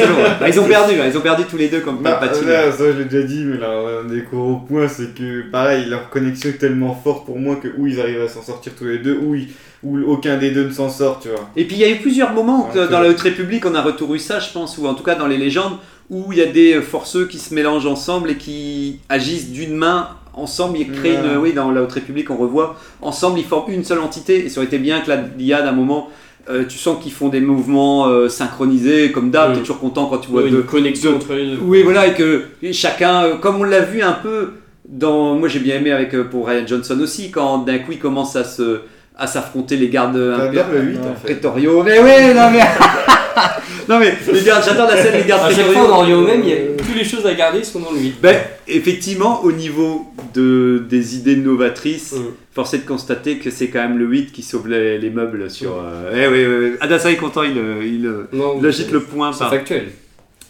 selon- 0.00 0.16
ouais. 0.16 0.30
Bah, 0.40 0.48
ils 0.48 0.58
ont 0.58 0.64
perdu, 0.64 0.94
hein, 1.00 1.04
ils 1.10 1.16
ont 1.16 1.20
perdu 1.20 1.44
tous 1.44 1.56
les 1.58 1.68
deux 1.68 1.80
contre 1.80 2.00
Bah, 2.02 2.12
Palpatine. 2.12 2.48
là, 2.48 2.72
ça 2.72 2.84
je 2.92 2.98
l'ai 2.98 3.04
déjà 3.04 3.26
dit, 3.26 3.44
mais 3.44 3.58
là, 3.58 3.68
un 4.02 4.08
des 4.08 4.22
gros 4.22 4.56
points, 4.68 4.88
c'est 4.88 5.14
que 5.14 5.42
pareil, 5.50 5.86
leur 5.88 6.08
connexion 6.10 6.50
est 6.50 6.54
tellement 6.58 6.94
forte 6.94 7.26
pour 7.26 7.38
moi 7.38 7.56
que 7.56 7.68
ou 7.76 7.86
ils 7.86 8.00
arrivent 8.00 8.22
à 8.22 8.28
s'en 8.28 8.42
sortir 8.42 8.72
tous 8.78 8.86
les 8.86 8.98
deux, 8.98 9.18
ou, 9.22 9.34
ils- 9.34 9.48
ou 9.82 9.98
aucun 10.10 10.38
des 10.38 10.50
deux 10.52 10.64
ne 10.64 10.72
s'en 10.72 10.88
sort, 10.88 11.20
tu 11.20 11.28
vois. 11.28 11.50
Et 11.56 11.64
puis 11.64 11.76
il 11.76 11.80
y 11.80 11.84
a 11.84 11.90
eu 11.90 11.96
plusieurs 11.96 12.32
moments 12.32 12.70
Ouais, 12.74 12.88
dans 12.88 13.00
la 13.00 13.08
Haute 13.10 13.20
République, 13.20 13.66
on 13.66 13.74
a 13.74 13.82
retour 13.82 14.14
eu 14.14 14.18
ça, 14.18 14.38
je 14.40 14.50
pense, 14.52 14.78
ou 14.78 14.86
en 14.86 14.94
tout 14.94 15.04
cas 15.04 15.14
dans 15.16 15.26
les 15.26 15.36
légendes, 15.38 15.74
où 16.10 16.32
il 16.32 16.38
y 16.38 16.42
a 16.42 16.46
des 16.46 16.80
forceux 16.80 17.26
qui 17.26 17.38
se 17.38 17.52
mélangent 17.52 17.84
ensemble 17.86 18.30
et 18.30 18.36
qui 18.36 19.00
agissent 19.10 19.50
d'une 19.50 19.74
main 19.76 20.08
ensemble. 20.34 20.78
Ils 20.78 20.90
créent 20.92 21.16
Ouais. 21.16 21.32
une. 21.34 21.38
Oui, 21.38 21.52
dans 21.52 21.70
la 21.70 21.82
Haute 21.82 21.92
République, 21.92 22.30
on 22.30 22.36
revoit. 22.36 22.76
Ensemble, 23.02 23.38
ils 23.38 23.44
forment 23.44 23.72
une 23.72 23.84
seule 23.84 24.00
entité. 24.00 24.44
Et 24.44 24.48
ça 24.48 24.58
aurait 24.60 24.66
été 24.66 24.78
bien 24.78 25.00
que 25.00 25.08
la 25.10 25.16
l'IA, 25.38 25.62
d'un 25.62 25.72
moment, 25.72 26.08
euh, 26.50 26.64
tu 26.68 26.78
sens 26.78 27.02
qu'ils 27.02 27.12
font 27.12 27.28
des 27.28 27.40
mouvements 27.40 28.06
euh, 28.08 28.28
synchronisés, 28.28 29.12
comme 29.12 29.30
d'hab. 29.30 29.50
Mm. 29.50 29.54
T'es 29.54 29.60
toujours 29.60 29.80
content 29.80 30.06
quand 30.06 30.18
tu 30.18 30.30
vois 30.30 30.42
Ouais, 30.42 30.50
deux. 30.50 30.58
une 30.58 30.62
connexion 30.64 31.16
entre 31.16 31.34
les 31.34 31.46
deux. 31.52 31.58
Oui, 31.62 31.82
voilà, 31.82 32.06
et 32.06 32.14
que 32.14 32.44
chacun, 32.72 33.24
euh, 33.24 33.34
comme 33.36 33.56
on 33.60 33.64
l'a 33.64 33.80
vu 33.80 34.00
un 34.02 34.12
peu 34.12 34.52
dans. 34.88 35.34
Moi, 35.34 35.48
j'ai 35.48 35.60
bien 35.60 35.76
aimé 35.76 35.92
avec 35.92 36.16
pour 36.30 36.46
Ryan 36.48 36.66
Johnson 36.66 36.98
aussi, 37.00 37.30
quand 37.30 37.58
d'un 37.58 37.78
coup, 37.78 37.92
il 37.92 37.98
commence 37.98 38.36
à 38.36 38.44
se 38.44 38.80
à 39.20 39.26
s'affronter 39.26 39.76
les 39.76 39.88
gardes 39.88 40.14
J'adore 40.16 40.66
impé- 40.66 40.72
le 40.74 40.80
8 40.82 40.98
en 40.98 41.02
fait. 41.14 41.24
prétoriaux. 41.34 41.82
Mais 41.82 41.98
oui, 42.00 42.34
non 42.34 42.50
mais. 42.52 42.60
non 43.88 43.98
mais 43.98 44.12
les 44.32 44.42
gardes, 44.42 44.64
j'adore 44.64 44.88
la 44.88 45.02
scène 45.02 45.20
des 45.22 45.26
gardes 45.28 45.50
À 45.50 45.54
chaque 45.54 45.66
fois, 45.72 45.92
en 45.92 45.98
Orient 46.00 46.20
même, 46.22 46.42
il 46.42 46.48
y 46.48 46.52
a 46.52 46.56
toutes 46.76 46.96
les 46.96 47.04
choses 47.04 47.26
à 47.26 47.34
garder 47.34 47.64
sont 47.64 47.80
dans 47.80 47.92
le 47.92 47.98
8. 47.98 48.14
Ben, 48.20 48.36
effectivement, 48.66 49.42
au 49.44 49.52
niveau 49.52 50.06
de, 50.34 50.82
des 50.88 51.16
idées 51.16 51.36
novatrices, 51.36 52.12
Mm. 52.12 52.24
force 52.54 52.74
est 52.74 52.78
de 52.78 52.86
constater 52.86 53.38
que 53.38 53.50
c'est 53.50 53.68
quand 53.68 53.80
même 53.80 53.98
le 53.98 54.06
8 54.06 54.32
qui 54.32 54.42
sauve 54.42 54.68
les, 54.68 54.98
les 54.98 55.10
meubles 55.10 55.50
sur. 55.50 55.72
euh, 55.78 56.12
Eh 56.14 56.26
oui, 56.28 56.44
oui, 56.46 56.70
oui. 56.72 56.76
Adassa 56.80 57.10
est 57.10 57.16
content, 57.16 57.42
il, 57.44 57.56
euh, 57.58 57.82
il, 57.84 58.06
euh, 58.06 58.28
Non, 58.32 58.58
il 58.60 58.66
agite 58.66 58.90
le 58.90 59.00
point. 59.00 59.32
C'est 59.32 59.38
par- 59.40 59.50
factuel. 59.50 59.88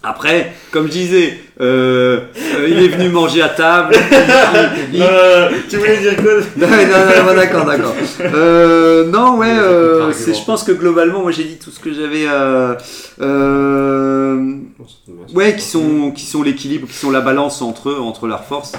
Après, 0.03 0.53
comme 0.71 0.87
je 0.87 0.93
disais, 0.93 1.39
euh, 1.61 2.21
euh, 2.57 2.69
il 2.69 2.79
est 2.85 2.89
venu 2.89 3.09
manger 3.09 3.43
à 3.43 3.49
table. 3.49 3.95
il- 4.93 4.97
il- 4.97 5.03
Euh, 5.03 5.51
tu 5.69 5.77
voulais 5.77 5.97
dire 5.99 6.17
quoi 6.17 6.35
non, 6.57 6.67
mais 6.71 6.87
non, 6.87 6.99
non, 6.99 7.27
non, 7.27 7.35
d'accord, 7.35 7.65
d'accord. 7.65 7.95
Euh, 8.21 9.07
non, 9.11 9.39
ouais, 9.39 9.49
euh, 9.51 10.13
c'est- 10.13 10.35
je 10.35 10.45
pense 10.45 10.63
que 10.63 10.71
globalement, 10.73 11.23
moi 11.23 11.33
j'ai 11.33 11.45
dit 11.45 11.57
tout 11.57 11.71
ce 11.71 11.81
que 11.81 11.93
j'avais. 11.93 12.27
Euh, 12.29 12.75
euh, 13.21 14.55
ouais, 15.35 15.57
qui 15.57 15.65
sont, 15.65 16.13
qui 16.13 16.25
sont 16.27 16.43
l'équilibre, 16.45 16.87
qui 16.87 16.95
sont 16.95 17.11
la 17.11 17.21
balance 17.21 17.61
entre 17.61 17.91
eux, 17.91 17.99
entre 18.01 18.29
leurs 18.29 18.45
forces. 18.45 18.73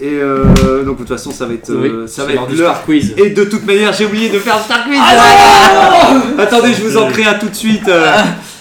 Et 0.00 0.08
euh, 0.08 0.82
donc 0.84 0.96
de 0.96 1.02
toute 1.04 1.08
façon, 1.08 1.30
ça 1.30 1.46
va 1.46 1.54
être, 1.54 1.70
euh, 1.70 2.02
Oui, 2.04 2.08
ça 2.08 2.24
c'est 2.26 2.34
va 2.34 2.42
être 2.42 2.48
du 2.48 2.56
l'heure. 2.56 2.72
Star 2.74 2.84
Quiz. 2.84 3.14
Et 3.16 3.30
de 3.30 3.44
toute 3.44 3.64
manière, 3.64 3.92
j'ai 3.92 4.06
oublié 4.06 4.28
de 4.28 4.38
faire 4.40 4.56
le 4.56 4.62
Star 4.62 4.84
Quiz. 4.84 4.98
Ah 5.00 6.14
Attendez, 6.38 6.74
je 6.74 6.82
vous 6.82 6.96
en 6.96 7.08
crée 7.08 7.24
un 7.24 7.34
tout 7.34 7.48
de 7.48 7.54
suite. 7.54 7.88
euh, 7.88 8.10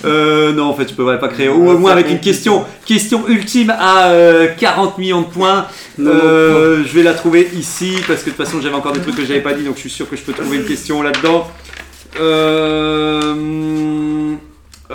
euh, 0.05 0.53
non, 0.53 0.65
en 0.65 0.73
fait, 0.75 0.89
je 0.89 0.93
peux 0.93 1.05
pas 1.17 1.27
créer. 1.29 1.49
Ou 1.49 1.71
au 1.71 1.77
moins 1.77 1.91
avec 1.91 2.09
une 2.09 2.19
question, 2.19 2.63
question 2.86 3.23
ultime 3.27 3.71
à 3.71 4.09
euh, 4.09 4.47
40 4.59 4.97
millions 4.99 5.21
de 5.21 5.27
points. 5.27 5.65
Euh, 5.99 6.84
je 6.86 6.93
vais 6.93 7.03
la 7.03 7.13
trouver 7.13 7.49
ici 7.57 7.95
parce 8.07 8.21
que 8.21 8.29
de 8.29 8.36
toute 8.36 8.45
façon, 8.45 8.61
j'avais 8.61 8.75
encore 8.75 8.91
des 8.91 8.99
trucs 8.99 9.15
que 9.15 9.25
j'avais 9.25 9.41
pas 9.41 9.53
dit, 9.53 9.63
donc 9.63 9.75
je 9.75 9.81
suis 9.81 9.89
sûr 9.89 10.07
que 10.09 10.15
je 10.15 10.21
peux 10.21 10.34
trouver 10.34 10.57
une 10.57 10.65
question 10.65 11.01
là-dedans. 11.01 11.47
Euh, 12.19 14.34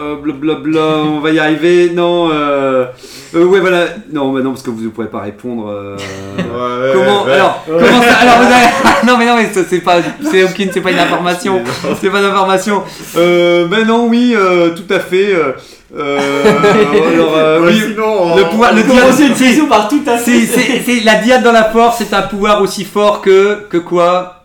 euh, 0.01 0.17
blablabla, 0.17 0.81
on 1.05 1.21
va 1.21 1.31
y 1.31 1.39
arriver. 1.39 1.91
Non, 1.95 2.31
euh, 2.33 2.87
euh, 3.35 3.45
ouais, 3.45 3.61
voilà. 3.61 3.85
Non, 4.13 4.33
bah 4.33 4.41
non, 4.41 4.51
parce 4.51 4.63
que 4.63 4.71
vous 4.71 4.83
ne 4.83 4.89
pourrez 4.89 5.09
pas 5.09 5.21
répondre. 5.21 5.69
euh, 5.69 5.97
Ouais, 6.39 6.93
Comment 6.95 7.25
ouais. 7.25 7.33
alors 7.33 7.63
comment 7.67 8.03
ça 8.03 8.15
alors 8.23 8.37
vous 8.39 8.47
avez 8.53 9.07
non 9.07 9.17
mais 9.19 9.27
non 9.27 9.37
mais 9.37 9.53
ça 9.53 9.61
c'est 9.69 9.81
pas 9.81 9.97
c'est 10.31 10.45
aucune 10.45 10.71
c'est 10.73 10.81
pas 10.81 10.91
une 10.91 10.99
information 10.99 11.63
c'est 12.01 12.11
pas 12.11 12.21
d'information 12.23 12.83
euh, 13.17 13.67
ben 13.67 13.87
non 13.87 14.07
oui 14.09 14.35
euh, 14.37 14.71
tout 14.71 14.93
à 14.93 14.99
fait 14.99 15.35
alors 15.95 17.35
euh, 17.37 17.61
Ouais, 17.61 17.67
oui 17.69 17.83
sinon, 17.89 18.37
le 18.37 18.45
pouvoir 18.45 18.73
le 18.75 18.81
une 18.81 19.69
par 19.69 19.89
tout 19.89 20.03
à 20.07 20.17
fait. 20.19 20.41
c'est 20.47 20.83
c'est 20.85 21.05
la 21.05 21.17
diade 21.17 21.43
dans 21.43 21.53
la 21.53 21.65
force 21.65 21.99
c'est 21.99 22.15
un 22.15 22.23
pouvoir 22.23 22.63
aussi 22.63 22.85
fort 22.85 23.21
que 23.21 23.67
que 23.69 23.79
quoi? 23.79 24.38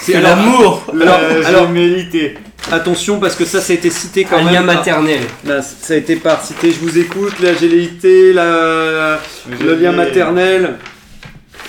C'est 0.00 0.20
l'amour. 0.20 0.84
alors, 0.92 1.18
Euh, 1.20 1.44
alors 1.44 1.66
gémellité. 1.68 2.34
attention 2.70 3.18
parce 3.20 3.34
que 3.36 3.44
ça 3.44 3.60
ça 3.60 3.72
a 3.72 3.76
été 3.76 3.90
cité 3.90 4.24
quand 4.24 4.36
Un 4.38 4.44
même 4.44 4.54
lien 4.54 4.62
par- 4.64 4.76
maternel. 4.76 5.20
Là, 5.44 5.62
ça 5.62 5.94
a 5.94 5.96
été 5.96 6.16
par 6.16 6.44
cité 6.44 6.70
je 6.70 6.78
vous 6.80 6.98
écoute 6.98 7.38
la 7.40 7.54
géléité 7.54 8.32
la, 8.32 9.20
le 9.60 9.74
lien 9.74 9.92
maternel 9.92 10.76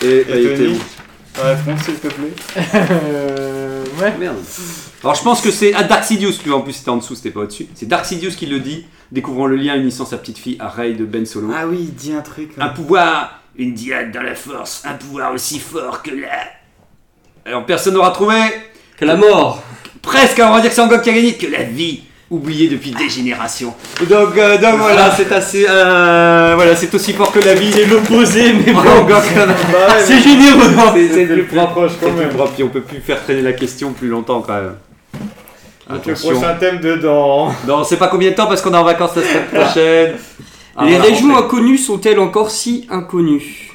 et, 0.02 0.24
bah, 0.28 0.34
il 0.36 0.46
était 0.46 0.56
Tony 0.56 0.68
où 0.74 0.80
Ouais, 1.42 1.56
s'il 1.84 1.94
te 1.94 2.08
plaît. 2.08 2.34
Euh, 2.74 3.84
ouais. 4.00 4.12
Merde. 4.18 4.36
Alors 5.02 5.14
je 5.14 5.22
pense 5.22 5.40
que 5.40 5.50
c'est 5.50 5.72
à 5.74 5.84
Dark 5.84 6.04
Sidious, 6.04 6.32
tu 6.42 6.48
vois, 6.50 6.58
en 6.58 6.62
plus 6.62 6.72
c'était 6.74 6.90
en 6.90 6.96
dessous, 6.98 7.14
c'était 7.14 7.30
pas 7.30 7.40
au-dessus. 7.40 7.66
C'est 7.74 7.86
Dark 7.86 8.04
Sidious 8.04 8.32
qui 8.32 8.46
le 8.46 8.58
dit, 8.58 8.86
découvrant 9.12 9.46
le 9.46 9.56
lien 9.56 9.76
unissant 9.76 10.04
sa 10.04 10.18
petite 10.18 10.38
fille 10.38 10.56
à 10.60 10.68
Rey 10.68 10.92
de 10.92 11.04
Ben 11.04 11.24
Solo. 11.24 11.50
Ah 11.56 11.66
oui, 11.66 11.88
dis 11.96 12.12
un 12.12 12.20
truc. 12.20 12.50
Un 12.58 12.68
pouvoir, 12.70 13.40
une 13.56 13.72
diade 13.74 14.10
dans 14.12 14.22
la 14.22 14.34
force, 14.34 14.82
un 14.84 14.94
pouvoir 14.94 15.32
aussi 15.32 15.58
fort 15.60 16.02
que 16.02 16.10
la... 16.10 16.28
Alors 17.46 17.64
personne 17.64 17.94
n'aura 17.94 18.10
trouvé, 18.10 18.36
Que 18.98 19.04
la 19.04 19.16
mort. 19.16 19.62
presque, 20.02 20.40
on 20.44 20.50
va 20.52 20.60
dire 20.60 20.70
que 20.70 20.76
c'est 20.76 20.82
Angok 20.82 21.02
qui 21.02 21.10
a 21.10 21.12
gagné, 21.14 21.34
que 21.34 21.46
la 21.46 21.62
vie, 21.62 22.02
oubliée 22.30 22.68
depuis 22.68 22.90
des 22.92 23.08
générations. 23.08 23.74
Donc, 24.08 24.36
euh, 24.36 24.58
donc 24.58 24.78
voilà, 24.78 25.10
c'est 25.16 25.30
assez... 25.32 25.66
euh, 25.68 26.52
voilà, 26.54 26.76
c'est 26.76 26.94
aussi 26.94 27.12
fort 27.12 27.32
que 27.32 27.40
la 27.40 27.54
vie. 27.54 27.72
C'est 27.72 27.86
l'opposé, 27.86 28.52
mais 28.52 28.72
bon. 28.72 28.80
Angok, 28.80 29.22
C'est 30.04 30.20
généreux. 30.20 30.70
c'est 30.94 31.08
c'est 31.14 31.24
le 31.26 31.44
plus 31.44 31.56
propre. 31.56 31.72
proche 31.72 31.92
quand 32.00 32.06
C'est 32.06 32.10
le 32.10 32.16
même. 32.16 32.28
plus 32.28 32.36
propre, 32.36 32.52
puis 32.54 32.62
on 32.64 32.68
peut 32.68 32.82
plus 32.82 33.00
faire 33.00 33.22
traîner 33.22 33.42
la 33.42 33.52
question 33.52 33.92
plus 33.92 34.08
longtemps 34.08 34.42
quand 34.42 34.54
même. 34.54 34.76
Donc 35.88 36.06
le 36.06 36.12
Attention. 36.12 36.30
prochain 36.32 36.54
thème 36.54 36.78
dedans. 36.78 37.48
Non, 37.66 37.78
on 37.78 37.84
sait 37.84 37.96
pas 37.96 38.06
combien 38.08 38.30
de 38.30 38.36
temps 38.36 38.46
parce 38.46 38.60
qu'on 38.62 38.72
est 38.72 38.76
en 38.76 38.84
vacances 38.84 39.16
la 39.16 39.22
semaine 39.22 39.46
prochaine. 39.52 40.12
Ah, 40.76 40.84
Les 40.84 40.90
voilà, 40.96 41.04
régions 41.04 41.34
fait- 41.34 41.42
inconnues 41.44 41.78
sont-elles 41.78 42.20
encore 42.20 42.50
si 42.52 42.86
inconnues? 42.90 43.69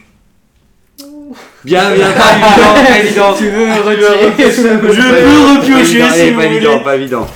Bien, 1.65 1.89
bien, 1.91 2.07
pas 2.11 2.31
évident, 2.37 2.73
pas 2.87 2.99
évident. 2.99 3.33
Tu 3.37 3.49
veux 3.49 3.71
retirer 3.81 4.31
Je 4.47 4.61
peux 4.61 5.59
repiocher 5.59 6.03
si 6.13 6.31
vous 6.31 6.37
pas 6.39 6.45
évident, 6.45 6.79
pas 6.79 6.95
évident. 6.95 7.27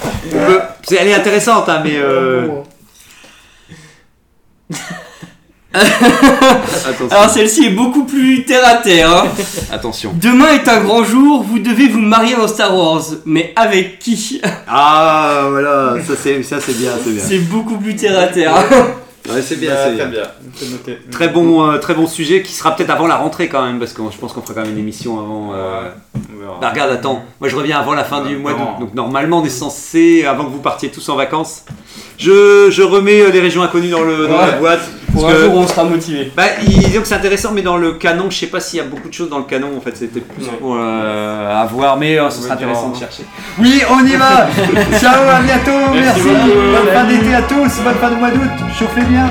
C'est- 0.88 0.96
Elle 1.02 1.08
est 1.10 1.14
intéressante, 1.16 1.68
hein, 1.68 1.82
mais 1.84 1.96
euh... 1.98 2.48
attention. 5.74 7.08
Alors 7.12 7.30
celle-ci 7.30 7.66
est 7.66 7.70
beaucoup 7.72 8.06
plus 8.06 8.44
terre 8.44 8.68
à 8.68 8.76
terre. 8.76 9.12
hein. 9.12 9.28
attention. 9.72 10.14
Demain 10.20 10.54
est 10.54 10.68
un 10.68 10.82
grand 10.82 11.04
jour, 11.04 11.44
vous 11.44 11.60
devez 11.60 11.88
vous 11.88 12.00
marier 12.00 12.36
dans 12.36 12.48
Star 12.48 12.76
Wars. 12.76 13.04
Mais 13.26 13.54
avec 13.56 14.00
qui? 14.00 14.42
Ah, 14.68 15.46
voilà, 15.50 15.96
ça 16.08 16.14
c'est, 16.22 16.42
ça 16.44 16.58
c'est 16.60 16.78
bien, 16.78 16.92
c'est 17.04 17.12
bien. 17.12 17.24
C'est 17.28 17.40
beaucoup 17.40 17.78
plus 17.78 17.96
terre 17.96 18.20
à 18.20 18.28
terre. 18.28 18.54
Ouais, 19.28 19.42
c'est 19.42 19.58
bien, 19.58 19.74
Ah, 19.76 19.86
c'est 19.90 19.96
très 19.98 20.08
bien. 20.08 20.24
C'est 20.56 20.70
noté. 20.72 20.98
Très 21.12 21.28
bon, 21.30 21.70
euh, 21.70 21.78
très 21.78 21.94
bon 21.94 22.08
sujet 22.08 22.42
qui 22.42 22.52
sera 22.54 22.76
peut-être 22.76 22.90
avant 22.90 23.06
la 23.08 23.16
rentrée 23.18 23.48
quand 23.48 23.64
même, 23.66 23.78
parce 23.80 23.94
que 23.94 24.02
je 24.12 24.18
pense 24.18 24.34
qu'on 24.34 24.42
fera 24.42 24.54
quand 24.56 24.62
même 24.62 24.72
une 24.72 24.78
émission 24.80 25.20
avant. 25.20 25.52
euh, 25.54 25.90
On 26.36 26.40
verra. 26.40 26.58
Bah 26.62 26.70
regarde, 26.70 26.92
attends, 26.92 27.24
moi 27.40 27.50
je 27.50 27.56
reviens 27.56 27.80
avant 27.80 27.94
la 27.94 28.04
fin 28.04 28.22
du 28.24 28.38
mois 28.38 28.54
d'août, 28.54 28.80
donc 28.80 28.94
normalement 28.96 29.40
on 29.42 29.46
est 29.46 29.50
censé, 29.50 30.26
avant 30.26 30.46
que 30.46 30.50
vous 30.52 30.60
partiez 30.62 30.90
tous 30.90 31.08
en 31.10 31.16
vacances, 31.16 31.64
je, 32.18 32.70
je 32.72 32.82
remets 32.82 33.22
euh, 33.22 33.30
les 33.30 33.40
régions 33.40 33.62
inconnues 33.62 33.90
dans, 33.90 34.04
le, 34.04 34.28
dans 34.28 34.38
la 34.40 34.50
Ouais. 34.54 34.60
boîte. 34.60 34.90
Pour 35.14 35.24
parce 35.24 35.34
un 35.34 35.38
que- 35.38 35.44
jour, 35.46 35.54
on 35.56 35.68
sera 35.68 35.84
motivé. 35.84 36.32
Bah, 36.36 36.44
il- 36.62 36.80
disons 36.80 37.02
que 37.02 37.08
c'est 37.08 37.16
intéressant, 37.16 37.52
mais 37.54 37.62
dans 37.62 37.78
le 37.78 37.94
canon, 37.94 38.30
je 38.30 38.38
sais 38.38 38.48
pas 38.48 38.60
s'il 38.60 38.78
y 38.78 38.82
a 38.82 38.86
beaucoup 38.86 39.10
de 39.10 39.14
choses 39.14 39.30
dans 39.30 39.40
le 39.40 39.44
canon, 39.46 39.70
en 39.78 39.82
fait, 39.82 39.96
c'était 39.98 40.20
plus 40.22 40.44
Ouais. 40.46 40.52
pour 40.60 40.76
euh, 40.80 41.62
à 41.62 41.66
voir, 41.66 41.98
mais 41.98 42.20
euh, 42.20 42.30
ce 42.30 42.40
On 42.40 42.42
sera 42.44 42.54
intéressant 42.56 42.90
de 42.90 42.98
chercher. 42.98 43.24
Oui, 43.60 43.82
on 43.90 44.06
y 44.06 44.16
va. 44.16 44.48
Ciao, 45.00 45.28
à 45.30 45.42
bientôt, 45.42 45.72
Merci 45.94 46.22
merci, 46.22 46.22
beaucoup. 46.22 46.86
bonne 46.86 46.94
fin 46.94 47.04
d'été 47.06 47.34
à 47.36 47.42
tous, 47.44 47.82
bonne 47.84 47.96
fin 47.96 48.10
de 48.12 48.16
mois 48.16 48.32
d'août, 48.32 48.66
chauffez 48.78 49.02
bien 49.02 49.26